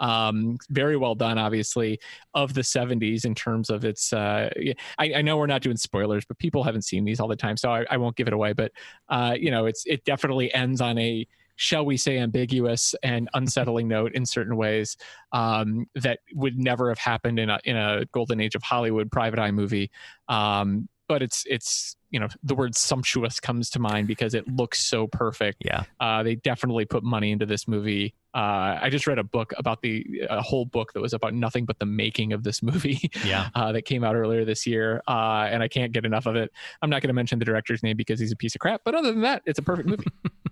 Um, 0.00 0.58
very 0.70 0.96
well 0.96 1.14
done, 1.14 1.38
obviously, 1.38 2.00
of 2.34 2.54
the 2.54 2.62
'70s 2.62 3.24
in 3.24 3.34
terms 3.34 3.70
of 3.70 3.84
its. 3.84 4.12
Uh, 4.12 4.50
I, 4.98 5.14
I 5.14 5.22
know 5.22 5.36
we're 5.36 5.46
not 5.46 5.62
doing 5.62 5.76
spoilers, 5.76 6.24
but 6.24 6.38
people 6.38 6.64
haven't 6.64 6.82
seen 6.82 7.04
these 7.04 7.20
all 7.20 7.28
the 7.28 7.36
time, 7.36 7.56
so 7.56 7.70
I, 7.70 7.84
I 7.90 7.96
won't 7.96 8.16
give 8.16 8.26
it 8.26 8.32
away. 8.32 8.52
But 8.52 8.72
uh, 9.08 9.36
you 9.38 9.50
know, 9.50 9.66
it's 9.66 9.84
it 9.86 10.04
definitely 10.04 10.52
ends 10.52 10.80
on 10.80 10.98
a 10.98 11.26
shall 11.56 11.84
we 11.84 11.96
say 11.96 12.18
ambiguous 12.18 12.94
and 13.02 13.28
unsettling 13.34 13.88
note 13.88 14.12
in 14.14 14.26
certain 14.26 14.56
ways 14.56 14.96
um, 15.32 15.86
that 15.94 16.20
would 16.32 16.58
never 16.58 16.88
have 16.88 16.98
happened 16.98 17.38
in 17.38 17.50
a 17.50 17.58
in 17.64 17.76
a 17.76 18.04
golden 18.12 18.40
age 18.40 18.54
of 18.54 18.62
Hollywood 18.62 19.10
private 19.10 19.38
eye 19.38 19.50
movie. 19.50 19.90
Um, 20.28 20.88
but 21.08 21.22
it's 21.22 21.44
it's 21.46 21.96
you 22.10 22.18
know 22.18 22.28
the 22.42 22.54
word 22.54 22.74
sumptuous 22.74 23.40
comes 23.40 23.70
to 23.70 23.78
mind 23.78 24.06
because 24.06 24.34
it 24.34 24.46
looks 24.48 24.80
so 24.80 25.06
perfect. 25.06 25.62
Yeah. 25.64 25.84
Uh, 26.00 26.22
they 26.22 26.36
definitely 26.36 26.84
put 26.84 27.02
money 27.02 27.30
into 27.30 27.44
this 27.46 27.68
movie. 27.68 28.14
Uh, 28.34 28.78
I 28.82 28.88
just 28.90 29.06
read 29.06 29.18
a 29.18 29.24
book 29.24 29.52
about 29.56 29.82
the 29.82 30.22
a 30.30 30.40
whole 30.40 30.64
book 30.64 30.92
that 30.94 31.00
was 31.00 31.12
about 31.12 31.34
nothing 31.34 31.66
but 31.66 31.78
the 31.78 31.86
making 31.86 32.32
of 32.32 32.42
this 32.42 32.62
movie. 32.62 33.10
Yeah. 33.24 33.48
Uh, 33.54 33.72
that 33.72 33.82
came 33.82 34.02
out 34.02 34.16
earlier 34.16 34.44
this 34.44 34.66
year, 34.66 35.02
uh, 35.06 35.48
and 35.50 35.62
I 35.62 35.68
can't 35.68 35.92
get 35.92 36.04
enough 36.04 36.26
of 36.26 36.36
it. 36.36 36.50
I'm 36.82 36.90
not 36.90 37.02
going 37.02 37.08
to 37.08 37.14
mention 37.14 37.38
the 37.38 37.44
director's 37.44 37.82
name 37.82 37.96
because 37.96 38.18
he's 38.18 38.32
a 38.32 38.36
piece 38.36 38.54
of 38.54 38.60
crap, 38.60 38.82
but 38.84 38.94
other 38.94 39.12
than 39.12 39.22
that, 39.22 39.42
it's 39.44 39.58
a 39.58 39.62
perfect 39.62 39.88
movie. 39.88 40.06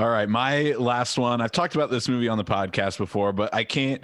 All 0.00 0.08
right, 0.08 0.30
my 0.30 0.72
last 0.78 1.18
one. 1.18 1.42
I've 1.42 1.52
talked 1.52 1.74
about 1.74 1.90
this 1.90 2.08
movie 2.08 2.26
on 2.26 2.38
the 2.38 2.44
podcast 2.44 2.96
before, 2.96 3.34
but 3.34 3.52
I 3.52 3.64
can't, 3.64 4.02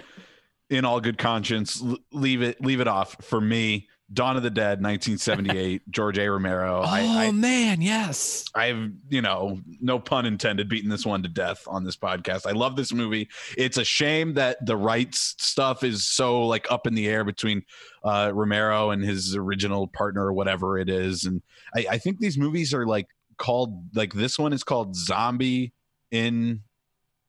in 0.69 0.85
all 0.85 1.01
good 1.01 1.17
conscience, 1.17 1.83
leave 2.11 2.43
it 2.43 2.61
leave 2.61 2.81
it 2.81 2.87
off. 2.87 3.15
For 3.23 3.41
me, 3.41 3.87
Dawn 4.13 4.37
of 4.37 4.43
the 4.43 4.51
Dead, 4.51 4.83
1978, 4.83 5.81
George 5.89 6.19
A. 6.19 6.29
Romero. 6.29 6.83
I, 6.83 7.29
Oh, 7.29 7.31
man, 7.31 7.81
yes. 7.81 8.45
I, 8.53 8.65
I've, 8.65 8.91
you 9.09 9.23
know, 9.23 9.59
no 9.81 9.97
pun 9.97 10.27
intended, 10.27 10.69
beaten 10.69 10.91
this 10.91 11.03
one 11.03 11.23
to 11.23 11.29
death 11.29 11.63
on 11.65 11.83
this 11.83 11.97
podcast. 11.97 12.45
I 12.45 12.51
love 12.51 12.75
this 12.75 12.93
movie. 12.93 13.27
It's 13.57 13.79
a 13.79 13.83
shame 13.83 14.35
that 14.35 14.63
the 14.63 14.77
rights 14.77 15.33
stuff 15.39 15.83
is 15.83 16.07
so 16.07 16.45
like 16.45 16.71
up 16.71 16.85
in 16.85 16.93
the 16.93 17.07
air 17.07 17.23
between 17.23 17.63
uh, 18.03 18.29
Romero 18.35 18.91
and 18.91 19.03
his 19.03 19.35
original 19.35 19.87
partner 19.87 20.27
or 20.27 20.33
whatever 20.33 20.77
it 20.77 20.89
is. 20.89 21.25
And 21.25 21.41
I, 21.75 21.87
I 21.93 21.97
think 21.97 22.19
these 22.19 22.37
movies 22.37 22.71
are 22.71 22.85
like 22.85 23.07
called 23.37 23.95
like 23.95 24.13
this 24.13 24.37
one 24.37 24.53
is 24.53 24.63
called 24.63 24.95
Zombie 24.95 25.73
in 26.11 26.61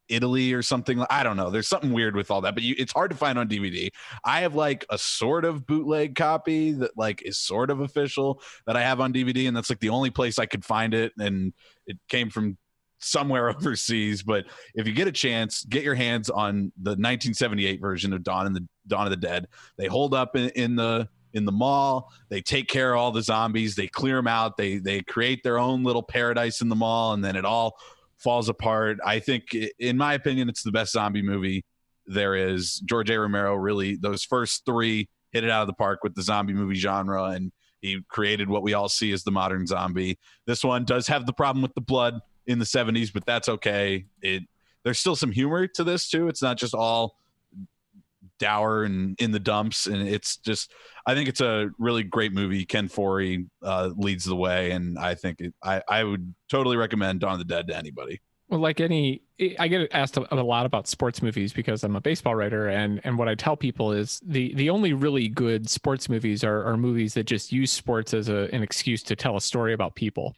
Italy 0.09 0.53
or 0.53 0.63
something. 0.63 1.05
I 1.11 1.23
don't 1.23 1.37
know. 1.37 1.51
There's 1.51 1.69
something 1.69 1.93
weird 1.93 2.17
with 2.17 2.31
all 2.31 2.41
that, 2.43 2.55
but 2.55 2.63
you, 2.63 2.75
it's 2.79 2.93
hard 2.93 3.11
to 3.11 3.17
find 3.17 3.39
on 3.39 3.49
DVD. 3.49 3.89
I 4.25 4.41
have 4.41 4.55
like 4.55 4.85
a 4.91 4.99
sort 4.99 5.45
of 5.45 5.67
bootleg 5.67 6.15
copy 6.15 6.73
that 6.73 6.97
like 6.97 7.23
is 7.23 7.39
sort 7.39 7.71
of 7.71 7.81
official 7.81 8.41
that 8.67 8.77
I 8.77 8.83
have 8.83 9.01
on 9.01 9.13
DVD, 9.13 9.49
and 9.49 9.57
that's 9.57 9.71
like 9.71 9.81
the 9.81 9.91
only 9.91 10.11
place 10.11 10.39
I 10.39 10.47
could 10.47 10.65
find 10.65 10.95
it. 10.95 11.13
And 11.19 11.53
it 11.87 11.99
came 12.09 12.31
from 12.31 12.57
somewhere 12.99 13.51
overseas. 13.57 14.23
But 14.23 14.47
if 14.75 14.87
you 14.87 14.93
get 14.93 15.09
a 15.09 15.13
chance, 15.13 15.65
get 15.65 15.83
your 15.83 15.95
hands 15.95 16.31
on 16.31 16.73
the 16.77 16.91
1978 16.91 17.81
version 17.81 18.13
of 18.13 18.23
Dawn 18.23 18.47
and 18.47 18.57
the 18.57 18.67
Dawn 18.87 19.07
of 19.07 19.11
the 19.11 19.17
Dead. 19.17 19.47
They 19.77 19.87
hold 19.87 20.15
up 20.15 20.37
in, 20.37 20.51
in 20.51 20.77
the 20.77 21.09
in 21.35 21.45
the 21.45 21.53
mall. 21.53 22.11
They 22.31 22.41
take 22.41 22.69
care 22.69 22.95
of 22.95 23.01
all 23.01 23.13
the 23.13 23.23
zombies. 23.23 23.75
They 23.75 23.87
clear 23.87 24.17
them 24.17 24.27
out. 24.27 24.57
They 24.57 24.79
they 24.79 25.03
create 25.03 25.43
their 25.43 25.59
own 25.59 25.85
little 25.85 26.03
paradise 26.03 26.63
in 26.63 26.69
the 26.69 26.77
mall, 26.77 27.13
and 27.13 27.23
then 27.25 27.37
it 27.37 27.45
all 27.45 27.79
falls 28.19 28.49
apart. 28.49 28.99
I 29.05 29.19
think, 29.21 29.55
in 29.79 29.97
my 29.97 30.15
opinion, 30.15 30.49
it's 30.49 30.63
the 30.63 30.73
best 30.73 30.93
zombie 30.93 31.23
movie 31.23 31.65
there 32.07 32.35
is. 32.35 32.81
George 32.81 33.11
A. 33.11 33.19
Romero 33.19 33.55
really 33.55 33.97
those 33.97 34.25
first 34.25 34.65
three 34.65 35.09
hit 35.33 35.45
it 35.45 35.51
out 35.51 35.63
of 35.63 35.67
the 35.67 35.75
park 35.75 36.01
with 36.03 36.15
the 36.15 36.23
zombie 36.23 36.55
movie 36.55 36.75
genre, 36.75 37.25
and 37.25 37.53
he 37.81 38.01
created 38.09 38.49
what 38.49 38.63
we 38.63 38.75
all 38.75 38.89
see 38.89 39.13
as 39.13 39.23
the 39.23 39.31
modern 39.31 39.67
zombie. 39.67 40.19
This 40.47 40.65
one 40.65 40.85
does 40.85 41.07
have 41.07 41.27
the 41.27 41.33
problem 41.33 41.63
with 41.63 41.75
the 41.75 41.81
blood 41.81 42.21
in 42.47 42.59
the 42.59 42.65
70s, 42.65 43.13
but 43.13 43.27
that's 43.27 43.49
okay. 43.49 44.07
It 44.23 44.43
there's 44.85 44.99
still 44.99 45.17
some 45.17 45.33
humor 45.33 45.67
to 45.67 45.85
this 45.85 46.09
too. 46.09 46.29
It's 46.29 46.43
not 46.43 46.57
just 46.57 46.75
all 46.75 47.18
dour 48.39 48.85
and 48.85 49.17
in 49.21 49.31
the 49.31 49.39
dumps, 49.39 49.87
and 49.87 50.07
it's 50.09 50.37
just 50.39 50.73
I 51.07 51.15
think 51.15 51.29
it's 51.29 51.41
a 51.41 51.71
really 51.79 52.03
great 52.03 52.33
movie. 52.33 52.65
Ken 52.65 52.89
Foree 52.89 53.47
uh, 53.63 53.91
leads 53.97 54.25
the 54.25 54.37
way, 54.37 54.73
and 54.73 54.99
I 54.99 55.15
think 55.15 55.41
it, 55.41 55.55
I 55.63 55.83
I 55.89 56.05
would 56.05 56.35
totally 56.49 56.77
recommend 56.77 57.21
Dawn 57.21 57.33
of 57.35 57.39
the 57.39 57.45
Dead 57.45 57.69
to 57.69 57.77
anybody. 57.77 58.21
Well, 58.49 58.61
like 58.61 58.81
any, 58.81 59.21
I 59.59 59.69
get 59.69 59.93
asked 59.93 60.17
a 60.17 60.35
a 60.35 60.37
lot 60.37 60.65
about 60.65 60.89
sports 60.89 61.21
movies 61.21 61.53
because 61.53 61.85
I'm 61.85 61.97
a 61.97 62.01
baseball 62.01 62.35
writer, 62.35 62.69
and 62.69 63.01
and 63.05 63.19
what 63.19 63.29
I 63.29 63.35
tell 63.35 63.57
people 63.57 63.93
is 63.93 64.21
the 64.25 64.55
the 64.55 64.71
only 64.71 64.95
really 64.95 65.29
good 65.29 65.69
sports 65.69 66.09
movies 66.09 66.43
are 66.45 66.65
are 66.65 66.77
movies 66.77 67.13
that 67.15 67.25
just 67.25 67.53
use 67.53 67.71
sports 67.71 68.15
as 68.15 68.31
a, 68.31 68.49
an 68.55 68.63
excuse 68.63 69.03
to 69.05 69.17
tell 69.17 69.37
a 69.37 69.41
story 69.41 69.75
about 69.75 69.95
people. 69.95 70.35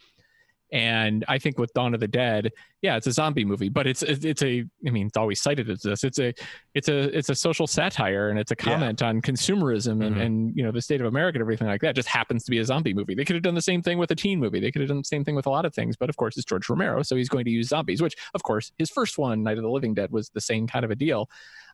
And 0.73 1.25
I 1.27 1.39
think 1.39 1.59
with 1.59 1.73
Dawn 1.75 1.95
of 1.95 2.01
the 2.01 2.07
Dead, 2.09 2.53
yeah, 2.81 2.97
it's 2.97 3.07
a 3.09 3.13
zombie 3.13 3.45
movie, 3.45 3.69
but 3.69 3.87
it's 3.87 4.03
it's 4.05 4.43
a 4.43 4.65
I 4.87 4.91
mean, 4.91 5.09
it's 5.09 5.17
always 5.17 5.41
cited 5.41 5.69
as 5.69 5.83
this. 5.83 6.05
It's 6.05 6.19
a 6.21 6.33
it's 6.75 6.89
a 6.89 7.17
it's 7.17 7.29
a 7.29 7.35
social 7.35 7.67
satire 7.67 8.31
and 8.31 8.39
it's 8.39 8.53
a 8.53 8.57
Yeah. 8.59 8.65
comment 8.75 9.03
on 9.03 9.21
consumerism 9.21 10.05
and 10.07 10.17
Mhm. 10.17 10.21
and 10.23 10.57
you 10.57 10.63
know 10.63 10.71
the 10.71 10.81
state 10.81 11.01
of 11.01 11.07
America 11.09 11.37
and 11.37 11.43
everything 11.43 11.67
like 11.67 11.81
that. 11.81 11.91
It 11.91 11.97
just 11.97 12.09
happens 12.09 12.45
to 12.45 12.51
be 12.51 12.59
a 12.59 12.65
zombie 12.65 12.95
movie. 12.95 13.15
They 13.15 13.25
could 13.25 13.35
have 13.35 13.43
done 13.43 13.55
the 13.57 13.63
same 13.63 13.83
thing 13.83 13.99
with 13.99 14.11
a 14.13 14.15
teen 14.17 14.39
movie. 14.39 14.61
They 14.61 14.71
could 14.71 14.81
have 14.83 14.89
done 14.89 14.99
the 14.99 15.05
same 15.05 15.25
thing 15.25 15.35
with 15.35 15.47
a 15.47 15.51
lot 15.51 15.65
of 15.65 15.75
things, 15.75 15.97
but 15.97 16.09
of 16.09 16.17
course 16.17 16.37
it's 16.37 16.47
George 16.47 16.69
Romero, 16.69 17.03
so 17.03 17.17
he's 17.17 17.29
going 17.29 17.45
to 17.47 17.51
use 17.51 17.69
zombies. 17.69 18.01
Which 18.01 18.15
of 18.35 18.43
course 18.45 18.71
his 18.79 18.91
first 18.91 19.19
one, 19.19 19.43
Night 19.43 19.59
of 19.59 19.63
the 19.65 19.71
Living 19.71 19.95
Dead, 19.95 20.13
was 20.13 20.31
the 20.31 20.41
same 20.41 20.67
kind 20.69 20.85
of 20.85 20.91
a 20.91 20.97
deal. 20.97 21.29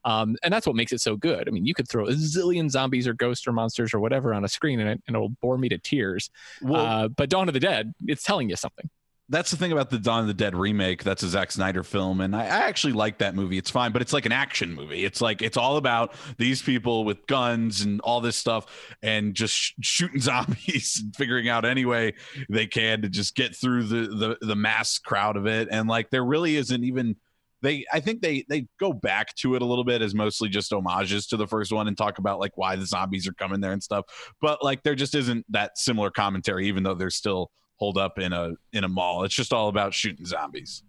Um, 0.04 0.36
and 0.42 0.52
that's 0.52 0.66
what 0.66 0.76
makes 0.76 0.92
it 0.92 1.00
so 1.00 1.16
good. 1.16 1.48
I 1.48 1.50
mean, 1.50 1.66
you 1.66 1.74
could 1.74 1.88
throw 1.88 2.06
a 2.06 2.12
zillion 2.12 2.70
zombies 2.70 3.06
or 3.08 3.14
ghosts 3.14 3.46
or 3.46 3.52
monsters 3.52 3.92
or 3.94 4.00
whatever 4.00 4.32
on 4.34 4.44
a 4.44 4.48
screen, 4.48 4.80
and 4.80 4.88
it, 4.88 5.02
and 5.06 5.16
it'll 5.16 5.30
bore 5.30 5.58
me 5.58 5.68
to 5.70 5.78
tears. 5.78 6.30
Well, 6.62 6.80
uh, 6.80 7.08
but 7.08 7.28
Dawn 7.30 7.48
of 7.48 7.54
the 7.54 7.60
Dead, 7.60 7.92
it's 8.06 8.22
telling 8.22 8.48
you 8.50 8.56
something. 8.56 8.88
that's 9.28 9.50
the 9.50 9.56
thing 9.56 9.72
about 9.72 9.90
the 9.90 9.98
Dawn 9.98 10.20
of 10.20 10.28
the 10.28 10.34
Dead 10.34 10.54
remake. 10.54 11.02
That's 11.02 11.24
a 11.24 11.28
Zack 11.28 11.50
Snyder 11.50 11.82
film, 11.82 12.20
and 12.20 12.36
I, 12.36 12.42
I 12.44 12.68
actually 12.68 12.92
like 12.92 13.18
that 13.18 13.34
movie. 13.34 13.58
It's 13.58 13.70
fine, 13.70 13.90
but 13.90 14.00
it's 14.00 14.12
like 14.12 14.24
an 14.26 14.32
action 14.32 14.72
movie. 14.72 15.04
It's 15.04 15.20
like 15.20 15.42
it's 15.42 15.56
all 15.56 15.76
about 15.78 16.14
these 16.38 16.62
people 16.62 17.04
with 17.04 17.26
guns 17.26 17.80
and 17.80 18.00
all 18.02 18.20
this 18.20 18.36
stuff, 18.36 18.66
and 19.02 19.34
just 19.34 19.54
sh- 19.54 19.72
shooting 19.80 20.20
zombies 20.30 21.00
and 21.02 21.16
figuring 21.16 21.48
out 21.48 21.64
any 21.64 21.84
way 21.84 22.14
they 22.48 22.66
can 22.68 23.02
to 23.02 23.08
just 23.08 23.34
get 23.34 23.56
through 23.56 23.84
the 23.84 24.36
the 24.40 24.46
the 24.46 24.56
mass 24.56 24.98
crowd 24.98 25.36
of 25.36 25.46
it. 25.46 25.66
And 25.70 25.88
like 25.88 26.10
there 26.10 26.24
really 26.24 26.54
isn't 26.56 26.84
even 26.84 27.16
they. 27.62 27.84
I 27.92 28.00
think 28.00 28.22
they 28.22 28.44
they 28.48 28.66
go 28.78 28.92
back 28.92 29.34
to 29.36 29.54
it 29.54 29.62
a 29.62 29.64
little 29.64 29.84
bit 29.84 30.02
as 30.02 30.14
mostly 30.14 30.48
just 30.48 30.72
homages 30.72 31.26
to 31.28 31.36
the 31.36 31.46
first 31.46 31.72
one 31.72 31.88
and 31.88 31.96
talk 31.96 32.18
about 32.18 32.38
like 32.40 32.56
why 32.56 32.76
the 32.76 32.86
zombies 32.86 33.26
are 33.26 33.32
coming 33.34 33.60
there 33.60 33.72
and 33.72 33.82
stuff. 33.82 34.04
But 34.40 34.62
like 34.62 34.82
there 34.82 34.94
just 34.94 35.14
isn't 35.14 35.44
that 35.50 35.78
similar 35.78 36.10
commentary, 36.10 36.66
even 36.68 36.82
though 36.82 36.94
they're 36.94 37.10
still 37.10 37.50
hold 37.76 37.98
up 37.98 38.18
in 38.18 38.32
a 38.32 38.52
in 38.72 38.84
a 38.84 38.88
mall. 38.88 39.24
It's 39.24 39.34
just 39.34 39.52
all 39.52 39.68
about 39.68 39.94
shooting 39.94 40.26
zombies. 40.26 40.82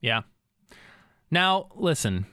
Yeah. 0.00 0.22
Now, 1.30 1.68
listen, 1.74 2.26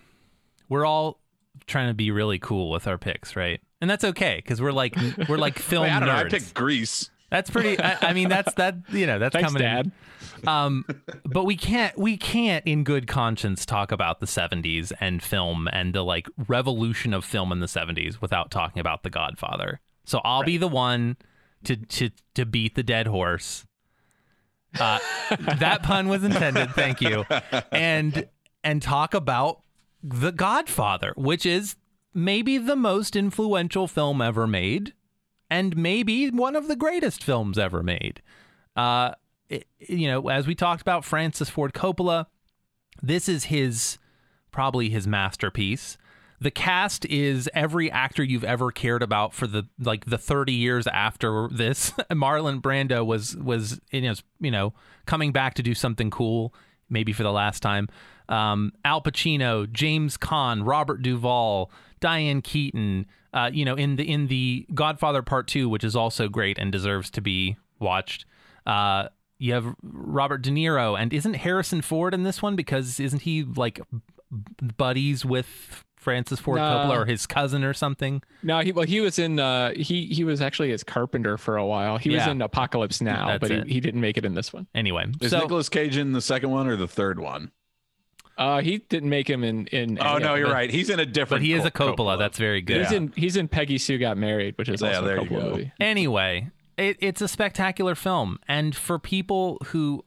we're 0.69 0.85
all 0.85 1.19
trying 1.67 1.87
to 1.87 1.93
be 1.93 2.11
really 2.11 2.39
cool 2.39 2.69
with 2.69 2.87
our 2.87 2.97
picks, 2.97 3.35
right? 3.35 3.61
and 3.81 3.89
that's 3.89 4.03
okay 4.03 4.35
because 4.37 4.61
we're 4.61 4.71
like 4.71 4.95
we're 5.27 5.37
like 5.37 5.59
film 5.59 5.83
Wait, 5.85 5.91
I 5.91 5.99
don't 5.99 6.07
know. 6.07 6.15
I 6.15 6.23
picked 6.25 6.53
Grease. 6.53 7.09
That's 7.31 7.49
pretty. 7.49 7.79
I, 7.79 8.09
I 8.09 8.13
mean, 8.13 8.29
that's 8.29 8.53
that. 8.55 8.75
You 8.89 9.07
know, 9.07 9.17
that's 9.17 9.33
Thanks, 9.33 9.51
coming. 9.53 9.63
in. 9.65 9.75
Dad. 9.75 9.91
Um, 10.47 10.85
but 11.25 11.45
we 11.45 11.55
can't 11.55 11.97
we 11.97 12.17
can't 12.17 12.65
in 12.67 12.83
good 12.83 13.07
conscience 13.07 13.65
talk 13.65 13.91
about 13.91 14.19
the 14.19 14.25
70s 14.25 14.91
and 14.99 15.21
film 15.23 15.67
and 15.71 15.93
the 15.93 16.03
like 16.03 16.27
revolution 16.47 17.13
of 17.13 17.23
film 17.23 17.51
in 17.51 17.59
the 17.59 17.67
70s 17.67 18.21
without 18.21 18.51
talking 18.51 18.79
about 18.79 19.03
The 19.03 19.09
Godfather. 19.09 19.79
So 20.03 20.19
I'll 20.23 20.43
be 20.43 20.57
the 20.57 20.67
one 20.67 21.15
to 21.63 21.75
to 21.77 22.09
to 22.35 22.45
beat 22.45 22.75
the 22.75 22.83
dead 22.83 23.07
horse. 23.07 23.65
Uh, 24.79 24.99
that 25.59 25.83
pun 25.83 26.07
was 26.07 26.23
intended. 26.23 26.71
Thank 26.71 27.01
you. 27.01 27.25
And 27.71 28.27
and 28.63 28.81
talk 28.81 29.13
about 29.13 29.61
The 30.03 30.31
Godfather, 30.31 31.13
which 31.15 31.45
is 31.45 31.75
maybe 32.13 32.57
the 32.57 32.75
most 32.75 33.15
influential 33.15 33.87
film 33.87 34.21
ever 34.21 34.47
made 34.47 34.93
and 35.51 35.75
maybe 35.77 36.31
one 36.31 36.55
of 36.55 36.67
the 36.67 36.75
greatest 36.75 37.23
films 37.23 37.59
ever 37.59 37.83
made. 37.83 38.21
Uh, 38.75 39.11
it- 39.49 39.67
you 39.79 40.07
know, 40.07 40.29
as 40.29 40.47
we 40.47 40.55
talked 40.55 40.81
about 40.81 41.05
Francis 41.05 41.49
Ford 41.49 41.73
Coppola, 41.73 42.25
this 43.03 43.27
is 43.29 43.45
his 43.45 43.97
probably 44.51 44.89
his 44.89 45.05
masterpiece. 45.05 45.97
The 46.39 46.51
cast 46.51 47.05
is 47.05 47.47
every 47.53 47.91
actor 47.91 48.23
you've 48.23 48.43
ever 48.43 48.71
cared 48.71 49.03
about 49.03 49.33
for 49.33 49.45
the 49.45 49.67
like 49.77 50.05
the 50.05 50.17
30 50.17 50.53
years 50.53 50.87
after 50.87 51.47
this. 51.51 51.91
Marlon 52.11 52.61
Brando 52.61 53.05
was 53.05 53.35
was 53.37 53.79
you 53.91 54.01
know, 54.01 54.13
you 54.39 54.49
know 54.51 54.73
coming 55.05 55.31
back 55.31 55.53
to 55.55 55.63
do 55.63 55.75
something 55.75 56.09
cool, 56.09 56.53
maybe 56.89 57.13
for 57.13 57.23
the 57.23 57.31
last 57.31 57.59
time. 57.61 57.89
Um, 58.29 58.71
Al 58.85 59.01
Pacino, 59.01 59.71
James 59.71 60.17
Caan, 60.17 60.65
Robert 60.65 61.01
Duvall, 61.01 61.69
Diane 61.99 62.41
Keaton. 62.41 63.05
Uh, 63.33 63.49
you 63.53 63.63
know, 63.63 63.75
in 63.75 63.95
the 63.95 64.09
in 64.11 64.27
the 64.27 64.65
Godfather 64.73 65.21
Part 65.21 65.47
Two, 65.47 65.69
which 65.69 65.83
is 65.83 65.95
also 65.95 66.27
great 66.27 66.57
and 66.57 66.71
deserves 66.71 67.09
to 67.11 67.21
be 67.21 67.57
watched. 67.79 68.25
Uh, 68.65 69.07
you 69.39 69.53
have 69.53 69.73
Robert 69.81 70.41
De 70.41 70.51
Niro, 70.51 70.99
and 70.99 71.13
isn't 71.13 71.35
Harrison 71.35 71.81
Ford 71.81 72.13
in 72.13 72.23
this 72.23 72.41
one 72.41 72.55
because 72.55 72.99
isn't 72.99 73.21
he 73.23 73.43
like 73.43 73.79
b- 73.91 74.41
buddies 74.77 75.25
with 75.25 75.47
Francis 75.95 76.39
Ford 76.39 76.57
No. 76.57 76.63
Coppola 76.63 76.97
or 77.01 77.05
his 77.05 77.25
cousin 77.25 77.63
or 77.63 77.73
something? 77.73 78.21
No, 78.43 78.59
he 78.59 78.71
well 78.71 78.85
he 78.85 78.99
was 79.01 79.17
in 79.17 79.39
uh 79.39 79.71
he 79.75 80.07
he 80.07 80.23
was 80.23 80.41
actually 80.41 80.69
his 80.71 80.83
carpenter 80.83 81.37
for 81.37 81.57
a 81.57 81.65
while. 81.65 81.97
He 81.97 82.09
was 82.09 82.27
in 82.27 82.41
Apocalypse 82.41 83.01
Now, 83.01 83.27
That's 83.27 83.39
but 83.39 83.51
he, 83.67 83.73
he 83.75 83.79
didn't 83.79 84.01
make 84.01 84.17
it 84.17 84.25
in 84.25 84.33
this 84.35 84.51
one. 84.51 84.67
Anyway, 84.75 85.05
Is 85.21 85.31
so 85.31 85.39
Nicolas 85.39 85.69
Cage 85.69 85.97
in 85.97 86.11
the 86.11 86.21
second 86.21 86.51
one 86.51 86.67
or 86.67 86.75
the 86.75 86.87
third 86.87 87.19
one? 87.19 87.51
Uh 88.41 88.61
he 88.61 88.79
didn't 88.79 89.09
make 89.09 89.29
him 89.29 89.43
in 89.43 89.67
in 89.67 89.97
Oh 90.01 90.15
any 90.15 90.23
no, 90.25 90.35
you're 90.35 90.47
them. 90.47 90.55
right. 90.55 90.69
He's 90.69 90.89
in 90.89 90.99
a 90.99 91.05
different. 91.05 91.41
but 91.41 91.45
he 91.45 91.53
is 91.53 91.65
a 91.65 91.71
Cop- 91.71 91.97
Coppola. 91.97 92.17
That's 92.17 92.37
very 92.37 92.61
good. 92.61 92.81
He's 92.81 92.91
in 92.91 93.13
he's 93.15 93.35
in 93.37 93.47
Peggy 93.47 93.77
Sue 93.77 93.97
Got 93.97 94.17
Married, 94.17 94.57
which 94.57 94.69
is 94.69 94.81
Yeah, 94.81 94.95
also 94.95 95.05
there 95.05 95.17
a 95.17 95.23
you 95.23 95.29
Coppola 95.29 95.41
go. 95.43 95.49
movie. 95.51 95.71
Anyway, 95.79 96.49
it, 96.77 96.97
it's 96.99 97.21
a 97.21 97.27
spectacular 97.27 97.95
film, 97.95 98.39
and 98.47 98.75
for 98.75 98.97
people 98.99 99.57
who 99.67 100.03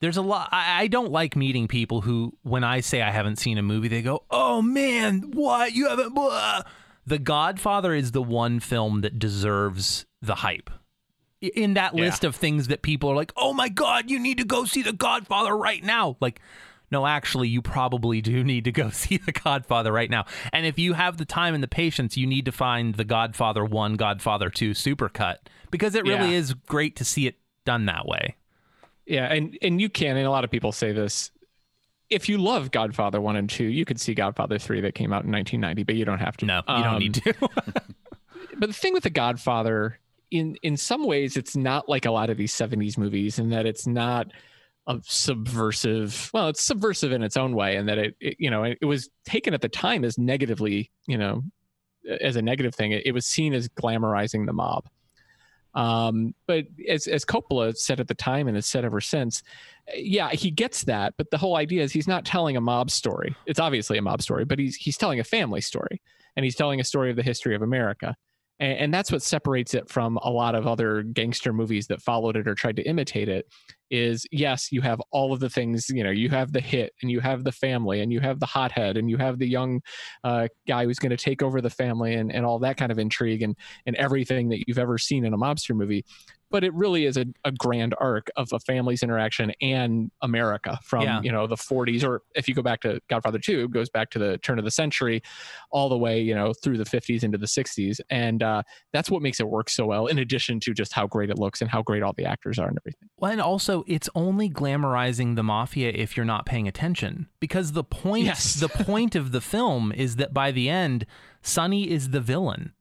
there's 0.00 0.16
a 0.16 0.22
lot. 0.22 0.48
I, 0.52 0.82
I 0.82 0.86
don't 0.86 1.10
like 1.10 1.34
meeting 1.34 1.66
people 1.66 2.02
who, 2.02 2.32
when 2.42 2.62
I 2.62 2.80
say 2.80 3.02
I 3.02 3.10
haven't 3.10 3.36
seen 3.36 3.58
a 3.58 3.62
movie, 3.62 3.88
they 3.88 4.02
go, 4.02 4.22
"Oh 4.30 4.62
man, 4.62 5.30
what 5.32 5.72
you 5.72 5.88
haven't?" 5.88 6.14
Blah. 6.14 6.62
The 7.06 7.18
Godfather 7.18 7.94
is 7.94 8.12
the 8.12 8.22
one 8.22 8.60
film 8.60 9.00
that 9.00 9.18
deserves 9.18 10.04
the 10.20 10.36
hype. 10.36 10.68
In 11.40 11.74
that 11.74 11.94
Yeah. 11.96 12.02
list 12.04 12.22
of 12.24 12.36
things 12.36 12.66
that 12.68 12.82
people 12.82 13.10
are 13.10 13.16
like, 13.16 13.32
"Oh 13.36 13.52
my 13.54 13.68
god, 13.68 14.10
you 14.10 14.18
need 14.18 14.38
to 14.38 14.44
go 14.44 14.64
see 14.66 14.82
The 14.82 14.92
Godfather 14.92 15.56
right 15.56 15.82
now." 15.82 16.16
Like, 16.20 16.40
no, 16.90 17.06
actually, 17.06 17.48
you 17.48 17.60
probably 17.62 18.20
do 18.20 18.42
need 18.52 18.64
to 18.64 18.72
go 18.72 18.90
see 18.92 19.16
The 19.18 19.32
Godfather 19.32 19.92
right 19.92 20.10
now. 20.10 20.24
And 20.52 20.66
if 20.66 20.78
you 20.78 20.92
have 20.94 21.16
the 21.16 21.24
time 21.24 21.54
and 21.54 21.62
the 21.62 21.68
patience, 21.68 22.16
you 22.16 22.26
need 22.26 22.44
to 22.46 22.52
find 22.52 22.94
The 22.94 23.04
Godfather 23.04 23.64
1, 23.64 23.96
Godfather 23.96 24.50
2 24.50 24.70
supercut 24.72 25.36
because 25.70 25.94
it 25.94 26.04
really 26.04 26.30
Yeah. 26.32 26.38
is 26.38 26.54
great 26.54 26.96
to 26.96 27.04
see 27.04 27.26
it 27.26 27.36
done 27.64 27.86
that 27.86 28.06
way. 28.06 28.36
Yeah, 29.06 29.32
and 29.32 29.56
and 29.62 29.80
you 29.80 29.88
can, 29.88 30.16
and 30.18 30.26
a 30.26 30.30
lot 30.30 30.44
of 30.44 30.50
people 30.50 30.70
say 30.72 30.92
this. 30.92 31.30
If 32.10 32.28
you 32.28 32.36
love 32.38 32.70
Godfather 32.70 33.20
one 33.20 33.36
and 33.36 33.48
two, 33.50 33.64
you 33.64 33.84
could 33.84 33.98
see 34.00 34.14
Godfather 34.14 34.58
three 34.58 34.80
that 34.82 34.94
came 34.94 35.12
out 35.12 35.24
in 35.24 35.30
1990, 35.32 35.82
but 35.84 35.94
you 35.94 36.04
don't 36.06 36.18
have 36.18 36.36
to. 36.38 36.46
No, 36.46 36.56
you 36.68 36.82
don't 36.82 36.86
Um, 36.94 36.98
need 36.98 37.14
to. 37.14 37.34
But 38.58 38.66
the 38.70 38.72
thing 38.74 38.92
with 38.92 39.04
the 39.04 39.10
Godfather, 39.10 39.98
in 40.30 40.56
in 40.62 40.76
some 40.76 41.04
ways, 41.06 41.36
it's 41.36 41.54
not 41.56 41.88
like 41.88 42.06
a 42.06 42.10
lot 42.10 42.28
of 42.28 42.36
these 42.36 42.52
70s 42.52 42.98
movies, 42.98 43.38
in 43.38 43.50
that 43.50 43.66
it's 43.66 43.86
not 43.86 44.30
a 44.88 45.00
subversive. 45.04 46.30
Well, 46.32 46.48
it's 46.48 46.62
subversive 46.62 47.12
in 47.12 47.22
its 47.22 47.36
own 47.36 47.54
way, 47.54 47.76
and 47.76 47.88
that 47.88 47.98
it, 47.98 48.16
it 48.20 48.36
you 48.38 48.50
know 48.50 48.64
it, 48.64 48.84
was 48.84 49.10
taken 49.24 49.54
at 49.54 49.60
the 49.60 49.68
time 49.68 50.04
as 50.04 50.18
negatively, 50.18 50.90
you 51.06 51.18
know, 51.18 51.44
as 52.20 52.36
a 52.36 52.42
negative 52.42 52.74
thing. 52.74 52.92
It, 52.92 53.06
it 53.06 53.12
was 53.12 53.26
seen 53.26 53.52
as 53.54 53.68
glamorizing 53.68 54.46
the 54.46 54.52
mob. 54.52 54.88
Um, 55.74 56.34
but 56.46 56.64
as 56.88 57.06
as 57.06 57.24
Coppola 57.24 57.76
said 57.76 58.00
at 58.00 58.08
the 58.08 58.14
time 58.14 58.48
and 58.48 58.56
has 58.56 58.66
said 58.66 58.84
ever 58.84 59.00
since, 59.00 59.42
yeah, 59.94 60.30
he 60.30 60.50
gets 60.50 60.84
that. 60.84 61.14
But 61.18 61.30
the 61.30 61.38
whole 61.38 61.56
idea 61.56 61.82
is 61.82 61.92
he's 61.92 62.08
not 62.08 62.24
telling 62.24 62.56
a 62.56 62.60
mob 62.60 62.90
story. 62.90 63.36
It's 63.46 63.60
obviously 63.60 63.98
a 63.98 64.02
mob 64.02 64.22
story, 64.22 64.46
but 64.46 64.58
he's 64.58 64.74
he's 64.74 64.96
telling 64.96 65.20
a 65.20 65.24
family 65.24 65.60
story, 65.60 66.00
and 66.34 66.44
he's 66.44 66.56
telling 66.56 66.80
a 66.80 66.84
story 66.84 67.10
of 67.10 67.16
the 67.16 67.22
history 67.22 67.54
of 67.54 67.60
America. 67.60 68.16
And, 68.58 68.78
and 68.78 68.94
that's 68.94 69.12
what 69.12 69.22
separates 69.22 69.74
it 69.74 69.88
from 69.88 70.16
a 70.22 70.30
lot 70.30 70.54
of 70.54 70.66
other 70.66 71.02
gangster 71.02 71.52
movies 71.52 71.86
that 71.88 72.02
followed 72.02 72.36
it 72.36 72.48
or 72.48 72.54
tried 72.54 72.76
to 72.76 72.82
imitate 72.82 73.28
it. 73.28 73.46
Is 73.90 74.26
yes, 74.30 74.70
you 74.70 74.80
have 74.82 75.00
all 75.10 75.32
of 75.32 75.40
the 75.40 75.48
things. 75.50 75.88
You 75.88 76.04
know, 76.04 76.10
you 76.10 76.28
have 76.30 76.52
the 76.52 76.60
hit, 76.60 76.92
and 77.02 77.10
you 77.10 77.20
have 77.20 77.44
the 77.44 77.52
family, 77.52 78.00
and 78.00 78.12
you 78.12 78.20
have 78.20 78.40
the 78.40 78.46
hothead, 78.46 78.96
and 78.96 79.08
you 79.10 79.16
have 79.16 79.38
the 79.38 79.48
young 79.48 79.80
uh, 80.24 80.48
guy 80.66 80.84
who's 80.84 80.98
going 80.98 81.10
to 81.10 81.16
take 81.16 81.42
over 81.42 81.60
the 81.60 81.70
family, 81.70 82.14
and, 82.14 82.32
and 82.32 82.44
all 82.44 82.58
that 82.60 82.76
kind 82.76 82.92
of 82.92 82.98
intrigue, 82.98 83.42
and 83.42 83.56
and 83.86 83.96
everything 83.96 84.48
that 84.50 84.64
you've 84.66 84.78
ever 84.78 84.98
seen 84.98 85.24
in 85.24 85.32
a 85.34 85.38
mobster 85.38 85.74
movie 85.74 86.04
but 86.50 86.64
it 86.64 86.72
really 86.72 87.04
is 87.04 87.16
a, 87.16 87.26
a 87.44 87.52
grand 87.52 87.94
arc 88.00 88.30
of 88.36 88.48
a 88.52 88.58
family's 88.60 89.02
interaction 89.02 89.52
and 89.60 90.10
America 90.22 90.78
from 90.82 91.02
Yeah. 91.02 91.20
you 91.22 91.32
know 91.32 91.46
the 91.46 91.56
40s 91.56 92.04
or 92.04 92.22
if 92.34 92.48
you 92.48 92.54
go 92.54 92.62
back 92.62 92.80
to 92.80 93.00
Godfather 93.08 93.38
2 93.38 93.64
it 93.64 93.70
goes 93.70 93.90
back 93.90 94.10
to 94.10 94.18
the 94.18 94.38
turn 94.38 94.58
of 94.58 94.64
the 94.64 94.70
century 94.70 95.22
all 95.70 95.88
the 95.88 95.98
way 95.98 96.20
you 96.20 96.34
know 96.34 96.52
through 96.52 96.78
the 96.78 96.84
50s 96.84 97.22
into 97.22 97.38
the 97.38 97.46
60s 97.46 98.00
and 98.10 98.42
uh, 98.42 98.62
that's 98.92 99.10
what 99.10 99.22
makes 99.22 99.40
it 99.40 99.48
work 99.48 99.68
so 99.68 99.86
well 99.86 100.06
in 100.06 100.18
addition 100.18 100.60
to 100.60 100.72
just 100.72 100.92
how 100.92 101.06
great 101.06 101.30
it 101.30 101.38
looks 101.38 101.60
and 101.60 101.70
how 101.70 101.82
great 101.82 102.02
all 102.02 102.14
the 102.16 102.24
actors 102.24 102.58
are 102.58 102.68
and 102.68 102.78
everything 102.80 103.08
Well, 103.18 103.32
and 103.32 103.40
also, 103.40 103.77
it's 103.86 104.08
only 104.14 104.48
glamorizing 104.50 105.36
the 105.36 105.42
mafia 105.42 105.90
if 105.94 106.16
you're 106.16 106.26
not 106.26 106.46
paying 106.46 106.66
attention. 106.68 107.28
Because 107.40 107.72
the 107.72 107.84
point, 107.84 108.24
Yes. 108.24 108.54
the 108.54 108.68
point 108.68 109.14
of 109.14 109.32
the 109.32 109.40
film 109.40 109.92
is 109.92 110.16
that 110.16 110.32
by 110.34 110.50
the 110.50 110.68
end, 110.68 111.06
Sonny 111.42 111.90
is 111.90 112.10
the 112.10 112.20
villain. 112.20 112.72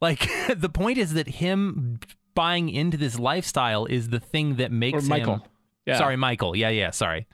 Like 0.00 0.28
the 0.56 0.68
point 0.68 0.98
is 0.98 1.14
that 1.14 1.28
him 1.28 2.00
buying 2.34 2.68
into 2.68 2.96
this 2.96 3.18
lifestyle 3.18 3.86
is 3.86 4.08
the 4.08 4.20
thing 4.20 4.56
that 4.56 4.70
or 4.70 4.74
makes 4.74 5.04
Michael 5.08 5.34
him. 5.34 5.42
yeah 5.86 5.98
Sorry, 5.98 6.16
Michael. 6.16 6.56
Yeah, 6.56 6.70
yeah. 6.70 6.90
Sorry. 6.90 7.26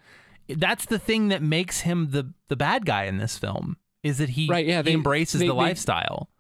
That's 0.49 0.85
the 0.87 0.99
thing 0.99 1.29
that 1.29 1.43
makes 1.43 1.81
him 1.81 2.11
the 2.11 2.33
the 2.49 2.57
bad 2.57 2.85
guy 2.85 3.05
in 3.05 3.19
this 3.19 3.39
film. 3.39 3.77
Is 4.03 4.19
that 4.19 4.31
he, 4.31 4.47
Right, 4.49 4.65
yeah, 4.67 4.79
he 4.79 4.83
they- 4.83 4.93
embraces 4.95 5.41
they- 5.41 5.47
the 5.47 5.53
they- 5.53 5.57
lifestyle. 5.59 6.31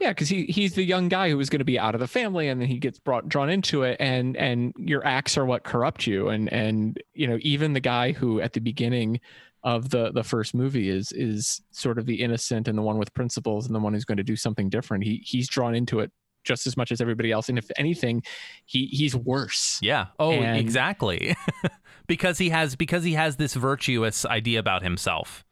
Yeah, 0.00 0.10
because 0.10 0.28
he 0.28 0.44
he's 0.46 0.74
the 0.74 0.84
young 0.84 1.08
guy 1.08 1.28
who 1.30 1.36
was 1.36 1.50
going 1.50 1.58
to 1.58 1.64
be 1.64 1.78
out 1.78 1.94
of 1.94 2.00
the 2.00 2.06
family, 2.06 2.48
and 2.48 2.60
then 2.60 2.68
he 2.68 2.78
gets 2.78 2.98
brought 2.98 3.28
drawn 3.28 3.50
into 3.50 3.82
it, 3.82 3.96
and 4.00 4.36
and 4.36 4.72
your 4.78 5.04
acts 5.06 5.36
are 5.36 5.44
what 5.44 5.64
corrupt 5.64 6.06
you, 6.06 6.28
and 6.28 6.52
and 6.52 7.02
you 7.14 7.26
know 7.26 7.38
even 7.42 7.72
the 7.72 7.80
guy 7.80 8.12
who 8.12 8.40
at 8.40 8.52
the 8.52 8.60
beginning 8.60 9.20
of 9.64 9.90
the 9.90 10.12
the 10.12 10.22
first 10.22 10.54
movie 10.54 10.88
is 10.88 11.10
is 11.12 11.60
sort 11.72 11.98
of 11.98 12.06
the 12.06 12.22
innocent 12.22 12.68
and 12.68 12.78
the 12.78 12.82
one 12.82 12.96
with 12.96 13.12
principles 13.14 13.66
and 13.66 13.74
the 13.74 13.80
one 13.80 13.92
who's 13.92 14.04
going 14.04 14.16
to 14.18 14.22
do 14.24 14.36
something 14.36 14.68
different. 14.68 15.02
He 15.04 15.20
he's 15.24 15.48
drawn 15.48 15.74
into 15.74 15.98
it 16.00 16.12
just 16.44 16.66
as 16.66 16.76
much 16.76 16.92
as 16.92 17.00
everybody 17.00 17.32
else, 17.32 17.48
and 17.48 17.58
if 17.58 17.68
anything, 17.76 18.22
he 18.66 18.86
he's 18.86 19.16
worse. 19.16 19.78
Yeah. 19.82 20.06
Oh, 20.18 20.32
And- 20.32 20.58
exactly. 20.58 21.36
because 22.06 22.38
he 22.38 22.50
has 22.50 22.76
because 22.76 23.04
he 23.04 23.14
has 23.14 23.36
this 23.36 23.54
virtuous 23.54 24.24
idea 24.24 24.58
about 24.60 24.82
himself 24.82 25.44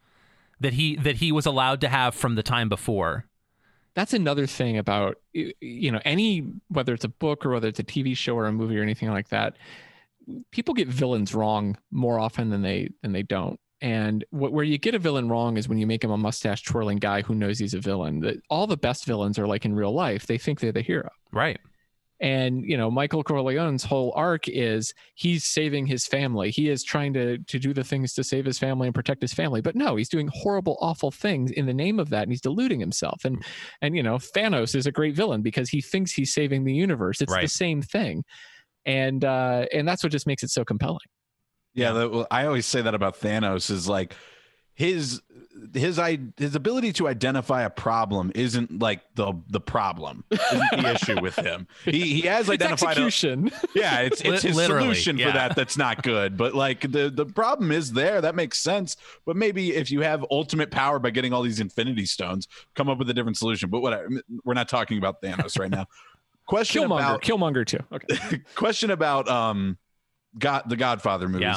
that 0.61 0.73
he 0.75 0.97
that 0.97 1.17
he 1.17 1.33
was 1.33 1.47
allowed 1.47 1.81
to 1.83 1.89
have 1.89 2.15
from 2.15 2.35
the 2.37 2.43
time 2.43 2.69
before. 2.69 3.27
That's 3.97 4.15
another 4.15 4.47
thing 4.47 4.79
about 4.79 5.17
you 5.33 5.91
know 5.91 6.01
any 6.05 6.47
whether 6.69 6.95
it's 6.95 7.05
a 7.05 7.09
book 7.09 7.45
or 7.45 7.51
whether 7.51 7.67
it's 7.67 7.81
a 7.81 7.85
TV 7.85 8.17
show 8.17 8.37
or 8.37 8.47
a 8.47 8.53
movie 8.53 8.79
or 8.79 8.83
anything 8.83 9.11
like 9.11 9.31
that 9.31 9.57
people 10.51 10.75
get 10.75 10.89
villains 10.89 11.35
wrong 11.35 11.77
more 11.91 12.19
often 12.19 12.51
than 12.51 12.63
they 12.63 12.91
than 13.03 13.13
they 13.13 13.23
don't. 13.23 13.59
And 13.81 14.25
wh- 14.31 14.53
where 14.53 14.65
you 14.65 14.79
get 14.79 14.95
a 14.95 14.99
villain 14.99 15.29
wrong 15.29 15.57
is 15.57 15.69
when 15.69 15.79
you 15.79 15.87
make 15.87 16.03
him 16.03 16.11
a 16.11 16.17
mustache 16.17 16.63
twirling 16.63 16.99
guy 16.99 17.23
who 17.23 17.35
knows 17.35 17.59
he's 17.59 17.75
a 17.75 17.81
villain. 17.81 18.41
All 18.49 18.67
the 18.67 18.77
best 18.77 19.05
villains 19.05 19.39
are 19.39 19.47
like 19.47 19.65
in 19.65 19.75
real 19.75 19.93
life. 19.93 20.27
They 20.27 20.39
think 20.39 20.61
they're 20.61 20.73
the 20.73 20.83
hero. 20.83 21.11
Right. 21.33 21.59
And 22.21 22.65
you 22.65 22.77
know 22.77 22.91
michael 22.91 23.23
corleone's 23.23 23.85
whole 23.85 24.13
arc 24.17 24.49
is 24.49 24.95
he's 25.15 25.45
saving 25.45 25.87
his 25.87 26.07
family. 26.07 26.51
He 26.51 26.69
is 26.69 26.83
trying 26.83 27.13
to 27.15 27.39
to 27.39 27.59
do 27.59 27.75
the 27.75 27.85
things 27.85 28.15
to 28.15 28.25
save 28.25 28.45
his 28.45 28.59
family 28.59 28.89
and 28.89 28.95
protect 28.95 29.21
his 29.21 29.35
family. 29.35 29.61
But 29.61 29.77
no 29.77 29.97
he's 29.97 30.09
doing 30.09 30.31
horrible 30.33 30.79
awful 30.81 31.11
things 31.11 31.51
in 31.51 31.67
the 31.67 31.75
name 31.75 32.01
of 32.01 32.11
that 32.11 32.23
and 32.23 32.33
he's 32.33 32.41
deluding 32.41 32.81
himself. 32.81 33.25
And 33.25 33.45
and 33.83 33.97
you 33.97 34.03
know 34.03 34.17
thanos 34.17 34.75
is 34.75 34.87
a 34.87 34.93
great 34.93 35.15
villain 35.15 35.43
because 35.43 35.69
he 35.69 35.81
thinks 35.81 36.13
he's 36.13 36.33
saving 36.33 36.65
the 36.65 36.75
universe. 36.75 37.21
It's 37.21 37.35
the 37.35 37.49
same 37.49 37.83
thing. 37.83 38.25
And 38.85 39.25
uh 39.25 39.67
and 39.73 39.87
that's 39.87 40.03
what 40.03 40.13
just 40.13 40.27
makes 40.27 40.43
it 40.43 40.51
so 40.51 40.65
compelling. 40.65 40.99
Yeah, 41.75 41.93
the, 41.93 42.09
well, 42.09 42.27
I 42.31 42.47
always 42.47 42.65
say 42.65 42.81
that 42.81 42.95
about 42.95 43.21
Thanos 43.21 43.71
is 43.71 43.87
like 43.87 44.15
his 44.77 45.21
his 45.75 45.99
i 45.99 46.19
his 46.37 46.55
ability 46.55 46.93
to 46.93 47.09
identify 47.09 47.63
a 47.63 47.71
problem 47.71 48.31
isn't 48.35 48.79
like 48.81 49.01
the 49.15 49.33
the 49.49 49.61
problem 49.61 50.23
isn't 50.31 50.71
the 50.83 50.93
issue 50.93 51.21
with 51.23 51.35
him 51.37 51.67
he 51.85 52.01
he 52.15 52.21
has 52.23 52.49
It's 52.49 52.63
identified 52.63 52.99
a, 52.99 53.07
execution. 53.07 53.51
yeah 53.75 54.01
it's 54.01 54.21
it's 54.21 54.43
his 54.49 54.55
literally, 54.55 54.85
solution 54.85 55.17
yeah. 55.19 55.27
for 55.29 55.33
that 55.33 55.57
that's 55.57 55.77
not 55.79 56.03
good 56.03 56.37
but 56.37 56.55
like 56.55 56.83
the 56.93 57.11
the 57.11 57.25
problem 57.27 57.73
is 57.73 57.93
there 57.93 58.21
that 58.21 58.35
makes 58.35 58.59
sense 58.59 58.97
but 59.25 59.35
maybe 59.35 59.75
if 59.75 59.91
you 59.91 60.03
have 60.03 60.25
ultimate 60.31 60.71
power 60.71 60.99
by 60.99 61.09
getting 61.11 61.33
all 61.33 61.43
these 61.43 61.59
infinity 61.59 62.05
stones 62.07 62.47
come 62.75 62.89
up 62.91 62.99
with 62.99 63.09
a 63.11 63.15
different 63.15 63.37
solution 63.39 63.71
but 63.71 63.81
whatever 63.81 64.09
we're 64.45 64.55
not 64.55 64.69
talking 64.69 64.99
about 64.99 65.21
thanos 65.23 65.59
right 65.59 65.71
now 65.71 65.87
question 66.47 66.83
Killmonger. 66.83 66.99
about 67.01 67.23
Killmonger 67.23 67.67
too. 67.67 67.81
Okay. 67.93 68.43
question 68.55 68.91
about 68.91 69.27
um 69.29 69.79
god 70.39 70.65
the 70.69 70.77
godfather 70.77 71.29
movies 71.29 71.43
Yeah. 71.47 71.57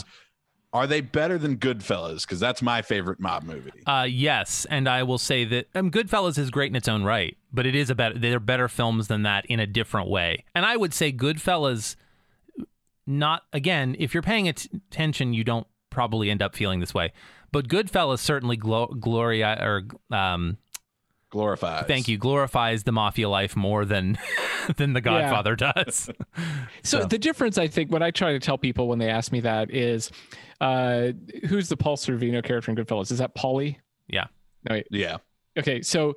Are 0.71 0.85
they 0.85 1.01
better 1.01 1.37
than 1.37 1.57
goodfellas 1.57 2.21
because 2.21 2.39
that's 2.39 2.61
my 2.61 2.81
favorite 2.81 3.19
mob 3.19 3.43
movie 3.43 3.71
Uh, 3.87 4.05
yes, 4.09 4.65
and 4.69 4.87
I 4.87 5.03
will 5.03 5.17
say 5.17 5.43
that 5.45 5.67
um, 5.75 5.89
Goodfellas 5.89 6.37
is 6.37 6.51
great 6.51 6.69
in 6.69 6.75
its 6.75 6.87
own 6.87 7.03
right, 7.03 7.35
but 7.51 7.65
it 7.65 7.73
is 7.75 7.89
a 7.89 7.95
better. 7.95 8.17
They're 8.19 8.39
better 8.39 8.67
films 8.67 9.07
than 9.07 9.23
that 9.23 9.45
in 9.47 9.59
a 9.59 9.65
different 9.65 10.09
way. 10.09 10.45
And 10.53 10.65
I 10.65 10.77
would 10.77 10.93
say 10.93 11.11
Goodfellas, 11.11 11.95
not 13.07 13.43
again. 13.53 13.95
If 13.97 14.13
you're 14.13 14.23
paying 14.23 14.47
attention, 14.47 15.33
you 15.33 15.43
don't 15.43 15.65
probably 15.89 16.29
end 16.29 16.41
up 16.41 16.55
feeling 16.55 16.79
this 16.79 16.93
way. 16.93 17.11
But 17.51 17.67
Goodfellas 17.67 18.19
certainly 18.19 18.55
glo- 18.57 18.87
gloria 18.99 19.57
or 19.59 20.15
um, 20.15 20.57
glorifies 21.29 21.85
thank 21.87 22.07
you 22.07 22.17
glorifies 22.17 22.83
the 22.83 22.91
mafia 22.91 23.29
life 23.29 23.55
more 23.55 23.85
than 23.85 24.17
than 24.77 24.93
The 24.93 25.01
Godfather 25.01 25.55
does. 25.55 26.09
So, 26.83 27.01
So- 27.01 27.05
the 27.05 27.17
difference, 27.17 27.57
I 27.57 27.67
think, 27.67 27.91
what 27.91 28.01
I 28.03 28.11
try 28.11 28.31
to 28.33 28.39
tell 28.39 28.57
people 28.57 28.87
when 28.87 28.99
they 28.99 29.09
ask 29.09 29.31
me 29.31 29.41
that 29.41 29.71
is, 29.73 30.11
uh, 30.61 31.09
who's 31.47 31.67
the 31.69 31.75
Paul 31.77 31.97
Sorvino 31.97 32.43
character 32.43 32.71
in 32.71 32.77
Goodfellas? 32.77 33.11
Is 33.11 33.17
that 33.19 33.35
Paulie? 33.35 33.77
Yeah. 34.07 34.25
No, 34.69 34.75
wait. 34.75 34.87
yeah 34.91 35.17
Okay, 35.57 35.81
so 35.81 36.15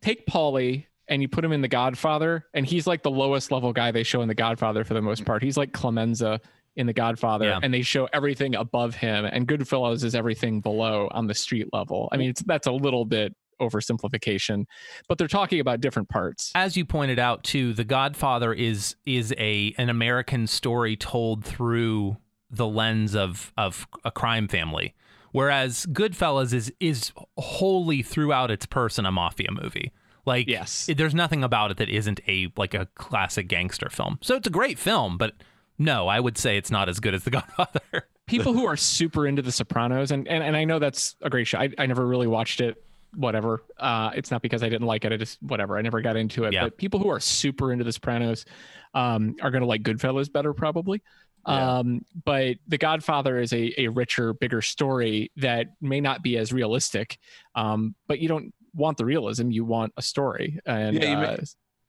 take 0.00 0.26
Paulie 0.26 0.86
and 1.08 1.20
you 1.22 1.28
put 1.28 1.44
him 1.44 1.52
in 1.52 1.60
The 1.60 1.68
Godfather, 1.68 2.46
and 2.54 2.64
he's 2.64 2.86
like 2.86 3.02
the 3.02 3.10
lowest 3.10 3.50
level 3.50 3.72
guy 3.72 3.90
they 3.90 4.02
show 4.04 4.22
in 4.22 4.28
The 4.28 4.34
Godfather 4.34 4.84
for 4.84 4.94
the 4.94 5.02
most 5.02 5.24
part. 5.24 5.42
He's 5.42 5.56
like 5.56 5.72
Clemenza 5.72 6.40
in 6.76 6.86
The 6.86 6.92
Godfather, 6.92 7.46
Yeah. 7.46 7.60
and 7.62 7.72
they 7.74 7.82
show 7.82 8.08
everything 8.12 8.54
above 8.54 8.94
him, 8.94 9.24
and 9.24 9.46
Goodfellas 9.46 10.02
is 10.04 10.14
everything 10.14 10.60
below 10.60 11.08
on 11.12 11.26
the 11.26 11.34
street 11.34 11.68
level. 11.72 12.08
I 12.12 12.16
mean, 12.16 12.30
it's 12.30 12.42
that's 12.42 12.66
a 12.66 12.72
little 12.72 13.04
bit 13.04 13.34
oversimplification, 13.60 14.64
but 15.08 15.18
they're 15.18 15.28
talking 15.28 15.60
about 15.60 15.80
different 15.80 16.08
parts. 16.08 16.50
as 16.54 16.76
you 16.76 16.84
pointed 16.84 17.18
out 17.18 17.44
too 17.44 17.72
the 17.72 17.84
godfather 17.84 18.52
is 18.52 18.96
is 19.06 19.32
a 19.38 19.74
an 19.78 19.88
american 19.88 20.46
story 20.46 20.96
told 20.96 21.44
through 21.44 22.16
the 22.50 22.66
lens 22.66 23.14
of 23.14 23.52
of 23.56 23.86
a 24.04 24.10
crime 24.10 24.48
family 24.48 24.94
whereas 25.32 25.86
goodfellas 25.86 26.52
is 26.52 26.72
is 26.80 27.12
wholly 27.36 28.02
throughout 28.02 28.50
its 28.50 28.66
person 28.66 29.06
a 29.06 29.12
mafia 29.12 29.50
movie 29.50 29.92
like 30.26 30.46
Yes. 30.48 30.88
it- 30.88 30.96
there's 30.96 31.14
nothing 31.14 31.42
about 31.44 31.70
it 31.70 31.76
that 31.78 31.88
isn't 31.88 32.20
a 32.28 32.52
like 32.56 32.74
a 32.74 32.86
classic 32.94 33.48
gangster 33.48 33.88
film 33.90 34.18
so 34.22 34.36
it's 34.36 34.46
a 34.46 34.50
great 34.50 34.78
film 34.78 35.16
but 35.18 35.34
no 35.78 36.08
i 36.08 36.20
would 36.20 36.38
say 36.38 36.56
it's 36.56 36.70
not 36.70 36.88
as 36.88 37.00
good 37.00 37.14
as 37.14 37.24
the 37.24 37.30
godfather 37.38 38.06
people 38.26 38.52
who 38.52 38.64
are 38.66 38.76
super 38.76 39.26
into 39.26 39.42
the 39.42 39.52
sopranos 39.52 40.10
and 40.10 40.26
and, 40.28 40.42
and 40.42 40.56
i 40.56 40.64
know 40.64 40.78
that's 40.78 41.16
a 41.22 41.28
great 41.30 41.46
show 41.46 41.58
I, 41.58 41.68
I 41.78 41.86
never 41.86 42.06
really 42.06 42.26
watched 42.26 42.60
it 42.60 42.82
whatever 43.16 43.62
uh 43.78 44.10
it's 44.14 44.30
not 44.30 44.42
because 44.42 44.62
i 44.62 44.68
didn't 44.68 44.86
like 44.86 45.04
it 45.04 45.12
i 45.12 45.16
just 45.16 45.42
whatever 45.42 45.76
i 45.76 45.82
never 45.82 46.00
got 46.00 46.16
into 46.16 46.44
it 46.44 46.52
Yeah. 46.52 46.64
but 46.64 46.76
people 46.76 47.00
who 47.00 47.08
are 47.08 47.20
super 47.20 47.72
into 47.72 47.84
the 47.84 47.92
sopranos 47.92 48.44
um 48.94 49.36
are 49.42 49.50
gonna 49.50 49.66
like 49.66 49.82
goodfellas 49.82 50.30
better 50.32 50.52
probably 50.54 51.02
Yeah. 51.46 51.78
um 51.78 52.04
but 52.24 52.56
the 52.68 52.78
godfather 52.78 53.38
is 53.40 53.52
a, 53.52 53.72
a 53.80 53.88
richer 53.88 54.32
bigger 54.32 54.62
story 54.62 55.30
that 55.36 55.68
may 55.80 56.00
not 56.00 56.22
be 56.22 56.36
as 56.38 56.52
realistic 56.52 57.18
um 57.54 57.94
but 58.06 58.18
you 58.18 58.28
don't 58.28 58.52
want 58.74 58.96
the 58.98 59.04
realism 59.04 59.50
you 59.50 59.64
want 59.64 59.92
a 59.96 60.02
story 60.02 60.58
and 60.66 60.96
Yeah, 61.02 61.20
uh, 61.20 61.36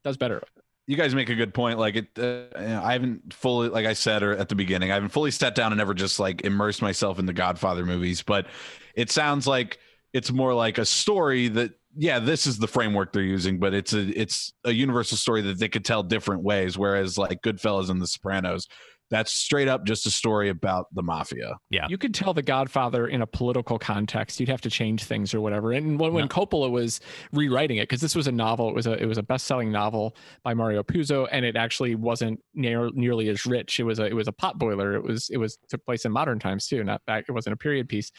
does 0.03 0.17
better 0.17 0.43
you 0.87 0.95
guys 0.95 1.15
make 1.15 1.29
a 1.29 1.35
good 1.35 1.51
point 1.51 1.79
like 1.79 1.95
it 1.95 2.07
uh, 2.19 2.59
you 2.61 2.67
know, 2.67 2.81
i 2.83 2.93
haven't 2.93 3.33
fully 3.33 3.69
like 3.69 3.87
i 3.87 3.93
said 3.93 4.21
or 4.21 4.33
at 4.33 4.49
the 4.49 4.55
beginning 4.55 4.91
i 4.91 4.93
haven't 4.93 5.09
fully 5.09 5.31
sat 5.31 5.55
down 5.55 5.71
and 5.71 5.81
ever 5.81 5.95
just 5.95 6.19
like 6.19 6.43
immersed 6.45 6.81
myself 6.83 7.17
in 7.17 7.25
the 7.25 7.33
godfather 7.33 7.85
movies 7.85 8.21
but 8.21 8.45
it 8.93 9.09
sounds 9.09 9.47
like 9.47 9.79
it's 10.15 10.31
more 10.31 10.53
like 10.53 10.77
a 10.77 10.85
story 10.85 11.49
that 11.49 11.71
yeah 11.97 12.19
this 12.19 12.47
is 12.47 12.57
the 12.57 12.67
framework 12.67 13.11
they're 13.11 13.21
using 13.21 13.59
but 13.59 13.73
it's 13.73 13.91
a 13.93 14.19
it's 14.19 14.53
a 14.63 14.71
universal 14.71 15.17
story 15.17 15.41
that 15.41 15.59
they 15.59 15.67
could 15.67 15.83
tell 15.83 16.01
different 16.03 16.41
ways. 16.41 16.77
Whereas 16.77 17.17
like 17.17 17.41
goodfellas 17.41 17.89
and 17.89 18.01
the 18.01 18.07
sopranos 18.07 18.67
that's 19.11 19.31
straight 19.31 19.67
up 19.67 19.85
just 19.85 20.05
a 20.05 20.11
story 20.11 20.49
about 20.49 20.87
the 20.93 21.03
mafia 21.03 21.55
Yeah. 21.69 21.87
You 21.89 21.97
could 21.97 22.13
tell 22.13 22.33
The 22.33 22.41
Godfather 22.41 23.07
in 23.07 23.21
a 23.21 23.27
political 23.27 23.77
context. 23.77 24.39
You'd 24.39 24.49
have 24.49 24.61
to 24.61 24.69
change 24.69 25.03
things 25.03 25.33
or 25.33 25.41
whatever. 25.41 25.71
And 25.73 25.99
when, 25.99 26.13
when 26.13 26.23
No. 26.23 26.27
Coppola 26.27 26.71
was 26.71 27.01
rewriting 27.31 27.77
it, 27.77 27.83
because 27.83 28.01
this 28.01 28.15
was 28.15 28.27
a 28.27 28.31
novel, 28.31 28.69
it 28.69 28.75
was 28.75 28.87
a 28.87 28.93
it 28.93 29.05
was 29.05 29.17
a 29.17 29.23
best 29.23 29.45
selling 29.45 29.71
novel 29.71 30.15
by 30.43 30.53
Mario 30.53 30.81
Puzo, 30.83 31.27
and 31.31 31.45
it 31.45 31.55
actually 31.55 31.95
wasn't 31.95 32.39
near, 32.53 32.89
nearly 32.93 33.29
as 33.29 33.45
rich. 33.45 33.79
It 33.79 33.83
was 33.83 33.99
a 33.99 34.05
it 34.05 34.13
was 34.15 34.27
a 34.27 34.31
potboiler. 34.33 34.95
It 34.95 35.03
was 35.03 35.29
it 35.29 35.37
was 35.37 35.57
took 35.69 35.85
place 35.85 36.05
in 36.05 36.11
modern 36.11 36.39
times 36.39 36.67
too. 36.67 36.83
Not 36.83 37.01
back. 37.05 37.25
It 37.27 37.31
wasn't 37.31 37.53
a 37.53 37.57
period 37.57 37.87
piece. 37.87 38.11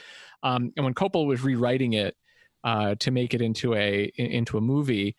Um, 0.43 0.72
and 0.76 0.84
when 0.84 0.95
Coppola 0.95 1.26
was 1.26 1.43
rewriting 1.43 1.95
it 1.95 2.16
uh, 2.64 2.95
to 3.01 3.11
make 3.11 3.34
it 3.34 3.43
into 3.43 3.74
a 3.74 4.11
into 4.16 4.59
a 4.59 4.61
movie. 4.61 5.16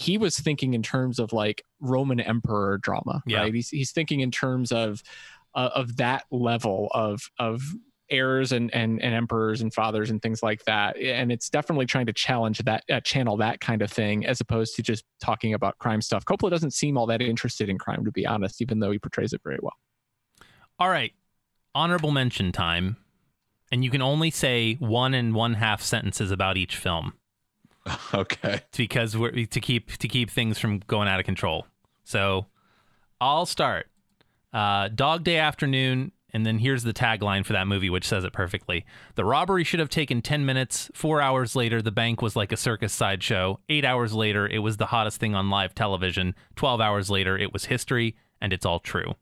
He 0.00 0.16
was 0.18 0.38
thinking 0.38 0.72
in 0.74 0.82
terms 0.82 1.18
of 1.18 1.32
like 1.32 1.62
Roman 1.80 2.20
emperor 2.20 2.78
drama, 2.78 3.22
Yeah. 3.26 3.40
right? 3.40 3.54
He's 3.54 3.68
he's 3.68 3.92
thinking 3.92 4.20
in 4.20 4.30
terms 4.30 4.72
of 4.72 5.02
uh, 5.54 5.70
of 5.74 5.96
that 5.96 6.24
level 6.30 6.88
of 6.94 7.20
of 7.38 7.60
heirs 8.08 8.50
and, 8.50 8.74
and 8.74 9.00
and 9.02 9.14
emperors 9.14 9.60
and 9.60 9.72
fathers 9.72 10.10
and 10.10 10.20
things 10.22 10.42
like 10.42 10.64
that. 10.64 10.96
And 10.96 11.30
it's 11.30 11.48
definitely 11.50 11.86
trying 11.86 12.06
to 12.06 12.12
challenge 12.12 12.58
that 12.60 12.82
uh, 12.90 13.00
channel 13.00 13.36
that 13.36 13.60
kind 13.60 13.82
of 13.82 13.92
thing 13.92 14.26
as 14.26 14.40
opposed 14.40 14.74
to 14.76 14.82
just 14.82 15.04
talking 15.20 15.54
about 15.54 15.78
crime 15.78 16.00
stuff. 16.00 16.24
Coppola 16.24 16.50
doesn't 16.50 16.72
seem 16.72 16.96
all 16.96 17.06
that 17.06 17.20
interested 17.22 17.68
in 17.68 17.78
crime 17.78 18.04
to 18.04 18.10
be 18.10 18.26
honest 18.26 18.60
even 18.62 18.80
though 18.80 18.90
he 18.90 18.98
portrays 18.98 19.32
it 19.32 19.40
very 19.44 19.58
well. 19.62 19.76
All 20.78 20.88
right. 20.88 21.12
Honorable 21.74 22.10
mention 22.10 22.52
time. 22.52 22.96
And 23.70 23.84
you 23.84 23.90
can 23.90 24.02
only 24.02 24.30
say 24.30 24.74
one 24.80 25.14
and 25.14 25.32
one 25.34 25.54
half 25.54 25.80
sentences 25.82 26.32
about 26.32 26.56
each 26.56 26.76
film 26.76 27.12
okay 28.14 28.60
because 28.76 29.16
we're 29.16 29.46
to 29.46 29.60
keep 29.60 29.96
to 29.98 30.08
keep 30.08 30.30
things 30.30 30.58
from 30.58 30.80
going 30.86 31.08
out 31.08 31.18
of 31.20 31.26
control. 31.26 31.66
So 32.04 32.46
I'll 33.20 33.46
start. 33.46 33.86
Uh, 34.52 34.88
Dog 34.88 35.22
Day 35.22 35.36
Afternoon, 35.36 36.12
and 36.32 36.44
then 36.44 36.58
here's 36.58 36.82
the 36.82 36.92
tagline 36.92 37.44
for 37.44 37.52
that 37.52 37.66
movie, 37.66 37.90
which 37.90 38.06
says 38.06 38.24
it 38.24 38.32
perfectly. 38.32 38.84
The 39.14 39.24
robbery 39.24 39.62
should 39.62 39.80
have 39.80 39.88
taken 39.88 40.22
10 40.22 40.44
minutes. 40.44 40.90
Four 40.92 41.20
hours 41.20 41.54
later, 41.54 41.80
the 41.82 41.92
bank 41.92 42.20
was 42.20 42.34
like 42.34 42.50
a 42.50 42.56
circus 42.56 42.92
sideshow. 42.92 43.60
Eight 43.68 43.84
hours 43.84 44.12
later, 44.12 44.46
it 44.48 44.58
was 44.58 44.76
the 44.76 44.86
hottest 44.86 45.20
thing 45.20 45.34
on 45.34 45.50
live 45.50 45.74
television. 45.74 46.34
12 46.56 46.80
hours 46.80 47.10
later, 47.10 47.38
it 47.38 47.52
was 47.52 47.66
history, 47.66 48.16
and 48.40 48.52
it's 48.52 48.66
all 48.66 48.80
true. 48.80 49.14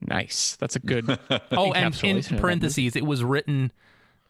nice 0.00 0.56
that's 0.56 0.76
a 0.76 0.80
good 0.80 1.06
Oh, 1.52 1.72
and 1.72 1.86
in 1.86 1.92
encapsulation 1.92 2.18
of 2.18 2.28
that 2.28 2.40
parentheses, 2.40 2.96
it 2.96 3.06
was 3.06 3.22
written 3.22 3.72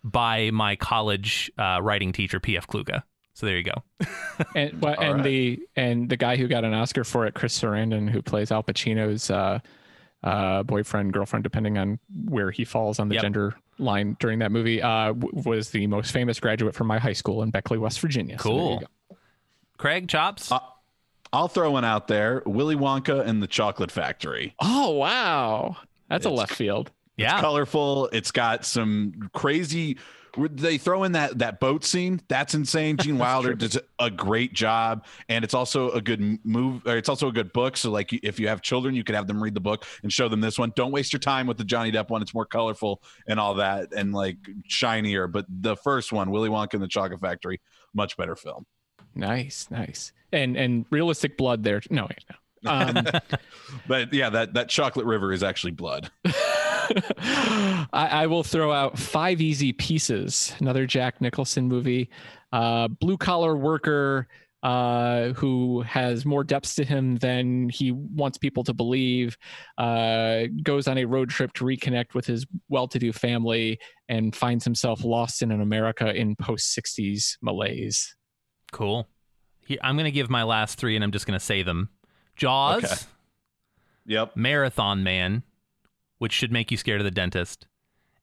by 0.04 0.50
my 0.50 0.76
college 0.76 1.50
uh, 1.58 1.80
writing 1.82 2.12
teacher, 2.12 2.38
P.F. 2.40 2.66
Kluge. 2.66 3.02
So 3.36 3.44
there 3.44 3.56
you 3.58 3.64
go. 3.64 3.82
and 4.54 4.80
well, 4.80 4.96
and 4.98 5.16
right. 5.16 5.22
the 5.24 5.60
and 5.76 6.08
the 6.08 6.16
guy 6.16 6.36
who 6.36 6.48
got 6.48 6.64
an 6.64 6.72
Oscar 6.72 7.04
for 7.04 7.26
it, 7.26 7.34
Chris 7.34 7.58
Sarandon, 7.60 8.08
who 8.10 8.22
plays 8.22 8.50
Al 8.50 8.62
Pacino's 8.62 9.30
uh, 9.30 9.58
uh, 10.24 10.62
boyfriend, 10.62 11.12
girlfriend, 11.12 11.42
depending 11.42 11.76
on 11.76 11.98
where 12.24 12.50
he 12.50 12.64
falls 12.64 12.98
on 12.98 13.10
the 13.10 13.16
Yep. 13.16 13.22
gender 13.22 13.54
line 13.78 14.16
during 14.20 14.38
that 14.38 14.50
movie, 14.50 14.80
uh, 14.80 15.08
w- 15.12 15.42
was 15.44 15.68
the 15.68 15.86
most 15.86 16.12
famous 16.12 16.40
graduate 16.40 16.74
from 16.74 16.86
my 16.86 16.98
high 16.98 17.12
school 17.12 17.42
in 17.42 17.50
Beckley, 17.50 17.76
West 17.76 18.00
Virginia. 18.00 18.38
So 18.38 18.48
there 18.48 18.56
you 18.56 18.62
Cool. 18.68 18.78
go. 19.10 19.16
Craig, 19.76 20.08
chops? 20.08 20.50
Uh, 20.50 20.58
i'll 21.32 21.48
throw 21.48 21.72
one 21.72 21.84
out 21.84 22.06
there 22.08 22.40
willy 22.46 22.76
wonka 22.76 23.26
and 23.26 23.42
the 23.42 23.48
chocolate 23.48 23.90
factory 23.90 24.54
oh 24.60 24.90
wow, 24.92 25.76
that's 26.08 26.24
a 26.24 26.30
left 26.30 26.54
field. 26.54 26.90
yeah. 27.16 27.40
colorful. 27.40 28.08
It's 28.12 28.30
got 28.30 28.64
some 28.64 29.28
crazy. 29.34 29.98
They 30.36 30.78
throw 30.78 31.04
in 31.04 31.12
that 31.12 31.38
that 31.38 31.60
boat 31.60 31.84
scene. 31.84 32.20
That's 32.28 32.54
insane. 32.54 32.96
Gene 33.00 33.18
Wilder 33.18 33.54
does 33.54 33.78
a 33.98 34.10
great 34.10 34.52
job, 34.52 35.06
and 35.28 35.44
it's 35.44 35.54
also 35.54 35.90
a 35.90 36.00
good 36.00 36.44
move. 36.44 36.82
Or 36.86 36.96
it's 36.96 37.08
also 37.08 37.28
a 37.28 37.32
good 37.32 37.52
book. 37.52 37.76
So, 37.76 37.90
like, 37.90 38.12
if 38.12 38.38
you 38.38 38.48
have 38.48 38.62
children, 38.62 38.94
you 38.94 39.04
could 39.04 39.14
have 39.14 39.26
them 39.26 39.42
read 39.42 39.54
the 39.54 39.60
book 39.60 39.84
and 40.02 40.12
show 40.12 40.28
them 40.28 40.40
this 40.40 40.58
one. 40.58 40.72
Don't 40.76 40.92
waste 40.92 41.12
your 41.12 41.20
time 41.20 41.46
with 41.46 41.58
the 41.58 41.64
Johnny 41.64 41.92
Depp 41.92 42.10
one. 42.10 42.22
It's 42.22 42.34
more 42.34 42.46
colorful 42.46 43.02
and 43.26 43.40
all 43.40 43.54
that, 43.54 43.92
and 43.94 44.12
like 44.12 44.38
shinier. 44.66 45.26
But 45.26 45.46
the 45.48 45.76
first 45.76 46.12
one, 46.12 46.30
Willy 46.30 46.48
Wonka 46.48 46.74
and 46.74 46.82
the 46.82 46.88
Chocolate 46.88 47.20
Factory, 47.20 47.60
much 47.94 48.16
better 48.16 48.36
film. 48.36 48.66
Nice, 49.14 49.68
nice, 49.70 50.12
and 50.32 50.56
and 50.56 50.86
realistic 50.90 51.36
blood 51.36 51.62
there. 51.62 51.80
No, 51.90 52.02
wait, 52.04 52.24
no. 52.30 52.36
Um, 52.64 53.06
But 53.86 54.12
yeah, 54.12 54.30
that 54.30 54.54
that 54.54 54.68
Chocolate 54.68 55.06
River 55.06 55.32
is 55.32 55.42
actually 55.42 55.72
blood. 55.72 56.10
I, 56.24 57.86
I 57.92 58.26
will 58.26 58.42
throw 58.42 58.72
out 58.72 58.98
Five 58.98 59.40
Easy 59.40 59.72
Pieces, 59.72 60.54
another 60.60 60.86
Jack 60.86 61.20
Nicholson 61.20 61.68
movie. 61.68 62.10
Uh, 62.52 62.88
blue 62.88 63.16
collar 63.16 63.56
worker 63.56 64.28
uh, 64.62 65.32
who 65.34 65.82
has 65.82 66.24
more 66.24 66.42
depths 66.42 66.74
to 66.76 66.84
him 66.84 67.16
than 67.16 67.68
he 67.68 67.92
wants 67.92 68.38
people 68.38 68.64
to 68.64 68.72
believe, 68.72 69.36
uh, 69.78 70.44
goes 70.62 70.88
on 70.88 70.98
a 70.98 71.04
road 71.04 71.28
trip 71.28 71.52
to 71.54 71.64
reconnect 71.64 72.14
with 72.14 72.26
his 72.26 72.46
well 72.68 72.88
to 72.88 72.98
do 72.98 73.12
family 73.12 73.78
and 74.08 74.34
finds 74.34 74.64
himself 74.64 75.04
lost 75.04 75.42
in 75.42 75.52
an 75.52 75.60
America 75.60 76.14
in 76.14 76.34
post 76.36 76.76
60s 76.76 77.36
malaise. 77.42 78.16
Cool. 78.72 79.08
I'm 79.82 79.96
going 79.96 80.04
to 80.04 80.12
give 80.12 80.30
my 80.30 80.44
last 80.44 80.78
three 80.78 80.94
and 80.94 81.04
I'm 81.04 81.10
just 81.10 81.26
going 81.26 81.38
to 81.38 81.44
say 81.44 81.62
them 81.62 81.90
Jaws, 82.36 82.84
Okay. 82.84 82.94
Yep. 84.06 84.36
Marathon 84.36 85.02
Man, 85.02 85.42
which 86.18 86.32
should 86.32 86.52
make 86.52 86.70
you 86.70 86.76
scared 86.76 87.00
of 87.00 87.04
the 87.04 87.10
dentist, 87.10 87.66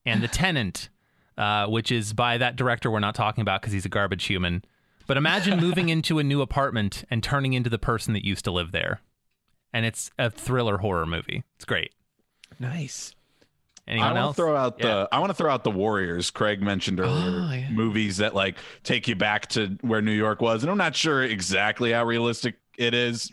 and 0.05 0.21
The 0.23 0.27
Tenant, 0.27 0.89
uh, 1.37 1.67
which 1.67 1.91
is 1.91 2.13
by 2.13 2.37
that 2.37 2.55
director 2.55 2.89
we're 2.89 2.99
not 2.99 3.15
talking 3.15 3.41
about 3.41 3.61
because 3.61 3.73
he's 3.73 3.85
a 3.85 3.89
garbage 3.89 4.25
human. 4.25 4.63
But 5.07 5.17
imagine 5.17 5.59
moving 5.61 5.89
into 5.89 6.19
a 6.19 6.23
new 6.23 6.41
apartment 6.41 7.03
and 7.11 7.21
turning 7.21 7.53
into 7.53 7.69
the 7.69 7.79
person 7.79 8.13
that 8.13 8.25
used 8.25 8.45
to 8.45 8.51
live 8.51 8.71
there. 8.71 9.01
And 9.73 9.85
it's 9.85 10.11
a 10.17 10.29
thriller 10.29 10.77
horror 10.77 11.05
movie. 11.05 11.43
It's 11.55 11.65
great. 11.65 11.91
Nice. 12.59 13.13
Anyone 13.87 14.07
I 14.09 14.13
want 14.13 14.17
else? 14.23 14.35
to 14.37 14.41
throw 14.41 14.55
out 14.55 14.75
Yeah. 14.79 14.85
the 14.85 15.09
I 15.11 15.19
want 15.19 15.31
to 15.31 15.33
throw 15.33 15.51
out 15.51 15.63
the 15.65 15.71
Warriors. 15.71 16.31
Craig 16.31 16.61
mentioned 16.61 16.99
earlier 17.01 17.41
Oh, 17.41 17.51
yeah. 17.51 17.69
movies 17.71 18.17
that 18.17 18.33
like 18.33 18.55
take 18.83 19.07
you 19.09 19.15
back 19.15 19.47
to 19.49 19.77
where 19.81 20.01
New 20.01 20.13
York 20.13 20.41
was, 20.41 20.63
and 20.63 20.71
I'm 20.71 20.77
not 20.77 20.95
sure 20.95 21.21
exactly 21.23 21.91
how 21.91 22.05
realistic 22.05 22.55
it 22.77 22.93
is. 22.93 23.31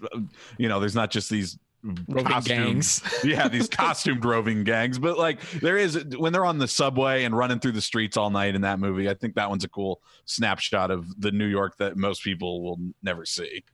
You 0.59 0.69
know, 0.69 0.81
there's 0.81 0.95
not 0.95 1.11
just 1.11 1.31
these 1.31 1.59
Roving 1.83 2.25
costume- 2.25 2.57
gangs. 2.65 3.03
yeah, 3.25 3.49
these 3.49 3.67
costumed 3.69 4.23
roving 4.25 4.65
gangs, 4.65 4.99
but 4.99 5.17
like 5.17 5.41
there 5.63 5.79
is 5.79 6.05
when 6.19 6.31
they're 6.33 6.45
on 6.45 6.59
the 6.59 6.69
subway 6.69 7.25
and 7.25 7.35
running 7.35 7.59
through 7.59 7.73
the 7.73 7.81
streets 7.81 8.19
all 8.19 8.29
night 8.29 8.55
in 8.55 8.61
that 8.61 8.79
movie. 8.79 9.09
I 9.09 9.15
think 9.15 9.35
that 9.37 9.49
one's 9.49 9.65
a 9.65 9.69
cool 9.69 10.03
snapshot 10.27 10.91
of 10.91 11.07
the 11.21 11.33
New 11.33 11.47
York 11.47 11.79
that 11.79 11.97
most 11.97 12.23
people 12.23 12.63
will 12.63 12.79
never 13.03 13.25
see. 13.25 13.65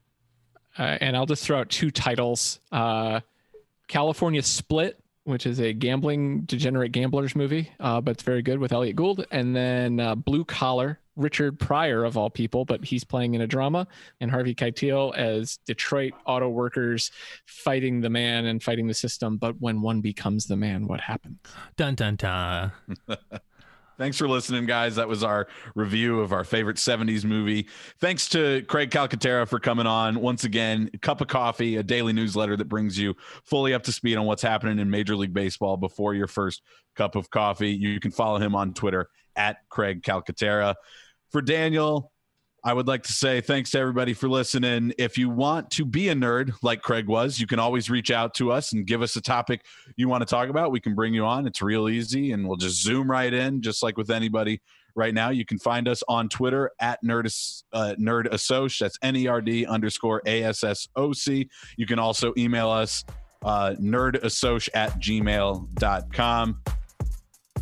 uh, 0.79 0.97
and 1.01 1.17
I'll 1.17 1.25
just 1.25 1.43
throw 1.43 1.59
out 1.59 1.69
two 1.69 1.91
titles: 1.91 2.61
uh, 2.71 3.19
California 3.89 4.41
Split, 4.41 4.97
which 5.25 5.45
is 5.45 5.59
a 5.59 5.73
gambling 5.73 6.43
degenerate 6.43 6.93
gamblers 6.93 7.35
movie, 7.35 7.69
uh, 7.81 7.99
but 7.99 8.11
it's 8.11 8.23
very 8.23 8.41
good 8.41 8.59
with 8.59 8.71
Elliott 8.71 8.95
Gould, 8.95 9.25
and 9.31 9.53
then 9.53 9.99
uh, 9.99 10.15
Blue 10.15 10.45
Collar, 10.45 10.97
Richard 11.17 11.59
Pryor 11.59 12.05
of 12.05 12.15
all 12.15 12.29
people, 12.29 12.63
but 12.63 12.85
he's 12.85 13.03
playing 13.03 13.33
in 13.33 13.41
a 13.41 13.47
drama, 13.47 13.87
and 14.21 14.31
Harvey 14.31 14.55
Keitel 14.55 15.15
as 15.15 15.57
Detroit 15.65 16.13
auto 16.25 16.47
workers 16.47 17.11
fighting 17.45 17.99
the 17.99 18.09
man 18.09 18.45
and 18.45 18.63
fighting 18.63 18.87
the 18.87 18.93
system. 18.93 19.37
But 19.37 19.59
when 19.59 19.81
one 19.81 20.01
becomes 20.01 20.45
the 20.45 20.55
man, 20.55 20.87
what 20.87 21.01
happens? 21.01 21.39
Dun 21.75 21.95
dun 21.95 22.15
dun. 22.15 22.71
Thanks 23.97 24.15
for 24.15 24.27
listening, 24.27 24.67
guys. 24.67 24.95
That 24.97 25.07
was 25.07 25.23
our 25.23 25.47
review 25.73 26.19
of 26.19 26.31
our 26.31 26.43
favorite 26.43 26.77
70s 26.77 27.25
movie. 27.25 27.67
Thanks 27.99 28.29
to 28.29 28.61
Craig 28.67 28.91
Calcaterra 28.91 29.47
for 29.47 29.59
coming 29.59 29.87
on. 29.87 30.19
Once 30.21 30.43
again, 30.43 30.91
a 30.93 30.99
cup 30.99 31.19
of 31.19 31.27
coffee, 31.27 31.77
a 31.77 31.83
daily 31.83 32.13
newsletter 32.13 32.55
that 32.57 32.69
brings 32.69 32.99
you 32.99 33.15
fully 33.43 33.73
up 33.73 33.81
to 33.83 33.91
speed 33.91 34.15
on 34.17 34.27
what's 34.27 34.43
happening 34.43 34.77
in 34.77 34.91
Major 34.91 35.15
League 35.15 35.33
Baseball 35.33 35.77
before 35.77 36.13
your 36.13 36.27
first 36.27 36.61
cup 36.95 37.15
of 37.15 37.31
coffee. 37.31 37.71
You 37.71 37.99
can 37.99 38.11
follow 38.11 38.37
him 38.37 38.53
on 38.53 38.75
Twitter 38.75 39.09
at 39.35 39.67
Craig 39.69 40.03
Calcaterra. 40.03 40.75
For 41.31 41.41
Daniel, 41.41 42.11
I 42.63 42.73
would 42.73 42.87
like 42.87 43.03
to 43.03 43.13
say 43.13 43.39
thanks 43.39 43.71
to 43.71 43.79
everybody 43.79 44.13
for 44.13 44.27
listening. 44.27 44.93
If 44.97 45.17
you 45.17 45.29
want 45.29 45.71
to 45.71 45.85
be 45.85 46.09
a 46.09 46.15
nerd 46.15 46.53
like 46.61 46.81
Craig 46.81 47.07
was, 47.07 47.39
you 47.39 47.47
can 47.47 47.59
always 47.59 47.89
reach 47.89 48.11
out 48.11 48.33
to 48.35 48.51
us 48.51 48.73
and 48.73 48.85
give 48.85 49.01
us 49.01 49.15
a 49.15 49.21
topic 49.21 49.63
you 49.95 50.09
want 50.09 50.21
to 50.21 50.25
talk 50.25 50.49
about. 50.49 50.71
We 50.71 50.79
can 50.79 50.95
bring 50.95 51.13
you 51.13 51.23
on. 51.23 51.47
It's 51.47 51.61
real 51.61 51.87
easy 51.87 52.31
and 52.31 52.47
we'll 52.47 52.57
just 52.57 52.81
zoom 52.81 53.09
right 53.09 53.33
in, 53.33 53.61
just 53.61 53.83
like 53.83 53.97
with 53.97 54.09
anybody 54.09 54.61
right 54.95 55.13
now. 55.13 55.29
You 55.29 55.45
can 55.45 55.59
find 55.59 55.87
us 55.87 56.03
on 56.09 56.27
Twitter 56.27 56.71
at 56.79 57.01
Nerd, 57.03 57.27
uh, 57.73 57.95
Nerd. 57.99 58.29
That's 58.79 58.97
N 59.01 59.15
E 59.15 59.27
R 59.27 59.41
D 59.41 59.65
underscore 59.65 60.21
A 60.25 60.43
S 60.43 60.63
S 60.63 60.87
O 60.95 61.13
C. 61.13 61.49
You 61.77 61.85
can 61.85 61.99
also 61.99 62.33
email 62.37 62.69
us 62.69 63.05
uh, 63.43 63.75
nerdassoc 63.79 64.67
at 64.73 64.99
gmail.com 64.99 66.61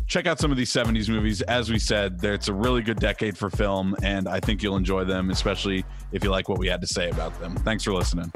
check 0.06 0.26
out 0.26 0.38
some 0.38 0.50
of 0.50 0.56
these 0.56 0.72
70s 0.72 1.08
movies. 1.08 1.42
As 1.42 1.70
we 1.70 1.78
said, 1.78 2.18
it's 2.22 2.48
a 2.48 2.54
really 2.54 2.82
good 2.82 2.98
decade 2.98 3.36
for 3.36 3.50
film, 3.50 3.96
and 4.02 4.28
I 4.28 4.40
think 4.40 4.62
you'll 4.62 4.76
enjoy 4.76 5.04
them, 5.04 5.30
especially 5.30 5.84
if 6.12 6.22
you 6.22 6.30
like 6.30 6.48
what 6.48 6.58
we 6.58 6.68
had 6.68 6.80
to 6.80 6.86
say 6.86 7.10
about 7.10 7.38
them. 7.40 7.56
Thanks 7.56 7.84
for 7.84 7.92
listening. 7.92 8.32